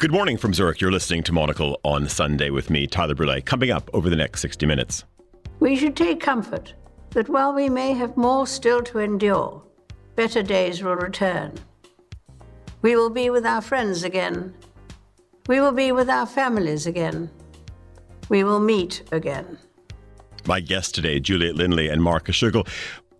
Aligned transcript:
Good 0.00 0.12
morning 0.12 0.38
from 0.38 0.54
Zurich. 0.54 0.80
You're 0.80 0.90
listening 0.90 1.22
to 1.24 1.32
Monocle 1.34 1.78
on 1.84 2.08
Sunday 2.08 2.48
with 2.48 2.70
me, 2.70 2.86
Tyler 2.86 3.14
Brûlé. 3.14 3.44
Coming 3.44 3.70
up 3.70 3.90
over 3.92 4.08
the 4.08 4.16
next 4.16 4.40
60 4.40 4.64
minutes. 4.64 5.04
We 5.58 5.76
should 5.76 5.94
take 5.94 6.20
comfort 6.20 6.72
that 7.10 7.28
while 7.28 7.52
we 7.52 7.68
may 7.68 7.92
have 7.92 8.16
more 8.16 8.46
still 8.46 8.80
to 8.84 9.00
endure, 9.00 9.62
better 10.16 10.42
days 10.42 10.82
will 10.82 10.96
return. 10.96 11.52
We 12.80 12.96
will 12.96 13.10
be 13.10 13.28
with 13.28 13.44
our 13.44 13.60
friends 13.60 14.02
again. 14.02 14.54
We 15.48 15.60
will 15.60 15.72
be 15.72 15.92
with 15.92 16.08
our 16.08 16.24
families 16.24 16.86
again. 16.86 17.30
We 18.30 18.42
will 18.42 18.60
meet 18.60 19.02
again. 19.12 19.58
My 20.46 20.60
guests 20.60 20.92
today, 20.92 21.20
Juliet 21.20 21.56
Linley 21.56 21.88
and 21.88 22.02
Marcus 22.02 22.36
Schögel, 22.36 22.66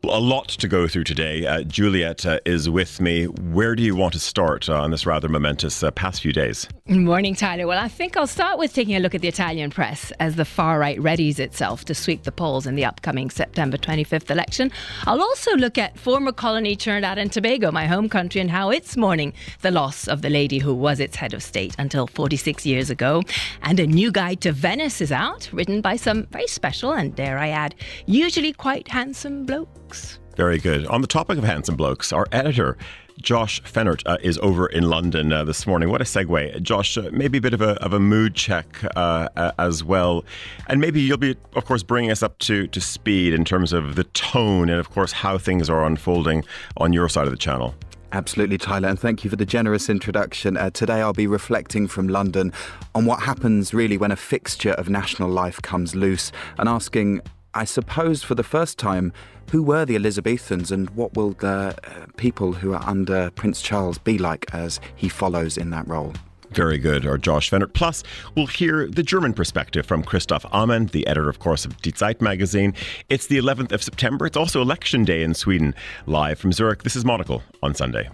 a 0.04 0.20
lot 0.20 0.48
to 0.48 0.68
go 0.68 0.88
through 0.88 1.04
today. 1.04 1.46
Uh, 1.46 1.62
Juliet 1.62 2.24
uh, 2.24 2.40
is 2.46 2.70
with 2.70 3.00
me. 3.00 3.24
Where 3.26 3.74
do 3.76 3.82
you 3.82 3.94
want 3.94 4.12
to 4.14 4.20
start 4.20 4.68
uh, 4.68 4.80
on 4.80 4.90
this 4.90 5.04
rather 5.04 5.28
momentous 5.28 5.82
uh, 5.82 5.90
past 5.90 6.22
few 6.22 6.32
days? 6.32 6.66
Morning, 6.86 7.34
Tyler. 7.34 7.66
Well, 7.66 7.78
I 7.78 7.88
think 7.88 8.16
I'll 8.16 8.26
start 8.26 8.58
with 8.58 8.72
taking 8.72 8.96
a 8.96 9.00
look 9.00 9.14
at 9.14 9.20
the 9.20 9.28
Italian 9.28 9.70
press 9.70 10.10
as 10.18 10.36
the 10.36 10.44
far 10.44 10.78
right 10.78 10.98
readies 10.98 11.38
itself 11.38 11.84
to 11.86 11.94
sweep 11.94 12.22
the 12.22 12.32
polls 12.32 12.66
in 12.66 12.74
the 12.74 12.84
upcoming 12.84 13.30
September 13.30 13.76
25th 13.76 14.30
election. 14.30 14.72
I'll 15.06 15.20
also 15.20 15.54
look 15.56 15.76
at 15.76 15.98
former 15.98 16.32
colony 16.32 16.76
Trinidad 16.76 17.18
and 17.18 17.30
Tobago, 17.30 17.70
my 17.70 17.86
home 17.86 18.08
country, 18.08 18.40
and 18.40 18.50
how 18.50 18.70
it's 18.70 18.96
mourning 18.96 19.34
the 19.60 19.70
loss 19.70 20.08
of 20.08 20.22
the 20.22 20.30
lady 20.30 20.58
who 20.58 20.74
was 20.74 20.98
its 20.98 21.16
head 21.16 21.34
of 21.34 21.42
state 21.42 21.74
until 21.78 22.06
46 22.06 22.64
years 22.64 22.90
ago. 22.90 23.22
And 23.62 23.78
a 23.78 23.86
new 23.86 24.10
guide 24.10 24.40
to 24.42 24.52
Venice 24.52 25.00
is 25.00 25.12
out, 25.12 25.48
written 25.52 25.80
by 25.80 25.96
some 25.96 26.26
very 26.30 26.46
special 26.46 26.92
and, 26.92 27.14
dare 27.14 27.38
I 27.38 27.48
add, 27.48 27.74
usually 28.06 28.52
quite 28.52 28.88
handsome 28.88 29.44
blokes 29.44 29.89
blokes. 29.90 30.18
Very 30.36 30.58
good. 30.58 30.86
On 30.86 31.00
the 31.00 31.06
topic 31.06 31.38
of 31.38 31.44
handsome 31.44 31.76
blokes, 31.76 32.12
our 32.12 32.26
editor, 32.32 32.76
Josh 33.20 33.60
Fehnert, 33.62 34.02
uh, 34.06 34.16
is 34.22 34.38
over 34.38 34.66
in 34.66 34.84
London 34.84 35.32
uh, 35.32 35.44
this 35.44 35.66
morning. 35.66 35.90
What 35.90 36.00
a 36.00 36.04
segue. 36.04 36.62
Josh, 36.62 36.96
uh, 36.96 37.10
maybe 37.12 37.38
a 37.38 37.40
bit 37.40 37.52
of 37.52 37.60
a, 37.60 37.72
of 37.82 37.92
a 37.92 38.00
mood 38.00 38.34
check 38.34 38.82
uh, 38.96 39.52
as 39.58 39.84
well. 39.84 40.24
And 40.68 40.80
maybe 40.80 41.00
you'll 41.00 41.18
be, 41.18 41.36
of 41.54 41.64
course, 41.64 41.82
bringing 41.82 42.10
us 42.10 42.22
up 42.22 42.38
to, 42.38 42.68
to 42.68 42.80
speed 42.80 43.34
in 43.34 43.44
terms 43.44 43.72
of 43.72 43.96
the 43.96 44.04
tone 44.04 44.70
and, 44.70 44.78
of 44.78 44.90
course, 44.90 45.12
how 45.12 45.36
things 45.36 45.68
are 45.68 45.84
unfolding 45.84 46.44
on 46.76 46.92
your 46.92 47.08
side 47.08 47.26
of 47.26 47.32
the 47.32 47.36
channel. 47.36 47.74
Absolutely, 48.12 48.58
Tyler, 48.58 48.88
and 48.88 48.98
thank 48.98 49.22
you 49.22 49.30
for 49.30 49.36
the 49.36 49.46
generous 49.46 49.88
introduction. 49.88 50.56
Uh, 50.56 50.70
today, 50.70 51.00
I'll 51.00 51.12
be 51.12 51.28
reflecting 51.28 51.86
from 51.86 52.08
London 52.08 52.52
on 52.94 53.04
what 53.04 53.22
happens 53.22 53.72
really 53.72 53.96
when 53.96 54.10
a 54.10 54.16
fixture 54.16 54.72
of 54.72 54.88
national 54.88 55.28
life 55.28 55.62
comes 55.62 55.94
loose 55.94 56.32
and 56.58 56.68
asking, 56.68 57.20
I 57.54 57.64
suppose, 57.64 58.22
for 58.22 58.34
the 58.34 58.44
first 58.44 58.78
time, 58.78 59.12
who 59.50 59.62
were 59.62 59.84
the 59.84 59.96
Elizabethans 59.96 60.70
and 60.70 60.88
what 60.90 61.14
will 61.14 61.32
the 61.32 61.74
uh, 61.82 62.06
people 62.16 62.52
who 62.52 62.72
are 62.72 62.82
under 62.86 63.30
Prince 63.32 63.60
Charles 63.60 63.98
be 63.98 64.18
like 64.18 64.46
as 64.54 64.80
he 64.94 65.08
follows 65.08 65.56
in 65.56 65.70
that 65.70 65.88
role? 65.88 66.12
Very 66.52 66.78
good, 66.78 67.04
or 67.06 67.18
Josh 67.18 67.50
Fehnert. 67.50 67.72
Plus, 67.74 68.02
we'll 68.34 68.46
hear 68.46 68.86
the 68.86 69.02
German 69.02 69.34
perspective 69.34 69.86
from 69.86 70.02
Christoph 70.02 70.44
Amend, 70.52 70.90
the 70.90 71.06
editor, 71.06 71.28
of 71.28 71.38
course, 71.38 71.64
of 71.64 71.76
Die 71.82 71.90
Zeit 71.90 72.20
magazine. 72.20 72.74
It's 73.08 73.26
the 73.26 73.38
11th 73.38 73.72
of 73.72 73.82
September. 73.82 74.26
It's 74.26 74.36
also 74.36 74.60
election 74.60 75.04
day 75.04 75.22
in 75.22 75.34
Sweden. 75.34 75.74
Live 76.06 76.38
from 76.38 76.52
Zurich, 76.52 76.82
this 76.82 76.96
is 76.96 77.04
Monocle 77.04 77.42
on 77.62 77.74
Sunday. 77.74 78.08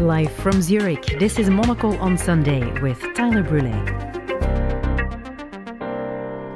Live 0.00 0.32
from 0.32 0.60
Zurich, 0.60 1.18
this 1.18 1.38
is 1.38 1.50
Monocle 1.50 1.96
on 1.98 2.18
Sunday 2.18 2.80
with 2.80 3.00
Tyler 3.14 3.44
Brûlé. 3.44 4.13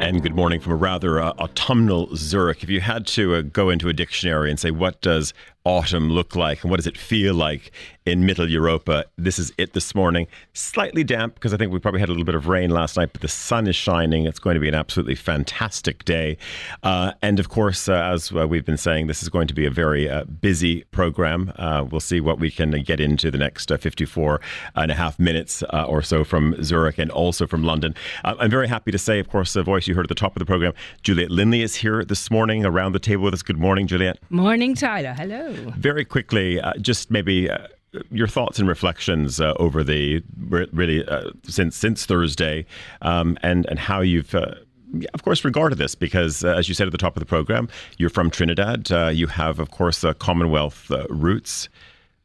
And 0.01 0.23
good 0.23 0.37
morning 0.37 0.61
from 0.61 0.73
a 0.73 0.77
rather 0.77 1.21
uh, 1.21 1.33
autumnal 1.41 2.15
Zurich. 2.15 2.63
If 2.63 2.71
you 2.71 2.81
had 2.81 3.05
to 3.09 3.35
uh, 3.35 3.43
go 3.43 3.69
into 3.69 3.89
a 3.89 3.93
dictionary 3.93 4.49
and 4.49 4.59
say, 4.59 4.71
what 4.71 5.01
does 5.01 5.35
autumn 5.65 6.11
look 6.11 6.35
like 6.35 6.63
and 6.63 6.71
what 6.71 6.77
does 6.77 6.87
it 6.87 6.97
feel 6.97 7.35
like 7.35 7.73
in 8.09 8.25
Middle 8.25 8.49
Europa. 8.49 9.05
This 9.17 9.39
is 9.39 9.53
it 9.59 9.75
this 9.75 9.95
morning. 9.95 10.27
Slightly 10.55 11.05
damp 11.05 11.35
because 11.35 11.53
I 11.53 11.57
think 11.57 11.73
we 11.73 11.79
probably 11.79 12.01
had 12.01 12.09
a 12.09 12.13
little 12.13 12.25
bit 12.25 12.35
of 12.35 12.49
rain 12.49 12.71
last 12.71 12.97
night, 12.97 13.11
but 13.13 13.21
the 13.21 13.29
sun 13.29 13.67
is 13.67 13.77
shining. 13.77 14.25
It's 14.25 14.39
going 14.39 14.55
to 14.55 14.61
be 14.61 14.69
an 14.69 14.75
absolutely 14.75 15.15
fantastic 15.15 16.05
day. 16.05 16.39
Uh, 16.83 17.13
and 17.23 17.39
of 17.39 17.49
course, 17.49 17.89
uh, 17.89 17.93
as 17.93 18.33
uh, 18.33 18.49
we've 18.49 18.65
been 18.65 18.79
saying, 18.79 19.07
this 19.07 19.23
is 19.23 19.29
going 19.29 19.47
to 19.49 19.55
be 19.55 19.67
a 19.67 19.71
very 19.71 20.09
uh, 20.09 20.25
busy 20.25 20.85
program. 20.85 21.53
Uh, 21.57 21.85
we'll 21.89 22.01
see 22.01 22.21
what 22.21 22.39
we 22.39 22.51
can 22.51 22.71
get 22.83 22.99
into 22.99 23.31
the 23.31 23.39
next 23.39 23.71
uh, 23.71 23.77
54 23.77 24.41
and 24.75 24.91
a 24.91 24.95
half 24.95 25.19
minutes 25.19 25.63
or 25.73 26.03
so 26.03 26.25
from 26.25 26.61
Zurich 26.63 26.99
and 26.99 27.11
also 27.11 27.47
from 27.47 27.63
London. 27.63 27.95
I'm 28.25 28.51
very 28.51 28.69
happy 28.69 28.91
to 28.91 28.99
say, 28.99 29.19
of 29.19 29.29
course, 29.29 29.53
the 29.53 29.63
voice 29.63 29.87
you 29.87 29.95
heard 29.95 30.07
at 30.07 30.09
the 30.09 30.15
top 30.15 30.35
of 30.35 30.41
the 30.41 30.47
program, 30.47 30.73
Juliet 31.03 31.31
Linley 31.31 31.63
is 31.63 31.77
here 31.77 32.05
this 32.05 32.31
morning 32.31 32.65
around 32.65 32.93
the 32.93 32.99
table 32.99 33.25
with 33.25 33.35
us. 33.35 33.43
Good 33.43 33.59
morning, 33.59 33.87
Juliet. 33.87 34.19
Morning, 34.31 34.75
Tyler. 34.75 35.13
Hello. 35.13 35.48
Very 35.77 36.05
quickly, 36.05 36.61
uh, 36.61 36.75
just 36.81 37.11
maybe 37.11 37.51
uh, 37.51 37.67
your 38.11 38.27
thoughts 38.27 38.59
and 38.59 38.69
reflections 38.69 39.41
uh, 39.41 39.55
over 39.59 39.83
the 39.83 40.23
really 40.49 41.07
uh, 41.07 41.31
since 41.45 41.77
since 41.77 42.07
Thursday, 42.07 42.67
um, 43.03 43.39
and 43.43 43.67
and 43.67 43.79
how 43.79 44.01
you've. 44.01 44.35
Uh, 44.35 44.55
of 45.13 45.23
course, 45.23 45.45
regarded 45.45 45.77
this 45.77 45.95
because, 45.95 46.43
uh, 46.43 46.55
as 46.55 46.67
you 46.67 46.75
said 46.75 46.87
at 46.87 46.93
the 46.93 46.99
top 46.99 47.15
of 47.15 47.21
the 47.21 47.27
program, 47.27 47.69
you're 47.99 48.09
from 48.09 48.31
Trinidad. 48.31 48.89
you 49.15 49.27
have, 49.27 49.59
of 49.59 49.71
course, 49.71 50.03
Commonwealth 50.19 50.91
roots 51.11 51.69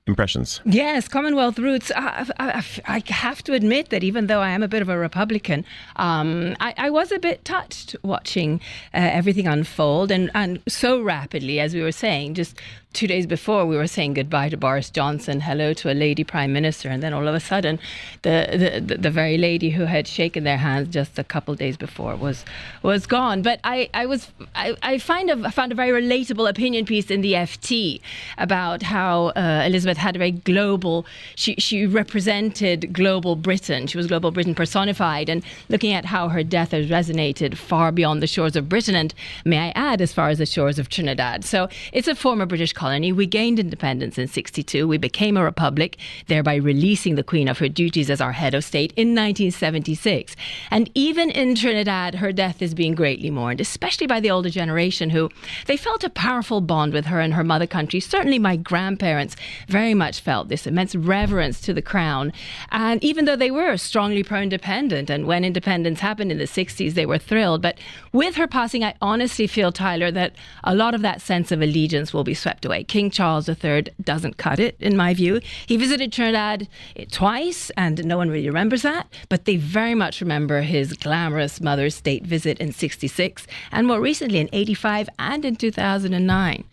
impressions. 0.06 0.60
Yes, 0.66 1.08
Commonwealth 1.08 1.58
roots. 1.58 1.92
I, 1.96 2.28
I, 2.40 2.64
I, 2.86 3.04
have 3.08 3.42
to 3.44 3.54
admit 3.54 3.90
that 3.90 4.04
even 4.04 4.28
though 4.28 4.42
I 4.42 4.50
am 4.50 4.62
a 4.62 4.68
bit 4.68 4.82
of 4.82 4.90
a 4.90 4.98
Republican, 4.98 5.64
um, 5.96 6.56
I, 6.60 6.74
I, 6.78 6.90
was 6.90 7.12
a 7.12 7.20
bit 7.20 7.46
touched 7.46 7.96
watching 8.04 8.60
uh, 8.94 8.98
everything 8.98 9.48
unfold 9.48 10.12
and, 10.12 10.30
and 10.36 10.62
so 10.68 11.02
rapidly, 11.02 11.60
as 11.60 11.74
we 11.74 11.82
were 11.82 11.94
saying, 11.94 12.34
just 12.34 12.60
two 12.94 13.08
days 13.08 13.26
before 13.26 13.66
we 13.66 13.76
were 13.76 13.88
saying 13.88 14.14
goodbye 14.14 14.50
to 14.50 14.58
Boris 14.58 14.90
Johnson, 14.90 15.42
hello 15.42 15.74
to 15.74 15.92
a 15.92 15.96
lady 15.96 16.24
prime 16.24 16.54
minister, 16.54 16.90
and 16.90 17.02
then 17.02 17.14
all 17.14 17.28
of 17.28 17.36
a 17.36 17.40
sudden, 17.40 17.80
the 18.22 18.82
the, 18.86 18.98
the 18.98 19.10
very 19.10 19.38
lady 19.38 19.72
who 19.72 19.86
had 19.86 20.08
shaken 20.08 20.44
their 20.44 20.58
hands 20.58 20.90
just 20.90 21.18
a 21.18 21.24
couple 21.24 21.56
days 21.56 21.76
before 21.76 22.16
was 22.16 22.46
was 22.84 23.06
gone. 23.06 23.42
But 23.42 23.60
I, 23.64 23.90
I 23.94 24.06
was 24.06 24.32
I, 24.56 24.78
I 24.84 24.98
find 25.00 25.30
a, 25.30 25.52
found 25.52 25.72
a 25.72 25.76
very 25.76 25.90
relatable 26.02 26.48
opinion 26.48 26.86
piece 26.86 27.10
in 27.10 27.22
the 27.22 27.34
FT 27.34 28.00
about 28.38 28.84
how 28.84 29.28
uh, 29.30 29.64
Elizabeth 29.66 29.98
had 29.98 30.16
a 30.16 30.20
very 30.20 30.32
global. 30.32 31.06
She 31.36 31.56
she 31.56 31.86
represented 31.86 32.94
global 32.94 33.36
Britain. 33.36 33.88
She 33.88 33.98
was 33.98 34.08
global 34.08 34.32
Britain 34.32 34.56
personified, 34.56 35.30
and 35.30 35.44
looking 35.68 35.94
at 35.94 36.06
how 36.06 36.30
her 36.30 36.44
death 36.44 36.72
has 36.72 36.88
resonated 36.88 37.58
far 37.58 37.92
beyond 37.92 38.22
the 38.22 38.28
shores 38.28 38.56
of 38.56 38.70
Britain, 38.70 38.96
and 38.96 39.14
may 39.44 39.58
I 39.58 39.74
add, 39.76 40.00
as 40.00 40.14
far 40.14 40.30
as 40.30 40.38
the 40.38 40.46
shores 40.46 40.78
of 40.78 40.90
Trinidad. 40.90 41.44
So 41.44 41.68
it's 41.92 42.08
a 42.08 42.16
former 42.16 42.46
British 42.46 42.74
colony. 42.84 43.14
We 43.14 43.28
gained 43.28 43.60
independence 43.60 44.18
in 44.18 44.28
62. 44.28 44.86
We 44.86 44.98
became 44.98 45.38
a 45.38 45.44
republic, 45.46 45.96
thereby 46.28 46.56
releasing 46.56 47.16
the 47.16 47.24
Queen 47.24 47.48
of 47.48 47.60
her 47.60 47.70
duties 47.70 48.10
as 48.10 48.20
our 48.20 48.34
head 48.34 48.54
of 48.54 48.66
state 48.66 48.92
in 48.98 49.16
1976. 49.16 50.36
And 50.70 50.92
even 50.94 51.30
in 51.30 51.56
Trinidad, 51.56 52.16
her 52.16 52.34
death 52.34 52.62
is 52.62 52.74
being 52.74 52.94
greatly 52.94 53.30
mourned, 53.30 53.62
especially 53.62 54.06
by 54.06 54.20
the 54.20 54.30
older 54.30 54.50
generation 54.50 55.12
who 55.12 55.30
they 55.66 55.78
felt 55.78 56.04
a 56.04 56.10
powerful 56.10 56.60
bond 56.60 56.92
with 56.92 57.06
her 57.06 57.22
and 57.22 57.36
her 57.36 57.44
mother 57.46 57.68
country. 57.68 58.02
Certainly, 58.02 58.40
my 58.40 58.58
grandparents 58.58 59.38
very 59.70 59.94
much 59.94 60.20
felt 60.20 60.50
this 60.50 60.68
immense 60.68 60.94
reverence 60.94 61.62
to 61.62 61.74
the 61.74 61.82
crown. 61.82 62.34
And 62.70 63.02
even 63.02 63.24
though 63.24 63.38
they 63.38 63.50
were 63.50 63.78
strongly 63.78 64.24
pro 64.24 64.42
independent, 64.42 65.10
and 65.10 65.26
when 65.26 65.46
independence 65.46 66.02
happened 66.02 66.34
in 66.34 66.38
the 66.38 66.44
60s, 66.60 66.96
they 66.96 67.06
were 67.06 67.18
thrilled. 67.18 67.62
But 67.62 67.80
with 68.14 68.36
her 68.36 68.48
passing, 68.48 68.84
I 68.84 68.96
honestly 69.02 69.48
feel, 69.48 69.72
Tyler, 69.72 70.12
that 70.12 70.34
a 70.64 70.76
lot 70.76 70.94
of 70.96 71.02
that 71.02 71.20
sense 71.22 71.52
of 71.52 71.62
allegiance 71.62 72.14
will 72.14 72.24
be 72.24 72.34
swept 72.34 72.64
away. 72.64 72.84
King 72.84 73.10
Charles 73.10 73.50
III 73.50 73.88
doesn't 74.02 74.38
cut 74.38 74.60
it, 74.60 74.78
in 74.80 74.96
my 74.96 75.14
view. 75.14 75.42
He 75.66 75.76
visited 75.76 76.14
Trinidad 76.14 76.68
twice, 77.12 77.72
and 77.72 78.06
no 78.06 78.18
one 78.18 78.30
really 78.30 78.48
remembers 78.48 78.84
that, 78.84 79.12
but 79.30 79.46
they 79.46 79.58
very 79.58 79.96
much 79.96 80.22
remember 80.22 80.62
his 80.62 80.94
glamorous 80.94 81.60
Mother's 81.60 81.96
State 81.96 82.24
visit 82.24 82.60
in 82.60 82.72
66, 82.72 83.48
and 83.72 83.88
more 83.88 84.00
recently 84.00 84.40
in 84.40 84.50
85 84.54 85.10
and 85.18 85.44
in 85.44 85.56
2009. 85.56 86.64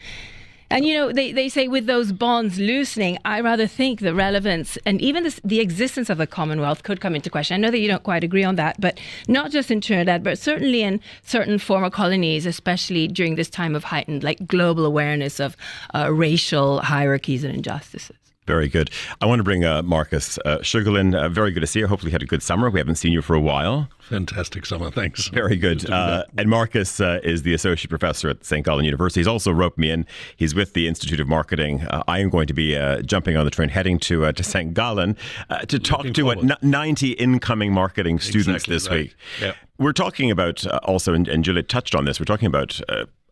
And 0.70 0.86
you 0.86 0.94
know, 0.94 1.12
they, 1.12 1.32
they 1.32 1.48
say 1.48 1.66
with 1.66 1.86
those 1.86 2.12
bonds 2.12 2.60
loosening, 2.60 3.18
I 3.24 3.40
rather 3.40 3.66
think 3.66 4.00
the 4.00 4.14
relevance 4.14 4.78
and 4.86 5.00
even 5.00 5.28
the 5.42 5.58
existence 5.58 6.08
of 6.08 6.18
the 6.18 6.28
Commonwealth 6.28 6.84
could 6.84 7.00
come 7.00 7.16
into 7.16 7.28
question. 7.28 7.56
I 7.56 7.58
know 7.58 7.72
that 7.72 7.80
you 7.80 7.88
don't 7.88 8.04
quite 8.04 8.22
agree 8.22 8.44
on 8.44 8.54
that, 8.54 8.80
but 8.80 9.00
not 9.26 9.50
just 9.50 9.72
in 9.72 9.80
Trinidad, 9.80 10.22
but 10.22 10.38
certainly 10.38 10.82
in 10.82 11.00
certain 11.24 11.58
former 11.58 11.90
colonies, 11.90 12.46
especially 12.46 13.08
during 13.08 13.34
this 13.34 13.50
time 13.50 13.74
of 13.74 13.84
heightened 13.84 14.22
like 14.22 14.46
global 14.46 14.86
awareness 14.86 15.40
of 15.40 15.56
uh, 15.92 16.12
racial 16.12 16.80
hierarchies 16.80 17.42
and 17.42 17.52
injustices. 17.52 18.19
Very 18.50 18.66
good. 18.66 18.90
I 19.20 19.26
want 19.26 19.38
to 19.38 19.44
bring 19.44 19.64
uh, 19.64 19.80
Marcus 19.82 20.36
uh, 20.44 20.58
Sugarlin. 20.58 21.14
Uh, 21.14 21.28
very 21.28 21.52
good 21.52 21.60
to 21.60 21.68
see 21.68 21.78
you. 21.78 21.86
Hopefully, 21.86 22.10
you 22.10 22.14
had 22.14 22.22
a 22.22 22.26
good 22.26 22.42
summer. 22.42 22.68
We 22.68 22.80
haven't 22.80 22.96
seen 22.96 23.12
you 23.12 23.22
for 23.22 23.34
a 23.34 23.40
while. 23.40 23.88
Fantastic 24.00 24.66
summer. 24.66 24.90
Thanks. 24.90 25.28
Very 25.28 25.54
good. 25.56 25.88
uh, 25.88 26.24
and 26.36 26.50
Marcus 26.50 27.00
uh, 27.00 27.20
is 27.22 27.42
the 27.42 27.54
associate 27.54 27.90
professor 27.90 28.28
at 28.28 28.44
St. 28.44 28.66
Gallen 28.66 28.84
University. 28.84 29.20
He's 29.20 29.28
also 29.28 29.52
roped 29.52 29.78
me 29.78 29.92
in. 29.92 30.04
He's 30.36 30.52
with 30.52 30.72
the 30.72 30.88
Institute 30.88 31.20
of 31.20 31.28
Marketing. 31.28 31.82
Uh, 31.82 32.02
I 32.08 32.18
am 32.18 32.28
going 32.28 32.48
to 32.48 32.52
be 32.52 32.76
uh, 32.76 33.02
jumping 33.02 33.36
on 33.36 33.44
the 33.44 33.52
train 33.52 33.68
heading 33.68 34.00
to 34.00 34.24
uh, 34.24 34.32
to 34.32 34.42
St. 34.42 34.74
Gallen 34.74 35.16
uh, 35.48 35.58
to 35.60 35.78
talk 35.78 35.98
Looking 35.98 36.14
to 36.14 36.22
what, 36.24 36.62
90 36.62 37.12
incoming 37.12 37.72
marketing 37.72 38.18
students 38.18 38.64
exactly 38.64 38.74
this 38.74 38.88
right. 38.88 38.96
week. 38.96 39.14
Yep. 39.42 39.56
We're 39.78 39.92
talking 39.92 40.32
about 40.32 40.66
also, 40.82 41.14
and, 41.14 41.28
and 41.28 41.44
Juliet 41.44 41.68
touched 41.68 41.94
on 41.94 42.04
this. 42.04 42.18
We're 42.18 42.24
talking 42.24 42.48
about 42.48 42.80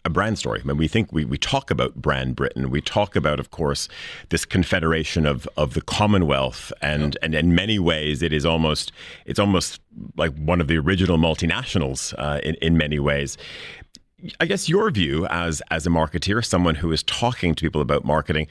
a 0.05 0.11
brand 0.11 0.39
story. 0.39 0.61
I 0.63 0.67
mean, 0.67 0.77
we 0.77 0.89
think 0.89 1.13
we, 1.13 1.25
we 1.25 1.39
talk 1.39 1.71
about 1.71 1.97
brand 1.97 2.37
Britain. 2.37 2.71
We 2.71 2.81
talk 2.81 3.17
about, 3.17 3.41
of 3.41 3.51
course, 3.51 3.89
this 4.31 4.45
confederation 4.45 5.27
of, 5.27 5.49
of 5.57 5.75
the 5.75 5.81
Commonwealth, 5.81 6.73
and, 6.81 7.17
and 7.23 7.35
in 7.35 7.55
many 7.55 7.79
ways, 7.79 8.23
it 8.23 8.33
is 8.33 8.47
almost 8.47 8.93
it's 9.27 9.39
almost 9.39 9.81
like 10.17 10.35
one 10.37 10.61
of 10.61 10.69
the 10.69 10.79
original 10.79 11.19
multinationals 11.19 12.15
uh, 12.19 12.41
in 12.43 12.55
in 12.57 12.77
many 12.77 12.99
ways. 12.99 13.37
I 14.41 14.47
guess 14.47 14.69
your 14.69 14.91
view 14.91 15.27
as 15.27 15.63
as 15.71 15.87
a 15.87 15.91
marketeer, 15.91 16.45
someone 16.45 16.75
who 16.75 16.91
is 16.91 17.05
talking 17.05 17.55
to 17.55 17.65
people 17.65 17.81
about 17.81 18.05
marketing, 18.05 18.49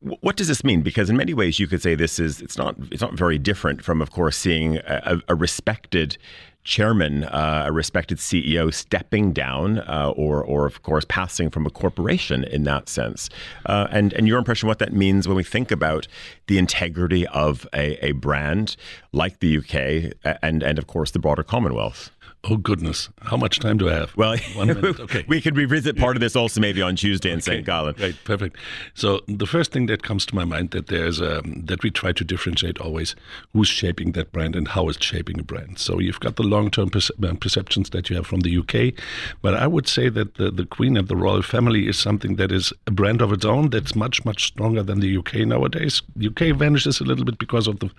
what 0.00 0.36
does 0.36 0.48
this 0.48 0.64
mean? 0.64 0.82
Because 0.82 1.08
in 1.08 1.16
many 1.16 1.34
ways, 1.34 1.60
you 1.60 1.68
could 1.68 1.82
say 1.82 1.94
this 1.94 2.18
is 2.18 2.40
it's 2.40 2.58
not 2.58 2.74
it's 2.90 3.02
not 3.02 3.14
very 3.14 3.38
different 3.38 3.84
from, 3.84 4.02
of 4.02 4.10
course, 4.10 4.36
seeing 4.36 4.78
a, 4.78 5.20
a 5.28 5.34
respected 5.36 6.18
chairman, 6.64 7.24
uh, 7.24 7.64
a 7.66 7.72
respected 7.72 8.18
CEO, 8.18 8.72
stepping 8.72 9.32
down, 9.32 9.78
uh, 9.78 10.12
or 10.16 10.42
or 10.42 10.66
of 10.66 10.82
course 10.82 11.04
passing 11.08 11.50
from 11.50 11.66
a 11.66 11.70
corporation 11.70 12.44
in 12.44 12.64
that 12.64 12.88
sense. 12.88 13.30
Uh, 13.66 13.86
and 13.90 14.12
and 14.12 14.28
your 14.28 14.38
impression 14.38 14.68
what 14.68 14.78
that 14.78 14.92
means 14.92 15.26
when 15.26 15.36
we 15.36 15.44
think 15.44 15.70
about 15.70 16.06
the 16.46 16.58
integrity 16.58 17.26
of 17.28 17.66
a, 17.72 18.04
a 18.04 18.12
brand 18.12 18.76
like 19.12 19.40
the 19.40 19.58
UK 19.58 20.12
and 20.42 20.62
and 20.62 20.78
of 20.78 20.86
course 20.86 21.10
the 21.12 21.18
broader 21.18 21.42
Commonwealth. 21.42 22.10
Oh 22.50 22.56
goodness, 22.56 23.10
how 23.20 23.36
much 23.36 23.58
time 23.58 23.76
do 23.76 23.90
I 23.90 23.92
have? 23.92 24.16
Well, 24.16 24.36
one 24.54 24.68
minute. 24.68 24.98
Okay, 25.08 25.24
we 25.28 25.40
could 25.40 25.56
revisit 25.56 25.98
part 25.98 26.16
of 26.16 26.20
this 26.20 26.34
also 26.34 26.60
maybe 26.60 26.80
on 26.80 26.96
Tuesday 26.96 27.30
in 27.30 27.36
okay. 27.36 27.52
St. 27.52 27.66
Gallen. 27.66 27.94
Right, 27.98 28.16
perfect. 28.24 28.56
So 28.94 29.20
the 29.26 29.46
first 29.46 29.70
thing 29.70 29.86
that 29.86 30.02
comes 30.02 30.24
to 30.26 30.34
my 30.34 30.44
mind 30.44 30.70
that 30.70 30.86
there's 30.86 31.20
a, 31.20 31.40
um, 31.40 31.62
that 31.66 31.82
we 31.82 31.90
try 31.90 32.12
to 32.12 32.24
differentiate 32.24 32.78
always 32.78 33.14
who's 33.52 33.68
shaping 33.68 34.12
that 34.12 34.32
brand 34.32 34.56
and 34.56 34.68
how 34.68 34.88
it's 34.88 35.04
shaping 35.04 35.38
a 35.38 35.42
brand. 35.42 35.78
So 35.78 35.98
you've 35.98 36.20
got 36.20 36.36
the 36.36 36.42
long-term 36.42 36.90
uh, 36.94 37.34
perceptions 37.34 37.90
that 37.90 38.08
you 38.08 38.16
have 38.16 38.26
from 38.26 38.40
the 38.40 38.56
UK, 38.58 38.94
but 39.42 39.54
I 39.54 39.66
would 39.66 39.86
say 39.86 40.08
that 40.08 40.36
the, 40.36 40.50
the 40.50 40.64
Queen 40.64 40.96
and 40.96 41.06
the 41.08 41.16
royal 41.16 41.42
family 41.42 41.86
is 41.86 41.98
something 41.98 42.36
that 42.36 42.50
is 42.50 42.72
a 42.86 42.90
brand 42.90 43.20
of 43.20 43.32
its 43.32 43.44
own 43.44 43.70
that's 43.70 43.94
much 43.94 44.24
much 44.24 44.46
stronger 44.46 44.82
than 44.82 45.00
the 45.00 45.18
UK 45.18 45.46
nowadays. 45.46 46.02
UK 46.24 46.56
vanishes 46.56 47.00
a 47.00 47.04
little 47.04 47.24
bit 47.24 47.38
because 47.38 47.66
of 47.66 47.80
the 47.80 47.90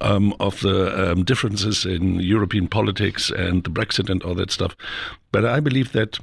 um, 0.00 0.34
of 0.40 0.60
the 0.60 1.12
um, 1.12 1.24
differences 1.24 1.84
in 1.84 2.20
European 2.20 2.68
politics 2.68 3.30
and 3.30 3.64
the 3.64 3.70
Brexit 3.70 4.08
and 4.08 4.22
all 4.22 4.34
that 4.34 4.50
stuff. 4.50 4.76
But 5.30 5.44
I 5.44 5.60
believe 5.60 5.92
that 5.92 6.18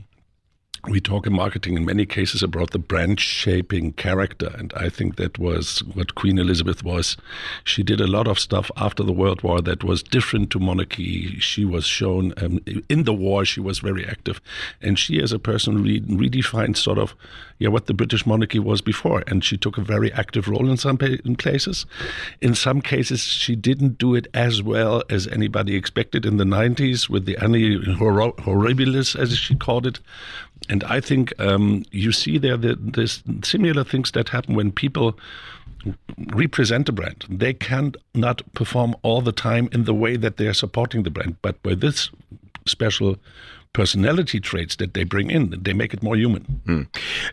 we 0.88 1.02
talk 1.02 1.28
in 1.28 1.34
marketing 1.34 1.76
in 1.76 1.86
many 1.86 2.06
cases 2.06 2.42
about 2.42 2.72
the 2.72 2.80
brand 2.80 3.20
shaping 3.20 3.94
character. 3.94 4.54
And 4.58 4.72
I 4.76 4.90
think 4.90 5.18
that 5.18 5.38
was 5.38 5.80
what 5.94 6.16
Queen 6.16 6.38
Elizabeth 6.38 6.84
was. 6.84 7.18
She 7.64 7.84
did 7.84 8.00
a 8.00 8.08
lot 8.08 8.28
of 8.28 8.40
stuff 8.40 8.72
after 8.78 9.04
the 9.04 9.12
World 9.12 9.42
War 9.44 9.62
that 9.62 9.84
was 9.84 10.02
different 10.02 10.52
to 10.52 10.60
monarchy. 10.60 11.40
She 11.40 11.66
was 11.66 11.86
shown 11.86 12.34
um, 12.38 12.62
in 12.88 13.04
the 13.04 13.14
war, 13.14 13.44
she 13.46 13.60
was 13.60 13.80
very 13.80 14.06
active. 14.06 14.40
And 14.82 14.98
she, 14.98 15.22
as 15.22 15.34
a 15.34 15.40
person, 15.40 15.84
re- 15.84 16.02
redefined 16.02 16.78
sort 16.78 16.98
of 16.98 17.16
yeah, 17.60 17.68
what 17.68 17.88
the 17.88 17.94
British 17.94 18.26
monarchy 18.26 18.58
was 18.58 18.82
before. 18.82 19.24
And 19.28 19.44
she 19.44 19.58
took 19.58 19.78
a 19.78 19.82
very 19.82 20.12
active 20.14 20.48
role 20.48 20.70
in 20.70 20.78
some 20.78 20.98
pa- 20.98 21.18
in 21.26 21.36
places. 21.36 21.86
In 22.42 22.56
some 22.56 22.82
cases, 22.82 23.22
she 23.22 23.56
didn't 23.56 23.98
do 23.98 24.16
it 24.16 24.28
as 24.34 24.64
well 24.64 25.04
as 25.10 25.28
anybody 25.28 25.76
expected 25.76 26.26
in 26.26 26.38
the 26.38 26.46
90s 26.46 27.10
with 27.10 27.26
the 27.26 27.36
Annus 27.38 27.86
Horribilis, 27.98 29.20
as 29.20 29.38
she 29.38 29.56
called 29.56 29.86
it 29.86 30.00
and 30.68 30.84
I 30.84 31.00
think 31.00 31.34
um, 31.40 31.84
you 31.92 32.12
see 32.12 32.38
there 32.38 32.58
that 32.58 32.94
there's 32.94 33.24
similar 33.44 33.84
things 33.84 34.12
that 34.12 34.30
happen 34.30 34.56
when 34.56 34.72
people 34.72 35.18
represent 36.34 36.90
a 36.90 36.92
brand. 36.92 37.26
They 37.30 37.54
can 37.54 37.94
not 38.14 38.42
perform 38.54 38.96
all 39.02 39.22
the 39.22 39.32
time 39.32 39.70
in 39.72 39.86
the 39.86 39.94
way 39.94 40.18
that 40.18 40.38
they 40.38 40.48
are 40.48 40.54
supporting 40.54 41.04
the 41.04 41.10
brand, 41.10 41.38
but 41.42 41.56
with 41.64 41.80
this 41.80 42.10
special 42.66 43.18
personality 43.74 44.40
traits 44.40 44.76
that 44.78 44.94
they 44.94 45.04
bring 45.04 45.30
in. 45.30 45.56
They 45.62 45.74
make 45.74 45.94
it 45.94 46.02
more 46.02 46.16
human. 46.16 46.62
Mm. 46.66 46.88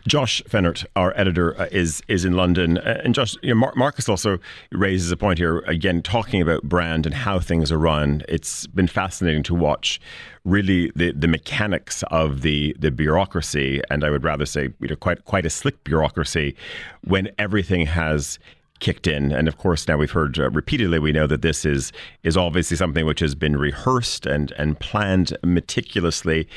Josh 0.07 0.41
Fehnert, 0.43 0.85
our 0.95 1.13
editor, 1.17 1.59
uh, 1.59 1.67
is 1.71 2.01
is 2.07 2.25
in 2.25 2.33
London, 2.33 2.77
uh, 2.77 3.01
and 3.03 3.15
Josh, 3.15 3.35
you 3.41 3.49
know, 3.49 3.55
Mar- 3.55 3.73
Marcus 3.75 4.07
also 4.07 4.39
raises 4.71 5.11
a 5.11 5.17
point 5.17 5.39
here 5.39 5.59
again, 5.59 6.01
talking 6.01 6.41
about 6.41 6.63
brand 6.63 7.05
and 7.05 7.15
how 7.15 7.39
things 7.39 7.71
are 7.71 7.77
run. 7.77 8.23
It's 8.29 8.67
been 8.67 8.87
fascinating 8.87 9.43
to 9.43 9.55
watch. 9.55 9.99
Really, 10.45 10.91
the, 10.95 11.11
the 11.11 11.27
mechanics 11.27 12.03
of 12.11 12.41
the 12.41 12.75
the 12.79 12.91
bureaucracy, 12.91 13.81
and 13.89 14.03
I 14.03 14.09
would 14.09 14.23
rather 14.23 14.45
say, 14.45 14.69
you 14.79 14.87
know, 14.87 14.95
quite 14.95 15.25
quite 15.25 15.45
a 15.45 15.49
slick 15.49 15.83
bureaucracy, 15.83 16.55
when 17.03 17.29
everything 17.37 17.87
has 17.87 18.39
kicked 18.79 19.07
in. 19.07 19.31
And 19.31 19.47
of 19.47 19.57
course, 19.57 19.87
now 19.87 19.97
we've 19.97 20.11
heard 20.11 20.39
uh, 20.39 20.49
repeatedly, 20.49 20.99
we 20.99 21.11
know 21.11 21.27
that 21.27 21.41
this 21.41 21.65
is 21.65 21.91
is 22.23 22.37
obviously 22.37 22.77
something 22.77 23.05
which 23.05 23.19
has 23.19 23.35
been 23.35 23.57
rehearsed 23.57 24.25
and 24.25 24.51
and 24.53 24.79
planned 24.79 25.37
meticulously. 25.43 26.47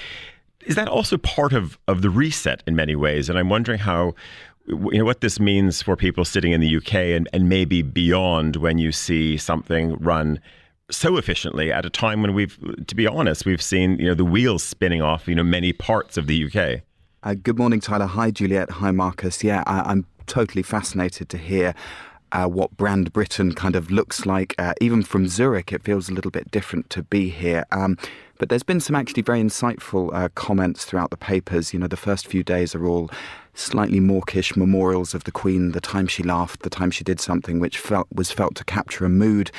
Is 0.66 0.74
that 0.76 0.88
also 0.88 1.16
part 1.18 1.52
of 1.52 1.78
of 1.88 2.02
the 2.02 2.10
reset 2.10 2.62
in 2.66 2.76
many 2.76 2.96
ways? 2.96 3.28
And 3.28 3.38
I'm 3.38 3.48
wondering 3.48 3.78
how. 3.78 4.14
You 4.66 4.98
know 4.98 5.04
what 5.04 5.20
this 5.20 5.40
means 5.40 5.82
for 5.82 5.96
people 5.96 6.24
sitting 6.24 6.52
in 6.52 6.60
the 6.60 6.76
UK 6.76 6.94
and, 6.94 7.28
and 7.32 7.48
maybe 7.48 7.82
beyond 7.82 8.56
when 8.56 8.78
you 8.78 8.92
see 8.92 9.36
something 9.36 9.96
run 9.96 10.38
so 10.90 11.16
efficiently 11.16 11.72
at 11.72 11.84
a 11.84 11.90
time 11.90 12.22
when 12.22 12.34
we've, 12.34 12.58
to 12.86 12.94
be 12.94 13.06
honest, 13.06 13.46
we've 13.46 13.62
seen 13.62 13.98
you 13.98 14.06
know 14.06 14.14
the 14.14 14.24
wheels 14.24 14.62
spinning 14.62 15.02
off 15.02 15.26
you 15.26 15.34
know 15.34 15.42
many 15.42 15.72
parts 15.72 16.16
of 16.16 16.26
the 16.28 16.44
UK. 16.44 16.82
Uh, 17.22 17.34
good 17.34 17.58
morning, 17.58 17.80
Tyler. 17.80 18.06
Hi, 18.06 18.30
Juliet. 18.30 18.70
Hi, 18.70 18.90
Marcus. 18.92 19.42
Yeah, 19.42 19.64
I, 19.66 19.80
I'm 19.80 20.06
totally 20.26 20.62
fascinated 20.62 21.28
to 21.28 21.38
hear 21.38 21.74
uh, 22.32 22.46
what 22.46 22.76
brand 22.76 23.12
Britain 23.12 23.54
kind 23.54 23.76
of 23.76 23.90
looks 23.90 24.26
like. 24.26 24.54
Uh, 24.58 24.74
even 24.80 25.02
from 25.02 25.28
Zurich, 25.28 25.72
it 25.72 25.82
feels 25.82 26.08
a 26.08 26.12
little 26.12 26.30
bit 26.30 26.50
different 26.50 26.90
to 26.90 27.02
be 27.02 27.28
here. 27.30 27.64
Um, 27.72 27.96
but 28.38 28.48
there's 28.48 28.62
been 28.62 28.80
some 28.80 28.96
actually 28.96 29.22
very 29.22 29.40
insightful 29.40 30.12
uh, 30.14 30.30
comments 30.34 30.84
throughout 30.84 31.10
the 31.10 31.16
papers. 31.16 31.72
You 31.72 31.78
know, 31.78 31.86
the 31.86 31.96
first 31.96 32.26
few 32.26 32.42
days 32.42 32.74
are 32.74 32.86
all 32.86 33.10
slightly 33.54 34.00
mawkish 34.00 34.56
memorials 34.56 35.12
of 35.12 35.24
the 35.24 35.32
Queen, 35.32 35.72
the 35.72 35.80
time 35.80 36.06
she 36.06 36.22
laughed, 36.22 36.62
the 36.62 36.70
time 36.70 36.90
she 36.90 37.04
did 37.04 37.20
something 37.20 37.60
which 37.60 37.78
felt 37.78 38.08
was 38.12 38.30
felt 38.30 38.54
to 38.56 38.64
capture 38.64 39.04
a 39.04 39.10
mood. 39.10 39.50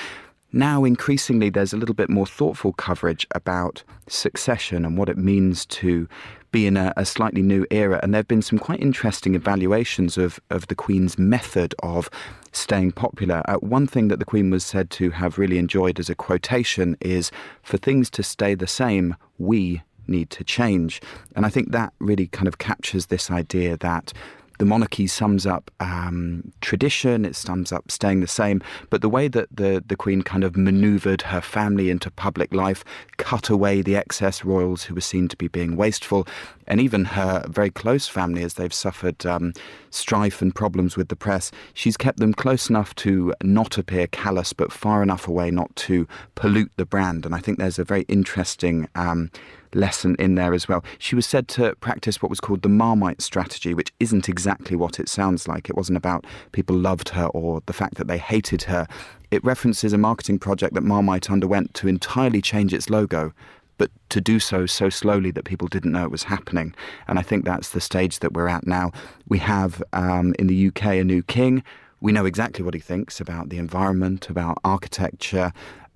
Now, 0.54 0.84
increasingly, 0.84 1.50
there's 1.50 1.74
a 1.74 1.78
little 1.78 1.96
bit 1.96 2.10
more 2.10 2.26
thoughtful 2.26 2.74
coverage 2.74 3.26
about 3.34 3.84
succession 4.08 4.84
and 4.84 4.98
what 4.98 5.08
it 5.08 5.18
means 5.18 5.66
to 5.68 6.10
be 6.52 6.68
in 6.68 6.76
a, 6.76 6.94
a, 6.98 7.06
slightly 7.06 7.42
new 7.42 7.66
era. 7.72 8.00
And 8.04 8.14
there 8.14 8.20
have 8.20 8.28
been 8.28 8.42
some 8.42 8.60
quite 8.60 8.82
interesting 8.82 9.36
evaluations 9.36 10.18
of, 10.18 10.40
of 10.50 10.68
the 10.68 10.76
Queen's 10.76 11.18
method 11.18 11.74
of 11.82 12.10
staying 12.52 12.92
popular. 12.92 13.42
Uh, 13.46 13.56
one 13.56 13.88
thing 13.88 14.08
that 14.10 14.20
the 14.20 14.26
Queen 14.26 14.50
was 14.50 14.64
said 14.64 14.90
to 14.92 15.12
have 15.12 15.38
really 15.38 15.58
enjoyed 15.58 16.00
as 16.00 16.10
a 16.10 16.16
quotation 16.16 16.98
is 17.00 17.32
for 17.64 17.78
things 17.78 18.10
to 18.12 18.24
stay 18.24 18.56
the 18.56 18.68
same, 18.68 19.16
we 19.38 19.82
need 20.08 20.30
to 20.32 20.44
change. 20.44 21.02
And 21.36 21.46
I 21.46 21.50
think 21.50 21.72
that 21.72 21.94
really 22.00 22.28
kind 22.28 22.48
of 22.48 22.58
captures 22.58 23.08
this 23.08 23.32
idea 23.32 23.78
that 23.78 24.14
the 24.62 24.66
monarchy 24.68 25.08
sums 25.08 25.48
up 25.48 25.72
um, 25.80 26.54
tradition, 26.62 27.26
it 27.26 27.36
sums 27.36 27.72
up 27.72 27.90
staying 27.90 28.20
the 28.20 28.28
same, 28.28 28.62
but 28.92 29.02
the 29.02 29.10
way 29.10 29.28
that 29.28 29.48
the, 29.52 29.84
the 29.88 29.96
Queen 29.96 30.22
kind 30.22 30.44
of 30.44 30.56
maneuvered 30.56 31.24
her 31.24 31.42
family 31.42 31.90
into 31.90 32.12
public 32.12 32.54
life, 32.54 32.86
cut 33.18 33.50
away 33.50 33.82
the 33.82 33.96
excess 33.96 34.46
royals 34.46 34.84
who 34.84 34.94
were 34.94 35.02
seen 35.02 35.28
to 35.28 35.36
be 35.36 35.48
being 35.48 35.76
wasteful, 35.76 36.28
and 36.68 36.80
even 36.80 37.06
her 37.06 37.44
very 37.50 37.72
close 37.72 38.08
family, 38.08 38.44
as 38.44 38.54
they've 38.54 38.72
suffered 38.72 39.26
um, 39.26 39.52
strife 39.90 40.44
and 40.44 40.54
problems 40.54 40.96
with 40.96 41.08
the 41.08 41.16
press, 41.16 41.50
she's 41.74 41.98
kept 41.98 42.20
them 42.20 42.32
close 42.32 42.70
enough 42.70 42.94
to 42.94 43.34
not 43.42 43.80
appear 43.80 44.06
callous, 44.06 44.54
but 44.54 44.72
far 44.72 45.02
enough 45.02 45.28
away 45.28 45.50
not 45.50 45.76
to 45.76 46.08
pollute 46.36 46.72
the 46.76 46.86
brand. 46.86 47.26
And 47.26 47.34
I 47.34 47.40
think 47.40 47.58
there's 47.58 47.80
a 47.80 47.84
very 47.84 48.04
interesting. 48.04 48.88
Um, 48.94 49.32
lesson 49.76 50.16
in 50.20 50.36
there 50.36 50.54
as 50.54 50.68
well. 50.68 50.84
She 51.00 51.16
was 51.16 51.26
said 51.26 51.48
to 51.50 51.76
practice 51.76 52.22
what 52.22 52.30
was 52.30 52.40
called 52.40 52.62
the 52.62 52.70
Marmite 52.70 53.22
strategy, 53.22 53.74
which 53.74 53.92
isn't 54.00 54.30
exactly 54.30 54.76
what 54.76 55.00
it 55.00 55.10
sounds 55.10 55.48
like. 55.48 55.70
It 55.70 55.76
wasn't 55.76 55.98
about 55.98 56.26
people 56.52 56.76
loved 56.76 57.10
her 57.10 57.26
or 57.28 57.62
the 57.66 57.74
fact 57.74 57.96
that 57.96 58.08
they 58.08 58.18
hated 58.18 58.64
her. 58.64 58.88
It 59.32 59.44
references 59.44 59.94
a 59.94 59.98
marketing 59.98 60.40
project 60.40 60.74
that 60.74 60.82
Marmite 60.82 61.32
underwent 61.32 61.74
to 61.76 61.88
entirely 61.88 62.42
change 62.42 62.74
its 62.74 62.90
logo 62.90 63.34
but 63.82 63.90
to 64.10 64.22
do 64.22 64.40
so 64.40 64.68
so 64.68 64.90
slowly 64.90 65.32
that 65.32 65.44
people 65.44 65.68
didn't 65.68 65.92
know 65.92 66.04
it 66.04 66.12
was 66.12 66.22
happening. 66.22 66.72
And 67.08 67.18
I 67.18 67.24
think 67.24 67.46
that's 67.46 67.70
the 67.70 67.82
stage 67.82 68.20
that 68.20 68.32
we're 68.32 68.48
at 68.48 68.68
now. 68.68 68.92
We 69.28 69.40
have 69.40 69.82
um, 69.92 70.36
in 70.38 70.46
the 70.46 70.68
UK 70.68 70.86
a 70.86 71.04
new 71.04 71.24
king. 71.24 71.64
We 72.00 72.12
know 72.12 72.26
exactly 72.26 72.64
what 72.64 72.76
he 72.76 72.80
thinks 72.80 73.20
about 73.20 73.50
the 73.50 73.58
environment, 73.58 74.30
about 74.30 74.60
architecture, 74.64 75.52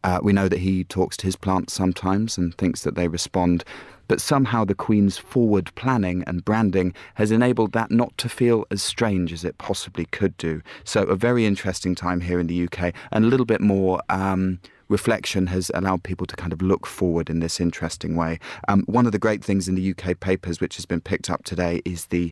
uh, 0.06 0.20
we 0.22 0.32
know 0.32 0.48
that 0.48 0.60
he 0.60 0.84
talks 0.84 1.18
to 1.18 1.26
his 1.26 1.36
plants 1.36 1.74
sometimes 1.74 2.38
and 2.38 2.56
thinks 2.56 2.84
that 2.84 2.94
they 2.94 3.08
respond, 3.08 3.64
but 4.08 4.22
somehow 4.22 4.64
the 4.64 4.76
Queen's 4.76 5.18
forward 5.18 5.74
planning 5.74 6.24
and 6.28 6.46
branding 6.46 6.94
has 7.16 7.32
enabled 7.32 7.72
that 7.72 7.90
not 7.90 8.16
to 8.20 8.30
feel 8.30 8.66
as 8.70 8.84
strange 8.84 9.34
as 9.34 9.44
it 9.44 9.58
possibly 9.58 10.06
could 10.06 10.38
do. 10.38 10.62
So, 10.84 11.02
a 11.06 11.16
very 11.16 11.48
interesting 11.48 11.96
time 11.96 12.22
here 12.22 12.40
in 12.40 12.46
the 12.46 12.66
UK, 12.66 12.94
and 13.12 13.26
a 13.26 13.28
little 13.28 13.48
bit 13.48 13.62
more. 13.62 14.00
Um, 14.10 14.60
reflection 14.88 15.48
has 15.48 15.72
allowed 15.74 16.04
people 16.04 16.28
to 16.28 16.36
kind 16.36 16.54
of 16.54 16.62
look 16.62 16.86
forward 16.86 17.28
in 17.28 17.40
this 17.40 17.60
interesting 17.60 18.16
way. 18.16 18.40
Um, 18.68 18.84
one 18.86 19.08
of 19.08 19.12
the 19.12 19.18
great 19.18 19.44
things 19.44 19.68
in 19.68 19.74
the 19.74 19.90
UK 19.90 20.20
papers, 20.20 20.62
which 20.62 20.76
has 20.76 20.86
been 20.86 21.02
picked 21.02 21.28
up 21.28 21.44
today, 21.44 21.82
is 21.86 22.06
the 22.06 22.32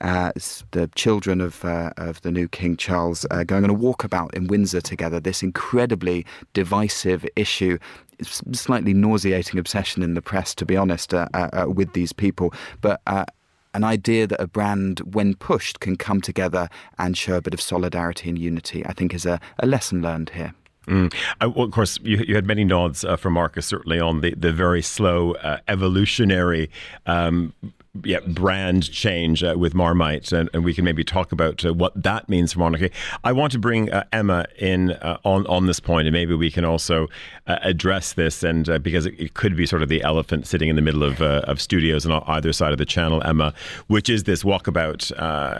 uh, 0.00 0.32
the 0.72 0.90
children 0.94 1.40
of 1.40 1.64
uh, 1.64 1.90
of 1.96 2.20
the 2.22 2.30
new 2.30 2.48
King 2.48 2.76
Charles 2.76 3.26
uh, 3.30 3.44
going 3.44 3.64
on 3.64 3.70
a 3.70 3.74
walkabout 3.74 4.34
in 4.34 4.46
Windsor 4.46 4.80
together. 4.80 5.20
This 5.20 5.42
incredibly 5.42 6.26
divisive 6.54 7.26
issue 7.36 7.78
slightly 8.22 8.94
nauseating 8.94 9.58
obsession 9.58 10.02
in 10.02 10.14
the 10.14 10.22
press, 10.22 10.54
to 10.54 10.64
be 10.64 10.74
honest, 10.74 11.12
uh, 11.12 11.28
uh, 11.34 11.50
uh 11.52 11.66
with 11.68 11.92
these 11.92 12.14
people. 12.14 12.52
But 12.80 13.02
an 13.06 13.84
idea 13.84 14.26
that 14.26 14.40
a 14.40 14.46
brand, 14.46 15.00
when 15.00 15.34
pushed, 15.34 15.80
can 15.80 15.96
come 15.96 16.22
together 16.22 16.70
and 16.98 17.16
show 17.16 17.36
a 17.36 17.42
bit 17.42 17.52
of 17.52 17.60
solidarity 17.60 18.30
and 18.30 18.38
unity, 18.38 18.84
I 18.86 18.94
think 18.94 19.12
is 19.12 19.26
a, 19.26 19.38
a 19.58 19.66
lesson 19.66 20.00
learned 20.00 20.30
here. 20.30 20.54
Mm. 20.86 21.12
Uh, 21.40 21.50
well, 21.50 21.66
of 21.66 21.72
course, 21.72 21.98
you, 22.02 22.18
you, 22.26 22.34
had 22.36 22.46
many 22.46 22.64
nods 22.64 23.04
uh, 23.04 23.16
from 23.16 23.32
Marcus, 23.32 23.66
certainly 23.66 23.98
on 23.98 24.20
the, 24.20 24.34
the 24.34 24.52
very 24.52 24.82
slow 24.82 25.32
uh, 25.34 25.58
evolutionary 25.66 26.70
um, 27.06 27.52
yeah, 28.04 28.20
brand 28.20 28.90
change 28.90 29.42
uh, 29.42 29.54
with 29.56 29.74
Marmite, 29.74 30.32
and, 30.32 30.50
and, 30.52 30.64
we 30.64 30.74
can 30.74 30.84
maybe 30.84 31.04
talk 31.04 31.32
about 31.32 31.64
uh, 31.64 31.72
what 31.72 31.92
that 32.00 32.28
means 32.28 32.52
for 32.52 32.60
Monarchy. 32.60 32.90
I 33.24 33.32
want 33.32 33.52
to 33.52 33.58
bring 33.58 33.90
uh, 33.92 34.04
Emma 34.12 34.46
in 34.58 34.92
uh, 34.92 35.18
on 35.24 35.46
on 35.46 35.66
this 35.66 35.80
point, 35.80 36.06
and 36.06 36.12
maybe 36.12 36.34
we 36.34 36.50
can 36.50 36.64
also 36.64 37.08
uh, 37.46 37.58
address 37.62 38.12
this, 38.12 38.42
and 38.42 38.68
uh, 38.68 38.78
because 38.78 39.06
it, 39.06 39.18
it, 39.18 39.34
could 39.34 39.56
be 39.56 39.66
sort 39.66 39.82
of 39.82 39.88
the 39.88 40.02
elephant 40.02 40.46
sitting 40.46 40.68
in 40.68 40.76
the 40.76 40.82
middle 40.82 41.02
of 41.02 41.20
of 41.22 41.60
studios 41.60 42.06
on 42.06 42.22
either 42.26 42.52
side 42.52 42.72
of 42.72 42.78
the 42.78 42.84
channel, 42.84 43.22
Emma, 43.24 43.54
which 43.86 44.08
is 44.08 44.24
this 44.24 44.42
walkabout, 44.42 45.10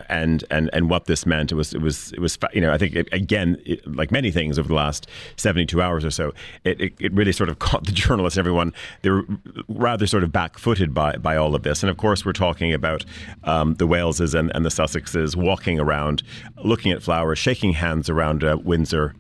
and 0.09 0.45
and 0.51 0.71
and 0.73 0.91
what 0.91 1.07
this 1.07 1.27
meant. 1.27 1.53
It 1.53 1.55
was 1.55 1.73
it 1.73 1.81
was 1.81 2.13
it 2.13 2.21
was 2.21 2.39
you 2.53 2.61
know 2.61 2.73
I 2.73 2.79
think 2.79 2.95
it, 2.95 3.09
again 3.13 3.61
it, 3.65 3.87
like 3.87 4.11
many 4.11 4.31
things 4.31 4.59
over 4.59 4.69
the 4.69 4.75
last 4.75 5.07
seventy 5.37 5.67
two 5.67 5.81
hours 5.81 6.05
or 6.05 6.11
so, 6.11 6.33
it, 6.65 6.93
it 6.99 7.13
really 7.13 7.33
sort 7.33 7.49
of 7.49 7.59
caught 7.67 7.87
the 7.87 7.93
journalists, 7.93 8.39
everyone. 8.39 8.75
They 9.03 9.11
were 9.11 9.25
rather 9.69 10.07
sort 10.07 10.25
of 10.25 10.33
back 10.33 10.59
footed 10.59 10.93
by 10.93 11.17
by 11.17 11.37
all 11.37 11.55
of 11.55 11.63
this, 11.63 11.83
and 11.83 11.91
of 11.91 11.97
course 11.97 12.26
we're 12.27 12.33
talking 12.33 12.75
about 12.75 13.05
um, 13.45 13.75
the 13.75 13.87
Waleses 13.87 14.39
and, 14.39 14.51
and 14.55 14.65
the 14.65 14.71
Sussexes 14.71 15.37
walking 15.37 15.81
around, 15.81 16.23
looking 16.65 16.93
at 16.93 17.03
flowers, 17.03 17.39
shaking 17.39 17.73
hands 17.73 18.11
around 18.11 18.45
uh, 18.45 18.59
Windsor 18.63 19.15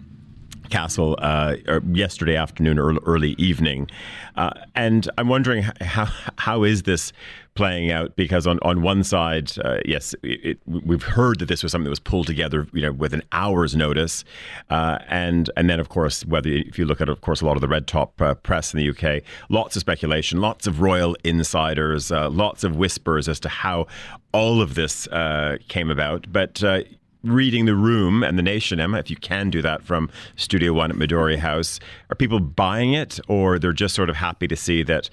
Castle 0.70 1.16
uh, 1.20 1.56
er, 1.68 1.82
yesterday 1.92 2.36
afternoon 2.36 2.78
or 2.78 2.94
early 3.06 3.32
evening, 3.32 3.88
uh, 4.36 4.50
and 4.74 5.08
I'm 5.18 5.28
wondering 5.28 5.64
how 5.80 6.08
how 6.38 6.64
is 6.64 6.82
this 6.82 7.12
playing 7.56 7.90
out? 7.90 8.14
Because 8.14 8.46
on, 8.46 8.58
on 8.62 8.82
one 8.82 9.02
side, 9.02 9.52
uh, 9.64 9.78
yes, 9.84 10.14
it, 10.22 10.44
it, 10.44 10.58
we've 10.66 11.02
heard 11.02 11.38
that 11.40 11.46
this 11.46 11.62
was 11.62 11.72
something 11.72 11.84
that 11.84 11.90
was 11.90 11.98
pulled 11.98 12.26
together, 12.26 12.68
you 12.72 12.82
know, 12.82 12.92
with 12.92 13.12
an 13.12 13.22
hour's 13.32 13.74
notice, 13.74 14.24
uh, 14.70 14.98
and 15.08 15.50
and 15.56 15.68
then 15.68 15.80
of 15.80 15.88
course, 15.88 16.24
whether 16.26 16.48
if 16.48 16.78
you 16.78 16.84
look 16.84 17.00
at 17.00 17.08
of 17.08 17.20
course 17.22 17.40
a 17.40 17.46
lot 17.46 17.56
of 17.56 17.60
the 17.60 17.68
red 17.68 17.86
top 17.86 18.20
uh, 18.20 18.34
press 18.34 18.72
in 18.72 18.78
the 18.78 18.90
UK, 18.90 19.22
lots 19.48 19.74
of 19.74 19.80
speculation, 19.80 20.40
lots 20.40 20.66
of 20.66 20.80
royal 20.80 21.16
insiders, 21.24 22.12
uh, 22.12 22.30
lots 22.30 22.62
of 22.62 22.76
whispers 22.76 23.28
as 23.28 23.40
to 23.40 23.48
how 23.48 23.86
all 24.32 24.60
of 24.60 24.74
this 24.74 25.08
came 25.68 25.90
about, 25.90 26.30
but. 26.32 26.62
Reading 27.26 27.64
the 27.64 27.74
room 27.74 28.22
and 28.22 28.38
the 28.38 28.42
nation, 28.42 28.78
Emma, 28.78 28.98
if 28.98 29.10
you 29.10 29.16
can 29.16 29.50
do 29.50 29.60
that 29.60 29.82
from 29.82 30.08
Studio 30.36 30.72
One 30.72 30.92
at 30.92 30.96
Midori 30.96 31.38
House, 31.38 31.80
are 32.08 32.14
people 32.14 32.38
buying 32.38 32.92
it, 32.92 33.18
or 33.26 33.58
they're 33.58 33.72
just 33.72 33.96
sort 33.96 34.08
of 34.08 34.14
happy 34.14 34.46
to 34.46 34.54
see 34.54 34.84
that 34.84 35.10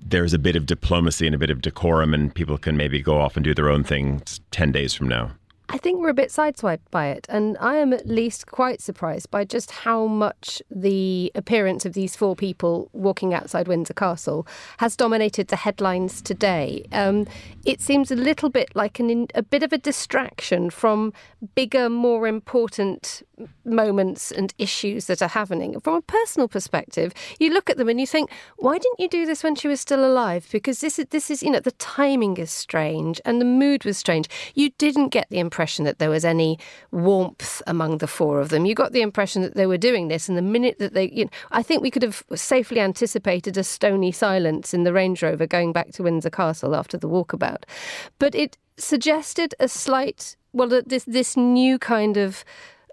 there's 0.00 0.32
a 0.32 0.38
bit 0.38 0.54
of 0.54 0.66
diplomacy 0.66 1.26
and 1.26 1.34
a 1.34 1.38
bit 1.38 1.50
of 1.50 1.60
decorum, 1.60 2.14
and 2.14 2.32
people 2.32 2.58
can 2.58 2.76
maybe 2.76 3.02
go 3.02 3.20
off 3.20 3.36
and 3.36 3.42
do 3.42 3.54
their 3.54 3.68
own 3.68 3.82
thing 3.82 4.22
10 4.52 4.70
days 4.70 4.94
from 4.94 5.08
now. 5.08 5.32
I 5.68 5.78
think 5.78 6.00
we're 6.00 6.10
a 6.10 6.14
bit 6.14 6.28
sideswiped 6.28 6.90
by 6.90 7.08
it, 7.08 7.26
and 7.30 7.56
I 7.58 7.76
am 7.76 7.92
at 7.92 8.06
least 8.06 8.46
quite 8.46 8.82
surprised 8.82 9.30
by 9.30 9.44
just 9.44 9.70
how 9.70 10.06
much 10.06 10.62
the 10.70 11.32
appearance 11.34 11.86
of 11.86 11.94
these 11.94 12.14
four 12.14 12.36
people 12.36 12.90
walking 12.92 13.32
outside 13.32 13.68
Windsor 13.68 13.94
Castle 13.94 14.46
has 14.78 14.96
dominated 14.96 15.48
the 15.48 15.56
headlines 15.56 16.20
today. 16.20 16.84
Um, 16.92 17.26
it 17.64 17.80
seems 17.80 18.10
a 18.10 18.16
little 18.16 18.50
bit 18.50 18.74
like 18.74 19.00
an, 19.00 19.28
a 19.34 19.42
bit 19.42 19.62
of 19.62 19.72
a 19.72 19.78
distraction 19.78 20.68
from 20.68 21.12
bigger, 21.54 21.88
more 21.88 22.26
important 22.26 23.22
moments 23.64 24.30
and 24.30 24.52
issues 24.58 25.06
that 25.06 25.22
are 25.22 25.28
happening. 25.28 25.78
From 25.80 25.94
a 25.94 26.02
personal 26.02 26.48
perspective, 26.48 27.12
you 27.38 27.52
look 27.52 27.70
at 27.70 27.76
them 27.76 27.88
and 27.88 28.00
you 28.00 28.06
think, 28.06 28.30
why 28.56 28.78
didn't 28.78 29.00
you 29.00 29.08
do 29.08 29.26
this 29.26 29.42
when 29.42 29.54
she 29.54 29.68
was 29.68 29.80
still 29.80 30.04
alive? 30.04 30.46
Because 30.52 30.80
this 30.80 30.98
is 30.98 31.06
this 31.10 31.30
is 31.30 31.42
you 31.42 31.50
know 31.50 31.60
the 31.60 31.72
timing 31.72 32.36
is 32.36 32.50
strange 32.50 33.20
and 33.24 33.40
the 33.40 33.44
mood 33.44 33.84
was 33.84 33.98
strange. 33.98 34.28
You 34.54 34.70
didn't 34.78 35.08
get 35.08 35.28
the 35.30 35.38
impression 35.52 35.84
that 35.84 35.98
there 35.98 36.08
was 36.08 36.24
any 36.24 36.58
warmth 36.92 37.60
among 37.66 37.98
the 37.98 38.06
four 38.06 38.40
of 38.40 38.48
them. 38.48 38.64
You 38.64 38.74
got 38.74 38.92
the 38.92 39.02
impression 39.02 39.42
that 39.42 39.54
they 39.54 39.66
were 39.66 39.76
doing 39.76 40.08
this, 40.08 40.28
and 40.28 40.38
the 40.38 40.42
minute 40.42 40.78
that 40.78 40.94
they, 40.94 41.10
you 41.10 41.24
know, 41.26 41.30
I 41.50 41.62
think 41.62 41.82
we 41.82 41.90
could 41.90 42.02
have 42.02 42.24
safely 42.34 42.80
anticipated 42.80 43.58
a 43.58 43.62
stony 43.62 44.12
silence 44.12 44.72
in 44.72 44.84
the 44.84 44.94
Range 44.94 45.22
Rover 45.22 45.46
going 45.46 45.72
back 45.72 45.92
to 45.92 46.02
Windsor 46.02 46.30
Castle 46.30 46.74
after 46.74 46.96
the 46.96 47.08
walkabout. 47.08 47.64
But 48.18 48.34
it 48.34 48.56
suggested 48.78 49.54
a 49.60 49.68
slight, 49.68 50.36
well, 50.54 50.82
this 50.86 51.04
this 51.04 51.36
new 51.36 51.78
kind 51.78 52.16
of 52.16 52.44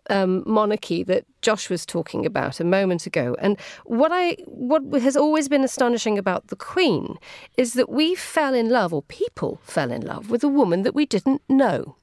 um, 0.10 0.44
monarchy 0.46 1.04
that 1.04 1.26
Josh 1.42 1.70
was 1.70 1.86
talking 1.86 2.26
about 2.26 2.60
a 2.60 2.64
moment 2.64 3.06
ago. 3.06 3.36
And 3.40 3.58
what 3.86 4.12
I 4.12 4.36
what 4.46 5.02
has 5.02 5.16
always 5.16 5.48
been 5.48 5.64
astonishing 5.64 6.18
about 6.18 6.48
the 6.48 6.56
Queen 6.56 7.18
is 7.58 7.74
that 7.74 7.90
we 7.90 8.16
fell 8.16 8.54
in 8.54 8.70
love, 8.70 8.94
or 8.94 9.04
people 9.04 9.60
fell 9.64 9.92
in 9.92 10.02
love, 10.02 10.30
with 10.30 10.44
a 10.44 10.50
woman 10.50 10.84
that 10.84 10.96
we 10.96 11.06
didn't 11.06 11.42
know. 11.48 11.96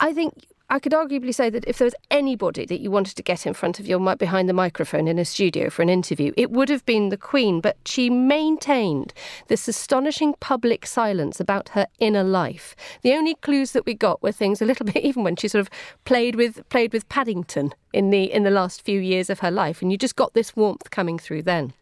I 0.00 0.14
think 0.14 0.46
I 0.70 0.78
could 0.78 0.92
arguably 0.92 1.34
say 1.34 1.50
that 1.50 1.64
if 1.66 1.78
there 1.78 1.84
was 1.84 1.96
anybody 2.12 2.64
that 2.64 2.80
you 2.80 2.92
wanted 2.92 3.16
to 3.16 3.22
get 3.24 3.44
in 3.44 3.54
front 3.54 3.80
of 3.80 3.88
your 3.88 4.00
behind 4.16 4.48
the 4.48 4.54
microphone 4.54 5.08
in 5.08 5.18
a 5.18 5.24
studio 5.24 5.68
for 5.68 5.82
an 5.82 5.88
interview, 5.88 6.32
it 6.36 6.52
would 6.52 6.68
have 6.68 6.86
been 6.86 7.08
the 7.08 7.16
Queen. 7.16 7.60
But 7.60 7.76
she 7.84 8.08
maintained 8.08 9.12
this 9.48 9.66
astonishing 9.66 10.34
public 10.38 10.86
silence 10.86 11.40
about 11.40 11.70
her 11.70 11.88
inner 11.98 12.22
life. 12.22 12.76
The 13.02 13.14
only 13.14 13.34
clues 13.34 13.72
that 13.72 13.84
we 13.84 13.94
got 13.94 14.22
were 14.22 14.32
things 14.32 14.62
a 14.62 14.64
little 14.64 14.86
bit, 14.92 15.04
even 15.04 15.24
when 15.24 15.36
she 15.36 15.48
sort 15.48 15.60
of 15.60 15.70
played 16.04 16.36
with 16.36 16.66
played 16.68 16.92
with 16.92 17.08
Paddington 17.08 17.74
in 17.92 18.10
the 18.10 18.32
in 18.32 18.44
the 18.44 18.50
last 18.50 18.82
few 18.82 19.00
years 19.00 19.28
of 19.28 19.40
her 19.40 19.50
life, 19.50 19.82
and 19.82 19.90
you 19.90 19.98
just 19.98 20.16
got 20.16 20.34
this 20.34 20.54
warmth 20.54 20.90
coming 20.90 21.18
through 21.18 21.42
then. 21.42 21.74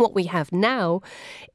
What 0.00 0.14
we 0.14 0.24
have 0.24 0.50
now 0.50 1.02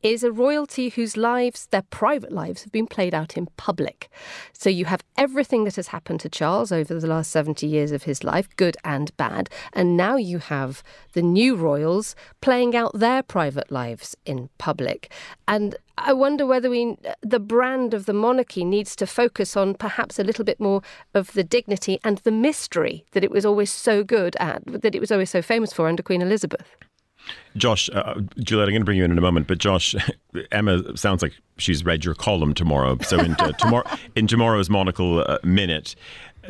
is 0.04 0.24
a 0.24 0.32
royalty 0.32 0.90
whose 0.90 1.18
lives, 1.18 1.66
their 1.72 1.82
private 1.82 2.32
lives, 2.32 2.62
have 2.62 2.72
been 2.72 2.86
played 2.86 3.16
out 3.16 3.38
in 3.38 3.48
public. 3.58 4.08
So 4.54 4.70
you 4.70 4.86
have 4.86 5.02
everything 5.18 5.64
that 5.64 5.78
has 5.78 5.88
happened 5.88 6.20
to 6.20 6.30
Charles 6.30 6.72
over 6.72 6.94
the 6.94 7.08
last 7.08 7.32
70 7.32 7.66
years 7.66 7.92
of 7.92 8.04
his 8.04 8.24
life, 8.24 8.48
good 8.56 8.78
and 8.86 9.18
bad. 9.18 9.50
And 9.74 9.98
now 9.98 10.18
you 10.18 10.38
have 10.38 10.84
the 11.14 11.24
new 11.24 11.56
royals 11.56 12.16
playing 12.40 12.75
out 12.75 12.92
their 12.94 13.24
private 13.24 13.72
lives 13.72 14.16
in 14.28 14.50
public. 14.60 15.12
And 15.48 15.75
I 15.98 16.14
wonder 16.14 16.46
whether 16.46 16.70
we, 16.70 16.98
the 17.24 17.40
brand 17.40 17.96
of 17.96 18.06
the 18.06 18.14
monarchy 18.14 18.64
needs 18.64 18.96
to 18.98 19.08
focus 19.08 19.58
on 19.58 19.74
perhaps 19.74 20.20
a 20.20 20.24
little 20.24 20.46
bit 20.46 20.60
more 20.60 20.84
of 21.16 21.34
the 21.34 21.44
dignity 21.44 22.00
and 22.04 22.20
the 22.20 22.32
mystery 22.32 23.06
that 23.14 23.24
it 23.24 23.32
was 23.32 23.44
always 23.44 23.72
so 23.72 24.04
good 24.04 24.36
at, 24.40 24.62
that 24.68 24.94
it 24.94 25.00
was 25.00 25.12
always 25.12 25.32
so 25.32 25.42
famous 25.42 25.74
for 25.74 25.88
under 25.88 26.04
Queen 26.04 26.22
Elizabeth. 26.22 26.75
Josh, 27.58 27.89
uh, 27.94 28.22
Juliet, 28.39 28.67
I'm 28.67 28.74
going 28.74 28.82
to 28.82 28.86
bring 28.86 28.98
you 28.98 29.05
in 29.05 29.12
in 29.12 29.17
a 29.17 29.22
moment, 29.22 29.48
but 29.48 29.58
Josh, 29.58 29.96
Emma 30.51 30.98
sounds 30.98 31.22
like 31.22 31.34
she's 31.58 31.86
read 31.86 32.03
your 32.03 32.15
column 32.15 32.53
tomorrow. 32.53 32.98
So 33.01 33.20
in, 33.20 33.34
uh, 33.36 33.53
tomorrow, 33.53 33.89
in 34.15 34.27
tomorrow's 34.27 34.70
Monocle 34.70 35.24
uh, 35.25 35.38
Minute, 35.44 35.96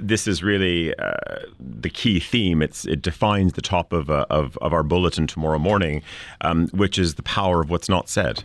this 0.01 0.27
is 0.27 0.44
really 0.44 0.96
uh, 0.98 1.13
the 1.60 1.89
key 1.89 2.20
theme. 2.20 2.62
It's 2.62 2.86
it 2.86 3.01
defines 3.01 3.53
the 3.53 3.62
top 3.62 3.94
of, 3.94 4.10
uh, 4.10 4.25
of, 4.29 4.58
of 4.62 4.74
our 4.74 4.84
bulletin 4.84 5.27
tomorrow 5.27 5.60
morning, 5.60 6.01
um, 6.41 6.67
which 6.70 6.98
is 6.98 7.15
the 7.15 7.24
power 7.24 7.62
of 7.62 7.70
what's 7.70 7.88
not 7.88 8.10
said 8.10 8.44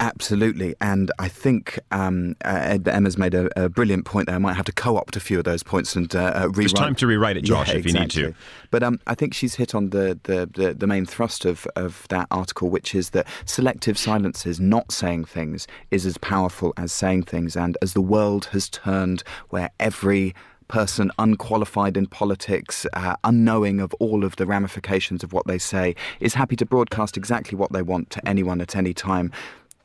absolutely, 0.00 0.74
and 0.80 1.10
I 1.18 1.28
think 1.28 1.78
um, 1.90 2.36
uh, 2.44 2.78
Emma's 2.86 3.16
made 3.16 3.34
a, 3.34 3.48
a, 3.64 3.68
brilliant 3.68 4.04
point 4.04 4.26
there. 4.26 4.34
I 4.34 4.38
might 4.38 4.54
have 4.54 4.66
to 4.66 4.72
co-opt 4.72 5.16
a 5.16 5.20
few 5.20 5.38
of 5.38 5.44
those 5.44 5.62
points 5.62 5.96
and 5.96 6.14
uh, 6.14 6.18
uh 6.18 6.40
rewrite. 6.40 6.54
There's 6.54 6.72
time 6.72 6.94
to 6.96 7.06
rewrite 7.06 7.36
it, 7.36 7.42
Josh, 7.42 7.68
yeah, 7.68 7.76
if 7.76 7.86
exactly. 7.86 8.20
you 8.20 8.26
need 8.26 8.34
to. 8.34 8.38
But 8.70 8.82
um, 8.82 9.00
I 9.06 9.14
think 9.14 9.34
she's 9.34 9.54
hit 9.54 9.74
on 9.74 9.90
the, 9.90 10.18
the, 10.24 10.48
the, 10.52 10.74
the, 10.74 10.86
main 10.86 11.06
thrust 11.06 11.44
of, 11.44 11.66
of 11.76 12.06
that 12.08 12.26
article, 12.30 12.68
which 12.68 12.94
is 12.94 13.10
that 13.10 13.26
selective 13.44 13.96
silences, 13.96 14.60
not 14.60 14.92
saying 14.92 15.24
things, 15.24 15.66
is 15.90 16.06
as 16.06 16.18
powerful 16.18 16.74
as 16.76 16.92
saying 16.92 17.24
things. 17.24 17.56
And 17.56 17.78
as 17.82 17.94
the 17.94 18.00
world 18.02 18.46
has 18.46 18.68
turned 18.68 19.22
where 19.50 19.70
every 19.80 20.34
person 20.68 21.10
unqualified 21.18 21.98
in 21.98 22.06
politics, 22.06 22.86
uh, 22.94 23.14
unknowing 23.24 23.78
of 23.78 23.92
all 23.94 24.24
of 24.24 24.36
the 24.36 24.46
ramifications 24.46 25.22
of 25.22 25.32
what 25.32 25.46
they 25.46 25.58
say, 25.58 25.94
is 26.18 26.32
happy 26.32 26.56
to 26.56 26.64
broadcast 26.64 27.16
exactly 27.16 27.56
what 27.56 27.72
they 27.72 27.82
want 27.82 28.08
to 28.08 28.26
anyone 28.26 28.60
at 28.60 28.74
any 28.74 28.94
time 28.94 29.30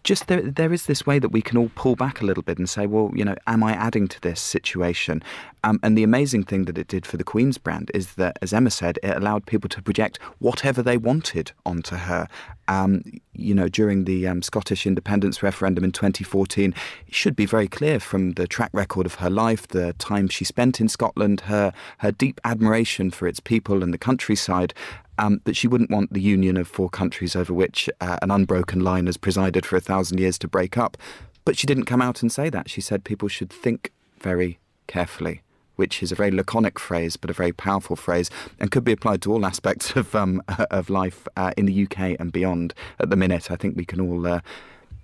just 0.07 0.27
there, 0.27 0.41
there 0.41 0.71
is 0.71 0.85
this 0.85 1.05
way 1.05 1.19
that 1.19 1.33
we 1.33 1.41
can 1.41 1.57
all 1.57 1.69
pull 1.75 1.97
back 1.97 2.21
a 2.21 2.25
little 2.25 2.41
bit 2.41 2.57
and 2.57 2.69
say, 2.69 2.87
well, 2.87 3.11
you 3.13 3.25
know, 3.25 3.35
am 3.45 3.61
I 3.61 3.73
adding 3.73 4.07
to 4.07 4.21
this 4.21 4.39
situation? 4.39 5.21
Um, 5.65 5.81
and 5.83 5.97
the 5.97 6.03
amazing 6.03 6.45
thing 6.45 6.63
that 6.63 6.77
it 6.77 6.87
did 6.87 7.05
for 7.05 7.17
the 7.17 7.25
Queen's 7.25 7.57
brand 7.57 7.91
is 7.93 8.13
that, 8.13 8.39
as 8.41 8.53
Emma 8.53 8.69
said, 8.69 8.97
it 9.03 9.17
allowed 9.17 9.45
people 9.45 9.67
to 9.67 9.81
project 9.81 10.17
whatever 10.39 10.81
they 10.81 10.95
wanted 10.95 11.51
onto 11.65 11.97
her. 11.97 12.29
Um, 12.69 13.03
you 13.33 13.53
know, 13.53 13.67
during 13.67 14.05
the 14.05 14.29
um, 14.29 14.41
Scottish 14.41 14.87
independence 14.87 15.43
referendum 15.43 15.83
in 15.83 15.91
2014, 15.91 16.73
it 17.05 17.13
should 17.13 17.35
be 17.35 17.45
very 17.45 17.67
clear 17.67 17.99
from 17.99 18.31
the 18.31 18.47
track 18.47 18.69
record 18.71 19.05
of 19.05 19.15
her 19.15 19.29
life, 19.29 19.67
the 19.67 19.91
time 19.93 20.29
she 20.29 20.45
spent 20.45 20.79
in 20.79 20.87
Scotland, 20.87 21.41
her 21.41 21.73
her 21.97 22.13
deep 22.13 22.39
admiration 22.45 23.11
for 23.11 23.27
its 23.27 23.41
people 23.41 23.83
and 23.83 23.93
the 23.93 23.97
countryside, 23.97 24.73
um, 25.17 25.41
that 25.45 25.55
she 25.55 25.67
wouldn't 25.67 25.91
want 25.91 26.13
the 26.13 26.21
union 26.21 26.57
of 26.57 26.67
four 26.67 26.89
countries 26.89 27.35
over 27.35 27.53
which 27.53 27.89
uh, 28.01 28.17
an 28.21 28.31
unbroken 28.31 28.79
line 28.81 29.05
has 29.05 29.17
presided 29.17 29.65
for 29.65 29.75
a 29.75 29.81
thousand 29.81 30.19
years 30.19 30.37
to 30.39 30.47
break 30.47 30.77
up. 30.77 30.97
But 31.45 31.57
she 31.57 31.67
didn't 31.67 31.85
come 31.85 32.01
out 32.01 32.21
and 32.21 32.31
say 32.31 32.49
that. 32.49 32.69
She 32.69 32.81
said 32.81 33.03
people 33.03 33.27
should 33.27 33.49
think 33.49 33.91
very 34.19 34.59
carefully 34.87 35.41
which 35.77 36.03
is 36.03 36.11
a 36.11 36.15
very 36.15 36.31
laconic 36.31 36.77
phrase, 36.77 37.15
but 37.15 37.29
a 37.29 37.33
very 37.33 37.53
powerful 37.53 37.95
phrase, 37.95 38.29
and 38.59 38.71
could 38.71 38.83
be 38.83 38.91
applied 38.91 39.21
to 39.21 39.31
all 39.31 39.45
aspects 39.45 39.95
of 39.95 40.13
um, 40.13 40.41
of 40.71 40.89
life 40.89 41.25
uh, 41.37 41.53
in 41.55 41.65
the 41.65 41.83
UK 41.83 42.19
and 42.19 42.33
beyond. 42.33 42.73
At 42.99 43.09
the 43.09 43.15
minute, 43.15 43.49
I 43.49 43.55
think 43.55 43.77
we 43.77 43.85
can 43.85 44.01
all. 44.01 44.27
Uh, 44.27 44.41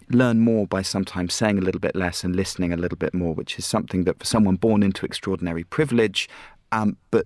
learn 0.10 0.42
more 0.42 0.68
by 0.68 0.82
sometimes 0.82 1.34
saying 1.34 1.58
a 1.58 1.62
little 1.62 1.80
bit 1.80 1.96
less 1.96 2.26
and 2.26 2.36
listening 2.36 2.74
a 2.74 2.78
little 2.78 2.98
bit 2.98 3.14
more, 3.14 3.34
which 3.34 3.58
is 3.58 3.66
something 3.66 4.04
that 4.04 4.20
for 4.20 4.26
someone 4.26 4.58
born 4.58 4.84
into 4.84 5.06
extraordinary 5.06 5.64
privilege, 5.64 6.30
um, 6.74 6.98
but 7.10 7.26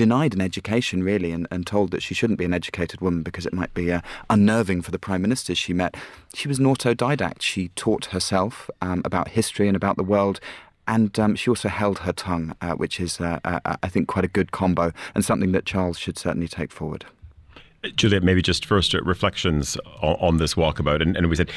denied 0.00 0.32
an 0.32 0.40
education 0.40 1.02
really 1.02 1.30
and, 1.30 1.46
and, 1.50 1.66
told 1.66 1.90
that 1.90 2.02
she 2.02 2.14
shouldn't 2.14 2.38
be 2.38 2.46
an 2.46 2.54
educated 2.54 3.02
woman 3.02 3.22
because 3.22 3.44
it 3.44 3.52
might 3.52 3.74
be 3.74 3.92
uh, 3.92 4.00
unnerving 4.30 4.80
for 4.80 4.90
the 4.90 4.98
prime 4.98 5.20
ministers 5.20 5.58
she 5.58 5.74
met. 5.74 5.94
She 6.32 6.48
was 6.48 6.58
an 6.58 6.64
autodidact. 6.64 7.42
She 7.42 7.68
taught 7.76 8.06
herself 8.06 8.70
um, 8.80 9.02
about 9.04 9.28
history 9.28 9.68
and 9.68 9.76
about 9.76 9.98
the 9.98 10.02
world. 10.02 10.40
And 10.88 11.18
um, 11.18 11.36
she 11.36 11.50
also 11.50 11.68
held 11.68 11.98
her 11.98 12.14
tongue, 12.14 12.56
uh, 12.62 12.72
which 12.72 12.98
is, 12.98 13.20
uh, 13.20 13.40
uh 13.44 13.76
I 13.82 13.88
think, 13.90 14.08
quite 14.08 14.24
a 14.24 14.28
good 14.28 14.52
combo 14.52 14.90
and 15.14 15.22
something 15.22 15.52
that 15.52 15.66
Charles 15.66 15.98
should 15.98 16.16
certainly 16.16 16.48
take 16.48 16.72
forward. 16.72 17.04
Juliet, 17.96 18.22
maybe 18.22 18.42
just 18.42 18.66
first 18.66 18.94
uh, 18.94 19.00
reflections 19.02 19.76
on, 20.02 20.16
on 20.20 20.36
this 20.36 20.54
walkabout, 20.54 21.00
and, 21.00 21.16
and, 21.16 21.28
we 21.30 21.36
said, 21.36 21.50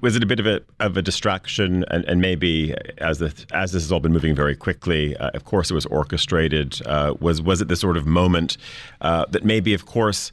was 0.00 0.14
it 0.14 0.22
a 0.22 0.26
bit 0.26 0.38
of 0.40 0.46
a 0.46 0.60
of 0.80 0.96
a 0.96 1.02
distraction, 1.02 1.84
and, 1.90 2.04
and 2.04 2.20
maybe 2.20 2.74
as 2.98 3.18
the, 3.18 3.32
as 3.52 3.72
this 3.72 3.82
has 3.82 3.90
all 3.90 4.00
been 4.00 4.12
moving 4.12 4.34
very 4.34 4.54
quickly, 4.54 5.16
uh, 5.16 5.30
of 5.30 5.44
course 5.44 5.70
it 5.70 5.74
was 5.74 5.86
orchestrated. 5.86 6.80
Uh, 6.86 7.14
was 7.20 7.40
was 7.40 7.62
it 7.62 7.68
the 7.68 7.76
sort 7.76 7.96
of 7.96 8.06
moment 8.06 8.58
uh, 9.00 9.24
that 9.30 9.44
maybe, 9.44 9.72
of 9.72 9.86
course, 9.86 10.32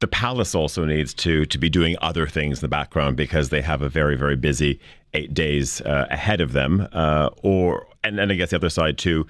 the 0.00 0.08
palace 0.08 0.54
also 0.54 0.84
needs 0.84 1.14
to 1.14 1.46
to 1.46 1.58
be 1.58 1.70
doing 1.70 1.96
other 2.02 2.26
things 2.26 2.58
in 2.58 2.62
the 2.62 2.68
background 2.68 3.16
because 3.16 3.50
they 3.50 3.62
have 3.62 3.82
a 3.82 3.88
very 3.88 4.16
very 4.16 4.36
busy 4.36 4.80
eight 5.12 5.32
days 5.32 5.80
uh, 5.82 6.08
ahead 6.10 6.40
of 6.40 6.52
them, 6.52 6.88
uh, 6.92 7.30
or 7.42 7.86
and, 8.02 8.18
and 8.18 8.32
I 8.32 8.34
guess 8.34 8.50
the 8.50 8.56
other 8.56 8.70
side 8.70 8.98
too 8.98 9.28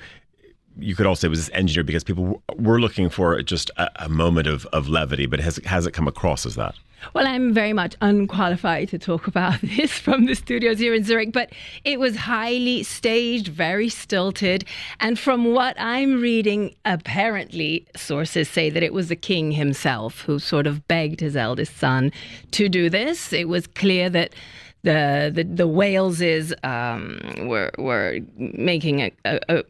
you 0.78 0.94
could 0.96 1.06
also 1.06 1.20
say 1.20 1.26
it 1.26 1.30
was 1.30 1.50
engineered 1.50 1.86
because 1.86 2.04
people 2.04 2.42
were 2.56 2.80
looking 2.80 3.08
for 3.08 3.40
just 3.42 3.70
a, 3.76 3.90
a 4.04 4.08
moment 4.08 4.46
of, 4.46 4.66
of 4.66 4.88
levity, 4.88 5.26
but 5.26 5.40
has, 5.40 5.56
has 5.64 5.86
it 5.86 5.92
come 5.92 6.08
across 6.08 6.44
as 6.46 6.54
that? 6.56 6.74
Well, 7.12 7.26
I'm 7.26 7.52
very 7.52 7.72
much 7.72 7.96
unqualified 8.00 8.88
to 8.88 8.98
talk 8.98 9.26
about 9.26 9.60
this 9.62 9.92
from 9.92 10.24
the 10.24 10.34
studios 10.34 10.78
here 10.78 10.94
in 10.94 11.04
Zurich, 11.04 11.32
but 11.32 11.52
it 11.84 12.00
was 12.00 12.16
highly 12.16 12.82
staged, 12.82 13.48
very 13.48 13.88
stilted. 13.88 14.64
And 15.00 15.18
from 15.18 15.52
what 15.52 15.78
I'm 15.78 16.20
reading, 16.20 16.74
apparently 16.84 17.86
sources 17.94 18.48
say 18.48 18.70
that 18.70 18.82
it 18.82 18.92
was 18.92 19.08
the 19.08 19.16
king 19.16 19.52
himself 19.52 20.22
who 20.22 20.38
sort 20.38 20.66
of 20.66 20.88
begged 20.88 21.20
his 21.20 21.36
eldest 21.36 21.76
son 21.76 22.10
to 22.52 22.68
do 22.68 22.88
this. 22.88 23.32
It 23.32 23.48
was 23.48 23.66
clear 23.66 24.08
that 24.10 24.34
the 24.84 25.32
the, 25.34 25.42
the 25.42 25.68
Waleses 25.68 26.52
um, 26.64 27.48
were 27.48 27.70
were 27.78 28.20
making 28.36 29.00
a, 29.00 29.12
a, 29.24 29.64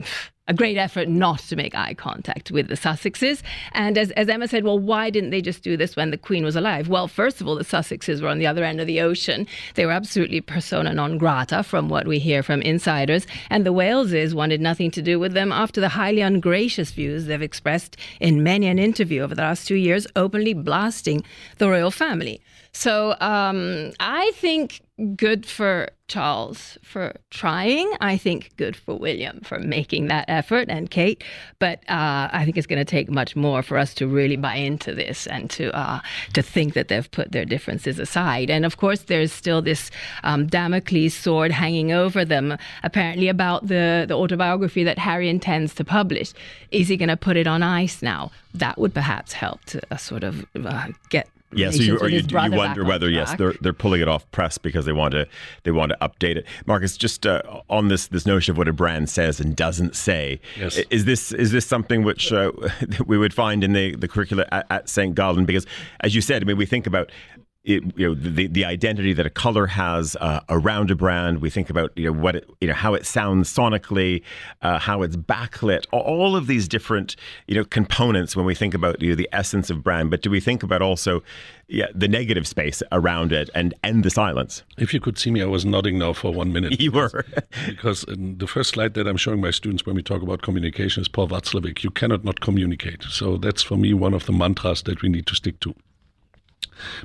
a 0.46 0.52
great 0.52 0.76
effort 0.76 1.08
not 1.08 1.38
to 1.38 1.56
make 1.56 1.74
eye 1.74 1.94
contact 1.94 2.50
with 2.50 2.68
the 2.68 2.74
Sussexes. 2.74 3.42
And 3.72 3.96
as, 3.96 4.10
as 4.12 4.28
Emma 4.28 4.46
said, 4.46 4.64
well, 4.64 4.78
why 4.78 5.08
didn't 5.08 5.30
they 5.30 5.40
just 5.40 5.62
do 5.62 5.76
this 5.76 5.96
when 5.96 6.10
the 6.10 6.18
Queen 6.18 6.44
was 6.44 6.56
alive? 6.56 6.88
Well, 6.88 7.08
first 7.08 7.40
of 7.40 7.48
all, 7.48 7.54
the 7.54 7.64
Sussexes 7.64 8.20
were 8.20 8.28
on 8.28 8.38
the 8.38 8.46
other 8.46 8.62
end 8.62 8.80
of 8.80 8.86
the 8.86 9.00
ocean. 9.00 9.46
They 9.74 9.86
were 9.86 9.92
absolutely 9.92 10.40
persona 10.42 10.92
non 10.92 11.16
grata, 11.16 11.62
from 11.62 11.88
what 11.88 12.06
we 12.06 12.18
hear 12.18 12.42
from 12.42 12.60
insiders. 12.60 13.26
And 13.48 13.64
the 13.64 13.72
Waleses 13.72 14.34
wanted 14.34 14.60
nothing 14.60 14.90
to 14.92 15.02
do 15.02 15.18
with 15.18 15.32
them 15.32 15.50
after 15.50 15.80
the 15.80 15.88
highly 15.88 16.20
ungracious 16.20 16.90
views 16.90 17.24
they've 17.24 17.40
expressed 17.40 17.96
in 18.20 18.42
many 18.42 18.66
an 18.66 18.78
interview 18.78 19.22
over 19.22 19.34
the 19.34 19.42
last 19.42 19.66
two 19.66 19.76
years, 19.76 20.06
openly 20.14 20.52
blasting 20.52 21.24
the 21.58 21.70
royal 21.70 21.90
family. 21.90 22.42
So 22.74 23.14
um, 23.20 23.92
I 24.00 24.32
think 24.32 24.82
good 25.16 25.46
for 25.46 25.88
Charles 26.08 26.76
for 26.82 27.14
trying. 27.30 27.90
I 28.00 28.16
think 28.16 28.50
good 28.56 28.76
for 28.76 28.96
William 28.96 29.40
for 29.40 29.58
making 29.58 30.08
that 30.08 30.24
effort 30.28 30.68
and 30.68 30.90
Kate. 30.90 31.22
But 31.60 31.78
uh, 31.88 32.28
I 32.32 32.42
think 32.44 32.56
it's 32.56 32.66
going 32.66 32.84
to 32.84 32.84
take 32.84 33.08
much 33.08 33.36
more 33.36 33.62
for 33.62 33.78
us 33.78 33.94
to 33.94 34.06
really 34.08 34.36
buy 34.36 34.56
into 34.56 34.92
this 34.92 35.26
and 35.28 35.48
to 35.50 35.74
uh, 35.74 36.00
to 36.34 36.42
think 36.42 36.74
that 36.74 36.88
they've 36.88 37.10
put 37.10 37.32
their 37.32 37.44
differences 37.44 37.98
aside. 37.98 38.50
And 38.50 38.66
of 38.66 38.76
course, 38.76 39.02
there's 39.02 39.32
still 39.32 39.62
this 39.62 39.90
um, 40.24 40.46
Damocles 40.46 41.14
sword 41.14 41.52
hanging 41.52 41.92
over 41.92 42.24
them, 42.24 42.58
apparently 42.82 43.28
about 43.28 43.68
the 43.68 44.04
the 44.06 44.14
autobiography 44.14 44.84
that 44.84 44.98
Harry 44.98 45.28
intends 45.28 45.74
to 45.76 45.84
publish. 45.84 46.32
Is 46.72 46.88
he 46.88 46.96
going 46.96 47.08
to 47.08 47.16
put 47.16 47.36
it 47.36 47.46
on 47.46 47.62
ice 47.62 48.02
now? 48.02 48.32
That 48.52 48.78
would 48.78 48.94
perhaps 48.94 49.32
help 49.32 49.64
to 49.66 49.80
uh, 49.90 49.96
sort 49.96 50.24
of 50.24 50.44
uh, 50.54 50.88
get 51.08 51.28
yeah, 51.54 51.70
so 51.70 51.82
you, 51.82 51.98
or 51.98 52.08
you, 52.08 52.20
you 52.20 52.50
wonder 52.52 52.84
whether 52.84 53.08
yes 53.08 53.34
they're 53.36 53.54
they're 53.60 53.72
pulling 53.72 54.00
it 54.00 54.08
off 54.08 54.30
press 54.30 54.58
because 54.58 54.84
they 54.84 54.92
want 54.92 55.12
to 55.12 55.26
they 55.62 55.70
want 55.70 55.90
to 55.90 55.98
update 56.00 56.36
it. 56.36 56.46
Marcus, 56.66 56.96
just 56.96 57.26
uh, 57.26 57.42
on 57.68 57.88
this 57.88 58.08
this 58.08 58.26
notion 58.26 58.52
of 58.52 58.58
what 58.58 58.68
a 58.68 58.72
brand 58.72 59.08
says 59.08 59.40
and 59.40 59.56
doesn't 59.56 59.96
say, 59.96 60.40
yes. 60.58 60.78
is 60.90 61.04
this 61.04 61.32
is 61.32 61.52
this 61.52 61.66
something 61.66 62.02
which 62.04 62.32
uh, 62.32 62.52
we 63.06 63.18
would 63.18 63.34
find 63.34 63.64
in 63.64 63.72
the 63.72 63.94
the 63.96 64.08
curricula 64.08 64.46
at, 64.52 64.66
at 64.70 64.88
St. 64.88 65.14
Gallen? 65.14 65.44
Because 65.44 65.66
as 66.00 66.14
you 66.14 66.20
said, 66.20 66.42
I 66.42 66.46
mean, 66.46 66.56
we 66.56 66.66
think 66.66 66.86
about 66.86 67.10
it, 67.64 67.82
you 67.96 68.08
know 68.08 68.14
the 68.14 68.46
the 68.46 68.64
identity 68.64 69.14
that 69.14 69.24
a 69.24 69.30
color 69.30 69.66
has 69.66 70.16
uh, 70.20 70.40
around 70.50 70.90
a 70.90 70.94
brand. 70.94 71.40
We 71.40 71.48
think 71.48 71.70
about 71.70 71.92
you 71.96 72.06
know 72.06 72.20
what 72.20 72.36
it, 72.36 72.50
you 72.60 72.68
know 72.68 72.74
how 72.74 72.92
it 72.92 73.06
sounds 73.06 73.52
sonically, 73.52 74.22
uh, 74.60 74.78
how 74.78 75.02
it's 75.02 75.16
backlit, 75.16 75.86
all 75.90 76.36
of 76.36 76.46
these 76.46 76.68
different 76.68 77.16
you 77.46 77.54
know 77.54 77.64
components 77.64 78.36
when 78.36 78.44
we 78.44 78.54
think 78.54 78.74
about 78.74 79.00
you 79.00 79.10
know, 79.10 79.14
the 79.14 79.28
essence 79.32 79.70
of 79.70 79.82
brand. 79.82 80.10
But 80.10 80.20
do 80.20 80.30
we 80.30 80.40
think 80.40 80.62
about 80.62 80.82
also 80.82 81.22
yeah, 81.66 81.86
the 81.94 82.06
negative 82.06 82.46
space 82.46 82.82
around 82.92 83.32
it 83.32 83.48
and 83.54 83.72
end 83.82 84.04
the 84.04 84.10
silence? 84.10 84.62
If 84.76 84.92
you 84.92 85.00
could 85.00 85.18
see 85.18 85.30
me, 85.30 85.40
I 85.40 85.46
was 85.46 85.64
nodding 85.64 85.98
now 85.98 86.12
for 86.12 86.34
one 86.34 86.52
minute. 86.52 86.78
You 86.80 86.92
were 86.92 87.24
because 87.66 88.04
the 88.08 88.46
first 88.46 88.70
slide 88.70 88.92
that 88.94 89.08
I'm 89.08 89.16
showing 89.16 89.40
my 89.40 89.50
students 89.50 89.86
when 89.86 89.96
we 89.96 90.02
talk 90.02 90.20
about 90.20 90.42
communication 90.42 91.00
is 91.00 91.08
Paul 91.08 91.28
Watzlawick. 91.28 91.82
You 91.82 91.90
cannot 91.90 92.24
not 92.24 92.40
communicate. 92.40 93.04
So 93.04 93.38
that's 93.38 93.62
for 93.62 93.78
me 93.78 93.94
one 93.94 94.12
of 94.12 94.26
the 94.26 94.32
mantras 94.32 94.82
that 94.82 95.00
we 95.00 95.08
need 95.08 95.26
to 95.28 95.34
stick 95.34 95.60
to. 95.60 95.74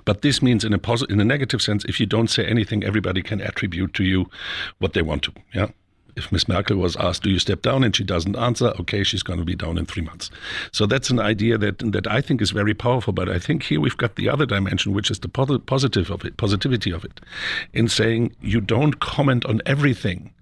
But 0.06 0.22
this 0.22 0.42
means, 0.42 0.64
in 0.64 0.74
a 0.74 0.80
positive, 0.80 1.14
in 1.14 1.20
a 1.20 1.26
negative 1.26 1.62
sense, 1.62 1.86
if 1.86 2.00
you 2.00 2.06
don't 2.06 2.30
say 2.30 2.46
anything, 2.46 2.84
everybody 2.84 3.22
can 3.22 3.42
attribute 3.42 3.94
to 3.96 4.04
you 4.04 4.30
what 4.80 4.94
they 4.94 5.02
want 5.02 5.24
to. 5.24 5.34
Yeah. 5.54 5.68
If 6.16 6.32
Miss 6.32 6.48
Merkel 6.50 6.76
was 6.76 6.98
asked, 6.98 7.24
"Do 7.24 7.30
you 7.30 7.40
step 7.40 7.62
down?" 7.62 7.84
and 7.84 7.96
she 7.96 8.04
doesn't 8.04 8.36
answer, 8.36 8.74
okay, 8.80 9.04
she's 9.04 9.24
going 9.24 9.40
to 9.40 9.46
be 9.46 9.56
down 9.56 9.78
in 9.78 9.86
three 9.86 10.02
months. 10.02 10.30
So 10.72 10.86
that's 10.86 11.10
an 11.10 11.20
idea 11.20 11.58
that 11.58 11.80
that 11.80 12.08
I 12.08 12.20
think 12.20 12.42
is 12.42 12.52
very 12.52 12.74
powerful. 12.74 13.14
But 13.14 13.30
I 13.30 13.40
think 13.40 13.64
here 13.64 13.80
we've 13.80 13.96
got 13.96 14.16
the 14.16 14.28
other 14.28 14.46
dimension, 14.46 14.92
which 14.92 15.10
is 15.12 15.20
the 15.20 15.30
positive 15.30 16.12
of 16.12 16.26
it, 16.26 16.36
positivity 16.36 16.92
of 16.92 17.06
it, 17.06 17.22
in 17.74 17.88
saying 17.88 18.36
you 18.42 18.60
don't 18.60 19.00
comment 19.00 19.46
on 19.46 19.62
everything 19.66 20.34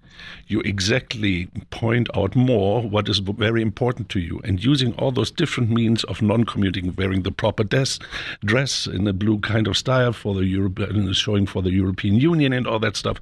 you 0.46 0.60
exactly 0.60 1.48
point 1.70 2.08
out 2.16 2.34
more 2.34 2.82
what 2.82 3.08
is 3.08 3.18
very 3.18 3.62
important 3.62 4.08
to 4.10 4.20
you. 4.20 4.40
And 4.44 4.62
using 4.62 4.94
all 4.94 5.12
those 5.12 5.30
different 5.30 5.70
means 5.70 6.04
of 6.04 6.22
non-commuting 6.22 6.94
wearing 6.96 7.22
the 7.22 7.30
proper 7.30 7.64
des- 7.64 7.98
dress 8.44 8.86
in 8.86 9.06
a 9.06 9.12
blue 9.12 9.38
kind 9.38 9.66
of 9.66 9.76
style 9.76 10.12
for 10.12 10.34
the 10.34 10.44
European 10.44 11.12
showing 11.12 11.46
for 11.46 11.62
the 11.62 11.70
European 11.70 12.16
Union 12.16 12.52
and 12.52 12.66
all 12.66 12.78
that 12.78 12.96
stuff. 12.96 13.18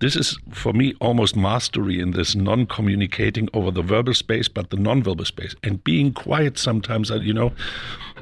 This 0.00 0.16
is 0.16 0.38
for 0.50 0.72
me 0.72 0.94
almost 1.00 1.36
mastery 1.36 2.00
in 2.00 2.12
this 2.12 2.34
non-communicating 2.34 3.48
over 3.54 3.70
the 3.70 3.82
verbal 3.82 4.14
space 4.14 4.48
but 4.48 4.70
the 4.70 4.76
non-verbal 4.76 5.24
space. 5.24 5.54
And 5.62 5.82
being 5.84 6.12
quiet 6.12 6.58
sometimes 6.58 7.10
uh, 7.10 7.16
you 7.16 7.32
know 7.32 7.52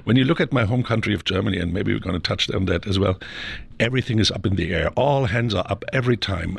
when 0.05 0.17
you 0.17 0.25
look 0.25 0.41
at 0.41 0.53
my 0.53 0.65
home 0.65 0.83
country 0.83 1.15
of 1.15 1.25
Germany, 1.25 1.59
and 1.59 1.73
maybe 1.73 1.93
we're 1.93 2.01
going 2.01 2.15
to 2.15 2.21
touch 2.21 2.51
on 2.51 2.67
that 2.67 2.87
as 2.87 2.99
well, 2.99 3.19
everything 3.79 4.19
is 4.19 4.31
up 4.31 4.47
in 4.47 4.57
the 4.57 4.75
air. 4.75 4.91
All 4.91 5.27
hands 5.27 5.55
are 5.55 5.67
up 5.69 5.85
every 5.93 6.17
time. 6.17 6.59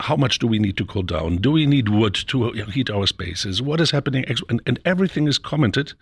How 0.00 0.16
much 0.16 0.38
do 0.38 0.46
we 0.46 0.58
need 0.58 0.76
to 0.78 0.84
cool 0.84 1.02
down? 1.02 1.36
Do 1.36 1.50
we 1.50 1.66
need 1.66 1.88
wood 1.88 2.14
to 2.28 2.50
heat 2.50 2.90
our 2.90 3.06
spaces? 3.06 3.60
What 3.60 3.80
is 3.80 3.90
happening? 3.90 4.24
And, 4.48 4.62
and 4.66 4.80
everything 4.84 5.26
is 5.28 5.38
commented 5.38 5.92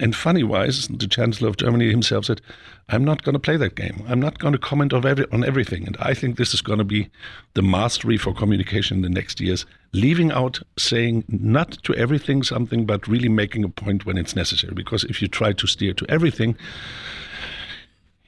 and 0.00 0.14
funny 0.14 0.42
wise, 0.42 0.88
the 0.88 1.08
Chancellor 1.08 1.48
of 1.48 1.56
Germany 1.56 1.90
himself 1.90 2.26
said, 2.26 2.40
I'm 2.88 3.04
not 3.04 3.22
going 3.22 3.34
to 3.34 3.38
play 3.38 3.56
that 3.56 3.74
game. 3.74 4.02
I'm 4.08 4.20
not 4.20 4.38
going 4.38 4.52
to 4.52 4.58
comment 4.58 4.92
on, 4.92 5.04
every, 5.06 5.26
on 5.30 5.44
everything. 5.44 5.86
And 5.86 5.96
I 6.00 6.14
think 6.14 6.36
this 6.36 6.54
is 6.54 6.62
going 6.62 6.78
to 6.78 6.84
be 6.84 7.10
the 7.54 7.62
mastery 7.62 8.16
for 8.16 8.32
communication 8.32 8.98
in 8.98 9.02
the 9.02 9.08
next 9.08 9.40
years, 9.40 9.66
leaving 9.92 10.32
out 10.32 10.60
saying 10.78 11.24
not 11.28 11.72
to 11.84 11.94
everything 11.94 12.42
something, 12.42 12.86
but 12.86 13.06
really 13.06 13.28
making 13.28 13.64
a 13.64 13.68
point 13.68 14.06
when 14.06 14.16
it's 14.16 14.34
necessary. 14.34 14.72
Because 14.74 15.04
if 15.04 15.20
you 15.20 15.28
try 15.28 15.52
to 15.52 15.66
steer 15.66 15.92
to 15.94 16.06
everything, 16.08 16.56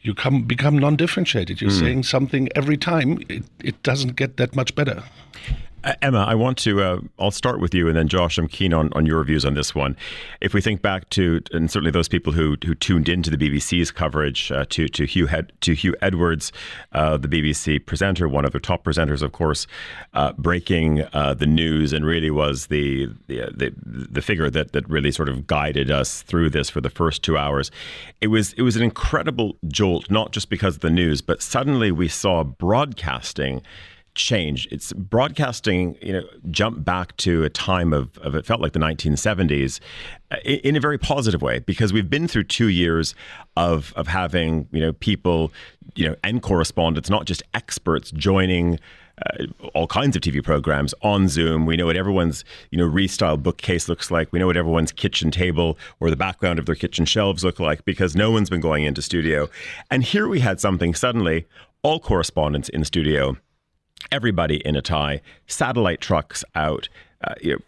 you 0.02 0.14
come 0.14 0.42
become 0.42 0.78
non-differentiated. 0.78 1.60
You're 1.60 1.70
mm. 1.70 1.78
saying 1.78 2.02
something 2.04 2.48
every 2.54 2.76
time. 2.76 3.22
It, 3.28 3.44
it 3.62 3.82
doesn't 3.82 4.16
get 4.16 4.36
that 4.38 4.56
much 4.56 4.74
better. 4.74 5.02
Uh, 5.82 5.94
Emma, 6.02 6.24
I 6.28 6.34
want 6.34 6.58
to. 6.58 6.82
Uh, 6.82 7.00
I'll 7.18 7.30
start 7.30 7.58
with 7.58 7.74
you, 7.74 7.88
and 7.88 7.96
then 7.96 8.06
Josh. 8.06 8.36
I'm 8.36 8.48
keen 8.48 8.74
on, 8.74 8.92
on 8.92 9.06
your 9.06 9.24
views 9.24 9.46
on 9.46 9.54
this 9.54 9.74
one. 9.74 9.96
If 10.40 10.52
we 10.52 10.60
think 10.60 10.82
back 10.82 11.08
to, 11.10 11.40
and 11.52 11.70
certainly 11.70 11.90
those 11.90 12.08
people 12.08 12.32
who 12.32 12.56
who 12.64 12.74
tuned 12.74 13.08
into 13.08 13.30
the 13.30 13.36
BBC's 13.38 13.90
coverage 13.90 14.52
uh, 14.52 14.66
to 14.70 14.88
to 14.88 15.04
Huw 15.04 15.48
to 15.60 15.72
Huw 15.72 15.94
Edwards, 16.02 16.52
uh, 16.92 17.16
the 17.16 17.28
BBC 17.28 17.84
presenter, 17.84 18.28
one 18.28 18.44
of 18.44 18.52
their 18.52 18.60
top 18.60 18.84
presenters, 18.84 19.22
of 19.22 19.32
course, 19.32 19.66
uh, 20.12 20.32
breaking 20.34 20.96
the 21.12 21.46
news, 21.46 21.92
and 21.92 22.04
really 22.04 22.30
was 22.30 22.66
the, 22.66 23.06
the 23.28 23.50
the 23.56 23.72
the 23.82 24.22
figure 24.22 24.50
that 24.50 24.72
that 24.72 24.88
really 24.88 25.10
sort 25.10 25.30
of 25.30 25.46
guided 25.46 25.90
us 25.90 26.22
through 26.22 26.50
this 26.50 26.68
for 26.68 26.82
the 26.82 26.90
first 26.90 27.22
two 27.22 27.38
hours. 27.38 27.70
It 28.20 28.26
was 28.26 28.52
it 28.54 28.62
was 28.62 28.76
an 28.76 28.82
incredible 28.82 29.56
jolt, 29.68 30.10
not 30.10 30.32
just 30.32 30.50
because 30.50 30.74
of 30.74 30.80
the 30.82 30.90
news, 30.90 31.22
but 31.22 31.40
suddenly 31.40 31.90
we 31.90 32.08
saw 32.08 32.44
broadcasting 32.44 33.62
changed. 34.20 34.72
It's 34.72 34.92
broadcasting, 34.92 35.96
you 36.00 36.12
know, 36.12 36.22
jumped 36.50 36.84
back 36.84 37.16
to 37.18 37.44
a 37.44 37.50
time 37.50 37.92
of, 37.92 38.16
of 38.18 38.34
it 38.34 38.44
felt 38.46 38.60
like 38.60 38.72
the 38.72 38.78
1970s 38.78 39.80
uh, 40.30 40.36
in, 40.44 40.60
in, 40.60 40.76
a 40.76 40.80
very 40.80 40.98
positive 40.98 41.42
way 41.42 41.58
because 41.60 41.92
we've 41.92 42.10
been 42.10 42.28
through 42.28 42.44
two 42.44 42.68
years 42.68 43.14
of 43.56 43.92
of 43.96 44.06
having, 44.06 44.68
you 44.72 44.80
know, 44.80 44.92
people, 44.94 45.52
you 45.94 46.08
know, 46.08 46.16
and 46.22 46.42
correspondents, 46.42 47.10
not 47.10 47.24
just 47.24 47.42
experts 47.54 48.10
joining 48.10 48.78
uh, 49.26 49.44
all 49.74 49.86
kinds 49.86 50.16
of 50.16 50.22
TV 50.22 50.42
programs 50.42 50.94
on 51.02 51.28
Zoom. 51.28 51.66
We 51.66 51.76
know 51.76 51.86
what 51.86 51.96
everyone's, 51.96 52.44
you 52.70 52.78
know, 52.78 52.88
restyled 52.88 53.42
bookcase 53.42 53.88
looks 53.88 54.10
like. 54.10 54.32
We 54.32 54.38
know 54.38 54.46
what 54.46 54.56
everyone's 54.56 54.92
kitchen 54.92 55.30
table 55.30 55.78
or 55.98 56.10
the 56.10 56.16
background 56.16 56.58
of 56.58 56.66
their 56.66 56.74
kitchen 56.74 57.04
shelves 57.04 57.44
look 57.44 57.60
like 57.60 57.84
because 57.84 58.16
no 58.16 58.30
one's 58.30 58.50
been 58.50 58.60
going 58.60 58.84
into 58.84 59.02
studio. 59.02 59.48
And 59.90 60.02
here 60.02 60.28
we 60.28 60.40
had 60.40 60.60
something 60.60 60.94
suddenly 60.94 61.46
all 61.82 62.00
correspondents 62.00 62.68
in 62.68 62.84
studio, 62.84 63.36
everybody 64.10 64.56
in 64.66 64.76
a 64.76 64.82
tie, 64.82 65.20
satellite 65.46 66.00
trucks 66.00 66.44
out, 66.54 66.88
uh, 67.24 67.34
you 67.40 67.52
know, 67.52 67.58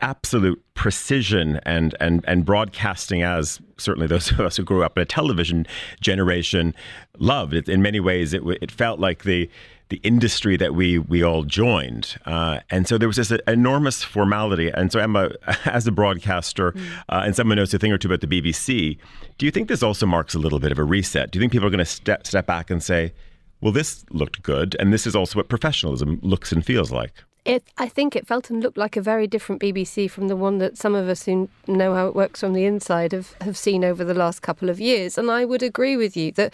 absolute 0.00 0.62
precision 0.74 1.58
and 1.64 1.96
and 1.98 2.24
and 2.28 2.44
broadcasting 2.44 3.22
as 3.22 3.60
certainly 3.78 4.06
those 4.06 4.30
of 4.30 4.38
us 4.38 4.56
who 4.56 4.62
grew 4.62 4.84
up 4.84 4.96
in 4.96 5.02
a 5.02 5.04
television 5.04 5.66
generation 6.00 6.72
loved 7.18 7.52
it 7.52 7.68
in 7.68 7.82
many 7.82 7.98
ways 7.98 8.32
it 8.32 8.42
it 8.62 8.70
felt 8.70 9.00
like 9.00 9.24
the 9.24 9.50
the 9.88 10.00
industry 10.02 10.56
that 10.56 10.74
we 10.74 10.98
we 10.98 11.22
all 11.22 11.44
joined, 11.44 12.18
uh, 12.26 12.60
and 12.70 12.86
so 12.86 12.98
there 12.98 13.08
was 13.08 13.16
this 13.16 13.32
enormous 13.46 14.04
formality. 14.04 14.68
And 14.68 14.92
so, 14.92 15.00
Emma, 15.00 15.30
as 15.64 15.86
a 15.86 15.92
broadcaster 15.92 16.72
mm. 16.72 16.86
uh, 17.08 17.22
and 17.24 17.34
someone 17.34 17.56
knows 17.56 17.72
a 17.72 17.78
thing 17.78 17.92
or 17.92 17.98
two 17.98 18.08
about 18.08 18.20
the 18.20 18.26
BBC, 18.26 18.98
do 19.38 19.46
you 19.46 19.52
think 19.52 19.68
this 19.68 19.82
also 19.82 20.06
marks 20.06 20.34
a 20.34 20.38
little 20.38 20.58
bit 20.58 20.72
of 20.72 20.78
a 20.78 20.84
reset? 20.84 21.30
Do 21.30 21.38
you 21.38 21.42
think 21.42 21.52
people 21.52 21.66
are 21.66 21.70
going 21.70 21.78
to 21.78 21.86
step 21.86 22.26
step 22.26 22.46
back 22.46 22.70
and 22.70 22.82
say, 22.82 23.12
"Well, 23.60 23.72
this 23.72 24.04
looked 24.10 24.42
good," 24.42 24.76
and 24.78 24.92
this 24.92 25.06
is 25.06 25.16
also 25.16 25.38
what 25.38 25.48
professionalism 25.48 26.20
looks 26.22 26.52
and 26.52 26.64
feels 26.64 26.90
like? 26.90 27.12
It, 27.44 27.64
I 27.78 27.88
think 27.88 28.14
it 28.14 28.26
felt 28.26 28.50
and 28.50 28.62
looked 28.62 28.76
like 28.76 28.96
a 28.96 29.00
very 29.00 29.26
different 29.26 29.62
BBC 29.62 30.10
from 30.10 30.28
the 30.28 30.36
one 30.36 30.58
that 30.58 30.76
some 30.76 30.94
of 30.94 31.08
us 31.08 31.24
who 31.24 31.48
know 31.66 31.94
how 31.94 32.06
it 32.06 32.14
works 32.14 32.40
from 32.40 32.52
the 32.52 32.66
inside 32.66 33.12
have, 33.12 33.34
have 33.40 33.56
seen 33.56 33.84
over 33.84 34.04
the 34.04 34.12
last 34.12 34.42
couple 34.42 34.68
of 34.68 34.78
years. 34.78 35.16
And 35.16 35.30
I 35.30 35.46
would 35.46 35.62
agree 35.62 35.96
with 35.96 36.14
you 36.14 36.30
that 36.32 36.52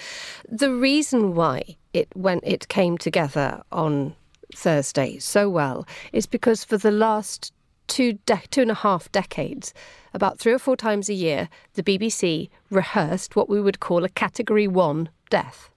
the 0.48 0.72
reason 0.72 1.34
why 1.34 1.76
it 1.92 2.08
when 2.14 2.38
it 2.44 2.68
came 2.68 2.96
together 2.96 3.62
on 3.72 4.14
Thursday 4.54 5.18
so 5.18 5.48
well 5.48 5.84
is 6.12 6.26
because 6.26 6.62
for 6.64 6.78
the 6.78 6.92
last 6.92 7.52
two 7.86 8.14
de- 8.26 8.42
two 8.50 8.62
and 8.62 8.70
a 8.70 8.74
half 8.74 9.10
decades, 9.10 9.74
about 10.12 10.38
three 10.38 10.52
or 10.52 10.58
four 10.58 10.76
times 10.76 11.08
a 11.08 11.14
year, 11.14 11.48
the 11.74 11.82
BBC 11.82 12.50
rehearsed 12.70 13.34
what 13.34 13.48
we 13.48 13.60
would 13.60 13.80
call 13.80 14.04
a 14.04 14.08
Category 14.08 14.68
One 14.68 15.08
death, 15.30 15.70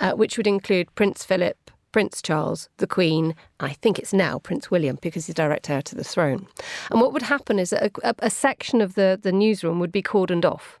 uh, 0.00 0.12
which 0.12 0.36
would 0.36 0.46
include 0.46 0.94
Prince 0.94 1.24
Philip, 1.24 1.70
Prince 1.92 2.20
Charles, 2.20 2.68
the 2.76 2.86
Queen, 2.86 3.34
I 3.58 3.72
think 3.72 3.98
it's 3.98 4.12
now 4.12 4.38
Prince 4.38 4.70
William 4.70 4.98
because 5.00 5.26
he's 5.26 5.34
direct 5.34 5.70
heir 5.70 5.80
to 5.82 5.94
the 5.94 6.04
throne. 6.04 6.46
And 6.90 7.00
what 7.00 7.12
would 7.12 7.22
happen 7.22 7.58
is 7.58 7.70
that 7.70 7.90
a, 8.04 8.14
a, 8.18 8.30
section 8.30 8.82
of 8.82 8.96
the, 8.96 9.18
the 9.20 9.32
newsroom 9.32 9.80
would 9.80 9.92
be 9.92 10.02
cordoned 10.02 10.44
off 10.44 10.78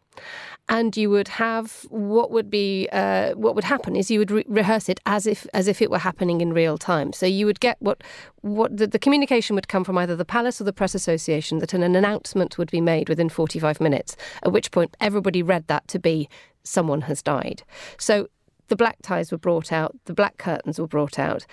and 0.68 0.96
you 0.96 1.10
would 1.10 1.28
have 1.28 1.86
what 1.90 2.30
would 2.30 2.50
be 2.50 2.88
uh, 2.92 3.32
what 3.32 3.54
would 3.54 3.64
happen 3.64 3.94
is 3.94 4.10
you 4.10 4.18
would 4.18 4.30
re- 4.30 4.44
rehearse 4.48 4.88
it 4.88 5.00
as 5.06 5.26
if 5.26 5.46
as 5.54 5.68
if 5.68 5.80
it 5.80 5.90
were 5.90 5.98
happening 5.98 6.40
in 6.40 6.52
real 6.52 6.76
time. 6.76 7.12
So 7.12 7.26
you 7.26 7.46
would 7.46 7.60
get 7.60 7.76
what 7.80 8.02
what 8.40 8.76
the, 8.76 8.86
the, 8.86 8.98
communication 8.98 9.54
would 9.54 9.68
come 9.68 9.84
from 9.84 9.98
either 9.98 10.16
the 10.16 10.24
palace 10.24 10.60
or 10.60 10.64
the 10.64 10.72
press 10.72 10.94
association 10.94 11.58
that 11.58 11.74
an, 11.74 11.82
an 11.82 11.94
announcement 11.94 12.58
would 12.58 12.70
be 12.70 12.80
made 12.80 13.08
within 13.08 13.28
45 13.28 13.80
minutes. 13.80 14.16
At 14.42 14.52
which 14.52 14.70
point 14.70 14.96
everybody 15.00 15.42
read 15.42 15.66
that 15.68 15.86
to 15.88 15.98
be 15.98 16.28
someone 16.64 17.02
has 17.02 17.22
died. 17.22 17.62
So 17.98 18.28
the 18.68 18.76
black 18.76 18.96
ties 19.02 19.30
were 19.30 19.38
brought 19.38 19.70
out, 19.70 19.96
the 20.06 20.14
black 20.14 20.38
curtains 20.38 20.80
were 20.80 20.88
brought 20.88 21.18
out, 21.18 21.46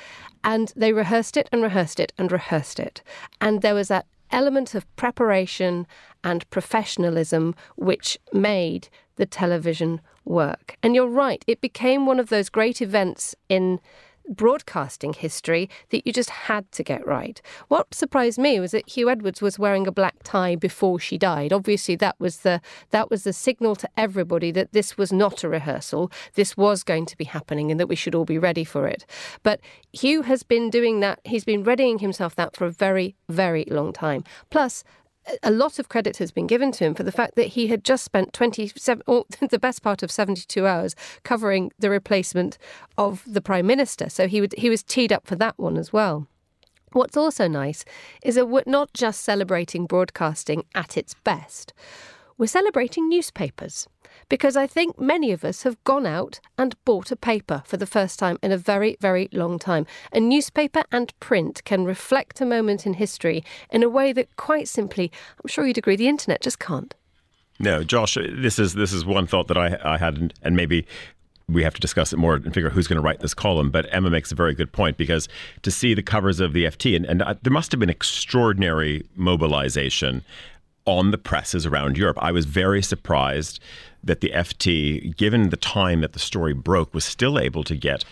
and 0.43 0.73
they 0.75 0.93
rehearsed 0.93 1.37
it 1.37 1.47
and 1.51 1.61
rehearsed 1.61 1.99
it 1.99 2.11
and 2.17 2.31
rehearsed 2.31 2.79
it. 2.79 3.03
And 3.39 3.61
there 3.61 3.75
was 3.75 3.89
that 3.89 4.07
element 4.31 4.73
of 4.73 4.95
preparation 4.95 5.85
and 6.23 6.49
professionalism 6.49 7.55
which 7.75 8.17
made 8.33 8.89
the 9.15 9.25
television 9.25 10.01
work. 10.25 10.77
And 10.81 10.95
you're 10.95 11.07
right, 11.07 11.43
it 11.47 11.61
became 11.61 12.05
one 12.05 12.19
of 12.19 12.29
those 12.29 12.49
great 12.49 12.81
events 12.81 13.35
in 13.49 13.79
broadcasting 14.29 15.13
history 15.13 15.69
that 15.89 16.05
you 16.05 16.13
just 16.13 16.29
had 16.29 16.71
to 16.71 16.83
get 16.83 17.05
right. 17.05 17.41
What 17.67 17.93
surprised 17.93 18.39
me 18.39 18.59
was 18.59 18.71
that 18.71 18.87
Huw 18.87 19.11
Edwards 19.11 19.41
was 19.41 19.59
wearing 19.59 19.87
a 19.87 19.91
black 19.91 20.15
tie 20.23 20.55
before 20.55 20.99
she 20.99 21.17
died. 21.17 21.51
Obviously 21.51 21.95
that 21.97 22.19
was 22.19 22.37
the 22.37 22.61
that 22.91 23.09
was 23.09 23.23
the 23.23 23.33
signal 23.33 23.75
to 23.75 23.89
everybody 23.97 24.51
that 24.51 24.71
this 24.71 24.97
was 24.97 25.11
not 25.11 25.43
a 25.43 25.49
rehearsal. 25.49 26.11
This 26.35 26.55
was 26.55 26.83
going 26.83 27.05
to 27.07 27.17
be 27.17 27.25
happening 27.25 27.69
and 27.71 27.79
that 27.79 27.87
we 27.87 27.95
should 27.95 28.15
all 28.15 28.25
be 28.25 28.37
ready 28.37 28.63
for 28.63 28.87
it. 28.87 29.05
But 29.43 29.59
Huw 29.95 30.23
has 30.23 30.43
been 30.43 30.69
doing 30.69 31.01
that. 31.01 31.19
He's 31.25 31.45
been 31.45 31.63
readying 31.63 31.99
himself 31.99 32.35
that 32.35 32.55
for 32.55 32.65
a 32.65 32.71
very 32.71 33.15
very 33.29 33.65
long 33.69 33.93
time. 33.93 34.23
Plus 34.49 34.83
a 35.41 35.51
lot 35.51 35.79
of 35.79 35.89
credit 35.89 36.17
has 36.17 36.31
been 36.31 36.47
given 36.47 36.71
to 36.73 36.83
him 36.85 36.93
for 36.93 37.03
the 37.03 37.11
fact 37.11 37.35
that 37.35 37.47
he 37.47 37.67
had 37.67 37.83
just 37.83 38.03
spent 38.03 38.33
27 38.33 39.03
or 39.07 39.25
the 39.49 39.59
best 39.59 39.81
part 39.81 40.03
of 40.03 40.11
72 40.11 40.65
hours 40.65 40.95
covering 41.23 41.71
the 41.79 41.89
replacement 41.89 42.57
of 42.97 43.23
the 43.25 43.41
prime 43.41 43.67
minister. 43.67 44.09
So 44.09 44.27
he 44.27 44.41
would 44.41 44.53
he 44.57 44.69
was 44.69 44.83
teed 44.83 45.11
up 45.11 45.25
for 45.25 45.35
that 45.35 45.57
one 45.57 45.77
as 45.77 45.93
well. 45.93 46.27
What's 46.91 47.17
also 47.17 47.47
nice 47.47 47.85
is 48.23 48.35
that 48.35 48.45
we're 48.45 48.63
not 48.67 48.93
just 48.93 49.21
celebrating 49.21 49.87
broadcasting 49.87 50.65
at 50.75 50.95
its 50.95 51.15
best 51.23 51.73
we're 52.37 52.47
celebrating 52.47 53.09
newspapers 53.09 53.87
because 54.29 54.55
I 54.55 54.67
think 54.67 54.99
many 54.99 55.31
of 55.31 55.43
us 55.43 55.63
have 55.63 55.83
gone 55.83 56.05
out 56.05 56.39
and 56.57 56.75
bought 56.85 57.11
a 57.11 57.15
paper 57.15 57.63
for 57.65 57.77
the 57.77 57.85
first 57.85 58.19
time 58.19 58.37
in 58.41 58.51
a 58.51 58.57
very, 58.57 58.97
very 58.99 59.29
long 59.31 59.59
time. 59.59 59.85
A 60.11 60.19
newspaper 60.19 60.83
and 60.91 61.17
print 61.19 61.63
can 61.65 61.85
reflect 61.85 62.41
a 62.41 62.45
moment 62.45 62.85
in 62.85 62.93
history 62.93 63.43
in 63.69 63.83
a 63.83 63.89
way 63.89 64.13
that, 64.13 64.35
quite 64.35 64.67
simply, 64.67 65.11
I'm 65.43 65.47
sure 65.47 65.65
you'd 65.65 65.77
agree, 65.77 65.95
the 65.95 66.07
internet 66.07 66.41
just 66.41 66.59
can't. 66.59 66.93
No, 67.59 67.83
Josh, 67.83 68.15
this 68.15 68.57
is 68.57 68.73
this 68.73 68.91
is 68.91 69.05
one 69.05 69.27
thought 69.27 69.47
that 69.47 69.57
I, 69.57 69.77
I 69.83 69.97
had, 69.97 70.33
and 70.41 70.55
maybe 70.55 70.87
we 71.47 71.63
have 71.63 71.73
to 71.73 71.81
discuss 71.81 72.13
it 72.13 72.17
more 72.17 72.35
and 72.35 72.53
figure 72.53 72.67
out 72.67 72.73
who's 72.73 72.87
going 72.87 72.97
to 72.97 73.01
write 73.01 73.19
this 73.19 73.33
column. 73.33 73.69
But 73.69 73.85
Emma 73.91 74.09
makes 74.09 74.31
a 74.31 74.35
very 74.35 74.55
good 74.55 74.71
point 74.71 74.97
because 74.97 75.27
to 75.61 75.71
see 75.71 75.93
the 75.93 76.01
covers 76.01 76.39
of 76.39 76.53
the 76.53 76.65
FT, 76.65 76.95
and, 76.95 77.05
and 77.05 77.21
uh, 77.21 77.35
there 77.43 77.53
must 77.53 77.71
have 77.71 77.79
been 77.79 77.89
extraordinary 77.89 79.05
mobilization 79.15 80.23
on 80.85 81.11
the 81.11 81.17
presses 81.17 81.65
around 81.65 81.97
Europe. 81.97 82.17
I 82.21 82.31
was 82.31 82.45
very 82.45 82.81
surprised 82.81 83.59
that 84.03 84.21
the 84.21 84.29
FT, 84.29 85.15
given 85.15 85.49
the 85.49 85.57
time 85.57 86.01
that 86.01 86.13
the 86.13 86.19
story 86.19 86.53
broke, 86.53 86.93
was 86.93 87.05
still 87.05 87.39
able 87.39 87.63
to 87.63 87.75
get 87.75 88.03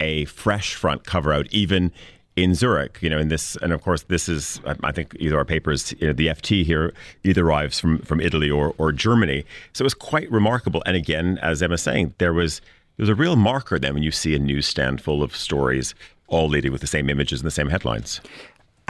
a 0.00 0.26
fresh 0.26 0.74
front 0.74 1.04
cover 1.04 1.32
out, 1.32 1.46
even 1.50 1.90
in 2.36 2.54
Zurich, 2.54 2.98
you 3.00 3.10
know, 3.10 3.18
in 3.18 3.28
this, 3.28 3.56
and 3.56 3.72
of 3.72 3.82
course, 3.82 4.04
this 4.04 4.28
is, 4.28 4.60
I 4.84 4.92
think, 4.92 5.16
either 5.18 5.36
our 5.36 5.44
papers, 5.44 5.92
you 5.98 6.06
know, 6.06 6.12
the 6.12 6.28
FT 6.28 6.64
here 6.64 6.92
either 7.24 7.44
arrives 7.44 7.80
from 7.80 7.98
from 8.00 8.20
Italy 8.20 8.48
or 8.48 8.74
or 8.78 8.92
Germany, 8.92 9.44
so 9.72 9.82
it 9.82 9.86
was 9.86 9.94
quite 9.94 10.30
remarkable. 10.30 10.82
And 10.86 10.94
again, 10.96 11.38
as 11.42 11.62
Emma's 11.62 11.82
saying, 11.82 12.14
there 12.18 12.32
was 12.32 12.60
there 12.96 13.02
was 13.02 13.08
a 13.08 13.14
real 13.14 13.34
marker 13.34 13.78
then 13.78 13.94
when 13.94 14.04
you 14.04 14.12
see 14.12 14.36
a 14.36 14.38
newsstand 14.38 15.00
full 15.00 15.22
of 15.22 15.34
stories 15.34 15.94
all 16.28 16.48
leading 16.48 16.70
with 16.70 16.80
the 16.80 16.86
same 16.86 17.10
images 17.10 17.40
and 17.40 17.46
the 17.46 17.50
same 17.50 17.70
headlines. 17.70 18.20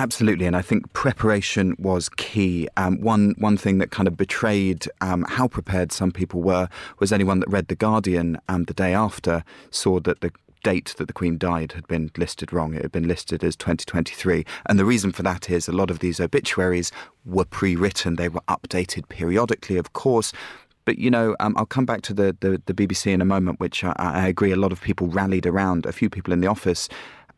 Absolutely, 0.01 0.47
and 0.47 0.55
I 0.55 0.63
think 0.63 0.93
preparation 0.93 1.75
was 1.77 2.09
key. 2.09 2.69
Um, 2.77 3.01
one 3.01 3.35
one 3.39 3.57
thing 3.57 3.79
that 3.79 3.91
kind 3.91 4.07
of 4.07 4.17
betrayed 4.17 4.87
um, 5.01 5.25
how 5.29 5.49
prepared 5.49 5.91
some 5.91 6.13
people 6.13 6.41
were 6.41 6.69
was 7.01 7.13
anyone 7.13 7.41
that 7.41 7.49
read 7.49 7.67
the 7.67 7.75
Guardian 7.75 8.39
um, 8.49 8.65
the 8.65 8.75
day 8.75 8.95
after 8.95 9.43
saw 9.73 9.99
that 10.01 10.21
the 10.21 10.31
date 10.63 10.95
that 10.99 11.07
the 11.09 11.13
Queen 11.13 11.37
died 11.37 11.73
had 11.73 11.89
been 11.89 12.13
listed 12.17 12.53
wrong. 12.53 12.75
It 12.75 12.83
had 12.83 12.93
been 12.93 13.09
listed 13.09 13.43
as 13.43 13.57
2023. 13.57 14.45
And 14.67 14.79
the 14.79 14.85
reason 14.85 15.11
for 15.11 15.25
that 15.25 15.51
is 15.51 15.67
a 15.67 15.73
lot 15.73 15.91
of 15.91 15.99
these 15.99 16.21
obituaries 16.21 16.93
were 17.25 17.45
pre 17.45 17.75
written, 17.75 18.17
they 18.17 18.29
were 18.29 18.43
updated 18.49 19.09
periodically, 19.09 19.79
of 19.79 19.95
course. 19.95 20.33
But, 20.85 20.99
you 20.99 21.11
know, 21.11 21.37
um, 21.39 21.55
I'll 21.59 21.67
come 21.67 21.85
back 21.85 22.01
to 22.03 22.15
the, 22.15 22.35
the, 22.41 22.63
the, 22.65 22.73
BBC 22.73 23.13
in 23.13 23.21
a 23.21 23.27
moment, 23.27 23.61
which 23.61 23.85
I, 23.85 23.93
I 23.99 24.27
agree 24.27 24.53
a 24.53 24.57
lot 24.57 24.73
of 24.73 24.81
people 24.81 25.09
rallied 25.09 25.45
around. 25.45 25.85
A 25.85 25.93
few 25.93 26.09
people 26.09 26.33
in 26.33 26.41
the 26.41 26.47
office 26.47 26.89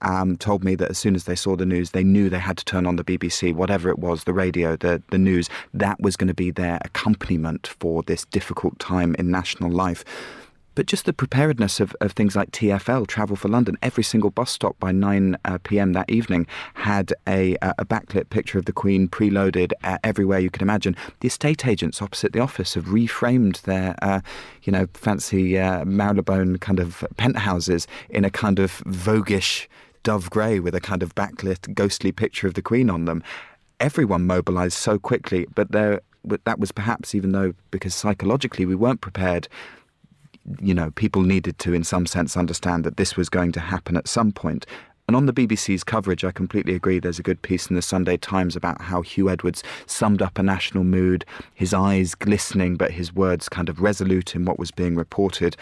um, 0.02 0.36
told 0.36 0.64
me 0.64 0.74
that 0.76 0.90
as 0.90 0.98
soon 0.98 1.14
as 1.14 1.24
they 1.24 1.34
saw 1.34 1.56
the 1.56 1.66
news, 1.66 1.90
they 1.90 2.04
knew 2.04 2.28
they 2.28 2.38
had 2.38 2.58
to 2.58 2.64
turn 2.64 2.86
on 2.86 2.96
the 2.96 3.04
BBC, 3.04 3.54
whatever 3.54 3.88
it 3.88 3.98
was, 3.98 4.24
the 4.24 4.32
radio, 4.32 4.76
the, 4.76 5.02
the 5.10 5.18
news. 5.18 5.48
That 5.74 6.00
was 6.00 6.16
going 6.16 6.28
to 6.28 6.34
be 6.34 6.50
their 6.50 6.78
accompaniment 6.84 7.66
for 7.66 8.02
this 8.02 8.24
difficult 8.26 8.78
time 8.78 9.14
in 9.18 9.30
national 9.30 9.70
life. 9.70 10.04
But 10.76 10.86
just 10.86 11.04
the 11.04 11.12
preparedness 11.12 11.80
of, 11.80 11.94
of 12.00 12.12
things 12.12 12.36
like 12.36 12.52
TFL, 12.52 13.06
Travel 13.06 13.36
for 13.36 13.48
London, 13.48 13.76
every 13.82 14.04
single 14.04 14.30
bus 14.30 14.50
stop 14.50 14.78
by 14.78 14.92
9 14.92 15.36
uh, 15.44 15.58
p.m. 15.62 15.92
that 15.94 16.08
evening 16.08 16.46
had 16.74 17.12
a, 17.26 17.56
a 17.60 17.84
backlit 17.84 18.30
picture 18.30 18.58
of 18.58 18.66
the 18.66 18.72
Queen 18.72 19.08
preloaded 19.08 19.72
uh, 19.82 19.98
everywhere 20.04 20.38
you 20.38 20.48
could 20.48 20.62
imagine. 20.62 20.96
The 21.20 21.26
estate 21.26 21.66
agents 21.66 22.00
opposite 22.00 22.32
the 22.32 22.40
office 22.40 22.74
have 22.74 22.86
reframed 22.86 23.62
their, 23.62 23.96
uh, 24.00 24.20
you 24.62 24.72
know, 24.72 24.86
fancy 24.94 25.58
uh, 25.58 25.84
Marylebone 25.84 26.58
kind 26.58 26.78
of 26.78 27.04
penthouses 27.16 27.88
in 28.08 28.24
a 28.24 28.30
kind 28.30 28.60
of 28.60 28.82
voguish 28.86 29.66
dove 30.02 30.30
grey 30.30 30.60
with 30.60 30.74
a 30.74 30.80
kind 30.80 31.02
of 31.02 31.14
backlit, 31.14 31.74
ghostly 31.74 32.12
picture 32.12 32.46
of 32.46 32.54
the 32.54 32.62
Queen 32.62 32.90
on 32.90 33.04
them. 33.04 33.22
Everyone 33.78 34.26
mobilised 34.26 34.76
so 34.76 34.98
quickly, 34.98 35.46
but 35.54 35.72
there, 35.72 36.00
that 36.44 36.58
was 36.58 36.72
perhaps 36.72 37.14
even 37.14 37.32
though 37.32 37.54
because 37.70 37.94
psychologically 37.94 38.66
we 38.66 38.74
weren't 38.74 39.00
prepared. 39.00 39.48
You 40.60 40.74
know, 40.74 40.90
people 40.92 41.22
needed 41.22 41.58
to, 41.60 41.74
in 41.74 41.84
some 41.84 42.06
sense, 42.06 42.36
understand 42.36 42.84
that 42.84 42.96
this 42.96 43.16
was 43.16 43.28
going 43.28 43.52
to 43.52 43.60
happen 43.60 43.96
at 43.96 44.08
some 44.08 44.32
point. 44.32 44.66
And 45.10 45.16
on 45.16 45.26
the 45.26 45.32
BBC's 45.32 45.82
coverage, 45.82 46.24
I 46.24 46.30
completely 46.30 46.74
agree. 46.74 47.00
There's 47.00 47.18
a 47.18 47.24
good 47.24 47.42
piece 47.42 47.66
in 47.66 47.74
the 47.74 47.82
Sunday 47.82 48.16
Times 48.16 48.54
about 48.54 48.80
how 48.80 49.02
Huw 49.02 49.28
Edwards 49.28 49.64
summed 49.86 50.22
up 50.22 50.38
a 50.38 50.42
national 50.44 50.84
mood, 50.84 51.24
his 51.54 51.74
eyes 51.74 52.14
glistening, 52.14 52.76
but 52.76 52.92
his 52.92 53.12
words 53.12 53.48
kind 53.48 53.68
of 53.68 53.80
resolute 53.80 54.36
in 54.36 54.44
what 54.44 54.56
was 54.56 54.70
being 54.70 54.94
reported. 54.94 55.56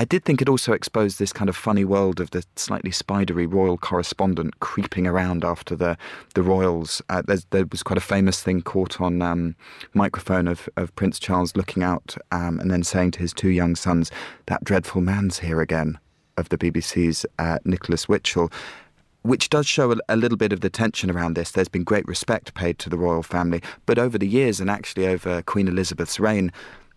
I 0.00 0.04
did 0.04 0.24
think 0.24 0.40
it 0.40 0.48
also 0.48 0.72
exposed 0.72 1.18
this 1.18 1.30
kind 1.30 1.50
of 1.50 1.54
funny 1.54 1.84
world 1.84 2.20
of 2.20 2.30
the 2.30 2.42
slightly 2.56 2.90
spidery 2.90 3.44
royal 3.44 3.76
correspondent 3.76 4.58
creeping 4.58 5.06
around 5.06 5.44
after 5.44 5.76
the 5.76 5.98
the 6.32 6.42
royals. 6.42 7.02
Uh, 7.10 7.20
there 7.50 7.66
was 7.66 7.82
quite 7.82 7.98
a 7.98 8.00
famous 8.00 8.42
thing 8.42 8.62
caught 8.62 8.98
on 8.98 9.20
um, 9.20 9.54
microphone 9.92 10.48
of, 10.48 10.70
of 10.78 10.96
Prince 10.96 11.18
Charles 11.18 11.54
looking 11.54 11.82
out 11.82 12.16
um, 12.32 12.58
and 12.60 12.70
then 12.70 12.82
saying 12.82 13.10
to 13.10 13.18
his 13.18 13.34
two 13.34 13.50
young 13.50 13.76
sons, 13.76 14.10
"That 14.46 14.64
dreadful 14.64 15.02
man's 15.02 15.40
here 15.40 15.60
again." 15.60 15.98
Of 16.38 16.48
the 16.48 16.56
BBC's 16.56 17.26
uh, 17.38 17.58
Nicholas 17.66 18.06
Witchell 18.06 18.50
which 19.22 19.50
does 19.50 19.66
show 19.66 19.92
a, 19.92 19.96
a, 20.08 20.16
little 20.16 20.38
bit 20.38 20.50
of 20.50 20.60
the 20.60 20.70
tension 20.70 21.10
around 21.10 21.34
this. 21.34 21.50
There's 21.50 21.68
been 21.68 21.84
great 21.84 22.08
respect 22.08 22.54
paid 22.54 22.78
to 22.78 22.88
the 22.88 22.96
royal 22.96 23.22
family, 23.22 23.62
but 23.84 23.98
over 23.98 24.16
the 24.16 24.26
years, 24.26 24.60
and 24.60 24.70
actually 24.70 25.06
over 25.06 25.42
Queen 25.42 25.68
Elizabeth's 25.68 26.18
reign, 26.18 26.50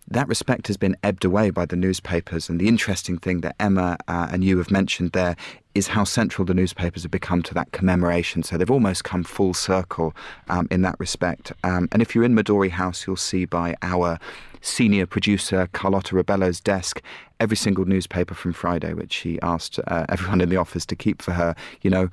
that 0.08 0.28
respect 0.28 0.66
has 0.66 0.76
been 0.76 0.96
ebbed 1.02 1.24
away 1.24 1.50
by 1.50 1.64
the 1.64 1.76
newspapers. 1.76 2.48
And 2.48 2.60
the 2.60 2.68
interesting 2.68 3.18
thing 3.18 3.40
that 3.40 3.56
Emma 3.58 3.96
uh, 4.06 4.28
and 4.30 4.44
you 4.44 4.58
have 4.58 4.70
mentioned 4.70 5.12
there 5.12 5.36
is 5.74 5.88
how 5.88 6.04
central 6.04 6.44
the 6.44 6.54
newspapers 6.54 7.02
have 7.02 7.10
become 7.10 7.42
to 7.42 7.54
that 7.54 7.72
commemoration. 7.72 8.42
So 8.42 8.56
they've 8.56 8.70
almost 8.70 9.04
come 9.04 9.24
full 9.24 9.54
circle 9.54 10.14
um, 10.48 10.68
in 10.70 10.82
that 10.82 10.98
respect. 11.00 11.52
Um, 11.64 11.88
and 11.90 12.00
if 12.00 12.14
you're 12.14 12.24
in 12.24 12.34
Midori 12.34 12.70
House, 12.70 13.06
you'll 13.06 13.16
see 13.16 13.44
by 13.44 13.74
our 13.82 14.18
senior 14.60 15.04
producer 15.06 15.68
Carlotta 15.72 16.14
Rebello's 16.14 16.60
desk 16.60 17.02
every 17.40 17.56
single 17.56 17.84
newspaper 17.84 18.34
from 18.34 18.52
Friday, 18.52 18.94
which 18.94 19.12
she 19.12 19.40
asked 19.42 19.78
uh, 19.86 20.06
everyone 20.08 20.40
in 20.40 20.48
the 20.48 20.56
office 20.56 20.86
to 20.86 20.96
keep 20.96 21.20
for 21.20 21.32
her. 21.32 21.54
You 21.82 21.90
know, 21.90 22.08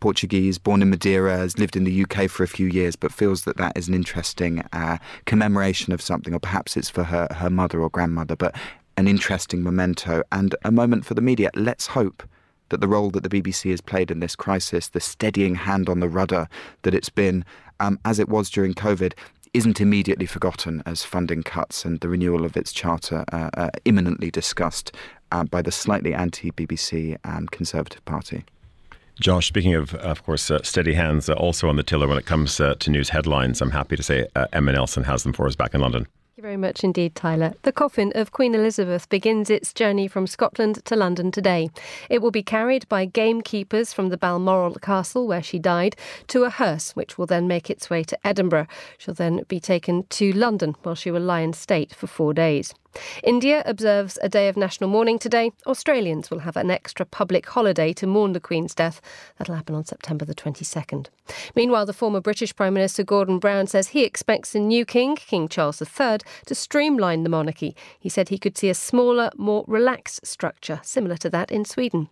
Portuguese, 0.00 0.58
born 0.58 0.82
in 0.82 0.90
Madeira, 0.90 1.36
has 1.36 1.58
lived 1.58 1.76
in 1.76 1.84
the 1.84 2.04
UK 2.04 2.28
for 2.28 2.42
a 2.42 2.48
few 2.48 2.66
years, 2.66 2.96
but 2.96 3.12
feels 3.12 3.44
that 3.44 3.56
that 3.56 3.76
is 3.76 3.88
an 3.88 3.94
interesting 3.94 4.64
uh, 4.72 4.98
commemoration 5.26 5.92
of 5.92 6.02
something, 6.02 6.34
or 6.34 6.40
perhaps 6.40 6.76
it's 6.76 6.90
for 6.90 7.04
her, 7.04 7.28
her 7.32 7.50
mother 7.50 7.80
or 7.80 7.90
grandmother, 7.90 8.36
but 8.36 8.54
an 8.96 9.08
interesting 9.08 9.62
memento 9.62 10.22
and 10.32 10.54
a 10.64 10.70
moment 10.70 11.04
for 11.04 11.14
the 11.14 11.22
media. 11.22 11.50
Let's 11.54 11.88
hope 11.88 12.22
that 12.68 12.80
the 12.80 12.88
role 12.88 13.10
that 13.10 13.22
the 13.22 13.28
BBC 13.28 13.70
has 13.70 13.80
played 13.80 14.10
in 14.10 14.20
this 14.20 14.36
crisis, 14.36 14.88
the 14.88 15.00
steadying 15.00 15.56
hand 15.56 15.88
on 15.88 16.00
the 16.00 16.08
rudder 16.08 16.48
that 16.82 16.94
it's 16.94 17.08
been, 17.08 17.44
um, 17.80 17.98
as 18.04 18.18
it 18.18 18.28
was 18.28 18.50
during 18.50 18.74
COVID, 18.74 19.14
isn't 19.52 19.80
immediately 19.80 20.26
forgotten 20.26 20.82
as 20.86 21.02
funding 21.02 21.42
cuts 21.42 21.84
and 21.84 22.00
the 22.00 22.08
renewal 22.08 22.44
of 22.44 22.56
its 22.56 22.72
charter 22.72 23.24
uh, 23.32 23.50
uh, 23.54 23.70
imminently 23.84 24.30
discussed 24.30 24.92
uh, 25.32 25.44
by 25.44 25.60
the 25.60 25.72
slightly 25.72 26.14
anti 26.14 26.52
BBC 26.52 27.16
and 27.24 27.50
Conservative 27.50 28.04
Party. 28.04 28.44
Josh, 29.20 29.48
speaking 29.48 29.74
of, 29.74 29.94
of 29.96 30.24
course, 30.24 30.50
uh, 30.50 30.62
steady 30.62 30.94
hands 30.94 31.28
uh, 31.28 31.34
also 31.34 31.68
on 31.68 31.76
the 31.76 31.82
tiller 31.82 32.08
when 32.08 32.16
it 32.16 32.24
comes 32.24 32.58
uh, 32.58 32.74
to 32.76 32.90
news 32.90 33.10
headlines, 33.10 33.60
I'm 33.60 33.70
happy 33.70 33.94
to 33.94 34.02
say 34.02 34.26
uh, 34.34 34.46
Emma 34.54 34.72
Nelson 34.72 35.04
has 35.04 35.24
them 35.24 35.34
for 35.34 35.46
us 35.46 35.54
back 35.54 35.74
in 35.74 35.82
London. 35.82 36.04
Thank 36.04 36.38
you 36.38 36.42
very 36.42 36.56
much 36.56 36.82
indeed, 36.82 37.14
Tyler. 37.14 37.52
The 37.62 37.72
coffin 37.72 38.12
of 38.14 38.32
Queen 38.32 38.54
Elizabeth 38.54 39.06
begins 39.10 39.50
its 39.50 39.74
journey 39.74 40.08
from 40.08 40.26
Scotland 40.26 40.82
to 40.86 40.96
London 40.96 41.30
today. 41.30 41.68
It 42.08 42.22
will 42.22 42.30
be 42.30 42.42
carried 42.42 42.88
by 42.88 43.04
gamekeepers 43.04 43.92
from 43.92 44.08
the 44.08 44.16
Balmoral 44.16 44.76
Castle, 44.76 45.26
where 45.26 45.42
she 45.42 45.58
died, 45.58 45.96
to 46.28 46.44
a 46.44 46.50
hearse, 46.50 46.92
which 46.96 47.18
will 47.18 47.26
then 47.26 47.46
make 47.46 47.68
its 47.68 47.90
way 47.90 48.02
to 48.04 48.26
Edinburgh. 48.26 48.68
She'll 48.96 49.12
then 49.12 49.42
be 49.48 49.60
taken 49.60 50.04
to 50.04 50.32
London, 50.32 50.76
where 50.82 50.96
she 50.96 51.10
will 51.10 51.20
lie 51.20 51.40
in 51.40 51.52
state 51.52 51.94
for 51.94 52.06
four 52.06 52.32
days. 52.32 52.72
India 53.22 53.62
observes 53.66 54.18
a 54.22 54.28
day 54.28 54.48
of 54.48 54.56
national 54.56 54.90
mourning 54.90 55.18
today. 55.18 55.52
Australians 55.66 56.30
will 56.30 56.40
have 56.40 56.56
an 56.56 56.70
extra 56.70 57.06
public 57.06 57.46
holiday 57.46 57.92
to 57.92 58.06
mourn 58.06 58.32
the 58.32 58.40
Queen's 58.40 58.74
death. 58.74 59.00
That'll 59.38 59.54
happen 59.54 59.74
on 59.74 59.84
September 59.84 60.24
the 60.24 60.34
22nd. 60.34 61.06
Meanwhile, 61.54 61.86
the 61.86 61.92
former 61.92 62.20
British 62.20 62.54
Prime 62.54 62.74
Minister 62.74 63.04
Gordon 63.04 63.38
Brown 63.38 63.66
says 63.66 63.88
he 63.88 64.04
expects 64.04 64.52
the 64.52 64.60
new 64.60 64.84
king, 64.84 65.16
King 65.16 65.48
Charles 65.48 65.80
III, 65.80 66.18
to 66.46 66.54
streamline 66.54 67.22
the 67.22 67.28
monarchy. 67.28 67.76
He 67.98 68.08
said 68.08 68.28
he 68.28 68.38
could 68.38 68.58
see 68.58 68.68
a 68.68 68.74
smaller, 68.74 69.30
more 69.36 69.64
relaxed 69.66 70.26
structure, 70.26 70.80
similar 70.82 71.16
to 71.18 71.30
that 71.30 71.50
in 71.50 71.64
Sweden. 71.64 72.08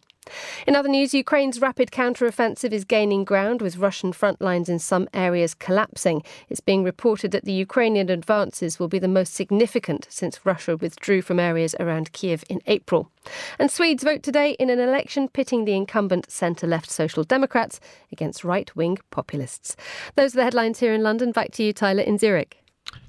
In 0.67 0.77
other 0.77 0.88
news, 0.88 1.14
Ukraine's 1.14 1.61
rapid 1.61 1.91
counteroffensive 1.91 2.73
is 2.73 2.85
gaining 2.85 3.25
ground 3.25 3.62
with 3.62 3.79
Russian 3.79 4.12
front 4.12 4.41
lines 4.41 4.69
in 4.69 4.79
some 4.79 5.09
areas 5.14 5.55
collapsing. 5.55 6.23
It's 6.49 6.61
being 6.61 6.85
reported 6.85 7.31
that 7.33 7.45
the 7.45 7.53
Ukrainian 7.53 8.09
advances 8.11 8.79
will 8.79 8.88
be 8.88 8.99
the 8.99 9.09
most 9.09 9.35
significant 9.35 10.07
since 10.11 10.45
Russia 10.45 10.77
withdrew 10.77 11.23
from 11.23 11.41
areas 11.41 11.75
around 11.81 12.12
Kiev 12.12 12.45
in 12.49 12.61
April. 12.67 13.11
And 13.59 13.71
Swedes 13.71 14.05
vote 14.05 14.23
today 14.23 14.53
in 14.59 14.71
an 14.71 14.81
election 14.81 15.29
pitting 15.29 15.64
the 15.64 15.75
incumbent 15.75 16.31
centre 16.31 16.67
left 16.67 16.91
Social 16.91 17.25
Democrats 17.25 17.81
against 18.12 18.45
right 18.45 18.75
wing 18.77 18.99
populists. 19.11 19.77
Those 20.17 20.35
are 20.35 20.38
the 20.38 20.45
headlines 20.45 20.81
here 20.81 20.95
in 20.95 21.03
London. 21.03 21.33
Back 21.33 21.53
to 21.53 21.62
you, 21.62 21.73
Tyler, 21.73 22.03
in 22.03 22.19
Zurich. 22.19 22.62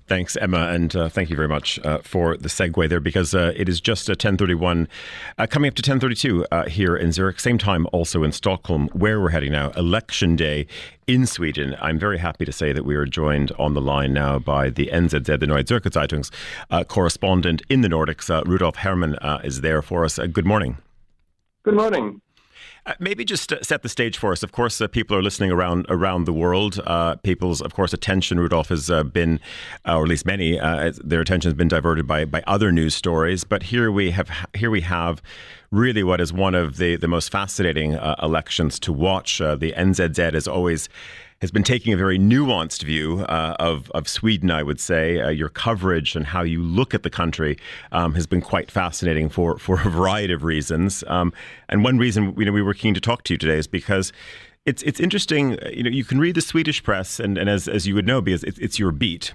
Thanks, 0.09 0.35
Emma, 0.37 0.69
and 0.69 0.95
uh, 0.95 1.07
thank 1.07 1.29
you 1.29 1.35
very 1.35 1.47
much 1.47 1.77
uh, 1.85 1.99
for 1.99 2.35
the 2.35 2.49
segue 2.49 2.89
there 2.89 2.99
because 2.99 3.35
uh, 3.35 3.53
it 3.55 3.69
is 3.69 3.79
just 3.79 4.09
10:31, 4.09 4.87
uh, 5.37 5.45
coming 5.45 5.69
up 5.69 5.75
to 5.75 5.83
10:32 5.83 6.45
uh, 6.51 6.65
here 6.65 6.95
in 6.95 7.11
Zurich. 7.11 7.39
Same 7.39 7.59
time, 7.59 7.85
also 7.93 8.23
in 8.23 8.31
Stockholm, 8.31 8.89
where 8.93 9.21
we're 9.21 9.29
heading 9.29 9.51
now. 9.51 9.69
Election 9.77 10.35
day 10.35 10.65
in 11.05 11.27
Sweden. 11.27 11.75
I'm 11.79 11.99
very 11.99 12.17
happy 12.17 12.43
to 12.43 12.51
say 12.51 12.73
that 12.73 12.85
we 12.85 12.95
are 12.95 13.05
joined 13.05 13.51
on 13.59 13.75
the 13.75 13.81
line 13.81 14.11
now 14.11 14.39
by 14.39 14.71
the 14.71 14.89
NZZ, 14.91 15.39
the 15.39 15.45
Neue 15.45 15.63
Zürcher 15.63 15.91
Zeitungs 15.91 16.31
uh, 16.71 16.83
correspondent 16.83 17.61
in 17.69 17.81
the 17.81 17.87
Nordics. 17.87 18.29
Rudolf 18.47 18.77
Hermann 18.77 19.15
is 19.43 19.61
there 19.61 19.83
for 19.83 20.05
us. 20.05 20.17
good 20.17 20.45
morning. 20.47 20.79
Good 21.61 21.75
morning. 21.75 22.19
Uh, 22.89 22.93
maybe 22.97 23.23
just 23.23 23.53
set 23.61 23.83
the 23.83 23.89
stage 23.89 24.17
for 24.17 24.31
us. 24.31 24.41
Of 24.41 24.51
course, 24.51 24.81
uh, 24.81 24.87
people 24.87 25.15
are 25.15 25.21
listening 25.21 25.51
around 25.51 25.85
around 25.89 26.25
the 26.25 26.33
world. 26.33 26.81
Uh, 26.87 27.17
people's, 27.17 27.61
of 27.61 27.75
course, 27.75 27.93
attention, 27.93 28.39
Rudolf, 28.39 28.69
has 28.69 28.89
uh, 28.89 29.03
been, 29.03 29.39
uh, 29.87 29.95
or 29.95 30.03
at 30.03 30.09
least 30.09 30.25
many, 30.25 30.59
uh, 30.59 30.91
their 31.03 31.21
attention 31.21 31.49
has 31.49 31.55
been 31.55 31.67
diverted 31.67 32.07
by 32.07 32.25
by 32.25 32.41
other 32.47 32.71
news 32.71 32.95
stories. 32.95 33.43
But 33.43 33.61
here 33.61 33.91
we 33.91 34.09
have 34.09 34.31
here 34.55 34.71
we 34.71 34.81
have 34.81 35.21
really 35.69 36.01
what 36.01 36.19
is 36.19 36.33
one 36.33 36.55
of 36.55 36.77
the 36.77 36.95
the 36.95 37.07
most 37.07 37.31
fascinating 37.31 37.91
elections 38.23 38.79
to 38.79 38.91
watch. 38.91 39.37
the 39.37 39.71
NZZ 39.77 40.33
is 40.33 40.47
always 40.47 40.89
has 41.41 41.51
been 41.51 41.63
taking 41.63 41.93
a 41.93 41.97
very 41.97 42.19
nuanced 42.19 42.83
view 42.83 43.21
uh, 43.21 43.55
of, 43.59 43.89
of 43.91 44.07
Sweden, 44.07 44.51
I 44.51 44.63
would 44.63 44.79
say. 44.79 45.21
Uh, 45.21 45.29
your 45.29 45.49
coverage 45.49 46.15
and 46.15 46.25
how 46.25 46.43
you 46.43 46.61
look 46.61 46.93
at 46.93 47.03
the 47.03 47.09
country 47.09 47.57
um, 47.91 48.13
has 48.15 48.27
been 48.27 48.41
quite 48.41 48.69
fascinating 48.69 49.29
for, 49.29 49.57
for 49.57 49.75
a 49.75 49.89
variety 49.89 50.33
of 50.33 50.43
reasons. 50.43 51.03
Um, 51.07 51.31
and 51.69 51.83
one 51.83 51.97
reason 51.97 52.33
you 52.37 52.45
know, 52.45 52.51
we 52.51 52.61
were 52.61 52.73
keen 52.73 52.93
to 52.93 53.01
talk 53.01 53.23
to 53.23 53.33
you 53.33 53.37
today 53.37 53.57
is 53.57 53.67
because 53.67 54.11
it's 54.65 54.83
it's 54.83 54.99
interesting. 54.99 55.57
You 55.71 55.83
know, 55.83 55.89
you 55.89 56.03
can 56.03 56.19
read 56.19 56.35
the 56.35 56.41
Swedish 56.41 56.83
press, 56.83 57.19
and, 57.19 57.37
and 57.37 57.49
as, 57.49 57.67
as 57.67 57.87
you 57.87 57.95
would 57.95 58.05
know, 58.05 58.21
because 58.21 58.43
it's, 58.43 58.59
it's 58.59 58.77
your 58.77 58.91
beat 58.91 59.33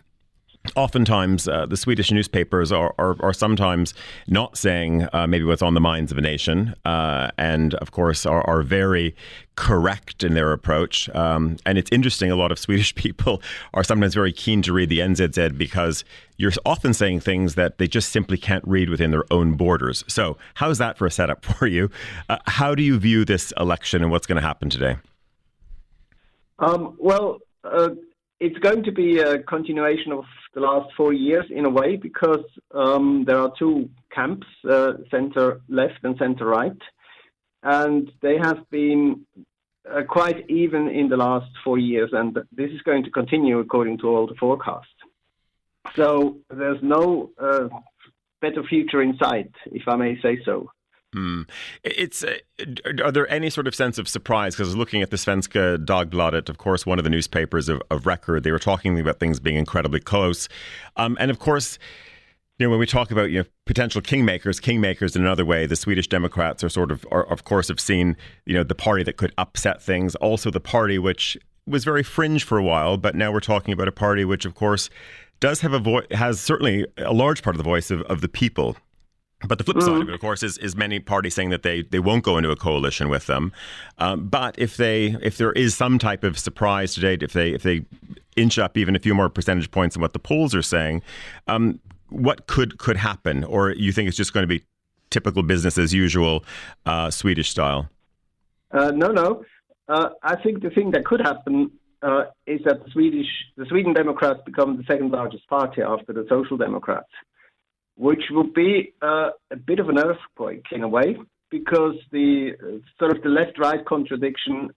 oftentimes 0.77 1.47
uh, 1.47 1.67
the 1.67 1.77
Swedish 1.77 2.11
newspapers 2.11 2.73
are, 2.73 2.95
are, 2.99 3.17
are 3.21 3.33
sometimes 3.33 3.95
not 4.27 4.57
saying 4.57 5.07
uh, 5.13 5.27
maybe 5.27 5.45
what's 5.45 5.63
on 5.63 5.75
the 5.75 5.81
minds 5.81 6.11
of 6.11 6.19
a 6.19 6.21
nation, 6.21 6.75
uh, 6.85 7.31
and 7.39 7.75
of 7.75 7.91
course 7.91 8.25
are, 8.27 8.43
are 8.49 8.63
very 8.63 9.15
correct 9.57 10.25
in 10.25 10.35
their 10.35 10.53
approach. 10.53 11.09
Um, 11.11 11.59
and 11.65 11.79
it's 11.79 11.91
interesting, 11.93 12.31
a 12.31 12.37
lot 12.37 12.51
of 12.51 12.59
Swedish 12.65 12.95
people 12.95 13.43
are 13.75 13.85
sometimes 13.85 14.15
very 14.15 14.33
keen 14.33 14.63
to 14.63 14.73
read 14.73 14.89
the 14.89 15.01
NZZ 15.01 15.57
because 15.57 16.05
you're 16.37 16.53
often 16.67 16.95
saying 16.95 17.21
things 17.21 17.55
that 17.55 17.79
they 17.79 17.87
just 17.87 18.11
simply 18.11 18.37
can't 18.37 18.67
read 18.67 18.89
within 18.89 19.11
their 19.11 19.25
own 19.31 19.55
borders. 19.55 20.03
So, 20.09 20.37
how's 20.55 20.79
that 20.79 20.99
for 20.99 21.07
a 21.07 21.11
setup 21.11 21.45
for 21.45 21.67
you? 21.67 21.91
Uh, 22.29 22.39
how 22.47 22.75
do 22.75 22.83
you 22.83 22.99
view 22.99 23.25
this 23.25 23.53
election 23.59 24.03
and 24.03 24.11
what's 24.11 24.27
going 24.27 24.41
to 24.41 24.47
happen 24.47 24.71
today? 24.71 24.97
Um, 26.59 26.97
well, 26.99 27.41
uh, 27.65 27.91
it's 28.45 28.59
going 28.59 28.85
to 28.85 28.93
be 28.93 29.19
a 29.21 29.43
continuation 29.43 30.13
of 30.13 30.25
the 30.53 30.61
last 30.61 30.93
four 30.99 31.15
years 31.15 31.47
in 31.49 31.65
a 31.65 31.71
way 31.71 31.97
because 31.97 32.45
um, 32.75 33.25
there 33.27 33.39
are 33.39 33.51
two 33.59 33.89
camps, 34.15 34.47
uh, 34.71 34.93
center 35.11 35.63
left 35.69 36.01
and 36.03 36.15
center 36.19 36.45
right, 36.45 36.83
and 37.63 38.13
they 38.21 38.37
have 38.37 38.69
been 38.71 39.25
uh, 39.91 40.03
quite 40.07 40.45
even 40.51 40.89
in 40.89 41.09
the 41.09 41.17
last 41.17 41.51
four 41.65 41.79
years, 41.79 42.11
and 42.13 42.37
this 42.53 42.71
is 42.71 42.83
going 42.83 43.03
to 43.05 43.11
continue 43.11 43.59
according 43.61 43.97
to 43.99 44.09
all 44.09 44.27
the 44.27 44.35
forecasts. 44.35 44.99
So 45.97 46.37
there's 46.51 46.83
no 46.83 47.31
uh, 47.41 47.69
better 48.43 48.63
future 48.63 49.01
in 49.01 49.17
sight, 49.17 49.53
if 49.67 49.89
I 49.89 49.97
may 49.97 50.21
say 50.21 50.39
so. 50.45 50.71
Hmm. 51.15 51.43
It's 51.85 52.25
uh, 52.25 52.35
are 53.05 53.13
there 53.13 53.31
any 53.31 53.49
sort 53.49 53.69
of 53.69 53.75
sense 53.75 53.99
of 53.99 54.09
surprise? 54.09 54.57
Because 54.57 54.75
looking 54.75 55.01
at 55.01 55.11
the 55.11 55.17
Svenska 55.17 55.79
Dagbladet, 55.79 56.49
of 56.49 56.59
course, 56.59 56.85
one 56.85 56.99
of 56.99 57.05
the 57.05 57.11
newspapers 57.11 57.69
of, 57.69 57.81
of 57.89 58.05
record, 58.05 58.43
they 58.43 58.51
were 58.51 58.59
talking 58.59 58.99
about 58.99 59.21
things 59.21 59.39
being 59.39 59.57
incredibly 59.57 60.01
close, 60.01 60.49
um, 60.97 61.17
and 61.21 61.31
of 61.31 61.39
course. 61.39 61.79
You 62.57 62.67
know, 62.67 62.71
when 62.71 62.79
we 62.79 62.87
talk 62.87 63.11
about 63.11 63.33
you 63.33 63.41
know 63.41 63.45
potential 63.67 64.01
kingmakers, 64.01 64.61
kingmakers 64.61 65.17
in 65.17 65.23
another 65.23 65.45
way, 65.45 65.67
the 65.67 65.75
Swedish 65.75 66.07
Democrats 66.07 66.63
are 66.63 66.69
sort 66.69 66.93
of, 66.93 67.05
are, 67.11 67.25
of 67.25 67.43
course, 67.43 67.67
have 67.67 67.81
seen 67.81 68.17
you 68.47 68.55
know 68.55 68.63
the 68.63 68.77
party 68.77 69.03
that 69.03 69.17
could 69.17 69.33
upset 69.39 69.83
things. 69.83 70.15
Also, 70.17 70.53
the 70.53 70.61
party 70.61 70.97
which 70.97 71.37
was 71.67 71.83
very 71.83 72.05
fringe 72.05 72.45
for 72.45 72.57
a 72.57 72.63
while, 72.63 72.97
but 72.97 73.17
now 73.17 73.33
we're 73.33 73.41
talking 73.41 73.75
about 73.75 73.89
a 73.89 73.93
party 73.93 74.25
which, 74.25 74.45
of 74.45 74.55
course, 74.55 74.89
does 75.41 75.63
have 75.63 75.73
a 75.73 75.81
voice, 75.81 76.07
has 76.13 76.41
certainly 76.41 76.87
a 76.99 77.13
large 77.13 77.43
part 77.43 77.57
of 77.57 77.59
the 77.59 77.65
voice 77.65 77.91
of, 77.91 78.03
of 78.03 78.21
the 78.21 78.29
people 78.29 78.77
But 79.47 79.59
the 79.59 79.65
flip 79.65 79.83
side 79.83 80.03
of 80.03 80.09
it, 80.09 80.15
of 80.15 80.21
course, 80.21 80.43
is, 80.43 80.59
is 80.59 80.77
many 80.77 81.01
parties 81.01 81.35
saying 81.35 81.51
that 81.51 81.63
they, 81.63 81.83
they 81.83 81.99
won't 81.99 82.25
go 82.25 82.39
into 82.39 82.51
a 82.51 82.57
coalition 82.57 83.09
with 83.09 83.27
them. 83.27 83.53
Um, 83.99 84.29
but 84.29 84.59
if 84.59 84.77
they 84.77 85.17
if 85.23 85.37
there 85.37 85.53
is 85.53 85.75
some 85.75 85.99
type 85.99 86.25
of 86.25 86.39
surprise 86.39 86.95
today, 86.95 87.19
if 87.21 87.33
they 87.33 87.51
if 87.51 87.63
they 87.63 87.85
inch 88.37 88.59
up 88.59 88.77
even 88.77 88.97
a 88.97 88.99
few 88.99 89.15
more 89.15 89.29
percentage 89.29 89.71
points 89.71 89.95
than 89.95 90.03
what 90.03 90.13
the 90.13 90.19
polls 90.19 90.55
are 90.55 90.63
saying, 90.63 91.03
um, 91.47 91.81
what 92.09 92.47
could 92.47 92.79
could 92.79 92.97
happen? 92.97 93.45
Or 93.45 93.71
you 93.73 93.93
think 93.93 94.09
it's 94.09 94.17
just 94.17 94.33
going 94.33 94.45
to 94.45 94.49
be 94.49 94.65
typical 95.11 95.43
business 95.43 95.79
as 95.79 95.93
usual, 95.93 96.45
uh, 96.87 97.11
Swedish 97.11 97.51
style? 97.51 97.89
Uh, 98.73 98.91
no, 98.91 99.13
no. 99.13 99.45
Uh, 99.89 100.11
I 100.23 100.37
think 100.37 100.63
the 100.63 100.71
thing 100.71 100.91
that 100.93 101.05
could 101.05 101.21
happen 101.21 101.71
uh, 102.03 102.25
is 102.47 102.61
that 102.65 102.85
the 102.85 102.91
Swedish 102.91 103.27
the 103.57 103.67
Sweden 103.67 103.93
Democrats 103.93 104.41
become 104.45 104.77
the 104.77 104.85
second 104.85 105.11
largest 105.11 105.47
party 105.49 105.83
after 105.83 106.13
the 106.13 106.27
Social 106.29 106.57
Democrats 106.57 107.09
which 107.97 108.25
will 108.31 108.51
be 108.53 108.93
uh, 109.03 109.31
a 109.51 109.57
bit 109.57 109.79
of 109.79 109.89
an 109.89 109.99
earthquake 109.99 110.65
in 110.73 110.83
a 110.83 110.89
way, 110.89 111.17
because 111.51 111.95
the 112.11 112.53
uh, 112.61 112.79
sort 112.99 113.17
of 113.17 113.23
the 113.23 113.29
left-right 113.29 113.85
contradiction 113.87 114.71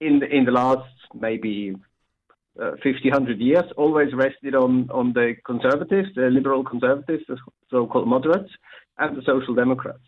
in 0.00 0.20
the, 0.20 0.26
in 0.26 0.44
the 0.44 0.52
last 0.52 0.88
maybe 1.14 1.74
uh, 2.60 2.72
50, 2.82 3.10
100 3.10 3.40
years 3.40 3.64
always 3.76 4.12
rested 4.14 4.54
on, 4.54 4.88
on 4.90 5.12
the 5.12 5.34
conservatives, 5.44 6.08
the 6.14 6.22
liberal 6.30 6.62
conservatives, 6.62 7.24
the 7.28 7.36
so-called 7.70 8.06
moderates, 8.06 8.50
and 8.98 9.16
the 9.16 9.22
social 9.22 9.54
democrats. 9.54 10.02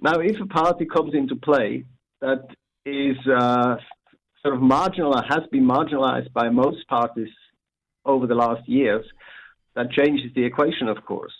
Now, 0.00 0.18
if 0.18 0.40
a 0.40 0.46
party 0.46 0.86
comes 0.86 1.14
into 1.14 1.36
play 1.36 1.84
that 2.20 2.44
is 2.84 3.16
uh, 3.28 3.76
sort 4.42 4.54
of 4.54 4.60
marginalized, 4.60 5.28
has 5.28 5.46
been 5.52 5.64
marginalized 5.64 6.32
by 6.32 6.48
most 6.48 6.88
parties 6.88 7.28
over 8.04 8.26
the 8.26 8.34
last 8.34 8.68
years, 8.68 9.04
that 9.76 9.92
changes 9.92 10.32
the 10.34 10.44
equation, 10.44 10.88
of 10.88 11.04
course 11.04 11.32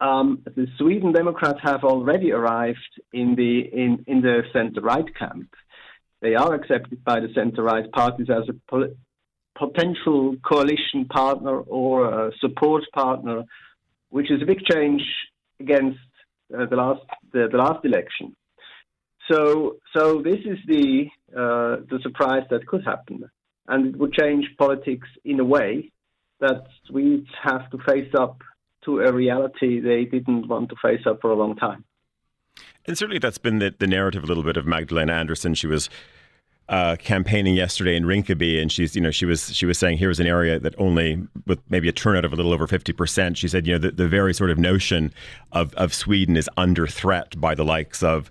um, 0.00 0.42
the 0.44 0.66
Sweden 0.78 1.12
Democrats 1.12 1.60
have 1.62 1.84
already 1.84 2.32
arrived 2.32 3.00
in 3.12 3.34
the 3.34 3.60
in, 3.60 4.04
in 4.06 4.20
the 4.20 4.42
centre 4.52 4.80
right 4.80 5.14
camp. 5.16 5.48
They 6.20 6.34
are 6.34 6.54
accepted 6.54 7.04
by 7.04 7.20
the 7.20 7.28
centre 7.34 7.62
right 7.62 7.90
parties 7.92 8.28
as 8.30 8.48
a 8.48 8.54
pol- 8.70 8.94
potential 9.56 10.36
coalition 10.48 11.06
partner 11.08 11.60
or 11.60 12.26
a 12.28 12.32
support 12.40 12.84
partner, 12.94 13.44
which 14.10 14.30
is 14.30 14.42
a 14.42 14.46
big 14.46 14.64
change 14.70 15.02
against 15.60 15.98
uh, 16.56 16.66
the 16.66 16.76
last 16.76 17.02
the, 17.32 17.48
the, 17.50 17.58
last 17.58 17.84
election. 17.84 18.34
So 19.30 19.76
so 19.94 20.22
this 20.22 20.40
is 20.44 20.58
the 20.66 21.06
uh, 21.32 21.84
the 21.90 21.98
surprise 22.02 22.44
that 22.50 22.66
could 22.66 22.84
happen, 22.84 23.24
and 23.66 23.94
it 23.94 23.98
would 23.98 24.12
change 24.12 24.46
politics 24.58 25.08
in 25.24 25.40
a 25.40 25.44
way 25.44 25.90
that 26.40 26.64
Swedes 26.86 27.28
have 27.42 27.68
to 27.70 27.78
face 27.78 28.12
up 28.16 28.40
to 28.88 29.00
a 29.00 29.12
reality 29.12 29.80
they 29.80 30.04
didn't 30.04 30.48
want 30.48 30.70
to 30.70 30.76
face 30.80 31.02
up 31.06 31.20
for 31.20 31.30
a 31.30 31.36
long 31.36 31.54
time. 31.54 31.84
And 32.86 32.96
certainly 32.96 33.18
that's 33.18 33.38
been 33.38 33.58
the, 33.58 33.74
the 33.78 33.86
narrative 33.86 34.24
a 34.24 34.26
little 34.26 34.42
bit 34.42 34.56
of 34.56 34.66
Magdalena 34.66 35.12
Andersson. 35.12 35.54
She 35.54 35.66
was 35.66 35.90
uh, 36.70 36.96
campaigning 36.96 37.54
yesterday 37.54 37.96
in 37.96 38.04
Rinkeby, 38.04 38.60
and 38.60 38.72
she's 38.72 38.96
you 38.96 39.02
know 39.02 39.10
she 39.10 39.26
was 39.26 39.54
she 39.54 39.66
was 39.66 39.78
saying 39.78 39.98
here's 39.98 40.20
an 40.20 40.26
area 40.26 40.58
that 40.58 40.74
only 40.78 41.22
with 41.46 41.60
maybe 41.68 41.88
a 41.88 41.92
turnout 41.92 42.24
of 42.24 42.32
a 42.32 42.36
little 42.36 42.52
over 42.52 42.66
fifty 42.66 42.92
percent. 42.92 43.36
She 43.36 43.48
said 43.48 43.66
you 43.66 43.74
know 43.74 43.78
the, 43.78 43.90
the 43.92 44.08
very 44.08 44.32
sort 44.32 44.50
of 44.50 44.58
notion 44.58 45.12
of 45.52 45.74
of 45.74 45.92
Sweden 45.92 46.36
is 46.36 46.48
under 46.56 46.86
threat 46.86 47.38
by 47.40 47.54
the 47.54 47.64
likes 47.64 48.02
of. 48.02 48.30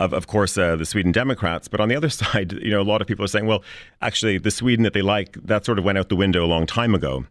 Of, 0.00 0.12
of 0.12 0.28
course, 0.28 0.56
uh, 0.56 0.76
the 0.76 0.86
Sweden 0.86 1.10
Democrats. 1.10 1.66
But 1.66 1.80
on 1.80 1.88
the 1.88 1.96
other 1.96 2.08
side, 2.22 2.52
you 2.52 2.70
know, 2.70 2.80
a 2.80 2.86
lot 2.86 3.00
of 3.00 3.08
people 3.08 3.24
are 3.24 3.28
saying, 3.28 3.46
well, 3.46 3.64
actually, 4.00 4.38
the 4.38 4.52
Sweden 4.52 4.84
that 4.84 4.92
they 4.92 5.02
like, 5.02 5.32
that 5.42 5.64
sort 5.64 5.76
of 5.76 5.84
went 5.84 5.98
out 5.98 6.08
the 6.08 6.14
window 6.14 6.44
a 6.44 6.46
long 6.46 6.66
time 6.66 6.94
ago. 6.94 7.24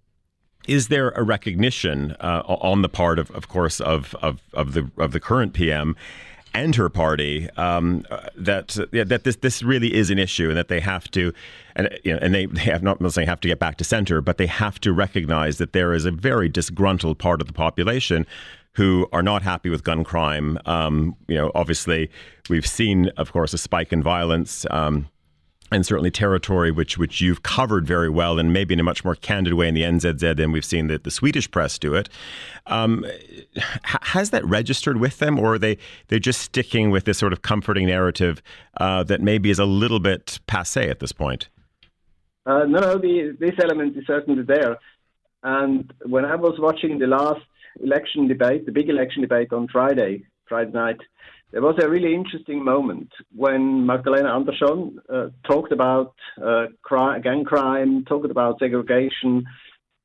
Is 0.68 0.90
there 0.90 1.10
a 1.12 1.24
recognition 1.24 2.16
uh, 2.20 2.44
on 2.46 2.82
the 2.82 2.90
part 2.90 3.20
of, 3.20 3.32
of 3.32 3.48
course, 3.48 3.80
of, 3.80 4.16
of, 4.22 4.42
of 4.54 4.74
the 4.74 4.92
of 4.98 5.14
the 5.14 5.20
current 5.20 5.54
PM 5.54 5.96
and 6.54 6.76
her 6.76 6.90
party 6.90 7.50
um, 7.52 8.04
that 8.36 8.78
yeah, 8.92 9.04
that 9.04 9.24
this 9.24 9.36
this 9.38 9.62
really 9.62 9.94
is 9.94 10.10
an 10.10 10.18
issue 10.18 10.50
and 10.50 10.58
that 10.58 10.68
they 10.68 10.80
have 10.80 11.10
to 11.12 11.32
and 11.76 11.90
you 12.04 12.12
know 12.12 12.20
and 12.22 12.34
they, 12.34 12.46
they 12.48 12.62
have 12.62 12.82
not 12.84 13.00
saying 13.12 13.28
have 13.28 13.40
to 13.42 13.48
get 13.48 13.60
back 13.60 13.78
to 13.78 13.84
center, 13.84 14.22
but 14.22 14.38
they 14.38 14.48
have 14.48 14.80
to 14.82 14.92
recognize 14.92 15.58
that 15.58 15.74
there 15.74 15.94
is 15.94 16.06
a 16.06 16.12
very 16.12 16.50
disgruntled 16.50 17.20
part 17.20 17.42
of 17.42 17.48
the 17.48 17.54
population 17.54 18.26
who 18.74 19.08
are 19.12 19.24
not 19.24 19.42
happy 19.42 19.70
with 19.70 19.84
gun 19.84 20.04
crime. 20.04 20.60
Um, 20.66 21.16
you 21.28 21.36
know, 21.36 21.52
obviously, 21.56 22.12
we've 22.50 22.68
seen, 22.68 23.10
of 23.18 23.32
course, 23.32 23.54
a 23.54 23.58
spike 23.58 23.92
in 23.92 24.04
violence. 24.04 24.68
Um, 24.70 25.10
and 25.72 25.86
certainly 25.86 26.12
territory 26.12 26.72
which 26.72 26.98
which 26.98 27.22
you've 27.22 27.44
covered 27.44 27.86
very 27.86 28.10
well 28.10 28.40
and 28.40 28.54
maybe 28.54 28.74
in 28.74 28.80
a 28.80 28.84
much 28.84 29.04
more 29.04 29.16
candid 29.16 29.54
way 29.54 29.68
in 29.68 29.74
the 29.74 29.82
NZZ 29.84 30.38
than 30.38 30.52
we've 30.52 30.66
seen 30.66 30.88
the, 30.88 30.98
the 30.98 31.12
Swedish 31.12 31.50
press 31.50 31.78
do 31.78 31.94
it. 31.94 32.10
Um, 32.66 33.06
has 33.84 34.30
that 34.32 34.46
registered 34.46 34.98
with 34.98 35.20
them, 35.20 35.40
or 35.40 35.56
are 35.56 35.60
they 35.60 35.78
they're 36.08 36.20
just 36.20 36.42
sticking 36.42 36.92
with 36.92 37.06
this 37.06 37.18
sort 37.18 37.34
of 37.34 37.42
comforting 37.42 37.88
narrative 37.88 38.42
uh, 38.78 39.04
that 39.04 39.22
maybe 39.22 39.50
is 39.50 39.60
a 39.60 39.66
little 39.66 40.00
bit 40.00 40.40
passe 40.48 40.90
at 40.90 41.00
this 41.00 41.12
point? 41.12 41.50
Uh, 42.46 42.64
no, 42.64 42.80
no, 42.80 42.98
the, 42.98 43.36
this 43.40 43.56
element 43.62 43.98
is 43.98 44.06
certainly 44.08 44.42
there. 44.42 44.78
And 45.44 45.92
when 46.06 46.24
I 46.24 46.36
was 46.36 46.56
watching 46.60 46.98
the 46.98 47.08
last 47.08 47.42
election 47.82 48.28
debate, 48.28 48.66
the 48.66 48.72
big 48.72 48.90
election 48.90 49.22
debate 49.22 49.52
on 49.52 49.68
Friday, 49.68 50.26
Friday 50.48 50.72
night, 50.72 50.98
there 51.52 51.62
was 51.62 51.76
a 51.82 51.90
really 51.90 52.14
interesting 52.14 52.64
moment 52.64 53.10
when 53.34 53.86
Magdalena 53.86 54.34
Andersson 54.34 55.00
uh, 55.10 55.28
talked 55.46 55.72
about 55.72 56.14
uh, 56.42 56.66
crime, 56.82 57.22
gang 57.22 57.46
crime, 57.46 58.04
talked 58.06 58.30
about 58.30 58.60
segregation, 58.60 59.46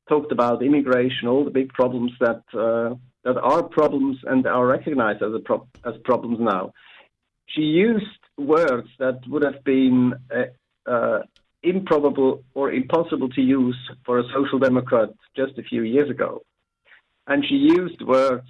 talked 0.07 0.31
about 0.31 0.63
immigration, 0.63 1.27
all 1.27 1.43
the 1.43 1.51
big 1.51 1.69
problems 1.73 2.11
that 2.19 2.43
uh, 2.53 2.95
that 3.23 3.39
are 3.39 3.63
problems 3.63 4.17
and 4.25 4.45
are 4.47 4.65
recognized 4.65 5.21
as 5.21 5.31
pro- 5.43 5.67
as 5.85 5.95
problems 6.05 6.37
now. 6.39 6.73
She 7.47 7.61
used 7.61 8.05
words 8.37 8.87
that 8.99 9.19
would 9.27 9.43
have 9.43 9.63
been 9.65 10.13
uh, 10.33 10.89
uh, 10.89 11.19
improbable 11.61 12.43
or 12.53 12.71
impossible 12.71 13.29
to 13.29 13.41
use 13.41 13.77
for 14.05 14.19
a 14.19 14.23
social 14.33 14.59
democrat 14.59 15.09
just 15.35 15.57
a 15.57 15.63
few 15.63 15.83
years 15.83 16.09
ago, 16.09 16.43
and 17.27 17.43
she 17.45 17.55
used 17.55 18.01
words 18.01 18.47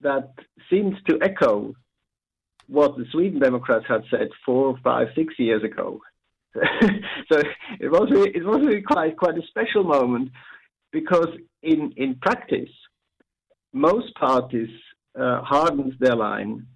that 0.00 0.32
seemed 0.70 0.96
to 1.06 1.18
echo 1.20 1.74
what 2.70 2.96
the 2.96 3.04
Sweden 3.12 3.40
Democrats 3.40 3.84
had 3.88 4.02
said 4.10 4.28
four, 4.44 4.78
five, 4.82 5.08
six 5.14 5.34
years 5.38 5.62
ago. 5.64 6.00
so 6.54 7.42
it 7.78 7.90
was 7.90 8.08
really, 8.10 8.30
it 8.30 8.44
was 8.44 8.60
really 8.60 8.82
quite 8.82 9.16
quite 9.16 9.38
a 9.38 9.46
special 9.48 9.84
moment 9.84 10.30
because 10.92 11.28
in 11.62 11.92
in 11.96 12.16
practice, 12.16 12.70
most 13.72 14.14
parties 14.14 14.70
uh, 15.18 15.42
hardened 15.42 15.94
their 16.00 16.16
line 16.16 16.66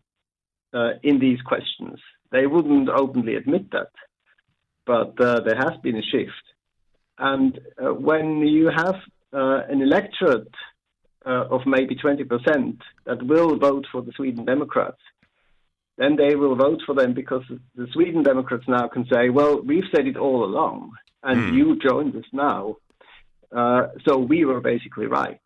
uh, 0.72 0.90
in 1.02 1.18
these 1.18 1.40
questions. 1.42 1.98
They 2.30 2.46
wouldn't 2.46 2.88
openly 2.88 3.37
admit 3.37 3.70
that, 3.72 3.90
but 4.87 5.20
uh, 5.20 5.40
there 5.40 5.57
has 5.57 5.74
been 5.83 5.96
a 5.96 6.02
shift. 6.02 6.44
And 7.18 7.59
uh, 7.80 7.94
when 7.94 8.38
you 8.38 8.70
have 8.74 8.96
uh, 9.33 9.62
an 9.68 9.83
electorate 9.83 10.54
uh, 11.26 11.46
of 11.50 11.61
maybe 11.64 11.94
20% 11.96 12.78
that 13.07 13.22
will 13.22 13.57
vote 13.57 13.87
for 13.90 14.02
the 14.02 14.12
Sweden 14.16 14.44
Democrats, 14.44 14.98
then 15.96 16.16
they 16.16 16.35
will 16.35 16.57
vote 16.57 16.80
for 16.85 16.94
them 16.94 17.14
because 17.14 17.42
the 17.74 17.87
Sweden 17.92 18.22
Democrats 18.22 18.64
now 18.66 18.88
can 18.88 19.07
say, 19.12 19.30
well, 19.30 19.62
we've 19.62 19.85
said 19.94 20.07
it 20.07 20.16
all 20.16 20.44
along, 20.44 20.92
and 21.22 21.40
mm. 21.40 21.54
you 21.54 21.78
joined 21.78 22.16
us 22.16 22.24
now. 22.33 22.76
Uh, 23.54 23.88
so 24.07 24.18
we 24.18 24.44
were 24.44 24.61
basically 24.61 25.07
right. 25.07 25.40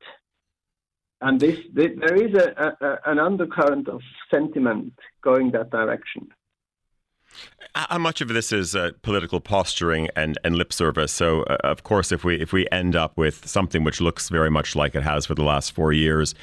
And 1.21 1.41
this, 1.41 1.59
this 1.73 1.91
there 1.99 2.15
is 2.15 2.35
a, 2.35 2.77
a, 2.81 3.11
an 3.11 3.19
undercurrent 3.19 3.89
of 3.89 4.01
sentiment 4.31 4.95
going 5.23 5.51
that 5.51 5.71
direction. 5.71 6.29
How 7.75 7.99
much 7.99 8.21
of 8.21 8.29
this 8.29 8.53
is 8.53 8.75
uh, 8.75 8.93
political 9.03 9.41
posturing 9.41 10.09
and, 10.17 10.39
and 10.43 10.57
lip 10.57 10.73
service? 10.73 11.13
So, 11.13 11.43
uh, 11.43 11.59
of 11.65 11.83
course, 11.83 12.11
if 12.11 12.25
we 12.25 12.41
if 12.41 12.53
we 12.53 12.67
end 12.73 12.97
up 12.97 13.17
with 13.17 13.47
something 13.47 13.85
which 13.85 14.01
looks 14.01 14.29
very 14.29 14.51
much 14.51 14.75
like 14.75 14.95
it 14.95 15.03
has 15.03 15.27
for 15.27 15.35
the 15.35 15.45
last 15.45 15.73
four 15.73 15.93
years, 15.93 16.35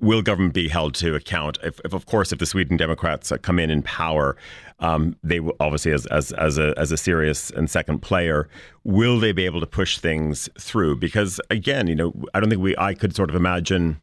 will 0.00 0.22
government 0.22 0.54
be 0.54 0.68
held 0.68 0.94
to 0.94 1.14
account? 1.14 1.58
If, 1.62 1.80
if 1.84 1.92
of 1.92 2.06
course, 2.06 2.32
if 2.32 2.38
the 2.38 2.46
Sweden 2.46 2.76
Democrats 2.76 3.32
come 3.42 3.58
in 3.58 3.70
in 3.70 3.82
power, 3.82 4.36
um, 4.80 5.16
they 5.22 5.40
will 5.40 5.56
obviously 5.60 5.92
as, 5.92 6.06
as 6.06 6.32
as 6.32 6.58
a 6.58 6.74
as 6.76 6.90
a 6.90 6.96
serious 6.96 7.50
and 7.50 7.70
second 7.70 8.00
player, 8.00 8.48
will 8.84 9.20
they 9.20 9.32
be 9.32 9.44
able 9.44 9.60
to 9.60 9.66
push 9.66 9.98
things 9.98 10.48
through? 10.58 10.96
Because 10.96 11.40
again, 11.50 11.86
you 11.86 11.94
know, 11.94 12.14
I 12.34 12.40
don't 12.40 12.48
think 12.48 12.62
we 12.62 12.76
I 12.76 12.94
could 12.94 13.14
sort 13.14 13.30
of 13.30 13.36
imagine 13.36 14.00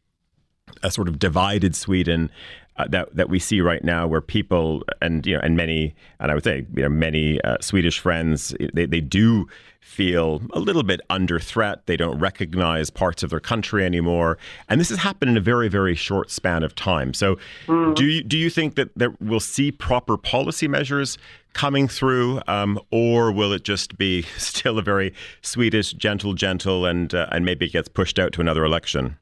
a 0.82 0.90
sort 0.90 1.08
of 1.08 1.18
divided 1.18 1.74
Sweden 1.74 2.30
uh, 2.78 2.86
that 2.88 3.14
that 3.14 3.28
we 3.28 3.38
see 3.38 3.60
right 3.60 3.82
now, 3.82 4.06
where 4.06 4.20
people 4.20 4.82
and 5.02 5.26
you 5.26 5.34
know 5.34 5.40
and 5.42 5.56
many 5.56 5.94
and 6.20 6.30
I 6.30 6.34
would 6.34 6.44
say 6.44 6.66
you 6.74 6.82
know 6.82 6.88
many 6.88 7.40
uh, 7.42 7.56
Swedish 7.60 7.98
friends 7.98 8.54
they 8.72 8.86
they 8.86 9.00
do 9.00 9.48
feel 9.80 10.42
a 10.52 10.60
little 10.60 10.82
bit 10.82 11.00
under 11.10 11.40
threat. 11.40 11.86
They 11.86 11.96
don't 11.96 12.18
recognize 12.18 12.90
parts 12.90 13.22
of 13.22 13.30
their 13.30 13.40
country 13.40 13.84
anymore, 13.84 14.38
and 14.68 14.80
this 14.80 14.90
has 14.90 14.98
happened 14.98 15.30
in 15.32 15.36
a 15.36 15.40
very 15.40 15.68
very 15.68 15.94
short 15.94 16.30
span 16.30 16.62
of 16.62 16.74
time. 16.74 17.14
So, 17.14 17.36
mm. 17.66 17.94
do 17.94 18.04
you 18.04 18.22
do 18.22 18.38
you 18.38 18.50
think 18.50 18.76
that 18.76 18.96
that 18.96 19.20
we'll 19.20 19.40
see 19.40 19.72
proper 19.72 20.16
policy 20.16 20.68
measures? 20.68 21.18
coming 21.54 21.88
through, 21.88 22.40
um, 22.46 22.78
or 22.92 23.32
will 23.32 23.52
it 23.52 23.64
just 23.64 23.98
be 23.98 24.22
still 24.36 24.78
a 24.78 24.82
very 24.82 25.12
Swedish, 25.42 25.92
gentle, 25.92 26.34
gentle, 26.34 26.86
and 26.86 27.12
uh, 27.14 27.26
and 27.32 27.44
maybe 27.44 27.66
it 27.66 27.72
gets 27.72 27.88
pushed 27.88 28.18
out 28.18 28.32
to 28.34 28.40
another 28.40 28.64
election? 28.64 29.18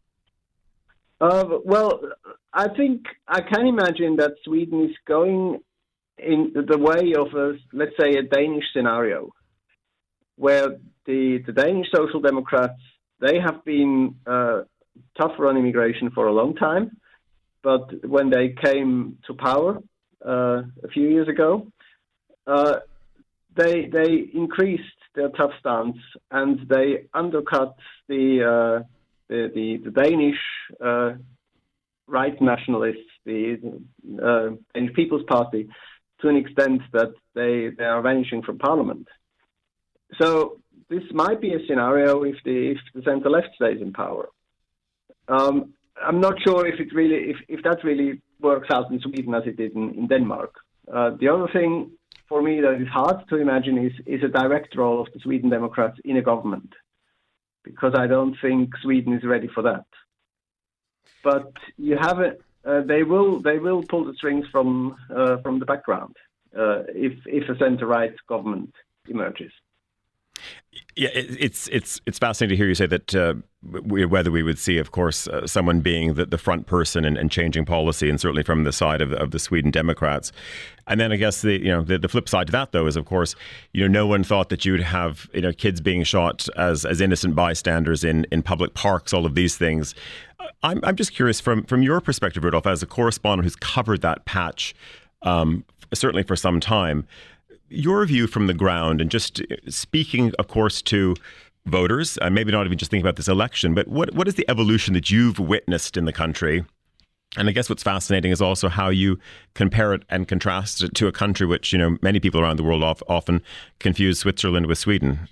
Uh, 1.20 1.46
well, 1.64 2.00
I 2.56 2.68
think 2.74 3.02
I 3.28 3.42
can 3.42 3.66
imagine 3.66 4.16
that 4.16 4.32
Sweden 4.42 4.84
is 4.86 4.96
going 5.06 5.60
in 6.16 6.54
the 6.54 6.78
way 6.78 7.12
of 7.12 7.34
a, 7.34 7.58
let's 7.74 7.92
say, 8.00 8.12
a 8.18 8.22
Danish 8.22 8.64
scenario, 8.74 9.30
where 10.36 10.68
the, 11.04 11.42
the 11.46 11.52
Danish 11.52 11.88
Social 11.94 12.20
Democrats 12.20 12.80
they 13.20 13.38
have 13.44 13.62
been 13.64 14.14
uh, 14.26 14.62
tougher 15.20 15.48
on 15.48 15.58
immigration 15.58 16.10
for 16.14 16.28
a 16.28 16.32
long 16.32 16.54
time, 16.54 16.96
but 17.62 18.06
when 18.06 18.30
they 18.30 18.54
came 18.64 19.18
to 19.26 19.34
power 19.34 19.78
uh, 20.26 20.62
a 20.82 20.88
few 20.94 21.08
years 21.08 21.28
ago, 21.28 21.66
uh, 22.46 22.76
they 23.54 23.86
they 23.92 24.30
increased 24.32 24.82
their 25.14 25.28
tough 25.30 25.52
stance 25.60 25.96
and 26.30 26.66
they 26.68 27.06
undercut 27.12 27.76
the 28.08 28.24
uh, 28.42 28.84
the, 29.28 29.50
the, 29.54 29.76
the, 29.84 29.90
Danish 29.90 30.38
uh, 30.80 31.12
right 32.06 32.40
nationalists, 32.40 33.10
the 33.24 33.58
uh, 34.22 34.50
People's 34.94 35.24
Party, 35.28 35.68
to 36.20 36.28
an 36.28 36.36
extent 36.36 36.82
that 36.92 37.12
they, 37.34 37.70
they 37.76 37.84
are 37.84 38.00
vanishing 38.00 38.42
from 38.42 38.58
parliament. 38.58 39.08
So 40.20 40.60
this 40.88 41.02
might 41.12 41.40
be 41.40 41.52
a 41.54 41.66
scenario 41.66 42.22
if 42.22 42.36
the 42.44 42.70
if 42.72 42.78
the 42.94 43.02
centre 43.02 43.30
left 43.30 43.48
stays 43.56 43.80
in 43.80 43.92
power. 43.92 44.28
Um, 45.28 45.74
I'm 46.00 46.20
not 46.20 46.34
sure 46.46 46.66
if 46.66 46.78
it 46.78 46.94
really 46.94 47.30
if, 47.30 47.36
if 47.48 47.62
that 47.64 47.82
really 47.82 48.22
works 48.40 48.68
out 48.70 48.90
in 48.90 49.00
Sweden 49.00 49.34
as 49.34 49.42
it 49.46 49.56
did 49.56 49.72
in, 49.74 49.94
in 49.94 50.06
Denmark. 50.06 50.54
Uh, 50.92 51.10
the 51.18 51.28
other 51.28 51.48
thing 51.52 51.90
for 52.28 52.40
me 52.42 52.60
that 52.60 52.80
is 52.80 52.88
hard 52.88 53.28
to 53.28 53.36
imagine 53.36 53.76
is 53.78 53.92
is 54.06 54.22
a 54.22 54.28
direct 54.28 54.76
role 54.76 55.00
of 55.00 55.08
the 55.12 55.20
Sweden 55.20 55.50
Democrats 55.50 55.98
in 56.04 56.16
a 56.16 56.22
government, 56.22 56.72
because 57.64 57.94
I 57.98 58.06
don't 58.06 58.36
think 58.40 58.70
Sweden 58.82 59.12
is 59.14 59.24
ready 59.24 59.48
for 59.52 59.62
that. 59.62 59.86
But 61.30 61.52
you 61.76 61.96
have 62.08 62.20
it. 62.20 62.40
Uh, 62.64 62.82
they 62.92 63.02
will 63.02 63.40
they 63.48 63.58
will 63.58 63.82
pull 63.82 64.04
the 64.04 64.14
strings 64.14 64.46
from 64.54 64.96
uh, 65.18 65.38
from 65.42 65.58
the 65.58 65.66
background 65.72 66.14
uh, 66.62 66.80
if 67.06 67.14
if 67.26 67.44
a 67.48 67.56
centre 67.58 67.88
right 67.98 68.14
government 68.28 68.72
emerges. 69.08 69.52
Yeah, 70.96 71.10
it's 71.12 71.68
it's 71.68 72.00
it's 72.06 72.18
fascinating 72.18 72.54
to 72.54 72.56
hear 72.56 72.68
you 72.68 72.74
say 72.74 72.86
that. 72.86 73.14
Uh, 73.14 73.34
whether 73.62 74.30
we 74.30 74.44
would 74.44 74.58
see, 74.58 74.78
of 74.78 74.92
course, 74.92 75.26
uh, 75.26 75.44
someone 75.44 75.80
being 75.80 76.14
the, 76.14 76.24
the 76.24 76.38
front 76.38 76.66
person 76.66 77.04
and, 77.04 77.18
and, 77.18 77.32
changing 77.32 77.64
policy, 77.64 78.08
and 78.08 78.20
certainly 78.20 78.44
from 78.44 78.62
the 78.62 78.70
side 78.70 79.00
of, 79.00 79.12
of 79.12 79.32
the 79.32 79.40
Sweden 79.40 79.72
Democrats. 79.72 80.30
And 80.86 81.00
then 81.00 81.10
I 81.10 81.16
guess 81.16 81.42
the 81.42 81.58
you 81.58 81.68
know 81.68 81.82
the, 81.82 81.98
the, 81.98 82.08
flip 82.08 82.28
side 82.28 82.46
to 82.46 82.52
that 82.52 82.70
though 82.72 82.86
is 82.86 82.96
of 82.96 83.06
course 83.06 83.34
you 83.72 83.82
know 83.82 83.88
no 83.88 84.06
one 84.06 84.22
thought 84.22 84.50
that 84.50 84.64
you'd 84.64 84.82
have 84.82 85.28
you 85.34 85.40
know 85.40 85.52
kids 85.52 85.80
being 85.80 86.04
shot 86.04 86.46
as 86.56 86.84
as 86.84 87.00
innocent 87.00 87.34
bystanders 87.34 88.04
in 88.04 88.24
in 88.30 88.42
public 88.42 88.74
parks, 88.74 89.12
all 89.12 89.26
of 89.26 89.34
these 89.34 89.56
things. 89.56 89.94
I'm 90.62 90.80
I'm 90.84 90.96
just 90.96 91.12
curious 91.12 91.40
from 91.40 91.64
from 91.64 91.82
your 91.82 92.00
perspective, 92.00 92.44
Rudolf, 92.44 92.66
as 92.66 92.82
a 92.82 92.86
correspondent 92.86 93.44
who's 93.44 93.56
covered 93.56 94.02
that 94.02 94.24
patch. 94.26 94.74
Um, 95.22 95.64
certainly 95.92 96.22
for 96.22 96.36
some 96.36 96.60
time 96.60 97.06
your 97.68 98.04
view 98.06 98.26
from 98.26 98.46
the 98.46 98.54
ground 98.54 99.00
and 99.00 99.10
just 99.10 99.42
speaking, 99.68 100.32
of 100.38 100.48
course, 100.48 100.82
to 100.82 101.14
voters, 101.66 102.18
uh, 102.22 102.30
maybe 102.30 102.52
not 102.52 102.66
even 102.66 102.78
just 102.78 102.90
thinking 102.90 103.04
about 103.04 103.16
this 103.16 103.28
election, 103.28 103.74
but 103.74 103.88
what, 103.88 104.14
what 104.14 104.28
is 104.28 104.36
the 104.36 104.48
evolution 104.48 104.94
that 104.94 105.10
you've 105.10 105.38
witnessed 105.38 105.96
in 105.96 106.04
the 106.04 106.12
country? 106.12 106.64
And 107.36 107.48
I 107.48 107.52
guess 107.52 107.68
what's 107.68 107.82
fascinating 107.82 108.30
is 108.30 108.40
also 108.40 108.68
how 108.68 108.88
you 108.88 109.18
compare 109.54 109.92
it 109.92 110.04
and 110.08 110.26
contrast 110.26 110.82
it 110.82 110.94
to 110.94 111.06
a 111.06 111.12
country 111.12 111.46
which, 111.46 111.72
you 111.72 111.78
know, 111.78 111.98
many 112.00 112.20
people 112.20 112.40
around 112.40 112.56
the 112.56 112.62
world 112.62 112.82
often 113.08 113.42
confuse 113.78 114.20
Switzerland 114.20 114.66
with 114.66 114.78
Sweden. 114.78 115.28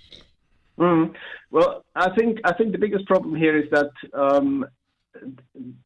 Mm. 0.77 1.13
Well, 1.51 1.85
I 1.95 2.09
think 2.15 2.39
I 2.43 2.53
think 2.53 2.73
the 2.73 2.77
biggest 2.77 3.05
problem 3.05 3.33
here 3.33 3.57
is 3.57 3.69
that 3.71 3.91
um, 4.13 4.65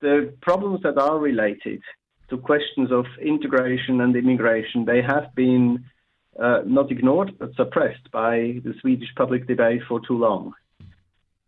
the 0.02 0.34
problems 0.42 0.82
that 0.82 0.98
are 0.98 1.20
related 1.20 1.82
to 2.30 2.38
questions 2.38 2.92
of 2.92 3.06
integration 3.22 4.02
and 4.02 4.16
immigration 4.16 4.86
they 4.86 5.02
have 5.02 5.34
been 5.36 5.86
uh, 6.38 6.62
not 6.66 6.92
ignored 6.92 7.38
but 7.40 7.56
suppressed 7.56 8.12
by 8.12 8.60
the 8.64 8.74
Swedish 8.82 9.10
public 9.16 9.48
debate 9.48 9.82
for 9.88 10.00
too 10.00 10.18
long. 10.18 10.54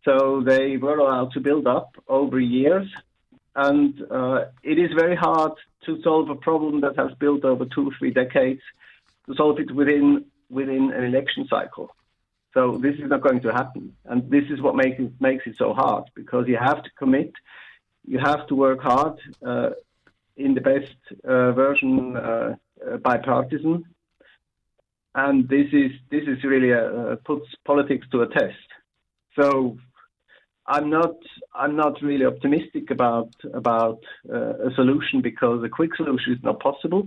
So 0.04 0.42
they 0.44 0.76
were 0.76 0.98
allowed 0.98 1.32
to 1.32 1.40
build 1.40 1.66
up 1.66 1.94
over 2.08 2.40
years, 2.40 2.88
and 3.54 3.94
uh, 4.10 4.46
it 4.62 4.78
is 4.78 4.90
very 4.98 5.14
hard 5.14 5.52
to 5.86 6.02
solve 6.02 6.28
a 6.30 6.34
problem 6.34 6.80
that 6.80 6.96
has 6.96 7.12
built 7.18 7.44
over 7.44 7.64
two, 7.64 7.88
or 7.88 7.92
three 7.98 8.10
decades 8.10 8.62
to 9.26 9.34
solve 9.34 9.60
it 9.60 9.70
within 9.72 10.24
within 10.50 10.92
an 10.92 11.04
election 11.04 11.46
cycle. 11.48 11.94
So 12.52 12.76
this 12.76 12.96
is 12.96 13.08
not 13.08 13.22
going 13.22 13.40
to 13.42 13.52
happen, 13.52 13.96
and 14.04 14.28
this 14.30 14.44
is 14.50 14.60
what 14.60 14.74
makes 14.74 14.98
it 14.98 15.12
makes 15.20 15.46
it 15.46 15.54
so 15.56 15.72
hard 15.72 16.04
because 16.14 16.48
you 16.48 16.56
have 16.56 16.82
to 16.82 16.90
commit, 16.98 17.32
you 18.06 18.18
have 18.18 18.46
to 18.48 18.54
work 18.54 18.80
hard 18.82 19.18
uh, 19.46 19.70
in 20.36 20.54
the 20.54 20.60
best 20.60 20.96
uh, 21.24 21.52
version 21.52 22.16
uh, 22.16 22.56
uh, 22.86 22.96
bipartisan 22.98 23.84
and 25.14 25.48
this 25.48 25.66
is 25.72 25.90
this 26.10 26.22
is 26.26 26.42
really 26.44 26.70
a, 26.70 27.16
puts 27.24 27.46
politics 27.64 28.06
to 28.12 28.22
a 28.22 28.28
test. 28.28 28.68
So 29.38 29.76
I'm 30.66 30.90
not 30.90 31.16
I'm 31.54 31.76
not 31.76 32.00
really 32.02 32.24
optimistic 32.24 32.90
about 32.90 33.30
about 33.52 34.00
uh, 34.32 34.68
a 34.68 34.74
solution 34.74 35.20
because 35.20 35.62
a 35.64 35.68
quick 35.68 35.94
solution 35.96 36.32
is 36.32 36.42
not 36.42 36.60
possible, 36.60 37.06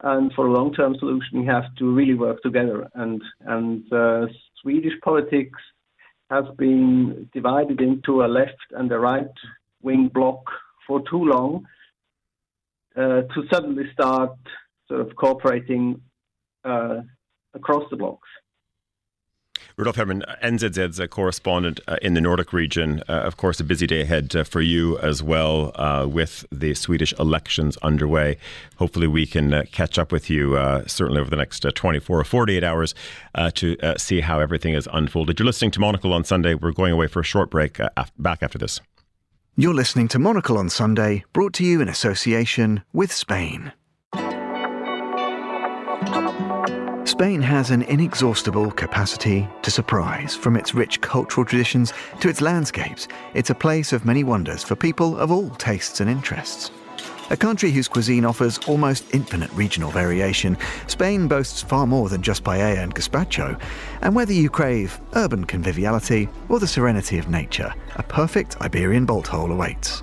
and 0.00 0.32
for 0.34 0.46
a 0.46 0.52
long 0.52 0.72
term 0.72 0.96
solution 0.98 1.40
we 1.40 1.46
have 1.46 1.74
to 1.76 1.92
really 1.92 2.14
work 2.14 2.42
together. 2.42 2.88
And 2.94 3.22
and 3.40 3.92
uh, 3.92 4.26
Swedish 4.62 4.98
politics 5.02 5.58
has 6.30 6.44
been 6.56 7.28
divided 7.34 7.80
into 7.80 8.24
a 8.24 8.26
left 8.26 8.66
and 8.70 8.90
a 8.90 8.98
right 8.98 9.36
wing 9.82 10.08
block 10.08 10.44
for 10.86 11.02
too 11.10 11.24
long 11.24 11.66
uh, 12.96 13.22
to 13.22 13.46
suddenly 13.52 13.84
start 13.92 14.36
sort 14.88 15.00
of 15.00 15.14
cooperating 15.16 16.00
uh, 16.64 17.00
across 17.54 17.84
the 17.90 17.96
blocks. 17.96 18.28
Rudolf 19.76 19.96
Hermann, 19.96 20.22
NZZ's 20.42 20.98
a 20.98 21.08
correspondent 21.08 21.80
uh, 21.88 21.96
in 22.02 22.14
the 22.14 22.20
Nordic 22.20 22.52
region. 22.52 23.02
Uh, 23.08 23.12
of 23.12 23.36
course, 23.36 23.58
a 23.58 23.64
busy 23.64 23.86
day 23.86 24.02
ahead 24.02 24.34
uh, 24.36 24.44
for 24.44 24.60
you 24.60 24.98
as 24.98 25.22
well 25.22 25.72
uh, 25.76 26.06
with 26.06 26.44
the 26.52 26.74
Swedish 26.74 27.14
elections 27.18 27.78
underway. 27.78 28.36
Hopefully, 28.76 29.06
we 29.06 29.24
can 29.24 29.54
uh, 29.54 29.64
catch 29.72 29.98
up 29.98 30.12
with 30.12 30.28
you 30.28 30.56
uh, 30.56 30.86
certainly 30.86 31.20
over 31.20 31.30
the 31.30 31.36
next 31.36 31.64
24 31.74 32.20
or 32.20 32.24
48 32.24 32.62
hours 32.62 32.94
to 33.54 33.76
see 33.96 34.20
how 34.20 34.40
everything 34.40 34.74
is 34.74 34.88
unfolded. 34.92 35.38
You're 35.38 35.46
listening 35.46 35.70
to 35.72 35.80
Monocle 35.80 36.12
on 36.12 36.24
Sunday. 36.24 36.54
We're 36.54 36.72
going 36.72 36.92
away 36.92 37.06
for 37.06 37.20
a 37.20 37.24
short 37.24 37.50
break. 37.50 37.78
Af- 37.96 38.12
back 38.18 38.42
after 38.42 38.58
this. 38.58 38.80
You're 39.56 39.74
listening 39.74 40.08
to 40.08 40.18
Monocle 40.18 40.58
on 40.58 40.68
Sunday, 40.70 41.24
brought 41.32 41.52
to 41.54 41.64
you 41.64 41.80
in 41.80 41.88
association 41.88 42.82
with 42.92 43.12
Spain. 43.12 43.72
Spain 47.22 47.40
has 47.40 47.70
an 47.70 47.82
inexhaustible 47.82 48.72
capacity 48.72 49.48
to 49.62 49.70
surprise. 49.70 50.34
From 50.34 50.56
its 50.56 50.74
rich 50.74 51.00
cultural 51.02 51.46
traditions 51.46 51.92
to 52.18 52.28
its 52.28 52.40
landscapes, 52.40 53.06
it's 53.32 53.50
a 53.50 53.54
place 53.54 53.92
of 53.92 54.04
many 54.04 54.24
wonders 54.24 54.64
for 54.64 54.74
people 54.74 55.16
of 55.16 55.30
all 55.30 55.48
tastes 55.50 56.00
and 56.00 56.10
interests. 56.10 56.72
A 57.30 57.36
country 57.36 57.70
whose 57.70 57.86
cuisine 57.86 58.24
offers 58.24 58.58
almost 58.66 59.04
infinite 59.14 59.52
regional 59.52 59.92
variation, 59.92 60.58
Spain 60.88 61.28
boasts 61.28 61.62
far 61.62 61.86
more 61.86 62.08
than 62.08 62.22
just 62.22 62.42
paella 62.42 62.82
and 62.82 62.92
gazpacho. 62.92 63.56
And 64.00 64.16
whether 64.16 64.32
you 64.32 64.50
crave 64.50 65.00
urban 65.14 65.44
conviviality 65.44 66.28
or 66.48 66.58
the 66.58 66.66
serenity 66.66 67.18
of 67.18 67.30
nature, 67.30 67.72
a 67.94 68.02
perfect 68.02 68.60
Iberian 68.60 69.06
bolt 69.06 69.28
hole 69.28 69.52
awaits. 69.52 70.02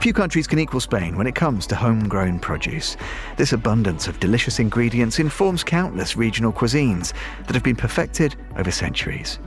Few 0.00 0.14
countries 0.14 0.46
can 0.46 0.58
equal 0.58 0.80
Spain 0.80 1.14
when 1.14 1.26
it 1.26 1.34
comes 1.34 1.66
to 1.66 1.76
homegrown 1.76 2.38
produce. 2.38 2.96
This 3.36 3.52
abundance 3.52 4.08
of 4.08 4.18
delicious 4.18 4.58
ingredients 4.58 5.18
informs 5.18 5.62
countless 5.62 6.16
regional 6.16 6.54
cuisines 6.54 7.12
that 7.46 7.52
have 7.52 7.62
been 7.62 7.76
perfected 7.76 8.34
over 8.56 8.70
centuries. 8.70 9.38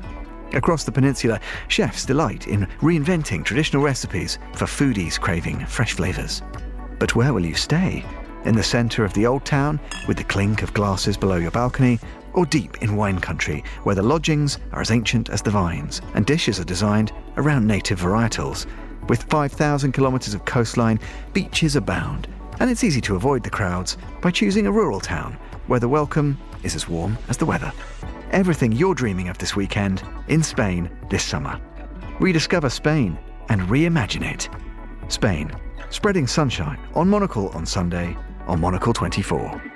Across 0.53 0.83
the 0.83 0.91
peninsula, 0.91 1.39
chefs 1.69 2.05
delight 2.05 2.47
in 2.47 2.67
reinventing 2.81 3.43
traditional 3.43 3.81
recipes 3.81 4.37
for 4.53 4.65
foodies 4.65 5.19
craving 5.19 5.65
fresh 5.65 5.93
flavours. 5.93 6.43
But 6.99 7.15
where 7.15 7.33
will 7.33 7.43
you 7.43 7.55
stay? 7.55 8.05
In 8.45 8.55
the 8.55 8.61
centre 8.61 9.03
of 9.03 9.13
the 9.13 9.25
old 9.25 9.45
town, 9.45 9.79
with 10.07 10.17
the 10.17 10.23
clink 10.23 10.61
of 10.61 10.71
glasses 10.75 11.17
below 11.17 11.37
your 11.37 11.49
balcony, 11.49 11.99
or 12.33 12.45
deep 12.45 12.83
in 12.83 12.95
wine 12.95 13.19
country, 13.19 13.63
where 13.83 13.95
the 13.95 14.03
lodgings 14.03 14.59
are 14.71 14.81
as 14.81 14.91
ancient 14.91 15.29
as 15.29 15.41
the 15.41 15.49
vines 15.49 16.01
and 16.13 16.27
dishes 16.27 16.59
are 16.59 16.63
designed 16.63 17.11
around 17.37 17.65
native 17.65 17.99
varietals, 17.99 18.67
with 19.07 19.23
5,000 19.23 19.91
kilometres 19.91 20.33
of 20.33 20.45
coastline, 20.45 20.99
beaches 21.33 21.75
abound, 21.75 22.27
and 22.59 22.69
it's 22.69 22.83
easy 22.83 23.01
to 23.01 23.15
avoid 23.15 23.43
the 23.43 23.49
crowds 23.49 23.97
by 24.21 24.31
choosing 24.31 24.67
a 24.67 24.71
rural 24.71 24.99
town 24.99 25.37
where 25.67 25.79
the 25.79 25.89
welcome 25.89 26.37
is 26.63 26.75
as 26.75 26.87
warm 26.87 27.17
as 27.29 27.37
the 27.37 27.45
weather. 27.45 27.71
Everything 28.31 28.71
you're 28.71 28.95
dreaming 28.95 29.29
of 29.29 29.37
this 29.37 29.55
weekend 29.55 30.03
in 30.27 30.41
Spain 30.43 30.89
this 31.09 31.23
summer. 31.23 31.59
Rediscover 32.19 32.69
Spain 32.69 33.17
and 33.49 33.61
reimagine 33.63 34.31
it. 34.33 34.49
Spain, 35.07 35.51
spreading 35.89 36.27
sunshine 36.27 36.79
on 36.95 37.09
Monocle 37.09 37.49
on 37.49 37.65
Sunday 37.65 38.17
on 38.47 38.59
Monocle 38.59 38.93
24. 38.93 39.72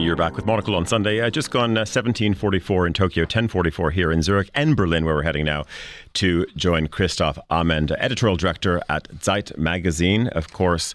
You're 0.00 0.16
back 0.16 0.34
with 0.34 0.46
Monocle 0.46 0.74
on 0.76 0.86
Sunday. 0.86 1.20
Uh, 1.20 1.28
just 1.28 1.50
gone 1.50 1.76
uh, 1.76 1.80
1744 1.80 2.86
in 2.86 2.94
Tokyo, 2.94 3.24
1044 3.24 3.90
here 3.90 4.10
in 4.10 4.22
Zurich 4.22 4.48
and 4.54 4.74
Berlin, 4.74 5.04
where 5.04 5.14
we're 5.14 5.22
heading 5.22 5.44
now 5.44 5.66
to 6.14 6.46
join 6.56 6.86
Christoph 6.86 7.38
Amend, 7.50 7.92
editorial 7.92 8.36
director 8.36 8.80
at 8.88 9.08
Zeit 9.22 9.56
magazine. 9.58 10.28
Of 10.28 10.54
course, 10.54 10.94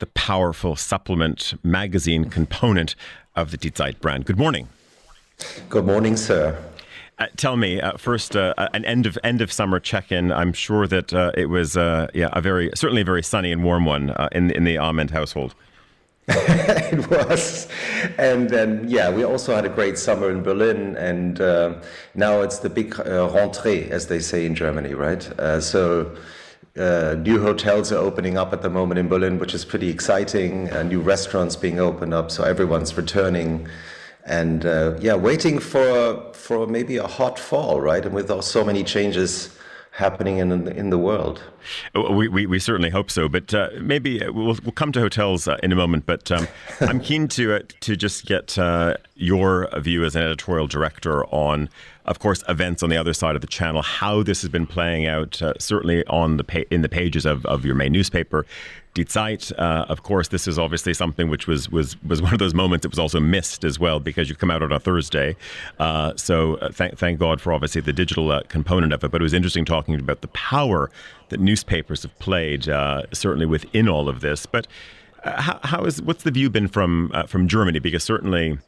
the 0.00 0.06
powerful 0.06 0.76
supplement 0.76 1.54
magazine 1.64 2.26
component 2.26 2.94
of 3.34 3.52
the 3.52 3.56
Die 3.56 3.70
Zeit 3.70 4.00
brand. 4.00 4.26
Good 4.26 4.38
morning. 4.38 4.68
Good 5.70 5.86
morning, 5.86 6.18
sir. 6.18 6.62
Uh, 7.18 7.28
tell 7.38 7.56
me 7.56 7.80
uh, 7.80 7.96
first 7.96 8.36
uh, 8.36 8.52
an 8.74 8.84
end 8.84 9.06
of 9.06 9.16
end 9.24 9.40
of 9.40 9.50
summer 9.50 9.80
check-in. 9.80 10.30
I'm 10.30 10.52
sure 10.52 10.86
that 10.86 11.14
uh, 11.14 11.32
it 11.34 11.46
was 11.46 11.76
uh, 11.76 12.08
yeah 12.12 12.28
a 12.32 12.42
very 12.42 12.70
certainly 12.74 13.00
a 13.00 13.04
very 13.06 13.22
sunny 13.22 13.50
and 13.50 13.64
warm 13.64 13.86
one 13.86 14.10
uh, 14.10 14.28
in 14.30 14.50
in 14.50 14.64
the 14.64 14.76
Amend 14.76 15.10
household. 15.10 15.54
it 16.28 17.10
was, 17.10 17.66
and 18.16 18.48
then 18.48 18.84
yeah, 18.88 19.10
we 19.10 19.24
also 19.24 19.56
had 19.56 19.64
a 19.64 19.68
great 19.68 19.98
summer 19.98 20.30
in 20.30 20.40
Berlin, 20.42 20.96
and 20.96 21.40
uh, 21.40 21.74
now 22.14 22.42
it's 22.42 22.60
the 22.60 22.70
big 22.70 22.94
uh, 23.00 23.28
rentrée, 23.28 23.90
as 23.90 24.06
they 24.06 24.20
say 24.20 24.46
in 24.46 24.54
Germany, 24.54 24.94
right? 24.94 25.26
Uh, 25.38 25.60
so. 25.60 26.14
Uh, 26.74 27.14
new 27.18 27.38
hotels 27.38 27.92
are 27.92 27.98
opening 27.98 28.38
up 28.38 28.54
at 28.54 28.62
the 28.62 28.70
moment 28.70 28.98
in 28.98 29.06
Berlin, 29.06 29.38
which 29.38 29.52
is 29.52 29.62
pretty 29.62 29.90
exciting. 29.90 30.72
Uh, 30.72 30.82
new 30.82 31.02
restaurants 31.02 31.54
being 31.54 31.78
opened 31.78 32.14
up, 32.14 32.30
so 32.30 32.44
everyone's 32.44 32.96
returning, 32.96 33.68
and 34.24 34.64
uh, 34.64 34.96
yeah, 34.98 35.12
waiting 35.12 35.58
for 35.58 36.32
for 36.32 36.66
maybe 36.66 36.96
a 36.96 37.06
hot 37.06 37.38
fall, 37.38 37.78
right? 37.78 38.02
And 38.06 38.14
with 38.14 38.42
so 38.42 38.64
many 38.64 38.84
changes 38.84 39.54
happening 39.92 40.38
in 40.38 40.68
in 40.68 40.90
the 40.90 40.98
world. 40.98 41.42
Oh, 41.94 42.12
we, 42.12 42.26
we, 42.26 42.46
we 42.46 42.58
certainly 42.58 42.90
hope 42.90 43.10
so, 43.10 43.28
but 43.28 43.54
uh, 43.54 43.68
maybe 43.80 44.24
uh, 44.24 44.32
we'll, 44.32 44.58
we'll 44.64 44.72
come 44.72 44.90
to 44.92 45.00
hotels 45.00 45.46
uh, 45.46 45.58
in 45.62 45.70
a 45.70 45.76
moment. 45.76 46.06
But 46.06 46.30
um, 46.32 46.48
I'm 46.80 47.00
keen 47.00 47.28
to 47.28 47.56
uh, 47.56 47.60
to 47.80 47.94
just 47.94 48.26
get 48.26 48.58
uh, 48.58 48.96
your 49.14 49.68
view 49.80 50.04
as 50.04 50.16
an 50.16 50.22
editorial 50.22 50.66
director 50.66 51.24
on, 51.26 51.68
of 52.06 52.18
course, 52.18 52.42
events 52.48 52.82
on 52.82 52.90
the 52.90 52.96
other 52.96 53.12
side 53.12 53.34
of 53.34 53.42
the 53.42 53.46
channel, 53.46 53.82
how 53.82 54.22
this 54.22 54.42
has 54.42 54.50
been 54.50 54.66
playing 54.66 55.06
out, 55.06 55.40
uh, 55.42 55.52
certainly 55.58 56.04
on 56.06 56.38
the 56.38 56.44
pa- 56.44 56.68
in 56.70 56.82
the 56.82 56.88
pages 56.88 57.26
of, 57.26 57.44
of 57.46 57.64
your 57.64 57.74
main 57.74 57.92
newspaper. 57.92 58.46
Die 58.94 59.04
Zeit, 59.04 59.50
uh, 59.58 59.86
of 59.88 60.02
course, 60.02 60.28
this 60.28 60.46
is 60.46 60.58
obviously 60.58 60.92
something 60.92 61.30
which 61.30 61.46
was 61.46 61.70
was 61.70 61.96
was 62.02 62.20
one 62.20 62.34
of 62.34 62.38
those 62.38 62.52
moments 62.52 62.82
that 62.82 62.90
was 62.90 62.98
also 62.98 63.20
missed 63.20 63.64
as 63.64 63.78
well 63.78 64.00
because 64.00 64.28
you 64.28 64.34
come 64.34 64.50
out 64.50 64.62
on 64.62 64.70
a 64.70 64.78
Thursday. 64.78 65.34
Uh, 65.78 66.12
so 66.16 66.56
uh, 66.56 66.70
thank 66.70 66.98
thank 66.98 67.18
God 67.18 67.40
for 67.40 67.54
obviously 67.54 67.80
the 67.80 67.92
digital 67.94 68.30
uh, 68.30 68.42
component 68.48 68.92
of 68.92 69.02
it. 69.02 69.10
But 69.10 69.22
it 69.22 69.24
was 69.24 69.32
interesting 69.32 69.64
talking 69.64 69.94
about 69.94 70.20
the 70.20 70.28
power 70.28 70.90
that 71.30 71.40
newspapers 71.40 72.02
have 72.02 72.18
played, 72.18 72.68
uh, 72.68 73.04
certainly 73.12 73.46
within 73.46 73.88
all 73.88 74.10
of 74.10 74.20
this. 74.20 74.44
But 74.44 74.66
how, 75.24 75.58
how 75.64 75.84
is 75.84 76.02
what's 76.02 76.24
the 76.24 76.30
view 76.30 76.50
been 76.50 76.68
from 76.68 77.12
from 77.26 77.48
Germany? 77.48 77.78
Because 77.78 78.04
certainly. 78.04 78.58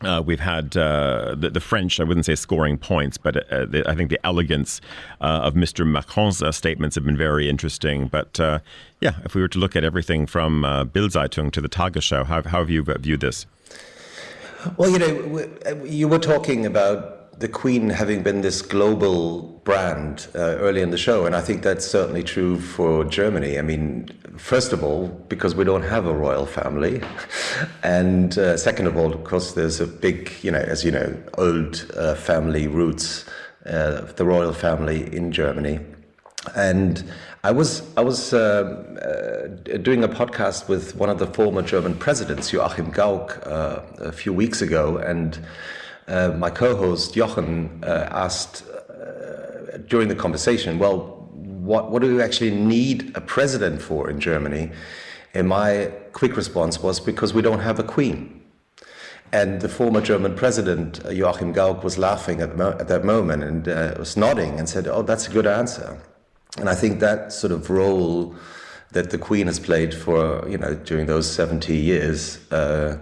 Uh, 0.00 0.22
we've 0.24 0.40
had 0.40 0.76
uh, 0.76 1.34
the, 1.38 1.50
the, 1.50 1.60
French, 1.60 2.00
I 2.00 2.04
wouldn't 2.04 2.26
say 2.26 2.34
scoring 2.34 2.76
points, 2.76 3.16
but 3.16 3.50
uh, 3.50 3.64
the, 3.64 3.88
I 3.88 3.94
think 3.94 4.10
the 4.10 4.18
elegance 4.26 4.80
uh, 5.20 5.40
of 5.44 5.54
Mr. 5.54 5.86
Macron's 5.86 6.42
uh, 6.42 6.50
statements 6.52 6.96
have 6.96 7.04
been 7.04 7.16
very 7.16 7.48
interesting. 7.48 8.08
But 8.08 8.38
uh, 8.40 8.58
yeah, 9.00 9.14
if 9.24 9.34
we 9.34 9.40
were 9.40 9.48
to 9.48 9.58
look 9.58 9.76
at 9.76 9.84
everything 9.84 10.26
from 10.26 10.64
uh, 10.64 10.84
Bildzeitung 10.84 11.52
to 11.52 11.60
the 11.60 11.68
Tagesschau, 11.68 12.26
how, 12.26 12.42
how 12.42 12.58
have 12.58 12.70
you 12.70 12.82
viewed 12.82 13.20
this? 13.20 13.46
Well, 14.76 14.90
you 14.90 14.98
know, 14.98 15.84
you 15.84 16.08
were 16.08 16.18
talking 16.18 16.66
about 16.66 17.23
the 17.38 17.48
Queen 17.48 17.90
having 17.90 18.22
been 18.22 18.42
this 18.42 18.62
global 18.62 19.42
brand 19.64 20.28
uh, 20.34 20.38
early 20.38 20.82
in 20.82 20.90
the 20.90 20.98
show, 20.98 21.26
and 21.26 21.34
I 21.34 21.40
think 21.40 21.62
that's 21.62 21.84
certainly 21.84 22.22
true 22.22 22.60
for 22.60 23.04
Germany. 23.04 23.58
I 23.58 23.62
mean, 23.62 24.08
first 24.36 24.72
of 24.72 24.84
all, 24.84 25.08
because 25.28 25.54
we 25.54 25.64
don't 25.64 25.82
have 25.82 26.06
a 26.06 26.14
royal 26.14 26.46
family, 26.46 27.02
and 27.82 28.36
uh, 28.38 28.56
second 28.56 28.86
of 28.86 28.96
all, 28.96 29.12
of 29.12 29.24
course, 29.24 29.52
there's 29.52 29.80
a 29.80 29.86
big, 29.86 30.32
you 30.42 30.50
know, 30.50 30.60
as 30.60 30.84
you 30.84 30.92
know, 30.92 31.16
old 31.38 31.90
uh, 31.96 32.14
family 32.14 32.68
roots 32.68 33.24
uh, 33.66 34.02
the 34.16 34.24
royal 34.24 34.52
family 34.52 35.12
in 35.14 35.32
Germany, 35.32 35.80
and 36.54 37.02
I 37.42 37.50
was 37.50 37.82
I 37.96 38.02
was 38.02 38.32
uh, 38.32 38.38
uh, 38.38 39.78
doing 39.78 40.04
a 40.04 40.08
podcast 40.08 40.68
with 40.68 40.94
one 40.96 41.08
of 41.08 41.18
the 41.18 41.26
former 41.26 41.62
German 41.62 41.96
presidents, 41.96 42.52
Joachim 42.52 42.92
Gauck, 42.92 43.38
a 43.46 44.12
few 44.12 44.32
weeks 44.32 44.60
ago, 44.62 44.98
and 44.98 45.38
uh, 46.08 46.32
my 46.36 46.50
co-host 46.50 47.14
Jochen 47.14 47.82
uh, 47.82 48.08
asked 48.10 48.64
uh, 48.68 49.78
during 49.88 50.08
the 50.08 50.14
conversation, 50.14 50.78
"Well, 50.78 51.28
what 51.32 51.90
what 51.90 52.02
do 52.02 52.16
we 52.16 52.22
actually 52.22 52.50
need 52.50 53.12
a 53.14 53.20
president 53.20 53.80
for 53.80 54.10
in 54.10 54.20
Germany?" 54.20 54.70
And 55.32 55.48
my 55.48 55.92
quick 56.12 56.36
response 56.36 56.82
was, 56.82 57.00
"Because 57.00 57.34
we 57.34 57.42
don't 57.42 57.60
have 57.60 57.78
a 57.78 57.84
queen." 57.84 58.42
And 59.32 59.60
the 59.60 59.68
former 59.68 60.00
German 60.00 60.36
president 60.36 61.04
uh, 61.04 61.10
Joachim 61.10 61.52
Gauck 61.52 61.82
was 61.82 61.98
laughing 61.98 62.40
at, 62.40 62.56
mo- 62.56 62.76
at 62.78 62.86
that 62.86 63.04
moment 63.04 63.42
and 63.42 63.68
uh, 63.68 63.94
was 63.98 64.16
nodding 64.16 64.58
and 64.58 64.68
said, 64.68 64.86
"Oh, 64.86 65.02
that's 65.02 65.26
a 65.26 65.30
good 65.30 65.46
answer." 65.46 65.98
And 66.58 66.68
I 66.68 66.74
think 66.74 67.00
that 67.00 67.32
sort 67.32 67.52
of 67.52 67.68
role 67.68 68.34
that 68.92 69.10
the 69.10 69.18
Queen 69.18 69.46
has 69.46 69.58
played 69.58 69.92
for 69.92 70.48
you 70.48 70.58
know 70.58 70.74
during 70.74 71.06
those 71.06 71.30
seventy 71.30 71.76
years 71.76 72.38
uh, 72.52 72.98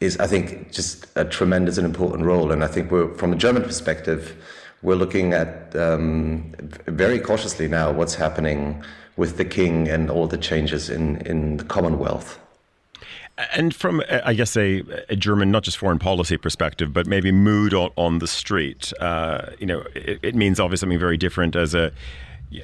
is, 0.00 0.16
I 0.18 0.26
think, 0.26 0.72
just 0.72 1.06
a 1.16 1.24
tremendous 1.24 1.76
and 1.76 1.84
important 1.84 2.24
role. 2.24 2.52
And 2.52 2.62
I 2.62 2.68
think 2.68 2.90
we're, 2.90 3.12
from 3.14 3.32
a 3.32 3.36
German 3.36 3.62
perspective, 3.62 4.36
we're 4.82 4.94
looking 4.94 5.32
at 5.32 5.74
um, 5.74 6.54
very 6.86 7.18
cautiously 7.18 7.66
now 7.66 7.90
what's 7.90 8.14
happening 8.14 8.82
with 9.16 9.36
the 9.36 9.44
king 9.44 9.88
and 9.88 10.08
all 10.08 10.28
the 10.28 10.38
changes 10.38 10.88
in, 10.88 11.16
in 11.22 11.56
the 11.56 11.64
Commonwealth. 11.64 12.38
And 13.54 13.74
from, 13.74 14.02
I 14.24 14.34
guess, 14.34 14.56
a, 14.56 14.82
a, 15.08 15.14
German, 15.16 15.52
not 15.52 15.62
just 15.62 15.76
foreign 15.76 16.00
policy 16.00 16.36
perspective, 16.36 16.92
but 16.92 17.06
maybe 17.06 17.30
mood 17.30 17.72
on, 17.72 17.90
on 17.96 18.18
the 18.18 18.26
street, 18.26 18.92
uh, 19.00 19.50
you 19.60 19.66
know, 19.66 19.84
it, 19.94 20.18
it 20.22 20.34
means 20.34 20.58
obviously 20.58 20.86
something 20.86 20.98
very 20.98 21.16
different 21.16 21.54
as 21.54 21.72
a 21.72 21.92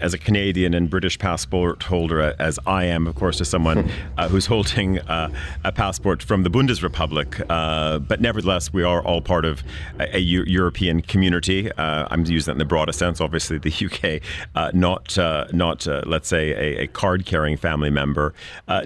as 0.01 0.15
a 0.15 0.19
Canadian 0.19 0.75
and 0.75 0.89
British 0.89 1.19
passport 1.19 1.83
holder, 1.83 2.21
uh, 2.21 2.35
as 2.39 2.59
I 2.67 2.85
am, 2.85 3.07
of 3.07 3.15
course, 3.15 3.41
as 3.41 3.49
someone 3.49 3.91
uh, 4.19 4.29
who's 4.29 4.47
holding 4.47 4.99
uh, 5.01 5.31
a 5.65 5.73
passport 5.73 6.23
from 6.23 6.43
the 6.43 6.51
Bundesrepublik, 6.51 7.45
uh, 7.49 7.99
but 7.99 8.21
nevertheless, 8.21 8.73
we 8.73 8.83
are 8.83 9.03
all 9.03 9.21
part 9.21 9.45
of 9.45 9.63
a, 9.99 10.17
a 10.17 10.21
U- 10.21 10.45
European 10.47 11.03
community. 11.03 11.71
Uh, 11.73 12.09
I'm 12.11 12.25
using 12.25 12.47
that 12.47 12.53
in 12.53 12.59
the 12.59 12.65
broadest 12.65 12.99
sense. 12.99 13.21
Obviously, 13.21 13.59
the 13.59 13.71
UK, 13.71 14.23
uh, 14.55 14.71
not 14.75 15.17
not 15.53 15.87
let's 16.07 16.29
say 16.29 16.51
a, 16.53 16.83
a 16.85 16.87
card-carrying 16.89 17.57
family 17.57 17.91
member. 17.91 18.35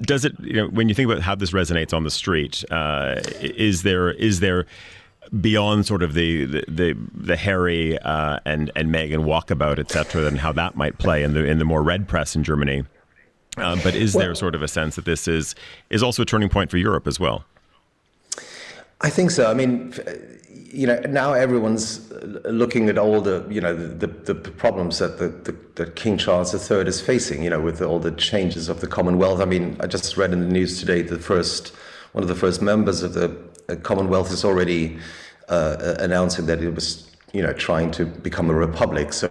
does 0.03 0.25
it? 0.25 0.39
You 0.41 0.53
know, 0.55 0.69
when 0.69 0.89
you 0.89 0.95
think 0.95 1.11
about 1.11 1.23
how 1.23 1.35
this 1.35 1.53
resonates 1.53 1.95
on 1.95 2.05
the 2.05 2.11
street, 2.11 2.65
is 3.41 3.83
there 3.83 4.11
is 4.11 4.41
there 4.41 4.67
beyond 5.41 5.87
sort 5.87 6.03
of 6.03 6.15
the 6.15 6.45
the 6.45 6.65
the, 6.69 6.97
the 7.15 7.37
Harry 7.37 7.99
uh, 7.99 8.41
and 8.45 8.71
and 8.75 8.93
Meghan 8.93 9.25
walkabout, 9.25 9.79
etc., 9.79 10.27
and 10.27 10.39
how 10.39 10.53
that 10.53 10.77
might 10.77 10.99
play 10.99 11.23
in 11.23 11.35
the 11.35 11.45
in 11.45 11.59
the 11.59 11.65
more 11.65 11.83
red 11.83 12.09
press 12.09 12.37
in 12.37 12.45
Germany. 12.45 12.85
Uh, 13.57 13.77
but 13.83 13.95
is 13.95 14.15
well, 14.15 14.27
there 14.27 14.35
sort 14.35 14.55
of 14.55 14.63
a 14.63 14.69
sense 14.69 14.97
that 14.97 15.05
this 15.05 15.27
is 15.27 15.55
is 15.91 16.03
also 16.03 16.23
a 16.23 16.27
turning 16.27 16.49
point 16.49 16.71
for 16.71 16.77
Europe 16.77 17.07
as 17.07 17.19
well? 17.19 17.45
I 19.01 19.11
think 19.11 19.31
so. 19.31 19.51
I 19.51 19.55
mean, 19.55 19.95
you 20.51 20.87
know, 20.87 20.99
now 21.09 21.33
everyone's 21.33 22.11
looking 22.45 22.89
at 22.89 22.99
all 22.99 23.21
the, 23.21 23.47
you 23.49 23.61
know, 23.61 23.75
the, 23.75 24.07
the, 24.07 24.35
the 24.35 24.51
problems 24.51 24.99
that 24.99 25.19
the, 25.19 25.29
the, 25.29 25.57
the, 25.77 25.91
King 25.93 26.19
Charles 26.19 26.53
III 26.53 26.79
is 26.79 27.01
facing, 27.01 27.43
you 27.43 27.51
know, 27.51 27.61
with 27.61 27.81
all 27.81 28.01
the 28.01 28.11
changes 28.11 28.69
of 28.69 28.81
the 28.81 28.87
Commonwealth. 28.87 29.41
I 29.41 29.45
mean, 29.45 29.77
I 29.81 29.87
just 29.87 30.17
read 30.17 30.33
in 30.33 30.41
the 30.41 30.49
news 30.49 30.81
today 30.81 31.03
the 31.03 31.19
first, 31.19 31.69
one 32.13 32.23
of 32.23 32.29
the 32.29 32.35
first 32.35 32.61
members 32.61 33.03
of 33.03 33.15
the 33.15 33.37
Commonwealth 33.77 34.33
is 34.33 34.45
already 34.45 34.99
uh, 35.49 35.97
announcing 35.99 36.47
that 36.47 36.63
it 36.63 36.75
was, 36.75 37.11
you 37.33 37.43
know, 37.43 37.53
trying 37.53 37.91
to 37.93 38.07
become 38.07 38.51
a 38.51 38.55
republic. 38.55 39.13
So 39.13 39.31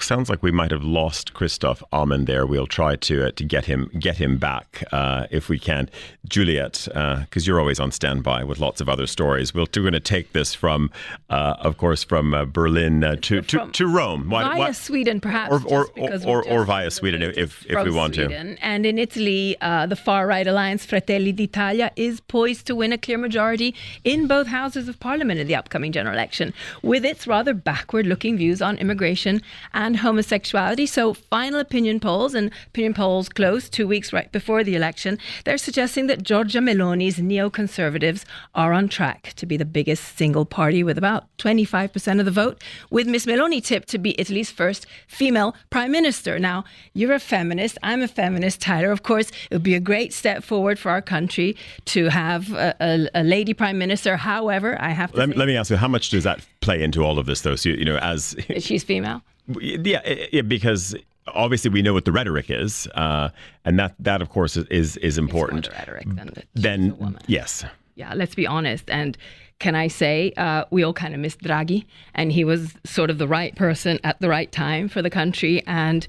Sounds 0.00 0.28
like 0.28 0.42
we 0.42 0.50
might 0.50 0.72
have 0.72 0.82
lost 0.82 1.34
Christoph 1.34 1.82
Amend 1.92 2.26
there. 2.26 2.46
We'll 2.46 2.66
try 2.66 2.96
to 2.96 3.28
uh, 3.28 3.30
to 3.30 3.44
get 3.44 3.66
him 3.66 3.90
get 3.98 4.16
him 4.16 4.38
back 4.38 4.82
uh, 4.90 5.28
if 5.30 5.48
we 5.48 5.56
can. 5.58 5.88
Juliet, 6.28 6.88
because 6.88 7.26
uh, 7.36 7.40
you're 7.44 7.60
always 7.60 7.78
on 7.78 7.92
standby 7.92 8.42
with 8.42 8.58
lots 8.58 8.80
of 8.80 8.88
other 8.88 9.06
stories. 9.06 9.54
We're, 9.54 9.66
going 9.66 9.92
to 9.92 10.00
take 10.00 10.32
this 10.32 10.54
from, 10.54 10.90
uh, 11.30 11.56
of 11.60 11.76
course, 11.76 12.02
from 12.02 12.34
uh, 12.34 12.44
Berlin 12.44 13.04
uh, 13.04 13.16
to, 13.22 13.42
to, 13.42 13.70
to 13.70 13.86
Rome. 13.86 14.30
Why, 14.30 14.56
via 14.56 14.74
Sweden, 14.74 15.20
perhaps, 15.20 15.52
or 15.52 15.60
or, 15.66 15.86
or, 15.96 16.12
or, 16.26 16.48
or 16.48 16.64
via 16.64 16.90
Sweden 16.90 17.22
if 17.22 17.64
if 17.66 17.84
we 17.84 17.90
want 17.90 18.16
Sweden. 18.16 18.56
to. 18.56 18.64
And 18.64 18.84
in 18.84 18.98
Italy, 18.98 19.56
the 19.60 19.96
far 19.96 20.26
right 20.26 20.46
alliance 20.46 20.84
Fratelli 20.84 21.30
d'Italia 21.32 21.92
is 21.94 22.20
poised 22.20 22.66
to 22.66 22.74
win 22.74 22.92
a 22.92 22.98
clear 22.98 23.18
majority 23.18 23.76
in 24.02 24.26
both 24.26 24.48
houses 24.48 24.88
of 24.88 24.98
parliament 24.98 25.38
in 25.38 25.46
the 25.46 25.54
upcoming 25.54 25.92
general 25.92 26.14
election, 26.14 26.52
with 26.82 27.04
its 27.04 27.28
rather 27.28 27.54
backward-looking 27.54 28.36
views 28.36 28.60
on 28.60 28.76
immigration. 28.78 29.40
And 29.72 29.83
and 29.84 29.98
homosexuality. 29.98 30.86
So, 30.86 31.12
final 31.12 31.60
opinion 31.60 32.00
polls 32.00 32.34
and 32.34 32.50
opinion 32.68 32.94
polls 32.94 33.28
closed 33.28 33.70
two 33.70 33.86
weeks 33.86 34.14
right 34.14 34.32
before 34.32 34.64
the 34.64 34.74
election, 34.74 35.18
they're 35.44 35.58
suggesting 35.58 36.06
that 36.06 36.22
Giorgia 36.22 36.62
Meloni's 36.62 37.18
neoconservatives 37.18 38.24
are 38.54 38.72
on 38.72 38.88
track 38.88 39.34
to 39.36 39.44
be 39.44 39.58
the 39.58 39.66
biggest 39.66 40.16
single 40.16 40.46
party 40.46 40.82
with 40.82 40.96
about 40.96 41.24
25% 41.36 42.18
of 42.18 42.24
the 42.24 42.30
vote, 42.30 42.64
with 42.90 43.06
Miss 43.06 43.26
Meloni 43.26 43.62
tipped 43.62 43.88
to 43.88 43.98
be 43.98 44.18
Italy's 44.18 44.50
first 44.50 44.86
female 45.06 45.54
prime 45.68 45.92
minister. 45.92 46.38
Now, 46.38 46.64
you're 46.94 47.12
a 47.12 47.20
feminist, 47.20 47.76
I'm 47.82 48.00
a 48.00 48.08
feminist, 48.08 48.62
Tyler. 48.62 48.90
Of 48.90 49.02
course, 49.02 49.28
it 49.50 49.56
would 49.56 49.62
be 49.62 49.74
a 49.74 49.80
great 49.80 50.14
step 50.14 50.42
forward 50.42 50.78
for 50.78 50.90
our 50.90 51.02
country 51.02 51.58
to 51.86 52.08
have 52.08 52.50
a, 52.54 52.74
a, 52.80 53.20
a 53.20 53.22
lady 53.22 53.52
prime 53.52 53.76
minister. 53.76 54.16
However, 54.16 54.80
I 54.80 54.90
have 54.90 55.12
to. 55.12 55.18
Let 55.18 55.28
me, 55.28 55.34
let 55.34 55.46
me 55.46 55.58
ask 55.58 55.68
you, 55.70 55.76
how 55.76 55.88
much 55.88 56.08
does 56.08 56.24
that 56.24 56.40
play 56.62 56.82
into 56.82 57.04
all 57.04 57.18
of 57.18 57.26
this, 57.26 57.42
though? 57.42 57.56
So, 57.56 57.68
you 57.68 57.84
know, 57.84 57.98
as. 57.98 58.34
She's 58.58 58.82
female? 58.82 59.20
Yeah, 59.46 60.00
yeah, 60.32 60.42
because 60.42 60.94
obviously 61.28 61.70
we 61.70 61.82
know 61.82 61.92
what 61.92 62.04
the 62.04 62.12
rhetoric 62.12 62.50
is, 62.50 62.88
uh, 62.94 63.30
and 63.64 63.78
that 63.78 63.94
that 63.98 64.22
of 64.22 64.30
course 64.30 64.56
is 64.56 64.96
is 64.98 65.18
important. 65.18 65.66
It's 65.66 65.76
more 65.76 65.84
the 65.84 65.92
rhetoric 65.92 66.16
than 66.16 66.26
the 66.34 66.42
then 66.54 67.18
yes, 67.26 67.64
yeah. 67.94 68.14
Let's 68.14 68.34
be 68.34 68.46
honest. 68.46 68.88
And 68.88 69.16
can 69.58 69.74
I 69.74 69.88
say 69.88 70.32
uh, 70.36 70.64
we 70.70 70.82
all 70.82 70.92
kind 70.92 71.14
of 71.14 71.20
missed 71.20 71.40
Draghi, 71.40 71.86
and 72.14 72.32
he 72.32 72.44
was 72.44 72.74
sort 72.84 73.10
of 73.10 73.18
the 73.18 73.28
right 73.28 73.54
person 73.54 73.98
at 74.04 74.20
the 74.20 74.28
right 74.28 74.50
time 74.50 74.88
for 74.88 75.02
the 75.02 75.10
country. 75.10 75.62
And 75.66 76.06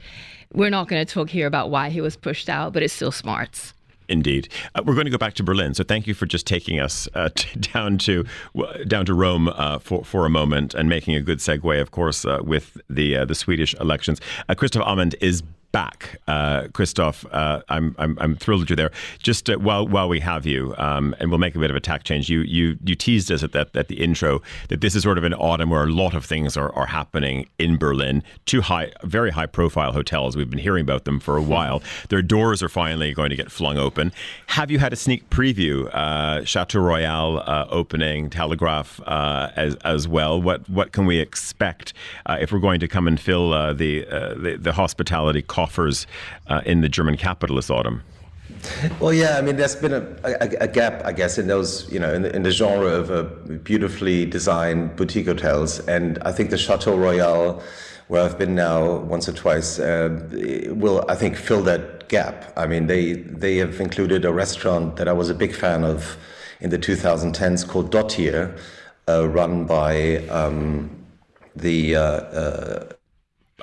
we're 0.54 0.70
not 0.70 0.88
going 0.88 1.06
to 1.06 1.14
talk 1.14 1.30
here 1.30 1.48
about 1.48 1.70
why 1.70 1.90
he 1.90 2.02
was 2.02 2.16
pushed 2.16 2.50
out, 2.50 2.74
but 2.74 2.84
it's 2.84 2.94
still 2.94 3.12
smarts. 3.12 3.74
Indeed, 4.08 4.50
uh, 4.76 4.82
we're 4.86 4.94
going 4.94 5.06
to 5.06 5.12
go 5.12 5.18
back 5.18 5.34
to 5.36 5.44
Berlin. 5.44 5.74
So 5.74 5.84
thank 5.84 6.08
you 6.08 6.14
for 6.14 6.26
just 6.26 6.46
taking 6.46 6.80
us 6.80 7.08
uh, 7.16 7.30
t- 7.36 7.60
down 7.60 7.98
to 8.00 8.26
w- 8.56 8.86
down 8.86 9.06
to 9.06 9.14
Rome 9.14 9.50
uh, 9.50 9.80
for 9.80 10.04
for 10.04 10.26
a 10.26 10.30
moment 10.30 10.74
and 10.74 10.90
making 10.90 11.16
a 11.16 11.22
good 11.22 11.40
segue, 11.40 11.82
of 11.82 11.92
course, 11.92 12.26
uh, 12.26 12.40
with 12.44 12.78
the 12.90 13.18
uh, 13.18 13.26
the 13.26 13.36
Swedish 13.36 13.74
elections. 13.76 14.20
Uh, 14.50 14.56
Christoph 14.56 14.84
Amend 14.86 15.16
is 15.22 15.44
back. 15.76 16.22
Uh, 16.26 16.70
Christoph, 16.72 17.26
uh, 17.34 17.60
I'm, 17.68 17.98
I'm, 18.00 18.18
I'm 18.22 18.38
thrilled 18.38 18.62
that 18.62 18.70
you're 18.70 18.78
there. 18.78 18.92
Just 19.22 19.50
uh, 19.50 19.58
while 19.58 19.86
while 19.86 20.08
we 20.08 20.22
have 20.22 20.46
you, 20.46 20.74
um, 20.78 21.14
and 21.20 21.30
we'll 21.30 21.38
make 21.38 21.54
a 21.54 21.60
bit 21.60 21.70
of 21.70 21.76
a 21.76 21.82
tack 21.82 22.06
change. 22.06 22.30
You 22.30 22.40
you 22.44 22.78
you 22.86 22.96
teased 22.96 23.30
us 23.30 23.44
at 23.44 23.52
that 23.52 23.76
at 23.76 23.90
the 23.90 24.02
intro 24.02 24.42
that 24.70 24.80
this 24.80 24.96
is 24.96 25.04
sort 25.04 25.18
of 25.18 25.26
an 25.26 25.34
autumn 25.34 25.70
where 25.72 25.84
a 25.84 25.92
lot 25.92 26.14
of 26.14 26.24
things 26.24 26.56
are, 26.56 26.72
are 26.76 26.86
happening 26.86 27.50
in 27.60 27.76
Berlin. 27.78 28.24
Two 28.46 28.62
high, 28.62 28.94
very 29.04 29.32
high 29.32 29.48
profile 29.48 29.92
hotels. 29.92 30.38
We've 30.38 30.50
been 30.50 30.60
hearing 30.60 30.84
about 30.84 31.04
them 31.04 31.20
for 31.20 31.36
a 31.36 31.42
while. 31.42 31.84
Their 32.08 32.22
doors 32.22 32.64
are 32.64 32.70
finally 32.70 33.14
going 33.14 33.30
to 33.32 33.36
get 33.36 33.52
flung 33.52 33.78
open. 33.78 34.14
Have 34.48 34.72
you 34.72 34.80
had 34.80 34.94
a 34.94 34.96
sneak 34.96 35.30
preview? 35.30 35.94
Uh, 35.94 36.46
Chateau 36.46 36.80
Royal 36.80 37.40
uh, 37.40 37.68
opening, 37.70 38.30
Telegraph 38.30 39.02
uh, 39.06 39.52
as 39.58 39.76
as 39.84 40.08
well. 40.08 40.42
What 40.42 40.70
what 40.70 40.94
can 40.94 41.06
we 41.06 41.20
expect 41.20 41.94
if 42.30 42.54
we're 42.54 42.60
going 42.60 42.80
to 42.80 42.88
come 42.88 43.10
and 43.10 43.20
fill 43.20 43.50
the, 43.74 44.06
the 44.40 44.58
the 44.58 44.72
hospitality 44.72 45.42
cost? 45.42 45.65
Offers 45.66 46.08
uh, 46.48 46.62
in 46.72 46.82
the 46.82 46.90
German 46.98 47.18
capital 47.18 47.56
this 47.56 47.70
autumn? 47.70 47.98
Well, 49.00 49.14
yeah, 49.14 49.38
I 49.40 49.42
mean, 49.42 49.56
there's 49.58 49.76
been 49.76 49.94
a, 49.94 50.04
a, 50.24 50.48
a, 50.68 50.68
gap, 50.68 50.96
I 51.06 51.12
guess, 51.12 51.38
in 51.38 51.48
those, 51.48 51.70
you 51.94 52.00
know, 52.00 52.14
in 52.14 52.22
the, 52.24 52.36
in 52.38 52.44
the 52.44 52.52
genre 52.52 52.92
of 53.02 53.06
uh, 53.12 53.24
beautifully 53.72 54.26
designed 54.26 54.96
boutique 54.96 55.28
hotels. 55.28 55.80
And 55.96 56.20
I 56.30 56.32
think 56.32 56.50
the 56.50 56.58
Chateau 56.58 56.96
Royal, 56.96 57.62
where 58.08 58.24
I've 58.24 58.38
been 58.38 58.56
now 58.56 58.98
once 59.14 59.28
or 59.30 59.34
twice, 59.34 59.80
uh, 59.80 60.10
will, 60.84 61.04
I 61.10 61.16
think, 61.16 61.38
fill 61.38 61.64
that 61.64 62.10
gap. 62.10 62.54
I 62.56 62.66
mean, 62.68 62.88
they, 62.88 63.14
they 63.14 63.58
have 63.58 63.80
included 63.80 64.26
a 64.26 64.34
restaurant 64.34 64.96
that 64.98 65.08
I 65.08 65.14
was 65.14 65.30
a 65.30 65.36
big 65.36 65.54
fan 65.54 65.84
of 65.84 66.18
in 66.60 66.70
the 66.70 66.80
2010s 66.80 67.68
called 67.68 67.92
Dottir, 67.92 68.58
uh, 69.08 69.28
run 69.28 69.66
by 69.66 70.18
um, 70.30 70.90
the 71.56 71.96
uh, 71.96 72.02
uh, 72.02 72.95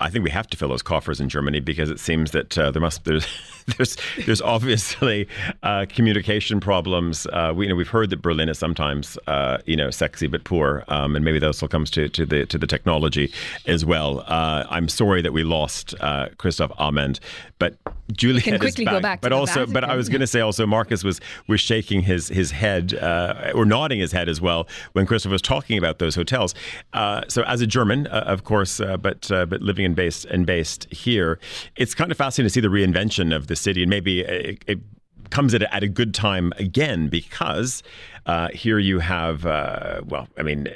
I 0.00 0.08
think 0.08 0.24
we 0.24 0.30
have 0.30 0.48
to 0.48 0.56
fill 0.56 0.70
those 0.70 0.82
coffers 0.82 1.20
in 1.20 1.28
Germany 1.28 1.60
because 1.60 1.90
it 1.90 2.00
seems 2.00 2.30
that 2.30 2.56
uh, 2.56 2.70
there 2.70 2.80
must 2.80 3.04
there's 3.04 3.26
there's 3.76 3.96
there's 4.24 4.40
obviously 4.40 5.28
uh, 5.62 5.84
communication 5.86 6.60
problems. 6.60 7.26
Uh, 7.26 7.52
we 7.54 7.66
you 7.66 7.68
know 7.68 7.76
we've 7.76 7.88
heard 7.88 8.08
that 8.08 8.22
Berlin 8.22 8.48
is 8.48 8.58
sometimes 8.58 9.18
uh, 9.26 9.58
you 9.66 9.76
know 9.76 9.90
sexy 9.90 10.28
but 10.28 10.44
poor, 10.44 10.84
um, 10.88 11.14
and 11.14 11.24
maybe 11.26 11.38
that 11.38 11.46
also 11.46 11.68
comes 11.68 11.90
to, 11.90 12.08
to 12.08 12.24
the 12.24 12.46
to 12.46 12.56
the 12.56 12.66
technology 12.66 13.30
as 13.66 13.84
well. 13.84 14.20
Uh, 14.20 14.64
I'm 14.70 14.88
sorry 14.88 15.20
that 15.20 15.34
we 15.34 15.44
lost 15.44 15.94
uh, 16.00 16.28
Christoph 16.38 16.72
Amend, 16.78 17.20
but 17.62 17.76
Juliet 18.12 18.42
can 18.42 18.58
quickly 18.58 18.82
is 18.82 18.86
back. 18.86 18.94
go 18.94 19.00
back. 19.00 19.20
but 19.20 19.32
also, 19.32 19.66
but 19.66 19.84
I 19.84 19.94
was 19.94 20.08
going 20.08 20.20
to 20.20 20.26
say 20.26 20.40
also 20.40 20.66
Marcus 20.66 21.04
was 21.04 21.20
was 21.46 21.60
shaking 21.60 22.02
his 22.02 22.26
his 22.26 22.50
head 22.50 22.92
uh, 22.94 23.52
or 23.54 23.64
nodding 23.64 24.00
his 24.00 24.10
head 24.10 24.28
as 24.28 24.40
well 24.40 24.66
when 24.94 25.06
Christopher 25.06 25.32
was 25.32 25.42
talking 25.42 25.78
about 25.78 26.00
those 26.00 26.16
hotels. 26.16 26.56
Uh, 26.92 27.22
so 27.28 27.42
as 27.44 27.60
a 27.60 27.66
German, 27.68 28.08
uh, 28.08 28.24
of 28.26 28.42
course, 28.42 28.78
but 28.78 29.28
but 29.28 29.62
living 29.62 29.86
and 29.86 29.94
based 29.94 30.24
and 30.24 30.44
based 30.44 30.92
here. 30.92 31.38
It's 31.76 31.94
kind 31.94 32.10
of 32.10 32.18
fascinating 32.18 32.48
to 32.48 32.52
see 32.52 32.60
the 32.60 32.66
reinvention 32.66 33.32
of 33.34 33.46
the 33.46 33.54
city, 33.54 33.82
and 33.82 33.90
maybe 33.90 34.22
it, 34.22 34.64
it 34.66 34.80
comes 35.32 35.54
at 35.54 35.62
a, 35.62 35.74
at 35.74 35.82
a 35.82 35.88
good 35.88 36.14
time 36.14 36.52
again 36.58 37.08
because 37.08 37.82
uh, 38.26 38.48
here 38.50 38.78
you 38.78 39.00
have, 39.00 39.46
uh, 39.46 40.02
well, 40.06 40.28
I 40.38 40.42
mean, 40.42 40.68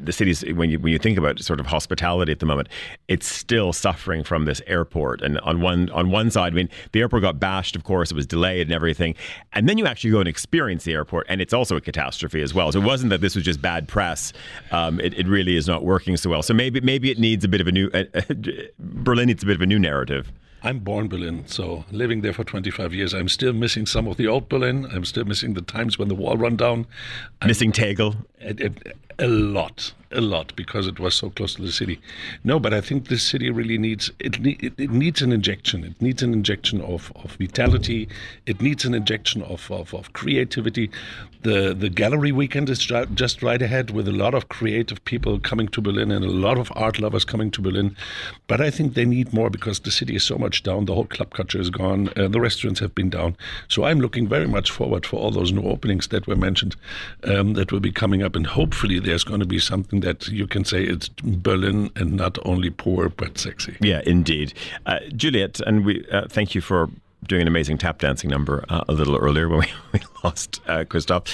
the 0.00 0.12
city's 0.12 0.42
when 0.54 0.70
you 0.70 0.78
when 0.78 0.92
you 0.92 0.98
think 0.98 1.18
about 1.18 1.40
sort 1.40 1.60
of 1.60 1.66
hospitality 1.66 2.32
at 2.32 2.38
the 2.38 2.46
moment, 2.46 2.68
it's 3.08 3.26
still 3.26 3.72
suffering 3.72 4.24
from 4.24 4.44
this 4.46 4.62
airport. 4.66 5.20
And 5.20 5.38
on 5.40 5.60
one 5.60 5.90
on 5.90 6.10
one 6.10 6.30
side, 6.30 6.52
I 6.52 6.56
mean, 6.56 6.70
the 6.92 7.00
airport 7.00 7.22
got 7.22 7.38
bashed, 7.38 7.76
of 7.76 7.84
course, 7.84 8.10
it 8.10 8.14
was 8.14 8.26
delayed 8.26 8.68
and 8.68 8.72
everything. 8.72 9.14
And 9.52 9.68
then 9.68 9.76
you 9.76 9.86
actually 9.86 10.10
go 10.10 10.20
and 10.20 10.28
experience 10.28 10.84
the 10.84 10.94
airport, 10.94 11.26
and 11.28 11.40
it's 11.42 11.52
also 11.52 11.76
a 11.76 11.80
catastrophe 11.80 12.40
as 12.40 12.54
well. 12.54 12.72
So 12.72 12.80
it 12.80 12.84
wasn't 12.84 13.10
that 13.10 13.20
this 13.20 13.34
was 13.34 13.44
just 13.44 13.60
bad 13.60 13.88
press. 13.88 14.32
Um, 14.70 15.00
it, 15.00 15.12
it 15.14 15.26
really 15.26 15.56
is 15.56 15.66
not 15.66 15.84
working 15.84 16.16
so 16.16 16.30
well. 16.30 16.42
So 16.42 16.54
maybe 16.54 16.80
maybe 16.80 17.10
it 17.10 17.18
needs 17.18 17.44
a 17.44 17.48
bit 17.48 17.60
of 17.60 17.66
a 17.66 17.72
new 17.72 17.90
uh, 17.92 18.04
Berlin 18.78 19.26
needs 19.26 19.42
a 19.42 19.46
bit 19.46 19.56
of 19.56 19.62
a 19.62 19.66
new 19.66 19.78
narrative. 19.78 20.32
I'm 20.66 20.80
born 20.80 21.06
Berlin, 21.06 21.44
so 21.46 21.84
living 21.92 22.22
there 22.22 22.32
for 22.32 22.42
25 22.42 22.92
years, 22.92 23.14
I'm 23.14 23.28
still 23.28 23.52
missing 23.52 23.86
some 23.86 24.08
of 24.08 24.16
the 24.16 24.26
old 24.26 24.48
Berlin. 24.48 24.88
I'm 24.92 25.04
still 25.04 25.24
missing 25.24 25.54
the 25.54 25.62
times 25.62 25.96
when 25.96 26.08
the 26.08 26.16
wall 26.16 26.36
run 26.36 26.56
down. 26.56 26.88
I'm, 27.40 27.46
Missing 27.46 27.70
Tegel? 27.70 28.16
A, 28.40 28.66
a, 28.66 29.26
a 29.26 29.28
lot 29.28 29.92
a 30.12 30.20
lot 30.20 30.54
because 30.56 30.86
it 30.86 30.98
was 30.98 31.14
so 31.14 31.30
close 31.30 31.54
to 31.54 31.62
the 31.62 31.72
city. 31.72 32.00
No, 32.44 32.58
but 32.58 32.72
I 32.72 32.80
think 32.80 33.08
this 33.08 33.22
city 33.22 33.50
really 33.50 33.78
needs 33.78 34.10
it. 34.20 34.38
it, 34.46 34.74
it 34.78 34.90
needs 34.90 35.22
an 35.22 35.32
injection. 35.32 35.84
It 35.84 36.00
needs 36.00 36.22
an 36.22 36.32
injection 36.32 36.80
of, 36.80 37.12
of 37.16 37.32
vitality. 37.32 38.08
It 38.46 38.60
needs 38.60 38.84
an 38.84 38.94
injection 38.94 39.42
of, 39.42 39.70
of, 39.70 39.94
of 39.94 40.12
creativity. 40.12 40.90
The 41.42 41.74
the 41.74 41.88
gallery 41.88 42.32
weekend 42.32 42.68
is 42.70 42.78
just 43.14 43.42
right 43.42 43.62
ahead 43.62 43.90
with 43.90 44.08
a 44.08 44.12
lot 44.12 44.34
of 44.34 44.48
creative 44.48 45.04
people 45.04 45.38
coming 45.38 45.68
to 45.68 45.80
Berlin 45.80 46.10
and 46.10 46.24
a 46.24 46.30
lot 46.30 46.58
of 46.58 46.72
art 46.74 46.98
lovers 46.98 47.24
coming 47.24 47.50
to 47.52 47.60
Berlin. 47.60 47.96
But 48.46 48.60
I 48.60 48.70
think 48.70 48.94
they 48.94 49.04
need 49.04 49.32
more 49.32 49.50
because 49.50 49.80
the 49.80 49.90
city 49.90 50.16
is 50.16 50.24
so 50.24 50.38
much 50.38 50.62
down. 50.62 50.86
The 50.86 50.94
whole 50.94 51.04
club 51.04 51.34
culture 51.34 51.60
is 51.60 51.70
gone. 51.70 52.10
Uh, 52.16 52.28
the 52.28 52.40
restaurants 52.40 52.80
have 52.80 52.94
been 52.94 53.10
down. 53.10 53.36
So 53.68 53.84
I'm 53.84 54.00
looking 54.00 54.28
very 54.28 54.46
much 54.46 54.70
forward 54.70 55.06
for 55.06 55.20
all 55.20 55.30
those 55.30 55.52
new 55.52 55.62
openings 55.62 56.08
that 56.08 56.26
were 56.26 56.36
mentioned 56.36 56.76
um, 57.24 57.54
that 57.54 57.70
will 57.70 57.80
be 57.80 57.92
coming 57.92 58.22
up, 58.22 58.36
and 58.36 58.46
hopefully 58.46 58.98
there's 58.98 59.24
going 59.24 59.40
to 59.40 59.46
be 59.46 59.58
something 59.58 59.95
that 60.00 60.28
you 60.28 60.46
can 60.46 60.64
say 60.64 60.82
it's 60.84 61.08
Berlin 61.22 61.90
and 61.96 62.12
not 62.12 62.38
only 62.44 62.70
poor 62.70 63.08
but 63.08 63.38
sexy. 63.38 63.76
Yeah, 63.80 64.02
indeed. 64.06 64.54
Uh, 64.86 65.00
Juliet, 65.14 65.60
and 65.60 65.84
we 65.84 66.06
uh, 66.10 66.26
thank 66.28 66.54
you 66.54 66.60
for 66.60 66.88
doing 67.26 67.42
an 67.42 67.48
amazing 67.48 67.78
tap 67.78 67.98
dancing 67.98 68.30
number 68.30 68.64
uh, 68.68 68.84
a 68.88 68.92
little 68.92 69.16
earlier 69.16 69.48
when 69.48 69.60
we, 69.60 69.66
we 69.92 70.00
lost 70.22 70.60
uh, 70.66 70.84
Christoph. 70.84 71.24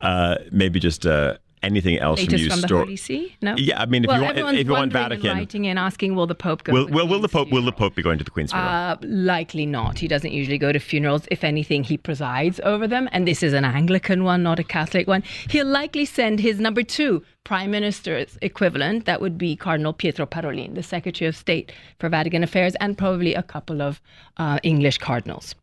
Uh, 0.00 0.36
maybe 0.50 0.80
just 0.80 1.06
uh, 1.06 1.36
anything 1.62 1.98
else 1.98 2.20
Latest 2.20 2.30
from 2.30 2.42
you? 2.42 2.50
from 2.50 2.60
the 2.60 2.76
Holy 2.78 2.96
See? 2.96 3.36
No. 3.40 3.54
Yeah, 3.56 3.80
I 3.80 3.86
mean, 3.86 4.04
if 4.04 4.08
well, 4.08 4.18
you 4.18 4.44
want, 4.44 4.56
if 4.56 4.66
you 4.66 4.72
want 4.72 4.92
Vatican, 4.92 5.30
and 5.30 5.38
writing 5.38 5.64
in 5.64 5.78
asking, 5.78 6.14
will 6.14 6.26
the 6.26 6.34
Pope 6.34 6.64
go? 6.64 6.72
Will, 6.72 6.88
will, 6.88 7.08
will 7.08 7.20
the 7.20 7.28
Pope 7.28 7.50
will 7.50 7.62
the 7.62 7.72
Pope 7.72 7.94
be 7.94 8.02
going 8.02 8.18
to 8.18 8.24
the 8.24 8.30
Queen's 8.30 8.52
funeral? 8.52 8.70
Uh, 8.70 8.96
likely 9.02 9.66
not. 9.66 9.98
He 9.98 10.08
doesn't 10.08 10.32
usually 10.32 10.58
go 10.58 10.72
to 10.72 10.78
funerals. 10.78 11.26
If 11.30 11.44
anything, 11.44 11.84
he 11.84 11.96
presides 11.96 12.60
over 12.64 12.86
them, 12.86 13.08
and 13.12 13.26
this 13.26 13.42
is 13.42 13.52
an 13.52 13.64
Anglican 13.64 14.24
one, 14.24 14.42
not 14.42 14.58
a 14.58 14.64
Catholic 14.64 15.06
one. 15.06 15.22
He'll 15.48 15.66
likely 15.66 16.04
send 16.04 16.40
his 16.40 16.60
number 16.60 16.82
two 16.82 17.22
prime 17.44 17.70
minister's 17.70 18.38
equivalent. 18.42 19.04
That 19.06 19.20
would 19.20 19.36
be 19.38 19.56
Cardinal 19.56 19.92
Pietro 19.92 20.26
Parolin, 20.26 20.74
the 20.74 20.82
Secretary 20.82 21.28
of 21.28 21.36
State 21.36 21.72
for 21.98 22.08
Vatican 22.08 22.42
Affairs, 22.42 22.74
and 22.80 22.96
probably 22.96 23.34
a 23.34 23.42
couple 23.42 23.82
of 23.82 24.00
uh, 24.36 24.58
English 24.62 24.98
cardinals. 24.98 25.54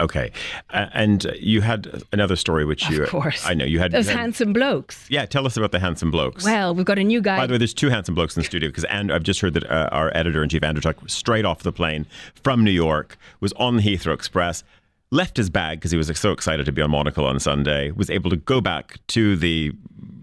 Okay, 0.00 0.30
uh, 0.70 0.86
and 0.92 1.24
you 1.40 1.60
had 1.60 2.04
another 2.12 2.36
story 2.36 2.64
which 2.64 2.88
you, 2.88 3.02
of 3.02 3.08
course, 3.08 3.44
I 3.44 3.54
know 3.54 3.64
you 3.64 3.80
had 3.80 3.90
those 3.90 4.06
you 4.06 4.12
had, 4.12 4.20
handsome 4.20 4.52
blokes. 4.52 5.06
Yeah, 5.10 5.26
tell 5.26 5.44
us 5.44 5.56
about 5.56 5.72
the 5.72 5.80
handsome 5.80 6.12
blokes. 6.12 6.44
Well, 6.44 6.72
we've 6.74 6.86
got 6.86 6.98
a 6.98 7.04
new 7.04 7.20
guy. 7.20 7.36
By 7.36 7.46
the 7.48 7.54
way, 7.54 7.58
there's 7.58 7.74
two 7.74 7.88
handsome 7.88 8.14
blokes 8.14 8.36
in 8.36 8.40
the 8.40 8.44
studio 8.44 8.68
because 8.68 8.84
and 8.84 9.12
I've 9.12 9.24
just 9.24 9.40
heard 9.40 9.54
that 9.54 9.68
uh, 9.68 9.88
our 9.90 10.16
editor 10.16 10.42
in 10.42 10.48
chief 10.48 10.62
Andrew 10.62 10.80
Tuck, 10.80 10.96
straight 11.08 11.44
off 11.44 11.64
the 11.64 11.72
plane 11.72 12.06
from 12.44 12.62
New 12.62 12.70
York, 12.70 13.18
was 13.40 13.52
on 13.54 13.76
the 13.76 13.82
Heathrow 13.82 14.14
Express. 14.14 14.62
Left 15.10 15.38
his 15.38 15.48
bag 15.48 15.78
because 15.78 15.90
he 15.90 15.96
was 15.96 16.06
so 16.18 16.32
excited 16.32 16.66
to 16.66 16.72
be 16.72 16.82
on 16.82 16.90
Monocle 16.90 17.24
on 17.24 17.40
Sunday. 17.40 17.90
Was 17.90 18.10
able 18.10 18.28
to 18.30 18.36
go 18.36 18.60
back 18.60 18.98
to 19.08 19.36
the 19.36 19.72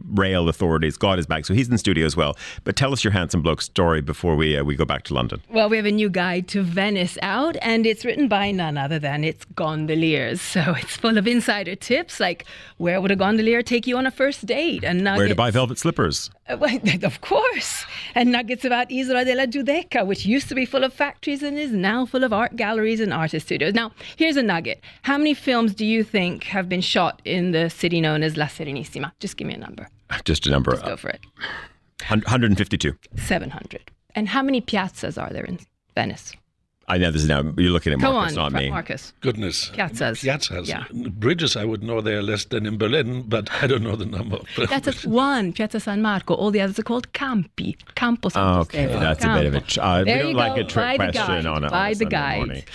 rail 0.09 0.49
authorities 0.49 0.97
got 0.97 1.17
his 1.17 1.25
back. 1.25 1.45
So 1.45 1.53
he's 1.53 1.67
in 1.67 1.71
the 1.71 1.77
studio 1.77 2.05
as 2.05 2.15
well. 2.15 2.35
But 2.63 2.75
tell 2.75 2.93
us 2.93 3.03
your 3.03 3.11
handsome 3.11 3.41
bloke 3.41 3.61
story 3.61 4.01
before 4.01 4.35
we 4.35 4.57
uh, 4.57 4.63
we 4.63 4.75
go 4.75 4.85
back 4.85 5.03
to 5.03 5.13
London. 5.13 5.41
Well, 5.49 5.69
we 5.69 5.77
have 5.77 5.85
a 5.85 5.91
new 5.91 6.09
guide 6.09 6.47
to 6.49 6.61
Venice 6.61 7.17
out, 7.21 7.55
and 7.61 7.85
it's 7.85 8.05
written 8.05 8.27
by 8.27 8.51
none 8.51 8.77
other 8.77 8.99
than 8.99 9.23
its 9.23 9.45
gondoliers. 9.55 10.41
So 10.41 10.61
it's 10.77 10.97
full 10.97 11.17
of 11.17 11.27
insider 11.27 11.75
tips, 11.75 12.19
like 12.19 12.45
where 12.77 13.01
would 13.01 13.11
a 13.11 13.15
gondolier 13.15 13.61
take 13.61 13.87
you 13.87 13.97
on 13.97 14.05
a 14.05 14.11
first 14.11 14.45
date, 14.45 14.83
and 14.83 15.03
where 15.03 15.27
to 15.27 15.35
buy 15.35 15.51
velvet 15.51 15.77
slippers. 15.77 16.29
Uh, 16.47 16.57
of 17.03 17.21
course. 17.21 17.85
And 18.13 18.31
nuggets 18.31 18.65
about 18.65 18.91
Isola 18.91 19.25
della 19.25 19.47
Giudecca, 19.47 20.05
which 20.05 20.25
used 20.25 20.47
to 20.49 20.55
be 20.55 20.65
full 20.65 20.83
of 20.83 20.93
factories 20.93 21.41
and 21.43 21.57
is 21.57 21.71
now 21.71 22.05
full 22.05 22.23
of 22.23 22.31
art 22.33 22.55
galleries 22.55 22.99
and 22.99 23.13
artist 23.13 23.47
studios. 23.47 23.73
Now, 23.73 23.91
here's 24.15 24.37
a 24.37 24.43
nugget. 24.43 24.81
How 25.03 25.17
many 25.17 25.33
films 25.33 25.73
do 25.73 25.85
you 25.85 26.03
think 26.03 26.43
have 26.45 26.69
been 26.69 26.81
shot 26.81 27.21
in 27.25 27.51
the 27.51 27.69
city 27.69 27.99
known 28.01 28.23
as 28.23 28.37
La 28.37 28.45
Serenissima? 28.45 29.11
Just 29.19 29.37
give 29.37 29.47
me 29.47 29.55
a 29.55 29.57
number. 29.57 29.89
Just 30.23 30.45
a 30.45 30.51
number. 30.51 30.71
Just 30.71 30.85
go 30.85 30.97
for 30.97 31.09
it. 31.09 31.21
152. 32.09 32.95
700. 33.17 33.91
And 34.13 34.29
how 34.29 34.41
many 34.43 34.61
piazzas 34.61 35.21
are 35.21 35.31
there 35.31 35.45
in 35.45 35.59
Venice? 35.95 36.33
I 36.87 36.99
know 36.99 37.09
this 37.09 37.23
is 37.23 37.27
now. 37.27 37.41
You're 37.57 37.71
looking 37.71 37.93
at 37.93 37.99
Come 37.99 38.13
Marcus, 38.13 38.37
on, 38.37 38.53
not 38.53 38.61
me. 38.61 38.69
Marcus. 38.69 39.11
Goodness. 39.21 39.69
Piazzas. 39.71 40.23
Piazzas. 40.23 40.67
Yeah. 40.67 40.83
Bridges, 40.91 41.55
I 41.57 41.65
would 41.65 41.81
know 41.81 41.99
they 41.99 42.13
are 42.13 42.21
less 42.21 42.45
than 42.45 42.67
in 42.67 42.77
Berlin, 42.77 43.23
but 43.27 43.49
I 43.63 43.65
don't 43.65 43.81
know 43.81 43.95
the 43.95 44.05
number. 44.05 44.37
That's 44.69 44.85
just 44.85 45.05
one, 45.07 45.51
Piazza 45.51 45.79
San 45.79 46.03
Marco. 46.03 46.35
All 46.35 46.51
the 46.51 46.61
others 46.61 46.77
are 46.77 46.83
called 46.83 47.11
campi. 47.13 47.75
Campo 47.95 48.29
Santo 48.29 48.61
Okay, 48.61 48.85
Stefano. 48.85 48.99
that's 48.99 49.25
a 49.25 49.27
bit 49.33 49.45
of 49.47 49.55
a. 49.55 49.61
Campo. 49.61 49.67
Ch- 49.67 49.77
uh, 49.79 49.95
we 49.99 50.11
There 50.11 50.17
don't 50.19 50.31
you 50.31 50.37
like 50.37 50.55
go. 50.55 50.61
a 50.61 50.63
trick 50.63 50.97
By 50.99 51.05
the 51.07 51.11
question 51.13 51.27
guide. 51.27 51.45
on 51.47 51.63
a, 51.63 51.65
on 51.67 51.71
By 51.71 51.89
a 51.89 51.95
the 51.95 51.97
Sunday 51.97 52.63
guide. 52.63 52.65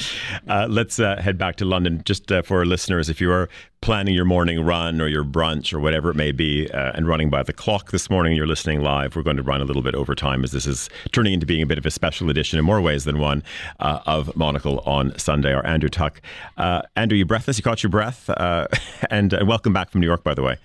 Uh, 0.49 0.67
let's 0.69 0.99
uh, 0.99 1.17
head 1.21 1.39
back 1.39 1.55
to 1.57 1.65
London 1.65 2.03
just 2.05 2.33
uh, 2.33 2.43
for 2.43 2.59
our 2.59 2.67
listeners. 2.67 3.09
If 3.09 3.21
you 3.21 3.31
are 3.31 3.49
planning 3.83 4.14
your 4.14 4.26
morning 4.26 4.62
run 4.62 5.01
or 5.01 5.09
your 5.09 5.24
brunch 5.24 5.72
or 5.72 5.81
whatever 5.81 6.11
it 6.11 6.14
may 6.14 6.33
be, 6.33 6.70
uh, 6.70 6.93
and 6.95 7.09
running 7.09 7.31
by 7.31 7.43
the 7.43 7.53
clock 7.53 7.93
this 7.93 8.11
morning, 8.11 8.37
you're 8.37 8.47
listening 8.47 8.83
live. 8.83 9.16
We're 9.16 9.22
going 9.22 9.39
to 9.39 9.43
run 9.43 9.62
a 9.62 9.64
little 9.64 9.83
bit 9.83 9.95
over 9.95 10.14
time 10.14 10.45
as 10.45 10.53
this 10.53 10.66
is 10.66 10.91
turning 11.12 11.33
into 11.33 11.47
being 11.47 11.62
a 11.62 11.66
bit 11.66 11.78
of 11.78 11.87
a 11.87 11.91
special 11.91 12.28
edition 12.28 12.59
in 12.59 12.64
more 12.64 12.81
ways 12.83 13.05
than 13.05 13.18
one 13.18 13.43
uh, 13.78 14.01
of 14.05 14.37
Monocle 14.37 14.81
on 14.81 15.18
Sunday. 15.18 15.55
Our 15.55 15.64
Andrew 15.64 15.89
Tuck. 15.89 16.20
Uh, 16.59 16.83
Andrew, 16.95 17.16
you 17.16 17.24
breathless? 17.24 17.57
You 17.57 17.62
caught 17.62 17.83
your 17.83 17.91
breath? 17.91 18.28
Uh, 18.28 18.66
and 19.11 19.33
uh, 19.33 19.45
welcome 19.47 19.72
back 19.72 19.91
from 19.91 20.03
New 20.03 20.07
York, 20.07 20.22
by 20.22 20.35
the 20.35 20.43
way. 20.43 20.59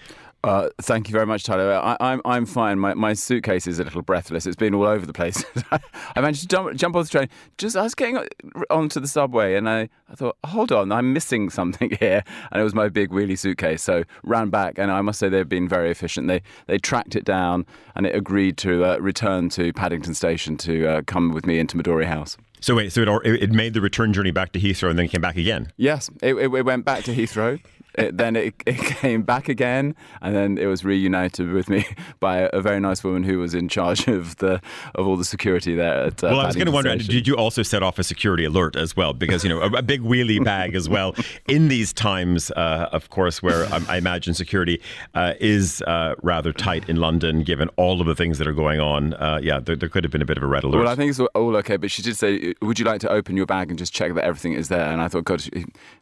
Uh, 0.45 0.69
thank 0.79 1.09
you 1.09 1.11
very 1.11 1.25
much, 1.25 1.43
Tyler. 1.43 1.73
I, 1.73 1.97
I'm 1.99 2.21
I'm 2.23 2.45
fine. 2.45 2.77
My, 2.77 2.93
my 2.93 3.13
suitcase 3.13 3.65
is 3.65 3.79
a 3.79 3.83
little 3.83 4.03
breathless. 4.03 4.45
It's 4.45 4.55
been 4.55 4.75
all 4.75 4.85
over 4.85 5.03
the 5.03 5.11
place. 5.11 5.43
I 5.71 6.21
managed 6.21 6.41
to 6.41 6.47
jump, 6.47 6.75
jump 6.75 6.95
off 6.95 7.05
the 7.05 7.09
train. 7.09 7.29
Just 7.57 7.75
I 7.75 7.81
was 7.81 7.95
getting 7.95 8.23
onto 8.69 8.99
the 8.99 9.07
subway, 9.07 9.55
and 9.55 9.67
I, 9.67 9.89
I 10.07 10.13
thought, 10.13 10.37
hold 10.45 10.71
on, 10.71 10.91
I'm 10.91 11.13
missing 11.13 11.49
something 11.59 11.97
here. 11.99 12.23
And 12.51 12.61
it 12.61 12.63
was 12.63 12.75
my 12.75 12.89
big 12.89 13.09
wheelie 13.09 13.39
suitcase. 13.39 13.81
So 13.81 14.03
ran 14.21 14.51
back, 14.51 14.77
and 14.77 14.91
I 14.91 15.01
must 15.01 15.17
say 15.17 15.29
they've 15.29 15.49
been 15.49 15.67
very 15.67 15.89
efficient. 15.89 16.27
They 16.27 16.43
they 16.67 16.77
tracked 16.77 17.15
it 17.15 17.25
down, 17.25 17.65
and 17.95 18.05
it 18.05 18.13
agreed 18.13 18.57
to 18.57 18.85
uh, 18.85 18.97
return 18.99 19.49
to 19.49 19.73
Paddington 19.73 20.13
Station 20.13 20.57
to 20.57 20.87
uh, 20.87 21.01
come 21.07 21.31
with 21.31 21.47
me 21.47 21.57
into 21.57 21.75
Midori 21.75 22.05
House. 22.05 22.37
So 22.61 22.75
wait, 22.75 22.91
so 22.91 23.01
it, 23.01 23.43
it 23.43 23.51
made 23.51 23.73
the 23.73 23.81
return 23.81 24.13
journey 24.13 24.31
back 24.31 24.51
to 24.53 24.59
Heathrow 24.59 24.91
and 24.91 24.97
then 24.97 25.07
came 25.07 25.21
back 25.21 25.37
again. 25.37 25.71
Yes, 25.77 26.09
it, 26.21 26.35
it, 26.35 26.53
it 26.53 26.65
went 26.65 26.85
back 26.85 27.03
to 27.05 27.15
Heathrow. 27.15 27.59
It, 27.97 28.17
then 28.17 28.35
it, 28.35 28.55
it 28.65 28.77
came 28.77 29.23
back 29.23 29.49
again, 29.49 29.95
and 30.21 30.35
then 30.35 30.57
it 30.57 30.65
was 30.65 30.83
reunited 30.83 31.51
with 31.51 31.69
me 31.69 31.85
by 32.19 32.49
a, 32.51 32.61
very 32.65 32.79
nice 32.79 33.03
woman 33.03 33.23
who 33.23 33.37
was 33.39 33.53
in 33.53 33.69
charge 33.69 34.07
of 34.07 34.37
the 34.37 34.61
of 34.95 35.07
all 35.07 35.15
the 35.15 35.25
security 35.25 35.75
there. 35.75 36.05
At, 36.05 36.23
uh, 36.23 36.27
well, 36.27 36.39
I 36.41 36.47
was 36.47 36.55
going 36.55 36.65
to 36.65 36.71
wonder, 36.71 36.95
did 36.97 37.27
you 37.27 37.35
also 37.35 37.61
set 37.63 37.83
off 37.83 37.99
a 37.99 38.03
security 38.03 38.43
alert 38.43 38.75
as 38.75 38.95
well? 38.95 39.13
Because 39.13 39.43
you 39.43 39.49
know, 39.49 39.61
a, 39.61 39.71
a 39.71 39.81
big 39.81 40.01
wheelie 40.01 40.43
bag 40.43 40.75
as 40.75 40.89
well. 40.89 41.15
In 41.47 41.67
these 41.67 41.93
times, 41.93 42.49
uh, 42.51 42.89
of 42.91 43.09
course, 43.09 43.43
where 43.43 43.71
um, 43.73 43.85
I 43.87 43.97
imagine 43.97 44.33
security 44.33 44.81
uh, 45.13 45.33
is 45.39 45.81
uh, 45.83 46.15
rather 46.23 46.51
tight 46.51 46.89
in 46.89 46.95
London, 46.97 47.43
given 47.43 47.69
all 47.75 48.01
of 48.01 48.07
the 48.07 48.15
things 48.15 48.39
that 48.39 48.47
are 48.47 48.53
going 48.53 48.79
on. 48.79 49.13
Uh, 49.13 49.39
yeah, 49.41 49.59
there, 49.59 49.75
there 49.75 49.89
could 49.89 50.03
have 50.03 50.11
been 50.11 50.21
a 50.21 50.25
bit 50.25 50.37
of 50.37 50.43
a 50.43 50.47
red 50.47 50.63
alert. 50.63 50.79
Well, 50.79 50.87
I 50.87 50.95
think 50.95 51.11
it's 51.11 51.19
all 51.19 51.55
okay, 51.57 51.77
but 51.77 51.91
she 51.91 52.01
did 52.01 52.17
say, 52.17 52.53
"Would 52.61 52.79
you 52.79 52.85
like 52.85 53.01
to 53.01 53.09
open 53.09 53.37
your 53.37 53.45
bag 53.45 53.69
and 53.69 53.77
just 53.77 53.93
check 53.93 54.13
that 54.15 54.23
everything 54.23 54.53
is 54.53 54.69
there?" 54.69 54.91
And 54.91 55.01
I 55.01 55.07
thought, 55.07 55.25
God, 55.25 55.43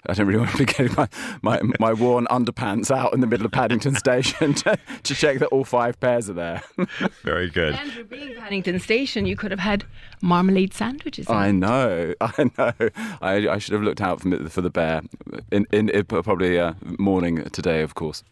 I 0.06 0.14
don't 0.14 0.28
really 0.28 0.40
want 0.40 0.52
to 0.52 0.58
be 0.58 0.66
getting 0.66 0.94
my 0.96 1.08
my, 1.42 1.60
my 1.84 1.92
worn 1.92 2.26
underpants 2.28 2.90
out 2.96 3.14
in 3.14 3.20
the 3.20 3.28
middle 3.28 3.46
of 3.46 3.52
Paddington 3.52 3.96
Station 3.96 4.54
to, 4.64 4.78
to 5.04 5.14
check 5.14 5.40
that 5.40 5.48
all 5.48 5.66
five 5.66 6.00
pairs 6.00 6.30
are 6.30 6.34
there. 6.34 6.64
Very 7.24 7.50
good. 7.50 7.76
Andrew, 7.76 8.06
being 8.06 8.36
Paddington 8.36 8.80
Station, 8.80 9.26
you 9.26 9.36
could 9.36 9.52
have 9.52 9.60
had 9.60 9.84
marmalade 10.22 10.74
sandwiches. 10.74 11.28
I 11.28 11.50
it. 11.50 11.54
know, 11.54 12.14
I 12.22 12.50
know. 12.58 12.74
I, 13.22 13.50
I 13.50 13.58
should 13.58 13.74
have 13.74 13.82
looked 13.84 14.00
out 14.00 14.22
for, 14.22 14.30
the- 14.30 14.50
for 14.50 14.62
the 14.62 14.70
bear 14.70 15.02
in, 15.52 15.68
in, 15.74 15.90
in 15.90 16.06
probably 16.06 16.58
uh, 16.58 16.74
morning 17.00 17.44
today, 17.52 17.82
of 17.82 17.96
course. 17.96 18.24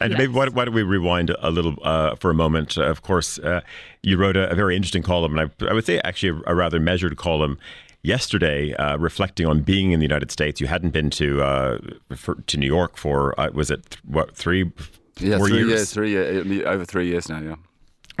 And 0.00 0.14
maybe 0.14 0.26
why, 0.28 0.48
why 0.48 0.64
don't 0.64 0.74
we 0.74 0.82
rewind 0.82 1.30
a 1.38 1.50
little 1.52 1.76
uh, 1.84 2.16
for 2.16 2.30
a 2.30 2.34
moment? 2.34 2.76
Uh, 2.76 2.82
of 2.84 3.02
course, 3.02 3.38
uh, 3.38 3.60
you 4.02 4.16
wrote 4.16 4.36
a, 4.36 4.50
a 4.50 4.56
very 4.56 4.74
interesting 4.74 5.04
column, 5.04 5.38
and 5.38 5.52
I, 5.60 5.66
I 5.70 5.72
would 5.72 5.86
say 5.86 6.00
actually 6.00 6.40
a, 6.44 6.52
a 6.52 6.54
rather 6.56 6.80
measured 6.80 7.16
column 7.16 7.58
yesterday, 8.02 8.74
uh, 8.74 8.96
reflecting 8.98 9.46
on 9.46 9.62
being 9.62 9.92
in 9.92 10.00
the 10.00 10.04
United 10.06 10.30
States. 10.30 10.60
You 10.60 10.66
hadn't 10.66 10.90
been 10.90 11.10
to 11.10 11.42
uh, 11.42 11.78
for, 12.16 12.36
to 12.46 12.56
New 12.56 12.66
York 12.66 12.96
for 12.96 13.38
uh, 13.40 13.50
was 13.52 13.70
it 13.70 13.90
th- 13.90 14.04
what 14.04 14.34
three, 14.36 14.70
Yeah, 15.18 15.38
four 15.38 15.48
three 15.48 15.58
years? 15.58 15.68
years, 15.68 15.92
three 15.92 16.10
years, 16.10 16.62
over 16.66 16.84
three 16.84 17.08
years 17.08 17.28
now. 17.28 17.40
Yeah. 17.40 17.56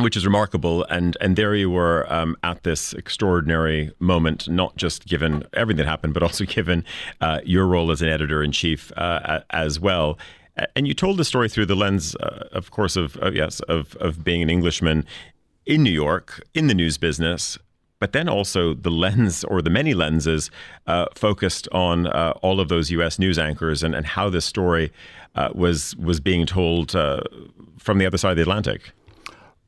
which 0.00 0.16
is 0.16 0.24
remarkable. 0.24 0.84
And 0.84 1.16
and 1.20 1.36
there 1.36 1.54
you 1.54 1.70
were 1.70 2.06
um, 2.12 2.36
at 2.42 2.62
this 2.62 2.92
extraordinary 2.92 3.90
moment, 3.98 4.48
not 4.48 4.76
just 4.76 5.06
given 5.06 5.44
everything 5.54 5.78
that 5.84 5.88
happened, 5.90 6.14
but 6.14 6.22
also 6.22 6.44
given 6.58 6.84
uh, 7.20 7.40
your 7.44 7.66
role 7.66 7.90
as 7.90 8.02
an 8.02 8.08
editor 8.08 8.42
in 8.42 8.52
chief 8.52 8.92
uh, 8.96 9.40
as 9.50 9.78
well. 9.80 10.18
And 10.74 10.88
you 10.88 10.94
told 10.94 11.18
the 11.18 11.24
story 11.24 11.48
through 11.48 11.66
the 11.66 11.76
lens, 11.76 12.16
uh, 12.16 12.48
of 12.50 12.72
course, 12.72 12.96
of, 12.96 13.16
of 13.18 13.34
yes, 13.34 13.60
of 13.68 13.94
of 14.00 14.24
being 14.24 14.42
an 14.42 14.50
Englishman 14.50 15.04
in 15.66 15.82
New 15.84 15.90
York 15.92 16.42
in 16.54 16.66
the 16.66 16.74
news 16.74 16.98
business. 16.98 17.58
But 18.00 18.12
then 18.12 18.28
also 18.28 18.74
the 18.74 18.90
lens 18.90 19.44
or 19.44 19.60
the 19.60 19.70
many 19.70 19.94
lenses 19.94 20.50
uh, 20.86 21.06
focused 21.14 21.68
on 21.72 22.06
uh, 22.06 22.32
all 22.42 22.60
of 22.60 22.68
those 22.68 22.90
U.S. 22.92 23.18
news 23.18 23.38
anchors 23.38 23.82
and, 23.82 23.94
and 23.94 24.06
how 24.06 24.30
this 24.30 24.44
story 24.44 24.92
uh, 25.34 25.50
was 25.54 25.96
was 25.96 26.20
being 26.20 26.46
told 26.46 26.94
uh, 26.94 27.20
from 27.78 27.98
the 27.98 28.06
other 28.06 28.18
side 28.18 28.32
of 28.32 28.36
the 28.36 28.42
Atlantic. 28.42 28.92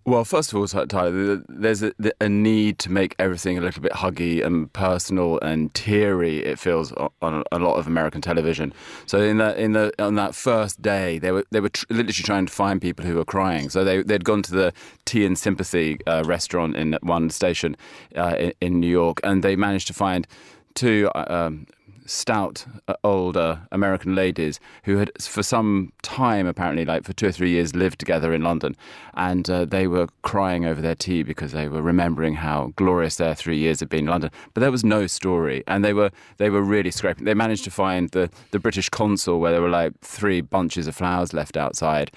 Well, 0.07 0.25
first 0.25 0.53
of 0.53 0.59
all, 0.59 0.67
Tyler, 0.67 1.43
there's 1.49 1.83
a, 1.83 1.93
a 2.21 2.29
need 2.29 2.79
to 2.81 2.91
make 2.91 3.15
everything 3.19 3.59
a 3.59 3.61
little 3.61 3.83
bit 3.83 3.93
huggy 3.93 4.45
and 4.45 4.73
personal 4.73 5.39
and 5.41 5.73
teary. 5.75 6.39
It 6.39 6.59
feels 6.59 6.91
on 7.21 7.45
a 7.53 7.59
lot 7.59 7.75
of 7.75 7.87
American 7.87 8.23
television. 8.23 8.73
So 9.07 9.21
in 9.21 9.37
the 9.37 9.55
in 9.63 9.73
the 9.73 9.93
on 10.03 10.15
that 10.15 10.35
first 10.35 10.81
day, 10.81 11.19
they 11.19 11.33
were 11.33 11.45
they 11.51 11.61
were 11.61 11.69
tr- 11.69 11.85
literally 11.91 12.13
trying 12.25 12.47
to 12.47 12.53
find 12.53 12.81
people 12.81 13.05
who 13.05 13.15
were 13.15 13.27
crying. 13.27 13.69
So 13.69 13.85
they 13.85 14.03
they'd 14.03 14.25
gone 14.25 14.43
to 14.43 14.53
the 14.53 14.73
Tea 15.05 15.27
and 15.27 15.39
Sympathy 15.39 15.99
uh, 16.07 16.23
restaurant 16.25 16.77
in 16.77 16.97
one 17.03 17.29
station 17.29 17.77
uh, 18.17 18.37
in, 18.39 18.53
in 18.61 18.81
New 18.81 18.91
York, 18.91 19.21
and 19.23 19.45
they 19.45 19.55
managed 19.55 19.87
to 19.89 19.95
find 19.95 20.27
two. 20.75 21.11
uh, 21.15 21.27
Um, 21.29 21.67
stout 22.07 22.65
uh, 22.89 22.95
older 23.05 23.61
American 23.73 24.15
ladies 24.15 24.61
who 24.85 24.97
had 24.97 25.11
for 25.21 25.43
some 25.43 25.93
time 26.03 26.47
apparently 26.47 26.85
like 26.85 27.05
for 27.05 27.13
two 27.13 27.27
or 27.27 27.33
three 27.33 27.51
years 27.51 27.75
lived 27.75 27.99
together 27.99 28.33
in 28.33 28.43
London. 28.43 28.77
And 29.15 29.49
uh, 29.49 29.65
they 29.65 29.87
were 29.87 30.09
crying 30.23 30.65
over 30.65 30.81
their 30.81 30.95
tea 30.95 31.23
because 31.23 31.53
they 31.53 31.69
were 31.69 31.83
remembering 31.83 32.35
how 32.35 32.73
glorious 32.77 33.17
their 33.17 33.35
three 33.35 33.59
years 33.59 33.81
had 33.81 33.89
been 33.89 34.01
in 34.01 34.11
London. 34.11 34.31
But 34.55 34.61
there 34.61 34.71
was 34.71 34.85
no 34.85 35.07
story. 35.07 35.63
And 35.67 35.85
they 35.85 35.93
were 35.93 36.11
they 36.39 36.51
were 36.51 36.63
really 36.63 36.91
scraping. 36.91 37.25
They 37.25 37.35
managed 37.35 37.65
to 37.65 37.71
find 37.71 38.11
the 38.11 38.31
the 38.51 38.59
British 38.59 38.89
consul 38.89 39.41
where 39.41 39.53
there 39.53 39.63
were 39.63 39.69
like 39.69 39.99
three 40.01 40.41
bunches 40.41 40.87
of 40.87 40.97
flowers 40.97 41.33
left 41.33 41.57
outside. 41.57 42.11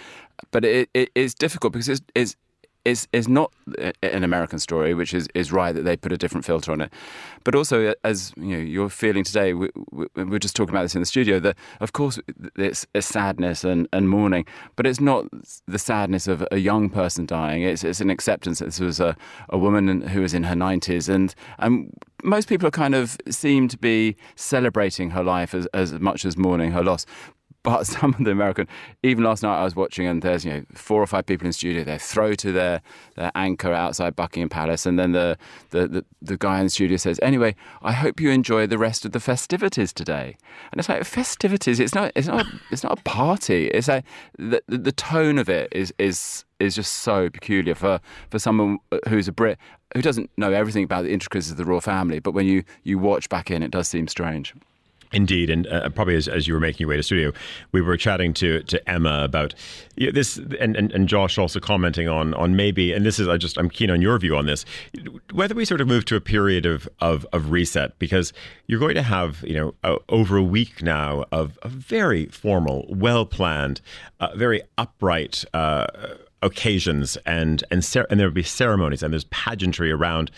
But 0.52 0.66
it, 0.66 0.90
it 0.94 1.10
it's 1.16 1.34
difficult 1.34 1.74
because 1.74 1.90
it's, 1.90 2.02
it's 2.16 2.36
is 2.86 3.08
is 3.14 3.28
not 3.28 3.52
uh, 3.80 3.92
an 4.02 4.24
American 4.24 4.60
story, 4.60 4.94
which 4.94 5.14
is, 5.14 5.28
is 5.34 5.52
right 5.52 5.74
that 5.74 5.84
they 5.84 5.96
put 5.96 6.12
a 6.12 6.18
different 6.18 6.46
filter 6.46 6.72
on 6.72 6.82
it, 6.82 6.92
but 7.44 7.56
also 7.56 7.88
uh, 7.88 7.94
as 8.04 8.34
you 8.36 8.58
know 8.58 8.58
you're 8.58 8.90
feeling 8.90 9.24
today. 9.24 9.54
We, 9.54 9.70
we, 9.92 10.08
we 10.16 10.24
were 10.26 10.40
just 10.40 10.56
talking 10.56 10.74
about 10.74 10.84
this 10.84 10.96
in 10.96 11.02
the 11.02 11.06
studio. 11.06 11.40
That 11.40 11.56
of 11.80 11.94
course 11.94 12.20
it's 12.56 12.86
a 12.94 13.02
sadness 13.02 13.64
and, 13.64 13.88
and 13.94 14.10
mourning, 14.10 14.46
but 14.76 14.86
it's 14.86 15.00
not 15.00 15.26
the 15.68 15.80
sadness 15.80 16.28
of 16.28 16.46
a 16.52 16.58
young 16.58 16.90
person 16.90 17.26
dying. 17.26 17.64
It's 17.64 17.84
it's 17.84 18.02
an 18.02 18.10
acceptance 18.10 18.60
that 18.60 18.66
this 18.66 18.80
was 18.80 19.00
a, 19.00 19.16
a 19.50 19.58
woman 19.58 20.02
who 20.02 20.22
was 20.22 20.34
in 20.34 20.44
her 20.44 20.56
nineties, 20.56 21.08
and 21.08 21.34
and 21.60 21.92
most 22.24 22.50
people 22.50 22.70
kind 22.72 22.96
of 22.96 23.18
seem 23.30 23.68
to 23.70 23.78
be 23.78 24.16
celebrating 24.36 25.12
her 25.12 25.24
life 25.24 25.54
as 25.54 25.68
as 25.68 25.94
much 25.94 26.26
as 26.26 26.38
mourning 26.38 26.72
her 26.72 26.84
loss 26.84 27.06
but 27.64 27.84
some 27.88 28.14
of 28.14 28.24
the 28.24 28.32
American, 28.32 28.68
even 29.02 29.24
last 29.24 29.44
night 29.44 29.60
I 29.60 29.64
was 29.64 29.76
watching, 29.76 30.06
and 30.06 30.22
there's 30.22 30.46
you 30.46 30.52
know 30.52 30.66
four 30.74 31.02
or 31.02 31.08
five 31.08 31.26
people 31.26 31.46
in 31.46 31.50
the 31.50 31.54
studio. 31.54 31.84
They 31.84 31.98
throw 31.98 32.36
to 32.36 32.52
their, 32.52 32.82
their 33.16 33.32
anchor 33.36 33.74
outside 33.74 34.16
Buckingham 34.16 34.50
Palace, 34.50 34.86
and 34.86 35.00
then 35.00 35.14
the, 35.14 35.38
the, 35.72 35.88
the, 35.88 36.06
the 36.22 36.38
guy 36.38 36.60
in 36.60 36.66
the 36.66 36.70
studio 36.70 36.98
says, 36.98 37.20
"Anyway, 37.24 37.56
I 37.82 37.94
hope 37.94 38.20
you 38.20 38.30
enjoy 38.30 38.68
the 38.68 38.78
rest 38.78 39.06
of 39.06 39.14
the 39.14 39.20
festivities 39.20 39.94
today." 39.94 40.38
And 40.72 40.80
it's 40.80 40.90
like 40.90 41.04
festivities. 41.06 41.80
It's 41.80 41.96
not. 41.96 42.12
It's 42.16 42.28
not. 42.28 42.46
It's 42.72 42.84
not 42.84 43.00
a 43.00 43.04
party. 43.04 43.68
It's 43.68 43.88
like 43.88 44.06
the, 44.38 44.62
the, 44.68 44.92
tone 44.92 45.38
of 45.38 45.50
it 45.50 45.70
is 45.72 45.94
is 45.98 46.46
is 46.60 46.76
just 46.76 46.94
so 46.94 47.30
peculiar 47.30 47.76
for 47.76 48.00
for 48.30 48.40
someone 48.40 48.80
who's 49.08 49.28
a 49.28 49.32
Brit 49.32 49.58
who 49.94 50.02
doesn't 50.02 50.30
know 50.38 50.52
everything 50.52 50.84
about 50.84 51.04
the 51.04 51.12
intricacies 51.12 51.52
of 51.52 51.58
the 51.58 51.66
royal 51.66 51.82
family. 51.82 52.20
But 52.20 52.34
when 52.34 52.46
you 52.46 52.64
you 52.84 53.00
watch 53.00 53.30
back 53.30 53.50
in, 53.52 53.64
it 53.64 53.72
does 53.72 53.88
seem 53.88 54.08
strange. 54.08 54.54
Indeed, 55.14 55.52
and 55.52 55.68
uh, 55.68 55.90
probably 55.90 56.16
as, 56.16 56.28
as 56.28 56.48
you 56.48 56.56
were 56.56 56.60
making 56.60 56.80
your 56.80 56.90
way 56.90 56.98
to 56.98 57.04
studio, 57.04 57.32
we 57.72 57.82
were 57.82 57.96
chatting 57.98 58.34
to 58.34 58.64
to 58.64 58.90
Emma 58.90 59.24
about 59.24 59.54
you 59.96 60.08
know, 60.08 60.12
this, 60.12 60.38
and, 60.60 60.76
and 60.76 60.92
and 60.92 61.08
Josh 61.08 61.38
also 61.38 61.60
commenting 61.60 62.08
on 62.08 62.34
on 62.34 62.56
maybe, 62.56 62.92
and 62.92 63.06
this 63.06 63.20
is 63.20 63.28
I 63.28 63.38
just 63.38 63.58
I'm 63.58 63.70
keen 63.70 63.92
on 63.92 64.02
your 64.02 64.18
view 64.18 64.36
on 64.36 64.48
this, 64.48 64.66
whether 65.32 65.54
we 65.54 65.66
sort 65.66 65.82
of 65.82 65.88
move 65.88 66.06
to 66.06 66.16
a 66.16 66.22
period 66.22 66.66
of 66.66 66.90
of, 67.00 67.28
of 67.32 67.52
reset 67.52 67.98
because 68.00 68.34
you're 68.66 68.80
going 68.80 68.96
to 68.96 69.04
have 69.04 69.44
you 69.46 69.54
know 69.54 69.76
a, 69.84 69.98
over 70.10 70.36
a 70.36 70.44
week 70.44 70.82
now 70.82 71.26
of 71.32 71.60
a 71.62 71.70
very 71.70 72.26
formal, 72.26 72.86
well 72.90 73.26
planned, 73.26 73.82
uh, 74.20 74.36
very 74.36 74.64
upright. 74.78 75.46
Uh, 75.54 75.86
occasions 76.42 77.18
and 77.26 77.64
and 77.72 77.86
cer- 77.86 78.06
and 78.10 78.20
there 78.20 78.28
would 78.28 78.34
be 78.34 78.44
ceremonies 78.44 79.02
and 79.02 79.14
there's 79.14 79.24
pageantry 79.26 79.90
around 79.90 80.30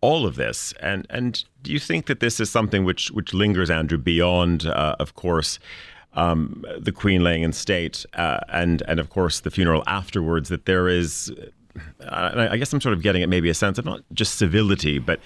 all 0.00 0.26
of 0.26 0.36
this. 0.36 0.72
And 0.80 1.06
and 1.10 1.44
do 1.62 1.72
you 1.72 1.78
think 1.78 2.06
that 2.06 2.20
this 2.20 2.40
is 2.40 2.50
something 2.50 2.84
which 2.84 3.10
which 3.10 3.34
lingers, 3.34 3.70
Andrew, 3.70 3.98
beyond, 3.98 4.66
uh, 4.66 4.96
of 4.98 5.14
course, 5.14 5.58
um, 6.14 6.64
the 6.78 6.92
Queen 6.92 7.22
laying 7.22 7.42
in 7.42 7.52
state, 7.52 8.04
uh, 8.14 8.40
and 8.48 8.82
and 8.88 9.00
of 9.00 9.10
course 9.10 9.40
the 9.40 9.50
funeral 9.50 9.82
afterwards? 9.86 10.48
That 10.48 10.66
there 10.66 10.88
is, 10.88 11.32
uh, 12.00 12.48
I 12.50 12.56
guess 12.56 12.72
I'm 12.72 12.80
sort 12.80 12.94
of 12.94 13.02
getting 13.02 13.22
at 13.22 13.28
maybe 13.28 13.48
a 13.48 13.54
sense 13.54 13.78
of 13.78 13.84
not 13.84 14.02
just 14.12 14.38
civility, 14.38 14.98
but 14.98 15.20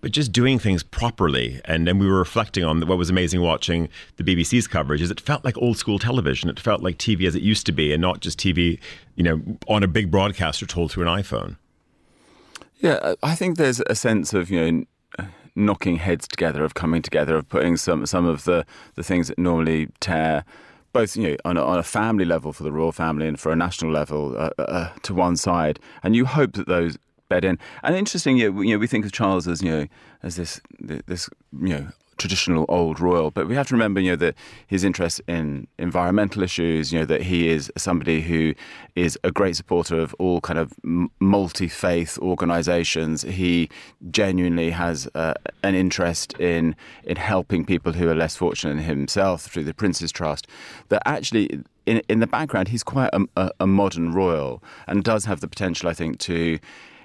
but 0.00 0.12
just 0.12 0.32
doing 0.32 0.58
things 0.58 0.82
properly. 0.82 1.62
And 1.64 1.88
then 1.88 1.98
we 1.98 2.06
were 2.06 2.18
reflecting 2.18 2.62
on 2.62 2.86
what 2.86 2.98
was 2.98 3.08
amazing 3.08 3.40
watching 3.40 3.88
the 4.16 4.22
BBC's 4.22 4.66
coverage 4.66 5.00
is 5.00 5.10
it 5.10 5.18
felt 5.18 5.46
like 5.46 5.56
old 5.56 5.78
school 5.78 5.98
television. 5.98 6.50
It 6.50 6.60
felt 6.60 6.82
like 6.82 6.98
TV 6.98 7.26
as 7.26 7.34
it 7.34 7.40
used 7.40 7.64
to 7.64 7.72
be, 7.72 7.90
and 7.90 8.02
not 8.02 8.20
just 8.20 8.38
TV, 8.38 8.78
you 9.14 9.24
know, 9.24 9.40
on 9.66 9.82
a 9.82 9.88
big 9.88 10.10
broadcaster 10.10 10.66
told 10.66 10.92
through 10.92 11.08
an 11.08 11.22
iPhone. 11.22 11.56
Yeah, 12.78 13.14
I 13.22 13.34
think 13.34 13.56
there's 13.56 13.80
a 13.86 13.94
sense 13.94 14.34
of 14.34 14.50
you 14.50 14.86
know 15.18 15.26
knocking 15.56 15.96
heads 15.96 16.26
together, 16.26 16.64
of 16.64 16.74
coming 16.74 17.02
together, 17.02 17.36
of 17.36 17.48
putting 17.48 17.76
some 17.76 18.06
some 18.06 18.26
of 18.26 18.44
the 18.44 18.66
the 18.94 19.02
things 19.02 19.28
that 19.28 19.38
normally 19.38 19.88
tear 20.00 20.44
both 20.92 21.16
you 21.16 21.30
know 21.30 21.36
on 21.44 21.56
a, 21.56 21.64
on 21.64 21.78
a 21.78 21.82
family 21.82 22.24
level 22.24 22.52
for 22.52 22.62
the 22.62 22.72
royal 22.72 22.92
family 22.92 23.26
and 23.26 23.38
for 23.38 23.52
a 23.52 23.56
national 23.56 23.92
level 23.92 24.36
uh, 24.36 24.50
uh, 24.58 24.90
to 25.02 25.14
one 25.14 25.36
side, 25.36 25.78
and 26.02 26.16
you 26.16 26.24
hope 26.24 26.52
that 26.52 26.66
those 26.66 26.98
bed 27.28 27.44
in. 27.44 27.58
And 27.82 27.96
interesting, 27.96 28.36
you 28.36 28.52
know, 28.52 28.60
you 28.60 28.74
know, 28.74 28.78
we 28.78 28.86
think 28.86 29.04
of 29.04 29.12
Charles 29.12 29.48
as 29.48 29.62
you 29.62 29.70
know 29.70 29.86
as 30.22 30.36
this 30.36 30.60
this 30.80 31.28
you 31.60 31.68
know 31.68 31.88
traditional 32.16 32.64
old 32.68 33.00
royal. 33.00 33.30
But 33.30 33.48
we 33.48 33.54
have 33.54 33.68
to 33.68 33.74
remember, 33.74 34.00
you 34.00 34.12
know, 34.12 34.16
that 34.16 34.34
his 34.66 34.84
interest 34.84 35.20
in 35.26 35.66
environmental 35.78 36.42
issues, 36.42 36.92
you 36.92 36.98
know, 36.98 37.04
that 37.06 37.22
he 37.22 37.48
is 37.48 37.70
somebody 37.76 38.22
who 38.22 38.54
is 38.94 39.18
a 39.24 39.30
great 39.30 39.56
supporter 39.56 39.98
of 39.98 40.14
all 40.18 40.40
kind 40.40 40.58
of 40.58 40.72
multi 41.20 41.68
faith 41.68 42.18
organisations. 42.18 43.22
He 43.22 43.68
genuinely 44.10 44.70
has 44.70 45.08
uh, 45.14 45.34
an 45.62 45.74
interest 45.74 46.34
in 46.40 46.76
in 47.04 47.16
helping 47.16 47.64
people 47.64 47.92
who 47.92 48.08
are 48.08 48.14
less 48.14 48.36
fortunate 48.36 48.74
than 48.74 48.84
himself 48.84 49.42
through 49.42 49.64
the 49.64 49.74
Prince's 49.74 50.12
Trust. 50.12 50.46
That 50.88 51.02
actually. 51.06 51.62
In, 51.86 52.00
in 52.08 52.20
the 52.20 52.26
background, 52.26 52.68
he's 52.68 52.82
quite 52.82 53.10
a, 53.12 53.26
a, 53.36 53.50
a 53.60 53.66
modern 53.66 54.14
royal 54.14 54.62
and 54.86 55.04
does 55.04 55.26
have 55.26 55.40
the 55.40 55.48
potential, 55.48 55.86
I 55.86 55.92
think, 55.92 56.18
to 56.20 56.58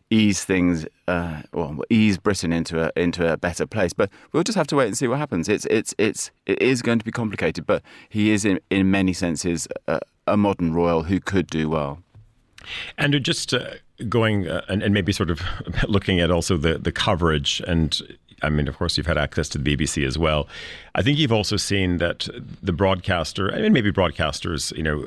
ease 0.10 0.44
things, 0.44 0.86
uh, 1.08 1.42
well, 1.54 1.80
ease 1.90 2.18
Britain 2.18 2.52
into 2.52 2.84
a 2.84 2.92
into 2.96 3.32
a 3.32 3.38
better 3.38 3.66
place. 3.66 3.94
But 3.94 4.10
we'll 4.32 4.44
just 4.44 4.58
have 4.58 4.68
to 4.68 4.76
wait 4.76 4.88
and 4.88 4.98
see 4.98 5.08
what 5.08 5.20
happens. 5.20 5.48
It's 5.48 5.66
it's 5.66 5.94
it's 5.98 6.32
it 6.46 6.62
is 6.62 6.82
going 6.82 7.00
to 7.00 7.06
be 7.06 7.12
complicated, 7.12 7.66
but 7.66 7.84
he 8.10 8.32
is 8.32 8.46
in 8.46 8.60
in 8.70 8.92
many 8.92 9.14
senses 9.14 9.68
a, 9.88 10.00
a 10.28 10.38
modern 10.38 10.74
royal 10.74 11.04
who 11.04 11.20
could 11.20 11.48
do 11.48 11.70
well. 11.70 12.00
And 12.98 13.14
just 13.24 13.54
uh, 13.54 13.76
going 14.10 14.48
uh, 14.48 14.62
and, 14.68 14.84
and 14.84 14.94
maybe 14.94 15.12
sort 15.12 15.30
of 15.30 15.42
looking 15.88 16.20
at 16.20 16.32
also 16.32 16.58
the 16.58 16.78
the 16.78 16.92
coverage 16.92 17.62
and 17.68 18.02
I 18.42 18.50
mean, 18.50 18.68
of 18.68 18.78
course, 18.78 18.98
you've 18.98 19.08
had 19.08 19.18
access 19.18 19.50
to 19.50 19.58
the 19.58 19.76
BBC 19.76 20.06
as 20.06 20.18
well. 20.18 20.48
I 20.96 21.02
think 21.02 21.18
you've 21.18 21.32
also 21.32 21.58
seen 21.58 21.98
that 21.98 22.28
the 22.62 22.72
broadcaster, 22.72 23.54
I 23.54 23.60
mean, 23.62 23.74
maybe 23.74 23.92
broadcasters, 23.92 24.76
you 24.76 24.84
know, 24.84 25.06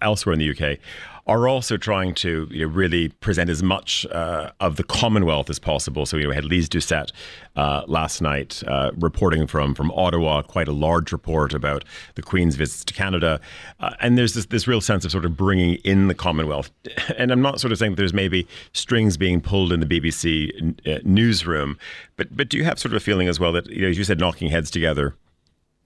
elsewhere 0.00 0.32
in 0.32 0.38
the 0.38 0.50
UK, 0.50 0.78
are 1.26 1.46
also 1.46 1.76
trying 1.76 2.14
to 2.14 2.48
you 2.50 2.66
know, 2.66 2.72
really 2.72 3.08
present 3.08 3.48
as 3.48 3.62
much 3.62 4.04
uh, 4.06 4.50
of 4.60 4.76
the 4.76 4.82
Commonwealth 4.82 5.48
as 5.48 5.58
possible. 5.58 6.04
So 6.04 6.16
you 6.16 6.24
know, 6.24 6.30
we 6.30 6.34
had 6.34 6.44
Lyse 6.44 6.68
Doucet 6.68 7.12
uh, 7.54 7.82
last 7.86 8.20
night 8.20 8.62
uh, 8.66 8.90
reporting 8.96 9.46
from 9.46 9.74
from 9.74 9.92
Ottawa, 9.92 10.42
quite 10.42 10.68
a 10.68 10.72
large 10.72 11.12
report 11.12 11.54
about 11.54 11.84
the 12.16 12.22
Queen's 12.22 12.56
visits 12.56 12.84
to 12.84 12.94
Canada, 12.94 13.40
uh, 13.78 13.94
and 14.00 14.18
there's 14.18 14.34
this 14.34 14.46
this 14.46 14.66
real 14.66 14.80
sense 14.80 15.04
of 15.04 15.12
sort 15.12 15.24
of 15.24 15.36
bringing 15.36 15.74
in 15.84 16.08
the 16.08 16.14
Commonwealth. 16.14 16.70
And 17.18 17.30
I'm 17.30 17.42
not 17.42 17.60
sort 17.60 17.72
of 17.72 17.78
saying 17.78 17.92
that 17.92 17.96
there's 17.96 18.14
maybe 18.14 18.48
strings 18.72 19.16
being 19.16 19.40
pulled 19.40 19.72
in 19.72 19.80
the 19.80 19.86
BBC 19.86 20.76
uh, 20.86 21.00
newsroom, 21.04 21.78
but 22.16 22.36
but 22.36 22.48
do 22.48 22.56
you 22.56 22.64
have 22.64 22.78
sort 22.78 22.92
of 22.92 22.96
a 22.96 23.00
feeling 23.00 23.28
as 23.28 23.38
well 23.38 23.52
that 23.52 23.66
you 23.68 23.82
know, 23.82 23.88
as 23.88 23.98
you 23.98 24.04
said, 24.04 24.18
knocking 24.18 24.50
heads 24.50 24.70
together 24.70 25.14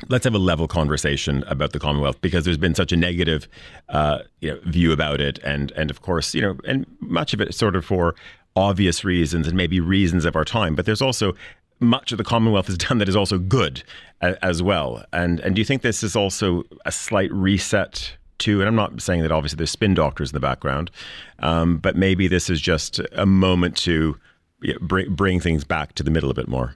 let's 0.09 0.25
have 0.25 0.35
a 0.35 0.39
level 0.39 0.69
conversation 0.69 1.43
about 1.47 1.73
the 1.73 1.79
Commonwealth 1.79 2.21
because 2.21 2.45
there's 2.45 2.59
been 2.59 2.75
such 2.75 2.93
a 2.93 2.97
negative 2.97 3.49
uh, 3.89 4.19
you 4.41 4.51
know, 4.51 4.61
view 4.65 4.93
about 4.93 5.21
it, 5.21 5.39
and 5.45 5.73
and 5.73 5.91
of 5.91 6.03
course, 6.03 6.35
you 6.35 6.43
know, 6.43 6.57
and 6.67 6.87
much 7.01 7.33
of 7.35 7.41
it 7.41 7.55
sort 7.55 7.77
of 7.77 7.85
for 7.85 8.15
obvious 8.55 9.05
reasons 9.05 9.47
and 9.47 9.57
maybe 9.57 9.81
reasons 9.81 10.25
of 10.25 10.37
our 10.37 10.45
time. 10.45 10.75
But 10.75 10.87
there's 10.87 11.03
also 11.03 11.35
much 11.81 12.13
of 12.13 12.19
the 12.19 12.25
Commonwealth 12.25 12.67
has 12.67 12.79
done 12.79 12.99
that 12.99 13.09
is 13.09 13.17
also 13.17 13.39
good 13.39 13.83
as 14.21 14.63
well. 14.63 15.05
And 15.13 15.41
and 15.41 15.55
do 15.55 15.61
you 15.61 15.65
think 15.65 15.83
this 15.83 16.03
is 16.03 16.17
also 16.17 16.65
a 16.85 16.93
slight 16.93 17.33
reset? 17.33 18.17
To, 18.41 18.61
and 18.61 18.69
I'm 18.69 18.75
not 18.75 19.01
saying 19.01 19.23
that 19.23 19.33
obviously 19.33 19.57
there's 19.57 19.71
spin 19.71 19.95
doctors 19.95 20.29
in 20.31 20.35
the 20.35 20.41
background, 20.41 20.91
um, 21.39 21.79
but 21.79 21.97
maybe 21.97 22.29
this 22.29 22.51
is 22.51 22.61
just 22.61 23.01
a 23.13 23.25
moment 23.25 23.79
to 23.79 24.19
you 24.61 24.75
know, 24.75 24.79
bring, 24.83 25.15
bring 25.15 25.41
things 25.41 25.65
back 25.65 25.95
to 25.95 26.03
the 26.03 26.11
middle 26.11 26.31
a 26.31 26.35
bit 26.35 26.47
more. 26.47 26.75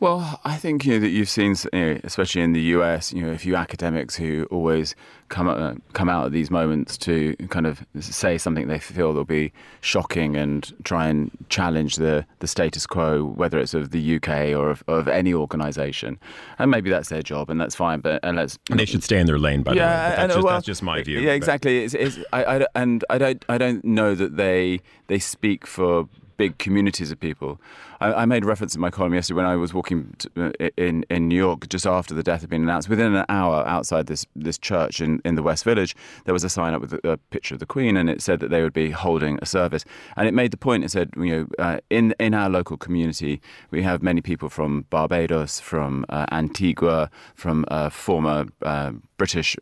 Well, 0.00 0.40
I 0.44 0.56
think 0.56 0.84
you 0.84 0.94
know, 0.94 1.00
that 1.00 1.10
you've 1.10 1.28
seen, 1.28 1.54
you 1.72 1.80
know, 1.80 2.00
especially 2.02 2.42
in 2.42 2.52
the 2.52 2.60
US, 2.60 3.12
you 3.12 3.22
know, 3.22 3.30
a 3.30 3.38
few 3.38 3.54
academics 3.54 4.16
who 4.16 4.46
always 4.50 4.96
come 5.28 5.48
uh, 5.48 5.74
come 5.92 6.08
out 6.08 6.26
at 6.26 6.32
these 6.32 6.50
moments 6.50 6.98
to 6.98 7.36
kind 7.48 7.66
of 7.66 7.86
say 8.00 8.36
something 8.36 8.66
they 8.66 8.80
feel 8.80 9.12
will 9.12 9.24
be 9.24 9.52
shocking 9.80 10.36
and 10.36 10.74
try 10.84 11.06
and 11.06 11.30
challenge 11.48 11.96
the, 11.96 12.26
the 12.40 12.48
status 12.48 12.86
quo, 12.86 13.24
whether 13.24 13.58
it's 13.58 13.72
of 13.72 13.92
the 13.92 14.16
UK 14.16 14.48
or 14.48 14.68
of, 14.68 14.82
of 14.88 15.06
any 15.06 15.32
organisation. 15.32 16.18
And 16.58 16.72
maybe 16.72 16.90
that's 16.90 17.08
their 17.08 17.22
job, 17.22 17.48
and 17.48 17.60
that's 17.60 17.76
fine. 17.76 18.00
But 18.00 18.18
and 18.24 18.36
let's 18.36 18.58
and 18.70 18.80
they 18.80 18.86
should 18.86 19.04
stay 19.04 19.20
in 19.20 19.26
their 19.26 19.38
lane. 19.38 19.62
By 19.62 19.74
yeah, 19.74 19.86
the 19.86 20.10
way, 20.10 20.16
that's, 20.16 20.34
just, 20.34 20.44
well, 20.44 20.54
that's 20.54 20.66
just 20.66 20.82
my 20.82 21.02
view. 21.04 21.20
Yeah, 21.20 21.32
exactly. 21.32 21.84
It's, 21.84 21.94
it's, 21.94 22.18
I, 22.32 22.44
I, 22.44 22.66
and 22.74 23.04
I 23.10 23.18
don't 23.18 23.44
I 23.48 23.58
don't 23.58 23.84
know 23.84 24.16
that 24.16 24.36
they 24.36 24.80
they 25.06 25.20
speak 25.20 25.68
for 25.68 26.08
big 26.36 26.58
communities 26.58 27.10
of 27.10 27.20
people. 27.20 27.60
I, 28.00 28.12
I, 28.12 28.24
made 28.26 28.44
reference 28.44 28.74
in 28.74 28.80
my 28.80 28.90
column 28.90 29.14
yesterday 29.14 29.36
when 29.36 29.46
I 29.46 29.56
was 29.56 29.72
walking 29.72 30.14
to, 30.18 30.30
uh, 30.60 30.68
in 30.76 31.04
in 31.10 31.28
New 31.28 31.36
York 31.36 31.68
just 31.68 31.86
after 31.86 32.14
the 32.14 32.22
death 32.22 32.40
had 32.40 32.50
been 32.50 32.62
announced. 32.62 32.88
Within 32.88 33.14
an 33.14 33.24
hour 33.28 33.66
outside 33.66 34.06
this 34.06 34.26
this 34.36 34.58
church 34.58 35.00
in, 35.00 35.20
in 35.24 35.34
the 35.34 35.42
West 35.42 35.64
Village, 35.64 35.96
there 36.24 36.34
was 36.34 36.44
a 36.44 36.48
sign 36.48 36.74
up 36.74 36.80
with 36.80 36.92
a, 36.94 37.10
a 37.12 37.16
picture 37.16 37.54
of 37.54 37.60
the 37.60 37.66
Queen, 37.66 37.96
and 37.96 38.10
it 38.10 38.20
said 38.20 38.40
that 38.40 38.50
they 38.50 38.62
would 38.62 38.72
be 38.72 38.90
holding 38.90 39.38
a 39.40 39.46
service. 39.46 39.84
And 40.16 40.28
it 40.28 40.34
made 40.34 40.50
the 40.50 40.56
point. 40.56 40.84
It 40.84 40.90
said, 40.90 41.10
you 41.16 41.30
know, 41.30 41.46
uh, 41.58 41.78
in 41.90 42.14
in 42.18 42.34
our 42.34 42.48
local 42.48 42.76
community, 42.76 43.40
we 43.70 43.82
have 43.82 44.02
many 44.02 44.20
people 44.20 44.48
from 44.48 44.86
Barbados, 44.90 45.60
from 45.60 46.04
uh, 46.08 46.26
Antigua, 46.32 47.10
from 47.34 47.64
uh, 47.68 47.90
former 47.90 48.46
uh, 48.62 48.92
British 49.16 49.56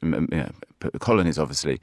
colonies, 0.98 1.38
obviously, 1.38 1.80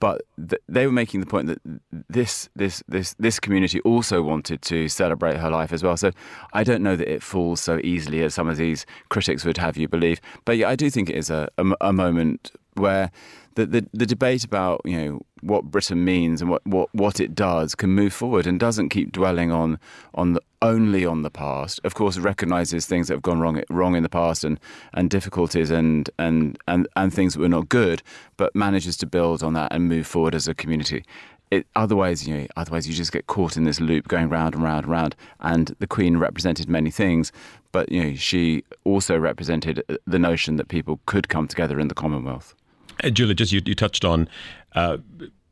but 0.00 0.22
th- 0.36 0.62
they 0.68 0.86
were 0.86 0.92
making 0.92 1.20
the 1.20 1.26
point 1.26 1.48
that 1.48 1.60
this 2.08 2.48
this 2.54 2.82
this 2.88 3.14
this 3.18 3.40
community 3.40 3.80
also 3.80 4.22
wanted 4.22 4.62
to 4.62 4.88
celebrate 4.88 5.36
her 5.36 5.50
life 5.50 5.72
as 5.72 5.82
well. 5.82 5.96
So 5.96 6.12
I 6.52 6.64
don't 6.64 6.82
know 6.82 6.96
that 6.96 7.12
it 7.12 7.22
falls 7.22 7.60
so 7.60 7.80
easily 7.82 8.22
as 8.22 8.34
some 8.34 8.48
of 8.48 8.56
these 8.56 8.86
critics 9.08 9.44
would 9.44 9.58
have 9.58 9.76
you 9.76 9.88
believe. 9.88 10.20
But 10.44 10.56
yeah, 10.56 10.68
I 10.68 10.76
do 10.76 10.90
think 10.90 11.10
it 11.10 11.16
is 11.16 11.30
a, 11.30 11.48
a, 11.58 11.64
a 11.80 11.92
moment 11.92 12.52
where 12.74 13.10
the, 13.54 13.66
the, 13.66 13.86
the 13.92 14.06
debate 14.06 14.44
about 14.44 14.80
you 14.84 14.96
know 14.96 15.20
what 15.42 15.64
Britain 15.64 16.04
means 16.04 16.40
and 16.40 16.50
what, 16.50 16.66
what, 16.66 16.88
what 16.94 17.20
it 17.20 17.34
does 17.34 17.74
can 17.74 17.90
move 17.90 18.12
forward 18.12 18.46
and 18.46 18.58
doesn't 18.58 18.88
keep 18.88 19.12
dwelling 19.12 19.52
on 19.52 19.78
on 20.14 20.32
the, 20.34 20.40
only 20.62 21.06
on 21.06 21.22
the 21.22 21.30
past. 21.30 21.80
Of 21.84 21.94
course, 21.94 22.18
recognizes 22.18 22.86
things 22.86 23.08
that 23.08 23.14
have 23.14 23.22
gone 23.22 23.40
wrong 23.40 23.62
wrong 23.70 23.94
in 23.94 24.02
the 24.02 24.08
past 24.08 24.44
and, 24.44 24.58
and 24.94 25.10
difficulties 25.10 25.70
and, 25.70 26.10
and 26.18 26.58
and 26.66 26.88
and 26.96 27.12
things 27.12 27.34
that 27.34 27.40
were 27.40 27.48
not 27.48 27.68
good, 27.68 28.02
but 28.36 28.54
manages 28.54 28.96
to 28.98 29.06
build 29.06 29.42
on 29.42 29.54
that 29.54 29.72
and 29.72 29.88
move 29.88 30.06
forward 30.06 30.34
as 30.34 30.48
a 30.48 30.54
community. 30.54 31.04
It, 31.50 31.66
otherwise, 31.74 32.28
you 32.28 32.36
know, 32.36 32.46
otherwise 32.56 32.86
you 32.86 32.94
just 32.94 33.12
get 33.12 33.26
caught 33.26 33.56
in 33.56 33.64
this 33.64 33.80
loop 33.80 34.06
going 34.06 34.28
round 34.28 34.54
and 34.54 34.62
round 34.62 34.84
and 34.84 34.92
round. 34.92 35.16
And 35.40 35.74
the 35.78 35.86
Queen 35.86 36.18
represented 36.18 36.68
many 36.68 36.90
things, 36.90 37.32
but 37.72 37.90
you 37.90 38.04
know, 38.04 38.14
she 38.14 38.64
also 38.84 39.16
represented 39.16 39.82
the 40.06 40.18
notion 40.18 40.56
that 40.56 40.68
people 40.68 41.00
could 41.06 41.28
come 41.28 41.48
together 41.48 41.80
in 41.80 41.88
the 41.88 41.94
Commonwealth. 41.94 42.54
Uh, 43.02 43.10
Julia, 43.10 43.34
just 43.34 43.52
you, 43.52 43.60
you 43.64 43.74
touched 43.74 44.04
on, 44.04 44.28
uh, 44.74 44.98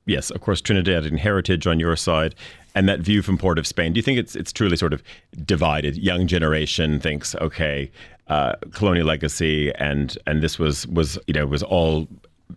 yes, 0.07 0.31
of 0.31 0.41
course, 0.41 0.61
Trinidadian 0.61 1.19
heritage 1.19 1.67
on 1.67 1.81
your 1.81 1.97
side, 1.97 2.35
and 2.75 2.89
that 2.89 3.01
view 3.01 3.23
from 3.23 3.39
Port 3.39 3.59
of 3.59 3.67
Spain. 3.67 3.93
Do 3.93 3.99
you 3.99 4.03
think 4.03 4.19
it's 4.19 4.37
it's 4.37 4.53
truly 4.53 4.77
sort 4.77 4.93
of 4.93 5.03
divided? 5.45 5.97
Young 5.97 6.27
generation 6.27 7.01
thinks, 7.01 7.35
okay, 7.37 7.91
uh, 8.29 8.55
colonial 8.73 9.07
legacy, 9.07 9.73
and 9.77 10.17
and 10.27 10.43
this 10.43 10.59
was 10.59 10.87
was 10.89 11.19
you 11.27 11.35
know 11.35 11.47
was 11.47 11.63
all 11.63 12.09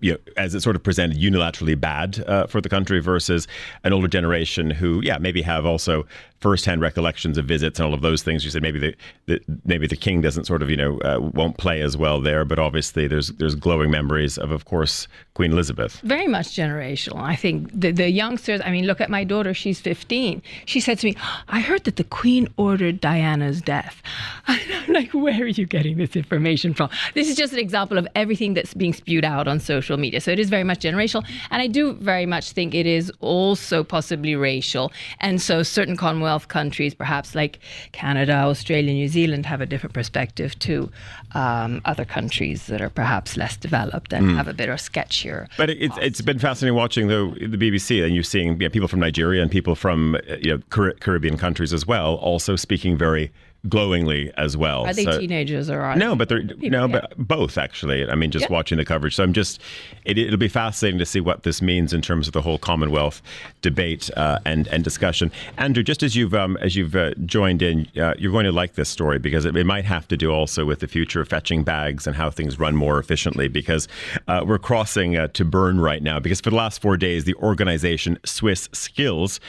you 0.01 0.13
know, 0.13 0.17
as 0.37 0.55
it 0.55 0.61
sort 0.61 0.75
of 0.75 0.83
presented 0.83 1.17
unilaterally 1.17 1.79
bad 1.79 2.23
uh, 2.27 2.47
for 2.47 2.61
the 2.61 2.69
country 2.69 2.99
versus 3.01 3.47
an 3.83 3.93
older 3.93 4.07
generation 4.07 4.69
who, 4.69 5.01
yeah, 5.03 5.17
maybe 5.17 5.41
have 5.41 5.65
also 5.65 6.05
firsthand 6.39 6.81
recollections 6.81 7.37
of 7.37 7.45
visits 7.45 7.79
and 7.79 7.85
all 7.85 7.93
of 7.93 8.01
those 8.01 8.23
things. 8.23 8.45
You 8.45 8.51
said 8.51 8.61
maybe 8.61 8.79
the, 8.79 8.95
the 9.25 9.41
maybe 9.65 9.87
the 9.87 9.95
king 9.95 10.21
doesn't 10.21 10.45
sort 10.45 10.61
of 10.61 10.69
you 10.69 10.77
know 10.77 10.99
uh, 10.99 11.19
won't 11.19 11.57
play 11.57 11.81
as 11.81 11.97
well 11.97 12.21
there, 12.21 12.45
but 12.45 12.59
obviously 12.59 13.07
there's 13.07 13.29
there's 13.33 13.55
glowing 13.55 13.91
memories 13.91 14.37
of 14.37 14.51
of 14.51 14.65
course 14.65 15.07
Queen 15.33 15.51
Elizabeth. 15.51 15.99
Very 16.01 16.27
much 16.27 16.47
generational. 16.47 17.21
I 17.21 17.35
think 17.35 17.69
the 17.73 17.91
the 17.91 18.09
youngsters. 18.09 18.61
I 18.63 18.71
mean, 18.71 18.85
look 18.85 19.01
at 19.01 19.09
my 19.09 19.23
daughter. 19.23 19.53
She's 19.53 19.79
15. 19.79 20.41
She 20.65 20.79
said 20.79 20.99
to 20.99 21.07
me, 21.07 21.15
"I 21.47 21.59
heard 21.59 21.83
that 21.85 21.97
the 21.97 22.03
Queen 22.03 22.47
ordered 22.57 23.01
Diana's 23.01 23.61
death." 23.61 24.01
I'm 24.49 24.93
like, 24.93 25.11
where 25.13 25.43
are 25.43 25.47
you 25.47 25.65
getting 25.65 25.97
this 25.97 26.15
information 26.15 26.73
from? 26.73 26.89
This 27.13 27.29
is 27.29 27.35
just 27.35 27.53
an 27.53 27.59
example 27.59 27.97
of 27.97 28.07
everything 28.15 28.53
that's 28.55 28.73
being 28.73 28.93
spewed 28.93 29.23
out 29.23 29.47
on 29.47 29.59
social 29.59 29.97
media. 29.97 30.21
So 30.21 30.31
it 30.31 30.39
is 30.39 30.49
very 30.49 30.63
much 30.63 30.79
generational. 30.79 31.25
And 31.51 31.61
I 31.61 31.67
do 31.67 31.93
very 31.93 32.25
much 32.25 32.51
think 32.51 32.73
it 32.73 32.85
is 32.85 33.11
also 33.19 33.83
possibly 33.83 34.35
racial. 34.35 34.91
And 35.19 35.41
so 35.41 35.63
certain 35.63 35.95
Commonwealth 35.95 36.47
countries, 36.47 36.93
perhaps 36.93 37.35
like 37.35 37.59
Canada, 37.91 38.33
Australia, 38.33 38.93
New 38.93 39.07
Zealand, 39.07 39.45
have 39.45 39.61
a 39.61 39.65
different 39.65 39.93
perspective 39.93 40.57
to 40.59 40.91
um, 41.35 41.81
other 41.85 42.05
countries 42.05 42.67
that 42.67 42.81
are 42.81 42.89
perhaps 42.89 43.37
less 43.37 43.55
developed 43.55 44.13
and 44.13 44.27
mm. 44.27 44.35
have 44.35 44.47
a 44.47 44.53
bit 44.53 44.69
of 44.69 44.79
sketchier. 44.79 45.47
But 45.57 45.69
it's, 45.69 45.97
it's 46.01 46.21
been 46.21 46.39
fascinating 46.39 46.75
watching 46.75 47.07
the, 47.07 47.35
the 47.39 47.57
BBC 47.57 48.03
and 48.03 48.15
you're 48.15 48.23
seeing 48.23 48.53
you 48.53 48.67
know, 48.67 48.69
people 48.69 48.87
from 48.87 48.99
Nigeria 48.99 49.41
and 49.41 49.51
people 49.51 49.75
from 49.75 50.17
you 50.41 50.57
know, 50.57 50.93
Caribbean 50.99 51.37
countries 51.37 51.73
as 51.73 51.85
well 51.85 52.15
also 52.15 52.55
speaking 52.55 52.97
very 52.97 53.31
glowingly 53.67 54.31
as 54.37 54.55
well. 54.55 54.85
Are 54.85 54.93
they 54.93 55.03
so, 55.03 55.19
teenagers 55.19 55.69
or 55.69 55.81
are 55.81 55.95
no? 55.95 56.15
But 56.15 56.29
they're 56.29 56.41
people, 56.41 56.69
no, 56.69 56.85
yeah. 56.85 57.01
but 57.01 57.17
both 57.17 57.57
actually. 57.57 58.09
I 58.09 58.15
mean, 58.15 58.31
just 58.31 58.43
yeah. 58.43 58.53
watching 58.53 58.77
the 58.77 58.85
coverage. 58.85 59.15
So 59.15 59.23
I'm 59.23 59.33
just. 59.33 59.59
It, 60.05 60.29
will 60.29 60.37
be 60.37 60.47
fascinating 60.47 60.99
to 60.99 61.05
see 61.05 61.19
what 61.19 61.43
this 61.43 61.61
means 61.61 61.93
in 61.93 62.01
terms 62.01 62.27
of 62.27 62.33
the 62.33 62.41
whole 62.41 62.57
Commonwealth 62.57 63.21
debate 63.61 64.09
uh, 64.15 64.39
and 64.45 64.67
and 64.67 64.83
discussion. 64.83 65.31
Andrew, 65.57 65.83
just 65.83 66.03
as 66.03 66.15
you've 66.15 66.33
um, 66.33 66.57
as 66.57 66.75
you've 66.75 66.95
uh, 66.95 67.13
joined 67.25 67.61
in, 67.61 67.87
uh, 67.97 68.13
you're 68.17 68.31
going 68.31 68.45
to 68.45 68.51
like 68.51 68.75
this 68.75 68.89
story 68.89 69.19
because 69.19 69.45
it, 69.45 69.55
it, 69.55 69.65
might 69.65 69.85
have 69.85 70.07
to 70.07 70.17
do 70.17 70.31
also 70.31 70.65
with 70.65 70.79
the 70.79 70.87
future 70.87 71.21
of 71.21 71.27
fetching 71.27 71.63
bags 71.63 72.07
and 72.07 72.15
how 72.15 72.29
things 72.29 72.59
run 72.59 72.75
more 72.75 72.99
efficiently. 72.99 73.47
Because 73.47 73.87
uh, 74.27 74.43
we're 74.45 74.59
crossing 74.59 75.17
uh, 75.17 75.27
to 75.29 75.43
Bern 75.43 75.79
right 75.79 76.01
now. 76.01 76.19
Because 76.19 76.41
for 76.41 76.49
the 76.49 76.55
last 76.55 76.81
four 76.81 76.97
days, 76.97 77.25
the 77.25 77.35
organization 77.35 78.17
Swiss 78.23 78.69
Skills 78.71 79.39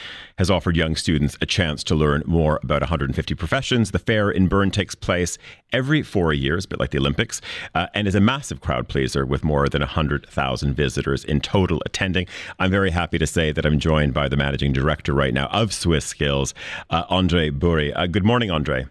has 0.41 0.49
offered 0.49 0.75
young 0.75 0.95
students 0.95 1.37
a 1.39 1.45
chance 1.45 1.83
to 1.83 1.93
learn 1.93 2.23
more 2.25 2.59
about 2.63 2.81
150 2.81 3.35
professions. 3.35 3.91
The 3.91 3.99
fair 3.99 4.31
in 4.31 4.47
Bern 4.47 4.71
takes 4.71 4.95
place 4.95 5.37
every 5.71 6.01
four 6.01 6.33
years, 6.33 6.65
a 6.65 6.67
bit 6.67 6.79
like 6.79 6.89
the 6.89 6.97
Olympics, 6.97 7.41
uh, 7.75 7.85
and 7.93 8.07
is 8.07 8.15
a 8.15 8.19
massive 8.19 8.59
crowd 8.59 8.87
pleaser 8.87 9.23
with 9.23 9.43
more 9.43 9.69
than 9.69 9.81
100,000 9.81 10.73
visitors 10.73 11.23
in 11.23 11.41
total 11.41 11.79
attending. 11.85 12.25
I'm 12.57 12.71
very 12.71 12.89
happy 12.89 13.19
to 13.19 13.27
say 13.27 13.51
that 13.51 13.67
I'm 13.67 13.77
joined 13.77 14.15
by 14.15 14.27
the 14.29 14.35
managing 14.35 14.73
director 14.73 15.13
right 15.13 15.31
now 15.31 15.45
of 15.49 15.73
Swiss 15.73 16.05
Skills, 16.05 16.55
uh, 16.89 17.03
Andre 17.07 17.51
Buri. 17.51 17.93
Uh, 17.95 18.07
good 18.07 18.25
morning, 18.25 18.49
Andre. 18.49 18.87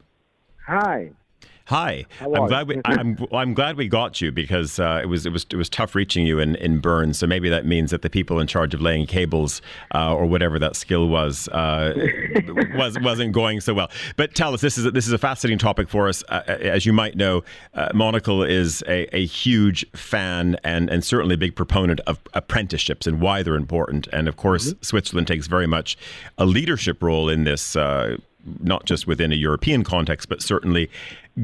Hi. 0.68 1.10
Hi, 1.70 2.04
I'm 2.20 2.48
glad 2.48 2.66
we 2.66 2.80
I'm 2.84 3.16
I'm 3.30 3.54
glad 3.54 3.76
we 3.76 3.86
got 3.86 4.20
you 4.20 4.32
because 4.32 4.80
uh, 4.80 4.98
it 5.00 5.06
was 5.06 5.24
it 5.24 5.30
was 5.30 5.46
it 5.52 5.54
was 5.54 5.68
tough 5.68 5.94
reaching 5.94 6.26
you 6.26 6.40
in 6.40 6.56
in 6.56 6.80
Bern. 6.80 7.14
So 7.14 7.28
maybe 7.28 7.48
that 7.48 7.64
means 7.64 7.92
that 7.92 8.02
the 8.02 8.10
people 8.10 8.40
in 8.40 8.48
charge 8.48 8.74
of 8.74 8.80
laying 8.80 9.06
cables 9.06 9.62
uh, 9.94 10.12
or 10.12 10.26
whatever 10.26 10.58
that 10.58 10.74
skill 10.74 11.06
was 11.06 11.46
uh, 11.50 11.94
was 12.74 12.98
wasn't 13.02 13.30
going 13.30 13.60
so 13.60 13.72
well. 13.72 13.88
But 14.16 14.34
tell 14.34 14.52
us, 14.52 14.62
this 14.62 14.78
is 14.78 14.86
a, 14.86 14.90
this 14.90 15.06
is 15.06 15.12
a 15.12 15.18
fascinating 15.18 15.58
topic 15.58 15.88
for 15.88 16.08
us. 16.08 16.24
Uh, 16.28 16.42
uh, 16.48 16.50
as 16.54 16.86
you 16.86 16.92
might 16.92 17.16
know, 17.16 17.44
uh, 17.74 17.90
Monocle 17.94 18.42
is 18.42 18.82
a, 18.88 19.06
a 19.14 19.24
huge 19.24 19.88
fan 19.92 20.56
and 20.64 20.90
and 20.90 21.04
certainly 21.04 21.36
a 21.36 21.38
big 21.38 21.54
proponent 21.54 22.00
of 22.00 22.18
apprenticeships 22.34 23.06
and 23.06 23.20
why 23.20 23.44
they're 23.44 23.54
important. 23.54 24.08
And 24.12 24.26
of 24.26 24.36
course, 24.36 24.72
mm-hmm. 24.72 24.82
Switzerland 24.82 25.28
takes 25.28 25.46
very 25.46 25.68
much 25.68 25.96
a 26.36 26.46
leadership 26.46 27.00
role 27.00 27.28
in 27.28 27.44
this 27.44 27.76
not 28.60 28.86
just 28.86 29.06
within 29.06 29.32
a 29.32 29.34
European 29.34 29.84
context, 29.84 30.28
but 30.28 30.42
certainly 30.42 30.90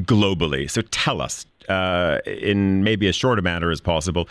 globally. 0.03 0.71
So 0.71 0.83
tell 0.83 1.21
us, 1.21 1.47
uh, 1.69 2.19
in 2.27 2.85
maybe 2.85 3.09
as 3.09 3.17
short 3.17 3.39
a 3.39 3.43
manner 3.43 3.71
as 3.71 3.81
possible, 3.81 4.29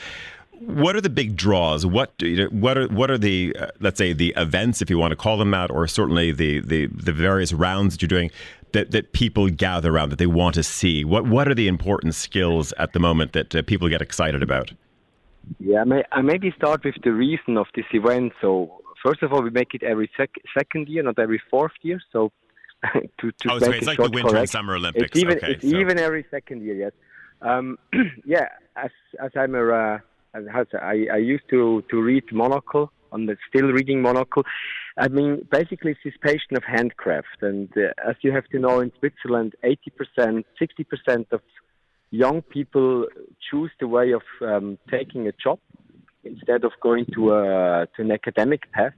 what 0.60 0.96
are 0.96 1.02
the 1.02 1.10
big 1.10 1.36
draws? 1.36 1.86
What 1.86 2.14
you 2.20 2.48
what 2.48 2.78
are 2.78 2.88
what 2.88 3.12
are 3.12 3.18
the 3.18 3.56
uh, 3.60 3.68
let's 3.80 3.98
say 3.98 4.14
the 4.14 4.34
events, 4.38 4.82
if 4.82 4.90
you 4.90 4.98
want 4.98 5.12
to 5.12 5.16
call 5.16 5.38
them 5.38 5.52
that, 5.52 5.70
or 5.70 5.88
certainly 5.88 6.32
the 6.32 6.62
the, 6.62 6.88
the 6.88 7.12
various 7.12 7.52
rounds 7.54 7.94
that 7.94 8.02
you're 8.02 8.08
doing 8.08 8.32
that, 8.72 8.92
that 8.92 9.14
people 9.14 9.50
gather 9.50 9.94
around 9.94 10.10
that 10.10 10.20
they 10.20 10.28
want 10.28 10.56
to 10.56 10.64
see? 10.64 11.04
What 11.04 11.28
what 11.28 11.48
are 11.48 11.56
the 11.56 11.68
important 11.68 12.16
skills 12.16 12.74
at 12.78 12.94
the 12.94 13.00
moment 13.00 13.34
that 13.34 13.56
uh, 13.56 13.62
people 13.64 13.90
get 13.90 14.02
excited 14.02 14.42
about? 14.42 14.72
Yeah, 15.60 15.82
I, 15.82 15.84
may, 15.84 16.04
I 16.12 16.22
maybe 16.22 16.52
start 16.58 16.84
with 16.84 16.96
the 17.04 17.12
reason 17.12 17.58
of 17.58 17.68
this 17.76 17.86
event. 17.92 18.34
So 18.42 18.82
first 19.04 19.22
of 19.22 19.32
all, 19.32 19.44
we 19.44 19.52
make 19.52 19.74
it 19.74 19.84
every 19.84 20.10
sec- 20.18 20.42
second 20.58 20.88
year, 20.88 21.04
not 21.04 21.20
every 21.20 21.42
fourth 21.52 21.74
year. 21.82 22.02
So 22.12 22.32
to, 23.20 23.32
to 23.32 23.52
oh, 23.52 23.60
so 23.60 23.72
it's 23.72 23.88
like 23.88 23.98
the 23.98 24.04
Winter 24.04 24.30
correct. 24.30 24.38
and 24.38 24.50
Summer 24.50 24.76
Olympics. 24.76 25.12
It's 25.12 25.20
even, 25.20 25.38
okay, 25.38 25.52
it's 25.54 25.70
so. 25.70 25.78
even 25.78 26.00
every 26.00 26.26
second 26.32 26.64
year, 26.64 26.76
yes. 26.76 26.92
Um, 27.42 27.78
yeah, 28.26 28.48
as 28.76 28.92
as 29.24 29.32
I'm 29.36 29.56
a, 29.56 29.68
uh, 29.68 29.98
as 30.34 30.68
I, 30.74 31.08
I 31.14 31.18
used 31.18 31.50
to 31.50 31.84
to 31.90 32.02
read 32.02 32.24
Monocle 32.32 32.92
on 33.12 33.26
the 33.26 33.38
still 33.50 33.72
reading 33.72 34.02
Monocle. 34.02 34.44
I 34.98 35.08
mean, 35.08 35.48
basically, 35.52 35.92
it's 35.92 36.00
this 36.04 36.14
passion 36.22 36.56
of 36.56 36.64
handcraft, 36.64 37.42
and 37.42 37.70
uh, 37.78 38.10
as 38.10 38.16
you 38.22 38.32
have 38.32 38.46
to 38.48 38.60
know, 38.60 38.80
in 38.80 38.92
Switzerland, 39.00 39.54
80%, 39.64 40.44
60% 40.62 41.26
of 41.32 41.42
young 42.12 42.42
people 42.42 43.08
choose 43.50 43.72
the 43.80 43.88
way 43.88 44.12
of 44.12 44.22
um, 44.42 44.78
taking 44.90 45.28
a 45.28 45.34
job 45.34 45.60
instead 46.24 46.64
of 46.64 46.72
going 46.82 47.06
to 47.14 47.34
a 47.34 47.88
to 47.96 48.02
an 48.02 48.12
academic 48.12 48.72
path. 48.72 48.94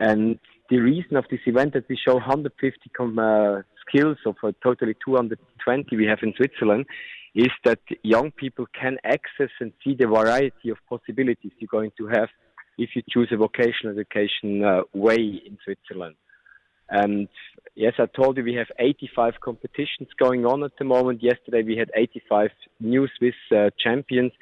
And 0.00 0.38
the 0.70 0.78
reason 0.78 1.16
of 1.16 1.24
this 1.30 1.40
event 1.46 1.72
that 1.74 1.88
we 1.88 1.96
show 1.96 2.14
150 2.14 2.90
uh, 3.00 3.62
skills 3.86 4.18
of 4.26 4.36
a 4.42 4.52
totally 4.62 4.94
220 5.04 5.96
we 5.96 6.06
have 6.06 6.18
in 6.22 6.34
Switzerland 6.36 6.86
is 7.34 7.50
that 7.64 7.80
young 8.02 8.30
people 8.32 8.66
can 8.78 8.96
access 9.04 9.50
and 9.60 9.72
see 9.84 9.94
the 9.94 10.06
variety 10.06 10.70
of 10.70 10.78
possibilities 10.88 11.52
you're 11.58 11.68
going 11.70 11.92
to 11.96 12.06
have 12.06 12.28
if 12.76 12.90
you 12.94 13.02
choose 13.08 13.28
a 13.32 13.36
vocational 13.36 13.92
education 13.98 14.64
uh, 14.64 14.82
way 14.92 15.40
in 15.46 15.58
Switzerland. 15.64 16.14
And 16.90 17.28
yes, 17.74 17.94
I 17.98 18.06
told 18.06 18.36
you 18.36 18.44
we 18.44 18.54
have 18.54 18.68
85 18.78 19.34
competitions 19.42 20.08
going 20.18 20.46
on 20.46 20.64
at 20.64 20.72
the 20.78 20.84
moment. 20.84 21.22
Yesterday 21.22 21.62
we 21.62 21.76
had 21.76 21.90
85 21.94 22.50
new 22.80 23.06
Swiss 23.18 23.34
uh, 23.54 23.70
champions. 23.78 24.32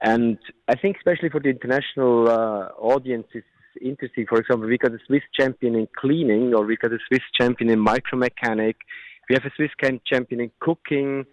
And 0.00 0.38
I 0.68 0.74
think 0.74 0.96
especially 0.96 1.28
for 1.28 1.40
the 1.40 1.48
international 1.48 2.28
uh, 2.28 2.68
audiences, 2.78 3.44
interesting. 3.82 4.26
For 4.28 4.38
example, 4.38 4.68
we 4.68 4.78
got 4.78 4.92
a 4.92 4.98
Swiss 5.06 5.22
champion 5.38 5.74
in 5.74 5.88
cleaning, 5.96 6.54
or 6.54 6.64
we 6.64 6.76
got 6.76 6.92
a 6.92 6.98
Swiss 7.08 7.22
champion 7.38 7.70
in 7.70 7.84
micromechanic. 7.84 8.74
We 9.28 9.34
have 9.34 9.44
a 9.44 9.52
Swiss 9.56 9.70
champion 10.06 10.40
in 10.40 10.50
cooking, 10.60 11.24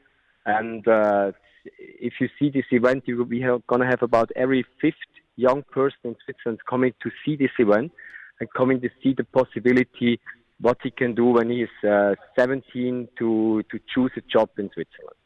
and 0.45 0.87
uh, 0.87 1.31
if 1.79 2.13
you 2.19 2.29
see 2.37 2.49
this 2.49 2.65
event, 2.71 3.03
you 3.05 3.17
will 3.17 3.25
be 3.25 3.41
going 3.41 3.81
to 3.81 3.87
have 3.87 4.01
about 4.01 4.31
every 4.35 4.65
fifth 4.81 4.95
young 5.35 5.63
person 5.71 5.99
in 6.03 6.15
Switzerland 6.25 6.59
coming 6.69 6.93
to 7.01 7.09
see 7.25 7.35
this 7.35 7.51
event 7.59 7.91
and 8.39 8.49
coming 8.55 8.81
to 8.81 8.89
see 9.01 9.13
the 9.13 9.23
possibility 9.23 10.19
what 10.61 10.77
he 10.83 10.91
can 10.91 11.15
do 11.15 11.25
when 11.25 11.49
he 11.49 11.63
is 11.63 11.89
uh, 11.89 12.15
17 12.37 13.07
to 13.17 13.63
to 13.71 13.79
choose 13.93 14.11
a 14.17 14.21
job 14.21 14.49
in 14.57 14.69
Switzerland. 14.73 15.18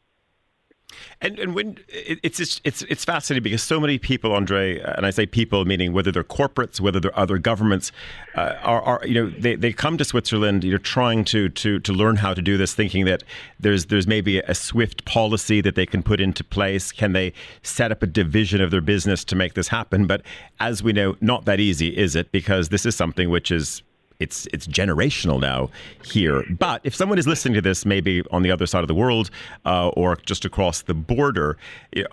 And 1.20 1.38
and 1.38 1.54
when 1.54 1.78
it's 1.88 2.40
it's 2.40 2.60
it's, 2.64 2.82
it's 2.82 3.04
fascinating 3.04 3.42
because 3.42 3.62
so 3.62 3.80
many 3.80 3.98
people, 3.98 4.32
Andre, 4.32 4.80
and 4.80 5.06
I 5.06 5.10
say 5.10 5.26
people 5.26 5.64
meaning 5.64 5.92
whether 5.92 6.10
they're 6.12 6.24
corporates, 6.24 6.80
whether 6.80 7.00
they're 7.00 7.18
other 7.18 7.38
governments, 7.38 7.92
uh, 8.34 8.54
are, 8.62 8.82
are 8.82 9.00
you 9.06 9.14
know 9.14 9.30
they, 9.30 9.54
they 9.54 9.72
come 9.72 9.96
to 9.98 10.04
Switzerland, 10.04 10.64
you're 10.64 10.78
trying 10.78 11.24
to 11.26 11.48
to 11.48 11.78
to 11.78 11.92
learn 11.92 12.16
how 12.16 12.34
to 12.34 12.42
do 12.42 12.56
this, 12.56 12.74
thinking 12.74 13.04
that 13.04 13.22
there's 13.60 13.86
there's 13.86 14.06
maybe 14.06 14.40
a 14.40 14.54
swift 14.54 15.04
policy 15.04 15.60
that 15.60 15.76
they 15.76 15.86
can 15.86 16.02
put 16.02 16.20
into 16.20 16.42
place. 16.42 16.92
Can 16.92 17.12
they 17.12 17.32
set 17.62 17.92
up 17.92 18.02
a 18.02 18.06
division 18.06 18.60
of 18.60 18.70
their 18.70 18.80
business 18.80 19.24
to 19.24 19.36
make 19.36 19.54
this 19.54 19.68
happen? 19.68 20.06
But 20.06 20.22
as 20.60 20.82
we 20.82 20.92
know, 20.92 21.16
not 21.20 21.44
that 21.44 21.60
easy, 21.60 21.96
is 21.96 22.16
it? 22.16 22.32
Because 22.32 22.70
this 22.70 22.84
is 22.84 22.96
something 22.96 23.30
which 23.30 23.50
is 23.50 23.82
it's 24.20 24.46
it's 24.52 24.66
generational 24.66 25.40
now 25.40 25.70
here. 26.04 26.44
But 26.50 26.80
if 26.84 26.94
someone 26.94 27.18
is 27.18 27.26
listening 27.26 27.54
to 27.54 27.60
this, 27.60 27.84
maybe 27.84 28.22
on 28.30 28.42
the 28.42 28.50
other 28.50 28.66
side 28.66 28.82
of 28.82 28.88
the 28.88 28.94
world 28.94 29.30
uh, 29.64 29.88
or 29.88 30.16
just 30.16 30.44
across 30.44 30.82
the 30.82 30.94
border, 30.94 31.56
do 31.92 32.00
you 32.00 32.06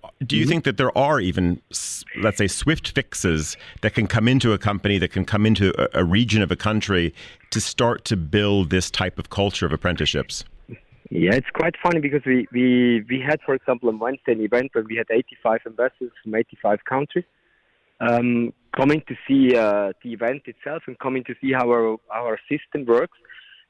mm-hmm. 0.43 0.49
think 0.49 0.63
that 0.63 0.77
there 0.77 0.95
are 0.97 1.19
even, 1.19 1.61
let's 2.21 2.37
say, 2.37 2.47
swift 2.47 2.89
fixes 2.89 3.57
that 3.81 3.93
can 3.93 4.07
come 4.07 4.27
into 4.27 4.53
a 4.53 4.57
company, 4.57 4.97
that 4.97 5.11
can 5.11 5.25
come 5.25 5.45
into 5.45 5.73
a, 5.81 6.01
a 6.01 6.03
region 6.03 6.41
of 6.41 6.51
a 6.51 6.55
country 6.55 7.13
to 7.51 7.61
start 7.61 8.05
to 8.05 8.17
build 8.17 8.69
this 8.69 8.89
type 8.89 9.19
of 9.19 9.29
culture 9.29 9.65
of 9.65 9.71
apprenticeships? 9.71 10.43
Yeah, 11.09 11.33
it's 11.33 11.49
quite 11.53 11.75
funny 11.83 11.99
because 11.99 12.21
we, 12.25 12.47
we, 12.53 13.03
we 13.09 13.19
had, 13.19 13.41
for 13.45 13.53
example, 13.53 13.89
on 13.89 13.99
Wednesday 13.99 14.31
an 14.31 14.41
event 14.41 14.69
where 14.73 14.85
we 14.85 14.95
had 14.95 15.07
85 15.11 15.59
ambassadors 15.65 16.11
from 16.23 16.35
85 16.35 16.85
countries 16.85 17.25
um, 18.01 18.53
coming 18.75 19.01
to 19.07 19.15
see 19.27 19.55
uh, 19.55 19.91
the 20.03 20.13
event 20.13 20.43
itself 20.45 20.83
and 20.87 20.97
coming 20.99 21.23
to 21.25 21.35
see 21.41 21.51
how 21.51 21.69
our, 21.69 21.97
our 22.13 22.39
system 22.49 22.85
works. 22.85 23.17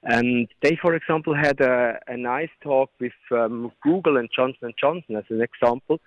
And 0.03 0.47
they, 0.63 0.77
for 0.81 0.95
example, 0.95 1.35
had 1.35 1.59
a, 1.61 1.99
a 2.07 2.17
nice 2.17 2.49
talk 2.63 2.89
with 2.99 3.13
um, 3.31 3.71
Google 3.83 4.17
and 4.17 4.29
Johnson 4.35 4.73
& 4.77 4.81
Johnson 4.81 5.15
as 5.15 5.25
an 5.29 5.41
example, 5.41 5.99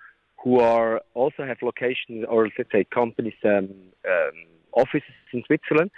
who 0.43 0.59
are 0.59 1.01
also 1.13 1.45
have 1.45 1.57
locations 1.61 2.25
or 2.29 2.49
let's 2.57 2.71
say 2.71 2.85
companies 2.93 3.33
um, 3.45 3.69
um, 4.07 4.35
offices 4.73 5.15
in 5.33 5.43
Switzerland, 5.47 5.91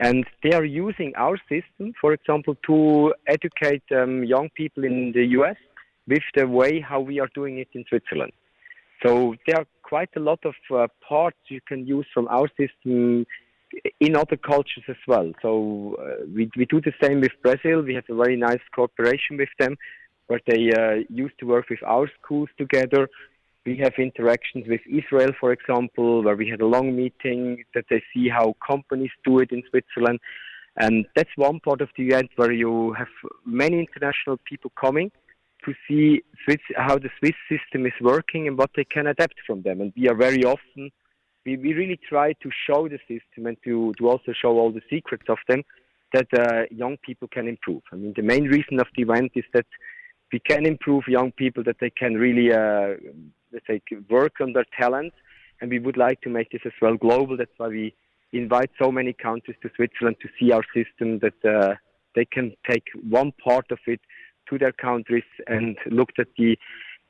and 0.00 0.26
they 0.42 0.52
are 0.52 0.64
using 0.64 1.12
our 1.16 1.38
system, 1.48 1.92
for 2.00 2.12
example, 2.12 2.56
to 2.66 3.14
educate 3.28 3.84
um, 3.92 4.24
young 4.24 4.48
people 4.56 4.84
in 4.84 5.12
the 5.12 5.24
US 5.38 5.56
with 6.08 6.22
the 6.34 6.46
way 6.46 6.80
how 6.80 7.00
we 7.00 7.20
are 7.20 7.30
doing 7.34 7.58
it 7.58 7.68
in 7.72 7.84
Switzerland. 7.88 8.32
So 9.04 9.34
there 9.46 9.58
are 9.58 9.66
quite 9.82 10.10
a 10.16 10.20
lot 10.20 10.40
of 10.44 10.54
uh, 10.74 10.86
parts 11.06 11.36
you 11.48 11.60
can 11.66 11.86
use 11.86 12.06
from 12.14 12.26
our 12.28 12.48
system 12.56 13.26
in 14.00 14.16
other 14.16 14.36
cultures 14.36 14.84
as 14.88 14.96
well. 15.06 15.32
So 15.42 15.96
uh, 16.00 16.24
we, 16.34 16.50
we 16.56 16.64
do 16.66 16.80
the 16.80 16.92
same 17.02 17.20
with 17.20 17.32
Brazil. 17.42 17.82
We 17.82 17.94
have 17.94 18.04
a 18.08 18.14
very 18.14 18.36
nice 18.36 18.64
cooperation 18.74 19.36
with 19.36 19.50
them 19.58 19.76
where 20.28 20.40
they 20.46 20.72
uh, 20.72 21.04
used 21.10 21.38
to 21.40 21.46
work 21.46 21.68
with 21.68 21.82
our 21.84 22.10
schools 22.18 22.48
together. 22.56 23.08
We 23.66 23.76
have 23.78 23.94
interactions 23.98 24.64
with 24.68 24.80
Israel, 24.86 25.32
for 25.38 25.52
example, 25.52 26.22
where 26.22 26.36
we 26.36 26.48
had 26.48 26.60
a 26.60 26.66
long 26.66 26.96
meeting 26.96 27.64
that 27.74 27.84
they 27.90 28.02
see 28.12 28.28
how 28.28 28.54
companies 28.66 29.10
do 29.24 29.40
it 29.40 29.50
in 29.52 29.62
Switzerland. 29.68 30.20
And 30.76 31.06
that's 31.14 31.30
one 31.36 31.60
part 31.60 31.80
of 31.80 31.88
the 31.96 32.06
event 32.06 32.30
where 32.36 32.52
you 32.52 32.92
have 32.94 33.08
many 33.44 33.78
international 33.80 34.38
people 34.48 34.72
coming 34.80 35.10
to 35.64 35.74
see 35.86 36.22
Swiss, 36.44 36.58
how 36.76 36.98
the 36.98 37.10
Swiss 37.18 37.34
system 37.48 37.86
is 37.86 37.92
working 38.00 38.48
and 38.48 38.58
what 38.58 38.70
they 38.76 38.84
can 38.84 39.06
adapt 39.06 39.38
from 39.46 39.62
them. 39.62 39.80
And 39.80 39.92
we 39.96 40.08
are 40.08 40.14
very 40.14 40.44
often, 40.44 40.90
we, 41.44 41.56
we 41.56 41.74
really 41.74 41.98
try 42.08 42.32
to 42.32 42.50
show 42.66 42.88
the 42.88 42.98
system 43.08 43.46
and 43.46 43.56
to, 43.64 43.92
to 43.98 44.08
also 44.08 44.32
show 44.32 44.58
all 44.58 44.72
the 44.72 44.82
secrets 44.90 45.24
of 45.28 45.38
them 45.48 45.62
that 46.12 46.26
uh, 46.38 46.62
young 46.70 46.96
people 46.98 47.28
can 47.28 47.48
improve. 47.48 47.82
I 47.92 47.96
mean, 47.96 48.12
the 48.14 48.22
main 48.22 48.44
reason 48.44 48.78
of 48.78 48.86
the 48.94 49.02
event 49.02 49.32
is 49.34 49.44
that 49.52 49.66
we 50.32 50.40
can 50.40 50.66
improve 50.66 51.04
young 51.08 51.32
people, 51.32 51.62
that 51.64 51.76
they 51.80 51.90
can 51.90 52.14
really, 52.14 52.52
uh, 52.52 52.94
let's 53.52 53.66
say, 53.66 53.80
work 54.08 54.34
on 54.40 54.52
their 54.52 54.66
talents. 54.78 55.16
And 55.60 55.70
we 55.70 55.78
would 55.78 55.96
like 55.96 56.20
to 56.22 56.30
make 56.30 56.50
this 56.50 56.62
as 56.64 56.72
well 56.82 56.96
global. 56.96 57.36
That's 57.36 57.50
why 57.56 57.68
we 57.68 57.94
invite 58.32 58.70
so 58.82 58.90
many 58.90 59.12
countries 59.12 59.56
to 59.62 59.70
Switzerland 59.76 60.16
to 60.22 60.28
see 60.38 60.52
our 60.52 60.64
system, 60.74 61.20
that 61.20 61.44
uh, 61.44 61.74
they 62.14 62.24
can 62.24 62.54
take 62.68 62.84
one 63.08 63.32
part 63.42 63.66
of 63.70 63.78
it 63.86 64.00
to 64.48 64.58
their 64.58 64.72
countries 64.72 65.24
and 65.46 65.76
looked 65.86 66.18
at 66.18 66.28
the 66.36 66.58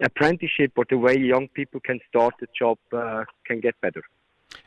apprenticeship 0.01 0.73
or 0.77 0.85
the 0.89 0.99
way 0.99 1.17
young 1.17 1.49
people 1.49 1.81
can 1.81 2.01
start 2.09 2.35
a 2.43 2.47
job 2.59 2.79
uh, 2.93 3.25
can 3.47 3.61
get 3.61 3.81
better. 3.81 4.03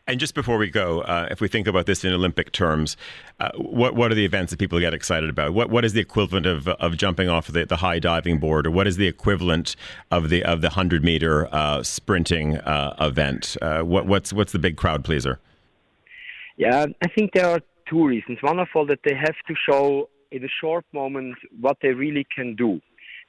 And 0.05 0.19
just 0.19 0.35
before 0.35 0.57
we 0.57 0.69
go, 0.69 1.01
uh, 1.01 1.27
if 1.31 1.41
we 1.41 1.47
think 1.47 1.67
about 1.67 1.85
this 1.85 2.03
in 2.03 2.13
Olympic 2.13 2.51
terms, 2.51 2.97
uh, 3.39 3.51
what 3.55 3.95
what 3.95 4.11
are 4.11 4.15
the 4.15 4.25
events 4.25 4.51
that 4.51 4.59
people 4.59 4.79
get 4.79 4.93
excited 4.93 5.29
about? 5.29 5.53
What 5.53 5.69
what 5.69 5.85
is 5.85 5.93
the 5.93 5.99
equivalent 5.99 6.45
of, 6.45 6.67
of 6.67 6.97
jumping 6.97 7.29
off 7.29 7.47
the, 7.47 7.65
the 7.65 7.77
high 7.77 7.99
diving 7.99 8.39
board, 8.39 8.67
or 8.67 8.71
what 8.71 8.87
is 8.87 8.97
the 8.97 9.07
equivalent 9.07 9.75
of 10.11 10.29
the 10.29 10.43
of 10.43 10.61
the 10.61 10.71
hundred 10.71 11.03
meter 11.03 11.47
uh, 11.53 11.83
sprinting 11.83 12.57
uh, 12.57 12.95
event? 12.99 13.57
Uh, 13.61 13.81
what 13.81 14.05
what's 14.07 14.31
what's 14.33 14.51
the 14.51 14.59
big 14.59 14.77
crowd 14.77 15.03
pleaser? 15.03 15.39
Yeah, 16.57 16.85
I 17.03 17.07
think 17.09 17.33
there 17.33 17.47
are 17.47 17.59
two 17.89 18.05
reasons. 18.05 18.39
One 18.41 18.59
of 18.59 18.67
all 18.75 18.85
that 18.87 18.99
they 19.03 19.15
have 19.15 19.35
to 19.47 19.55
show 19.69 20.09
in 20.31 20.43
a 20.43 20.53
short 20.61 20.85
moment 20.93 21.35
what 21.59 21.77
they 21.81 21.89
really 21.89 22.25
can 22.35 22.55
do, 22.55 22.81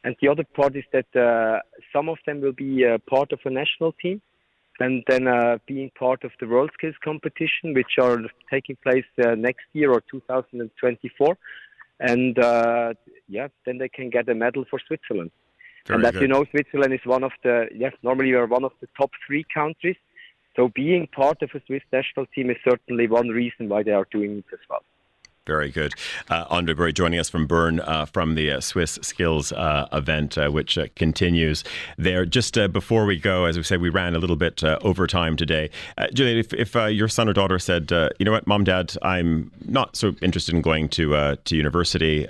and 0.05 0.17
the 0.21 0.29
other 0.29 0.45
part 0.45 0.77
is 0.77 0.85
that 0.93 1.15
uh, 1.17 1.61
some 1.93 2.09
of 2.09 2.19
them 2.27 2.41
will 2.41 2.53
be 2.53 2.85
part 3.09 3.33
of 3.33 3.41
a 3.45 3.51
national 3.51 3.93
team 3.93 4.21
and 4.81 5.03
then 5.09 5.27
uh, 5.27 5.59
being 5.67 5.91
part 5.99 6.25
of 6.25 6.31
the 6.41 6.47
World 6.47 6.71
Skills 6.75 6.95
competition, 7.03 7.75
which 7.75 7.99
are 8.01 8.19
taking 8.51 8.77
place 8.83 9.05
uh, 9.25 9.35
next 9.35 9.67
year 9.73 9.93
or 9.93 10.03
2024. 10.11 11.37
And 12.01 12.39
uh, 12.39 12.95
yeah, 13.29 13.49
then 13.67 13.79
they 13.79 13.89
can 13.89 14.09
get 14.11 14.29
a 14.29 14.35
medal 14.35 14.65
for 14.71 14.79
Switzerland. 14.87 15.33
Very 15.87 16.05
and 16.05 16.15
as 16.15 16.21
you 16.21 16.29
know, 16.29 16.45
Switzerland 16.51 16.95
is 16.95 17.01
one 17.05 17.25
of 17.25 17.33
the 17.43 17.67
yes, 17.75 17.93
normally 18.03 18.29
we 18.31 18.35
are 18.35 18.47
one 18.47 18.65
of 18.65 18.73
the 18.81 18.89
top 18.97 19.11
three 19.27 19.45
countries. 19.53 19.97
So 20.55 20.69
being 20.69 21.09
part 21.09 21.43
of 21.43 21.51
a 21.55 21.63
Swiss 21.67 21.83
national 21.93 22.27
team 22.27 22.51
is 22.51 22.57
certainly 22.69 23.09
one 23.09 23.29
reason 23.29 23.69
why 23.69 23.83
they 23.83 23.93
are 23.93 24.07
doing 24.11 24.39
it 24.39 24.45
as 24.53 24.59
well. 24.69 24.83
Very 25.49 25.71
good. 25.71 25.95
Uh, 26.29 26.45
Andre 26.51 26.75
Bure 26.75 26.93
joining 26.93 27.19
us 27.19 27.31
from 27.31 27.47
Bern 27.47 27.81
uh, 27.81 28.05
from 28.05 28.35
the 28.35 28.51
uh, 28.51 28.61
Swiss 28.61 28.99
Skills 29.01 29.51
uh, 29.51 29.89
event, 29.95 30.37
uh, 30.37 30.51
which 30.51 30.77
uh, 30.77 30.89
continues 30.95 31.65
there. 31.97 32.27
Just 32.27 32.59
before 32.71 33.07
we 33.07 33.17
go, 33.19 33.47
as 33.47 33.57
we 33.57 33.63
said, 33.63 33.81
we 33.81 33.89
ran 33.89 34.15
a 34.15 34.19
little 34.19 34.37
bit 34.37 34.63
over 34.63 35.07
time 35.07 35.37
today. 35.37 35.71
Juliet, 36.13 36.37
if, 36.37 36.53
if 36.53 36.75
your 36.95 37.09
son 37.09 37.31
or 37.31 37.33
daughter 37.33 37.59
said, 37.59 37.91
you 38.19 38.27
know 38.27 38.33
what, 38.33 38.47
mom, 38.47 38.65
dad, 38.65 38.95
I'm 39.01 39.51
not 39.65 39.97
so 39.97 40.15
interested 40.21 40.55
in 40.55 40.61
going 40.61 40.91
to 40.91 41.37
to 41.37 41.57
university. 41.57 42.27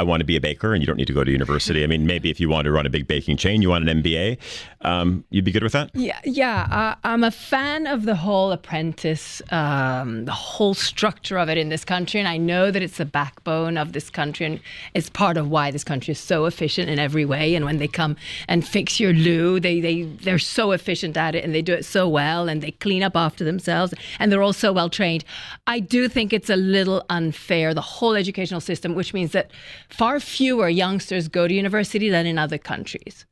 I 0.00 0.02
want 0.02 0.20
to 0.20 0.24
be 0.24 0.34
a 0.36 0.40
baker, 0.40 0.72
and 0.72 0.82
you 0.82 0.86
don't 0.86 0.96
need 0.96 1.08
to 1.08 1.12
go 1.12 1.24
to 1.24 1.30
university. 1.30 1.84
I 1.84 1.86
mean, 1.86 2.06
maybe 2.06 2.30
if 2.30 2.40
you 2.40 2.48
want 2.48 2.64
to 2.64 2.72
run 2.72 2.86
a 2.86 2.90
big 2.90 3.06
baking 3.06 3.36
chain, 3.36 3.60
you 3.60 3.68
want 3.68 3.86
an 3.86 4.02
MBA, 4.02 4.38
um, 4.80 5.24
you'd 5.28 5.44
be 5.44 5.52
good 5.52 5.62
with 5.62 5.72
that? 5.72 5.90
Yeah, 5.92 6.18
yeah. 6.24 6.94
I'm 7.04 7.22
a 7.22 7.30
fan 7.30 7.86
of 7.86 8.06
the 8.06 8.14
whole 8.14 8.50
apprentice, 8.50 9.42
um, 9.50 10.24
the 10.24 10.32
whole 10.32 10.72
structure 10.72 11.38
of 11.38 11.50
it 11.50 11.58
in 11.58 11.68
this 11.68 11.84
country, 11.84 12.18
and 12.18 12.26
I 12.26 12.38
know 12.38 12.70
that 12.70 12.82
it's 12.82 12.96
the 12.96 13.04
backbone 13.04 13.76
of 13.76 13.92
this 13.92 14.08
country 14.08 14.46
and 14.46 14.60
it's 14.94 15.10
part 15.10 15.36
of 15.36 15.50
why 15.50 15.70
this 15.70 15.84
country 15.84 16.12
is 16.12 16.18
so 16.18 16.46
efficient 16.46 16.88
in 16.88 16.98
every 16.98 17.26
way. 17.26 17.54
And 17.54 17.66
when 17.66 17.76
they 17.76 17.88
come 17.88 18.16
and 18.48 18.66
fix 18.66 18.98
your 18.98 19.12
loo, 19.12 19.60
they, 19.60 19.80
they, 19.80 20.04
they're 20.04 20.38
so 20.38 20.72
efficient 20.72 21.14
at 21.18 21.34
it 21.34 21.44
and 21.44 21.54
they 21.54 21.60
do 21.60 21.74
it 21.74 21.84
so 21.84 22.08
well 22.08 22.48
and 22.48 22.62
they 22.62 22.70
clean 22.70 23.02
up 23.02 23.16
after 23.16 23.44
themselves 23.44 23.92
and 24.18 24.32
they're 24.32 24.42
all 24.42 24.54
so 24.54 24.72
well 24.72 24.88
trained. 24.88 25.26
I 25.66 25.78
do 25.80 26.08
think 26.08 26.32
it's 26.32 26.48
a 26.48 26.56
little 26.56 27.04
unfair, 27.10 27.74
the 27.74 27.80
whole 27.82 28.14
educational 28.14 28.60
system, 28.60 28.94
which 28.94 29.12
means 29.12 29.32
that 29.32 29.50
far 29.90 30.20
fewer 30.20 30.68
youngsters 30.68 31.28
go 31.28 31.46
to 31.46 31.54
university 31.54 32.08
than 32.08 32.26
in 32.26 32.38
other 32.38 32.58
countries. 32.58 33.26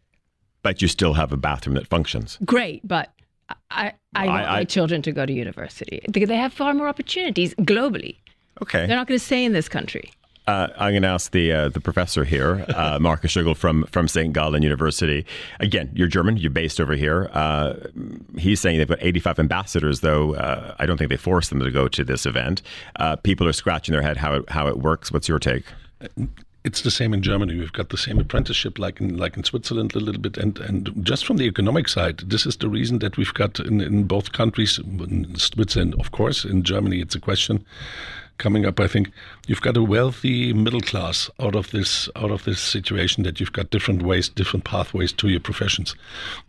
But 0.63 0.83
you 0.83 0.89
still 0.89 1.15
have 1.15 1.33
a 1.33 1.37
bathroom 1.37 1.75
that 1.75 1.87
functions. 1.87 2.39
Great, 2.45 2.87
but 2.87 3.11
I, 3.71 3.93
I 4.15 4.27
want 4.27 4.47
I, 4.47 4.57
my 4.59 4.65
children 4.65 5.03
to 5.03 5.13
go 5.13 5.25
to 5.25 5.33
university. 5.33 6.01
They 6.09 6.37
have 6.37 6.53
far 6.53 6.75
more 6.75 6.89
opportunities 6.89 7.55
globally. 7.55 8.17
Okay. 8.63 8.87
They're 8.87 8.97
not 8.97 9.07
going 9.07 9.19
to 9.19 9.25
stay 9.25 9.45
in 9.45 9.53
this 9.53 9.69
country. 9.69 10.11
Uh, 10.49 10.69
I'm 10.79 10.93
going 10.93 11.03
to 11.03 11.09
ask 11.09 11.33
the 11.33 11.53
uh, 11.53 11.69
the 11.69 11.81
professor 11.81 12.25
here, 12.25 12.65
uh, 12.75 12.99
Marcus 13.03 13.35
Schögel 13.35 13.55
from 13.55 13.85
from 13.85 14.09
St. 14.09 14.33
Gallen 14.33 14.63
University. 14.63 15.27
Again, 15.61 15.91
you're 15.95 16.09
German. 16.09 16.39
You're 16.39 16.51
based 16.51 16.81
over 16.81 16.95
here. 16.95 17.29
Uh, 17.35 17.75
he's 18.39 18.59
saying 18.59 18.79
they've 18.79 18.89
got 18.89 19.03
85 19.03 19.41
ambassadors, 19.41 20.01
though. 20.01 20.37
Uh, 20.37 20.75
I 20.79 20.87
don't 20.87 20.97
think 20.97 21.11
they 21.11 21.19
force 21.19 21.51
them 21.51 21.61
to 21.61 21.71
go 21.71 21.87
to 21.89 22.03
this 22.03 22.25
event. 22.25 22.63
Uh, 22.97 23.17
people 23.17 23.47
are 23.47 23.53
scratching 23.53 23.93
their 23.93 24.01
head 24.01 24.17
how 24.17 24.37
it, 24.37 24.49
how 24.49 24.67
it 24.69 24.79
works. 24.79 25.13
What's 25.13 25.29
your 25.29 25.39
take? 25.39 25.65
It's 26.69 26.83
the 26.83 26.91
same 26.91 27.15
in 27.15 27.23
Germany. 27.23 27.57
We've 27.57 27.73
got 27.73 27.89
the 27.89 27.97
same 27.97 28.19
apprenticeship 28.19 28.79
like 28.79 29.01
in 29.01 29.17
like 29.17 29.39
in 29.39 29.45
Switzerland 29.45 29.95
a 29.95 30.01
little 30.01 30.21
bit, 30.21 30.37
and 30.37 30.59
and 30.59 31.03
just 31.03 31.25
from 31.25 31.39
the 31.39 31.47
economic 31.47 31.89
side, 31.89 32.19
this 32.19 32.45
is 32.45 32.59
the 32.59 32.69
reason 32.69 32.99
that 32.99 33.17
we've 33.17 33.33
got 33.33 33.59
in, 33.59 33.81
in 33.81 34.05
both 34.05 34.33
countries, 34.33 34.79
in 34.79 35.35
Switzerland, 35.37 35.95
of 35.99 36.11
course, 36.11 36.45
in 36.45 36.63
Germany, 36.65 37.01
it's 37.01 37.15
a 37.15 37.21
question 37.21 37.65
coming 38.37 38.67
up. 38.67 38.79
I 38.81 38.87
think 38.87 39.11
you've 39.47 39.63
got 39.63 39.79
a 39.79 39.83
wealthy 39.83 40.53
middle 40.53 40.83
class 40.83 41.31
out 41.41 41.57
of 41.57 41.71
this 41.71 42.11
out 42.15 42.31
of 42.31 42.45
this 42.45 42.61
situation 42.61 43.23
that 43.23 43.41
you've 43.41 43.55
got 43.55 43.71
different 43.71 44.03
ways, 44.03 44.29
different 44.29 44.67
pathways 44.67 45.13
to 45.13 45.29
your 45.29 45.41
professions, 45.41 45.97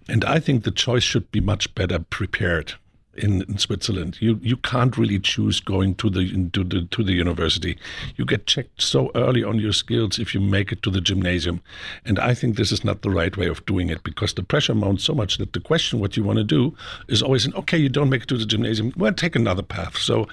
and 0.09 0.25
I 0.25 0.41
think 0.41 0.63
the 0.63 0.79
choice 0.85 1.03
should 1.03 1.31
be 1.31 1.39
much 1.39 1.73
better 1.75 1.99
prepared. 1.99 2.73
In, 3.19 3.41
in, 3.43 3.57
Switzerland. 3.57 4.17
You 4.21 4.39
you 4.41 4.57
can't 4.57 4.97
really 4.97 5.19
choose 5.19 5.59
going 5.59 5.95
to 5.95 6.09
the 6.09 6.49
to 6.53 6.63
the 6.63 6.83
to 6.83 7.03
the 7.03 7.13
university. 7.13 7.77
You 8.15 8.25
get 8.25 8.47
checked 8.47 8.81
so 8.81 9.11
early 9.13 9.43
on 9.43 9.59
your 9.59 9.73
skills 9.73 10.19
if 10.19 10.33
you 10.33 10.39
make 10.39 10.71
it 10.71 10.81
to 10.83 10.89
the 10.89 11.01
gymnasium, 11.01 11.61
and 12.05 12.17
I 12.19 12.33
think 12.33 12.55
this 12.55 12.71
is 12.71 12.83
not 12.83 13.01
the 13.01 13.09
right 13.09 13.35
way 13.35 13.47
of 13.47 13.65
doing 13.65 13.89
it 13.89 14.03
because 14.03 14.33
the 14.33 14.43
pressure 14.43 14.75
mounts 14.75 15.03
so 15.03 15.13
much 15.13 15.37
that 15.37 15.53
the 15.53 15.59
question 15.59 15.99
what 15.99 16.15
you 16.15 16.23
want 16.23 16.37
to 16.37 16.43
do 16.43 16.75
is 17.07 17.21
always 17.21 17.45
an 17.45 17.53
okay 17.55 17.77
you 17.77 17.89
don't 17.89 18.09
make 18.09 18.23
it 18.23 18.29
to 18.29 18.37
the 18.37 18.45
gymnasium 18.45 18.93
well 18.95 19.13
take 19.13 19.35
another 19.35 19.63
path. 19.63 19.97
So 19.97 20.27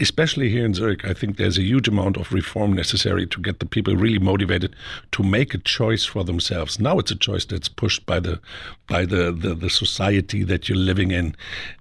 especially 0.00 0.48
here 0.48 0.64
in 0.64 0.74
Zurich, 0.74 1.04
I 1.04 1.12
think 1.12 1.36
there's 1.36 1.58
a 1.58 1.62
huge 1.62 1.88
amount 1.88 2.16
of 2.16 2.32
reform 2.32 2.72
necessary 2.72 3.26
to 3.26 3.40
get 3.40 3.58
the 3.58 3.66
people 3.66 3.96
really 3.96 4.18
motivated 4.18 4.76
to 5.12 5.22
make 5.22 5.54
a 5.54 5.58
choice 5.58 6.04
for 6.04 6.22
themselves. 6.22 6.78
Now 6.78 6.98
it's 6.98 7.10
a 7.10 7.16
choice 7.16 7.44
that's 7.44 7.68
pushed 7.68 8.06
by 8.06 8.20
the 8.20 8.40
by 8.88 9.04
the, 9.04 9.30
the, 9.30 9.54
the 9.54 9.70
society 9.70 10.42
that 10.44 10.68
you're 10.68 10.78
living 10.78 11.10
in. 11.10 11.36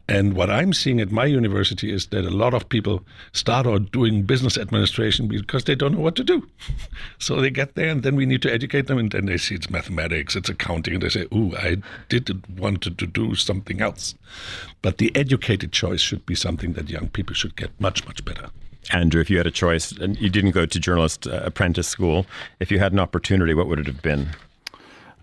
And 0.09 0.34
what 0.34 0.49
I'm 0.49 0.74
seeing 0.74 1.01
at 1.01 1.11
my 1.11 1.26
university 1.26 1.91
is 1.91 2.07
that 2.07 2.26
a 2.26 2.30
lot 2.30 2.53
of 2.53 2.70
people 2.70 3.03
start 3.34 3.65
out 3.65 3.91
doing 3.91 4.24
business 4.24 4.57
administration 4.57 5.28
because 5.28 5.65
they 5.65 5.76
don't 5.76 5.93
know 5.93 6.01
what 6.01 6.15
to 6.18 6.24
do. 6.24 6.47
So 7.20 7.41
they 7.41 7.49
get 7.49 7.76
there 7.76 7.89
and 7.89 8.03
then 8.03 8.15
we 8.15 8.26
need 8.26 8.41
to 8.43 8.53
educate 8.53 8.88
them 8.88 8.97
and 8.97 9.11
then 9.11 9.26
they 9.26 9.38
see 9.38 9.55
it's 9.55 9.70
mathematics, 9.70 10.36
it's 10.36 10.49
accounting, 10.49 10.93
and 10.93 11.03
they 11.03 11.09
say, 11.09 11.28
Ooh, 11.34 11.55
I 11.57 11.78
didn't 12.09 12.47
want 12.49 12.82
to 12.84 12.89
do 12.89 13.36
something 13.36 13.82
else. 13.82 14.15
But 14.82 14.97
the 14.97 15.13
educated 15.15 15.72
choice 15.72 15.99
should 15.99 16.26
be 16.26 16.36
something 16.36 16.74
that 16.74 16.89
young 16.89 17.09
people 17.09 17.33
should 17.33 17.55
get 17.55 17.71
much, 17.82 18.05
much 18.08 18.25
better. 18.25 18.50
Andrew, 18.92 19.20
if 19.20 19.29
you 19.29 19.38
had 19.38 19.47
a 19.47 19.51
choice 19.51 19.92
and 19.92 20.17
you 20.17 20.29
didn't 20.29 20.51
go 20.51 20.66
to 20.66 20.79
journalist 20.79 21.28
uh, 21.28 21.42
apprentice 21.43 21.88
school, 21.88 22.25
if 22.59 22.71
you 22.71 22.79
had 22.79 22.93
an 22.93 23.00
opportunity, 23.00 23.54
what 23.54 23.67
would 23.67 23.79
it 23.79 23.88
have 23.88 24.01
been? 24.01 24.29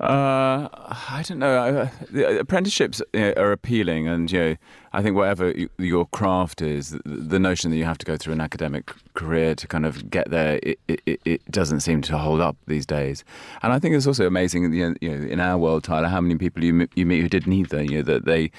Uh, 0.01 0.69
I 0.73 1.23
don't 1.25 1.39
know. 1.39 1.89
The 2.11 2.41
apprenticeships 2.41 3.01
are 3.15 3.53
appealing, 3.53 4.09
and 4.09 4.31
you 4.31 4.39
know, 4.39 4.57
I 4.93 5.03
think 5.03 5.17
whatever 5.17 5.55
your 5.79 6.07
craft 6.07 6.61
is, 6.61 6.99
the 7.05 7.39
notion 7.39 7.71
that 7.71 7.77
you 7.77 7.85
have 7.85 7.99
to 7.99 8.07
go 8.07 8.17
through 8.17 8.33
an 8.33 8.41
academic 8.41 8.93
career 9.15 9.55
to 9.55 9.69
kind 9.69 9.87
of 9.87 10.11
get 10.11 10.31
there, 10.31 10.59
it, 10.65 10.81
it, 10.89 11.21
it 11.25 11.51
doesn't 11.51 11.81
seem 11.81 12.03
to 12.03 12.19
hold 12.19 12.41
up 12.41 12.57
these 12.67 12.85
days. 12.85 13.25
And 13.63 13.73
I 13.73 13.79
think 13.79 13.95
it's 13.95 14.07
also 14.07 14.27
amazing, 14.27 14.73
you 14.73 14.97
know, 15.01 15.09
in 15.09 15.39
our 15.39 15.57
world, 15.57 15.85
Tyler, 15.85 16.09
how 16.09 16.21
many 16.21 16.37
people 16.37 16.65
you 16.65 16.89
you 16.97 17.07
meet 17.07 17.21
who 17.21 17.29
didn't 17.29 17.53
either. 17.53 17.83
You 17.85 17.99
know, 17.99 18.03
that 18.03 18.25
they 18.25 18.51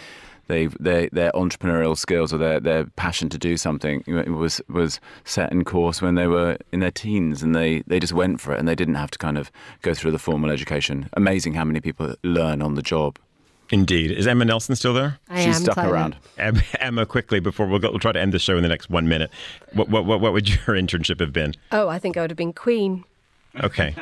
they 0.48 0.68
their 0.68 1.10
their 1.12 1.32
entrepreneurial 1.32 1.98
skills 1.98 2.34
or 2.34 2.38
their 2.38 2.60
their 2.60 2.86
passion 2.96 3.30
to 3.30 3.38
do 3.38 3.58
something 3.58 4.04
was 4.28 4.62
was 4.70 5.00
set 5.24 5.52
in 5.52 5.64
course 5.64 6.02
when 6.02 6.16
they 6.16 6.28
were 6.28 6.58
in 6.72 6.80
their 6.80 6.92
teens 6.92 7.42
and 7.44 7.56
they 7.56 7.84
they 7.88 8.00
just 8.00 8.14
went 8.14 8.40
for 8.40 8.54
it 8.54 8.60
and 8.60 8.68
they 8.68 8.76
didn't 8.76 8.96
have 8.96 9.12
to 9.12 9.18
kind 9.18 9.38
of 9.38 9.52
go 9.82 9.94
through 9.94 10.12
the 10.12 10.20
formal 10.20 10.52
education. 10.52 11.10
Amazing 11.14 11.54
how 11.54 11.64
many 11.64 11.82
people 11.82 12.16
learn 12.24 12.62
on 12.62 12.76
the 12.76 12.82
job. 12.82 13.18
Indeed. 13.72 14.12
Is 14.12 14.28
Emma 14.28 14.46
Nelson 14.46 14.76
still 14.76 14.94
there? 14.94 15.20
I 15.28 15.44
She's 15.44 15.56
am 15.58 15.64
stuck 15.64 15.78
around. 15.80 16.16
Emma, 16.38 17.06
quickly 17.06 17.40
before 17.40 17.66
we'll, 17.66 17.80
go, 17.80 17.90
we'll 17.90 18.00
try 18.00 18.12
to 18.12 18.20
end 18.22 18.32
the 18.32 18.40
show 18.40 18.58
in 18.58 18.64
the 18.64 18.70
next 18.70 18.90
one 18.90 19.08
minute. 19.08 19.32
What, 19.74 19.90
what, 19.90 20.06
what, 20.06 20.22
what 20.22 20.34
would 20.34 20.48
your 20.50 20.76
internship 20.76 21.20
have 21.20 21.34
been? 21.34 21.56
Oh, 21.72 21.88
I 21.88 21.98
think 21.98 22.16
I 22.16 22.22
would 22.22 22.30
have 22.30 22.38
been 22.38 22.54
Queen. 22.54 23.04
Okay. 23.64 23.96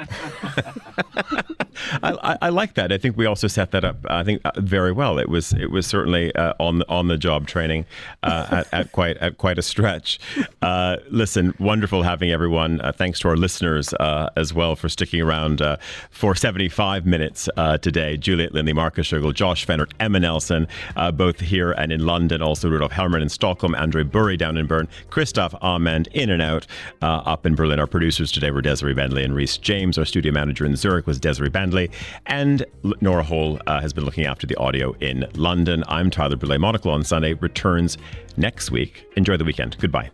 I, 2.01 2.37
I, 2.41 2.49
like 2.49 2.75
that. 2.75 2.91
I 2.91 2.97
think 2.97 3.17
we 3.17 3.25
also 3.25 3.47
set 3.47 3.71
that 3.71 3.83
up. 3.83 3.97
I 4.09 4.23
think 4.23 4.41
uh, 4.45 4.51
very 4.57 4.91
well. 4.91 5.17
It 5.19 5.29
was 5.29 5.53
it 5.53 5.71
was 5.71 5.85
certainly 5.85 6.33
uh, 6.35 6.53
on 6.59 6.79
the, 6.79 6.89
on 6.89 7.07
the 7.07 7.17
job 7.17 7.47
training 7.47 7.85
uh, 8.23 8.47
at, 8.51 8.73
at, 8.73 8.91
quite 8.91 9.17
at 9.17 9.37
quite 9.37 9.57
a 9.57 9.61
stretch. 9.61 10.19
Uh, 10.61 10.97
listen, 11.09 11.53
wonderful 11.59 12.03
having 12.03 12.31
everyone. 12.31 12.81
Uh, 12.81 12.91
thanks 12.91 13.19
to 13.19 13.29
our 13.29 13.35
listeners 13.35 13.93
uh, 13.95 14.29
as 14.35 14.53
well 14.53 14.75
for 14.75 14.89
sticking 14.89 15.21
around 15.21 15.61
for 16.09 16.35
75 16.35 17.05
minutes 17.05 17.49
today. 17.81 18.17
Juliet 18.17 18.53
Linley, 18.53 18.73
Marcus 18.73 19.07
Schögel, 19.07 19.33
Josh 19.33 19.65
Fehnert, 19.65 19.91
Emma 19.99 20.19
Nelson, 20.19 20.67
both 21.13 21.39
here 21.39 21.71
and 21.71 21.91
in 21.91 22.05
London. 22.05 22.41
Also 22.41 22.69
Rudolf 22.69 22.91
Hermann 22.91 23.21
in 23.21 23.29
Stockholm, 23.29 23.75
Andre 23.75 24.03
Burry 24.03 24.37
down 24.37 24.57
in 24.57 24.67
Bern, 24.67 24.87
Christoph 25.09 25.53
Amend 25.61 26.07
in 26.13 26.29
and 26.29 26.41
out 26.41 26.67
up 27.01 27.45
in 27.45 27.55
Berlin. 27.55 27.79
Our 27.79 27.87
producers 27.87 28.31
today 28.31 28.51
were 28.51 28.61
Desiree 28.61 28.93
Bentley 28.93 29.23
and 29.23 29.35
James. 29.57 29.97
Our 29.97 30.05
studio 30.05 30.31
manager 30.31 30.65
in 30.65 30.75
Zurich 30.75 31.07
was 31.07 31.19
Desiree 31.19 31.49
Bandley. 31.49 31.91
And 32.25 32.65
Nora 33.01 33.23
Hall 33.23 33.59
uh, 33.67 33.81
has 33.81 33.93
been 33.93 34.05
looking 34.05 34.25
after 34.25 34.47
the 34.47 34.55
audio 34.55 34.93
in 34.99 35.25
London. 35.35 35.83
I'm 35.87 36.09
Tyler 36.09 36.35
Brûlé. 36.35 36.59
Monocle 36.59 36.91
on 36.91 37.03
Sunday 37.03 37.33
returns 37.33 37.97
next 38.37 38.71
week. 38.71 39.05
Enjoy 39.15 39.37
the 39.37 39.45
weekend. 39.45 39.77
Goodbye. 39.79 40.09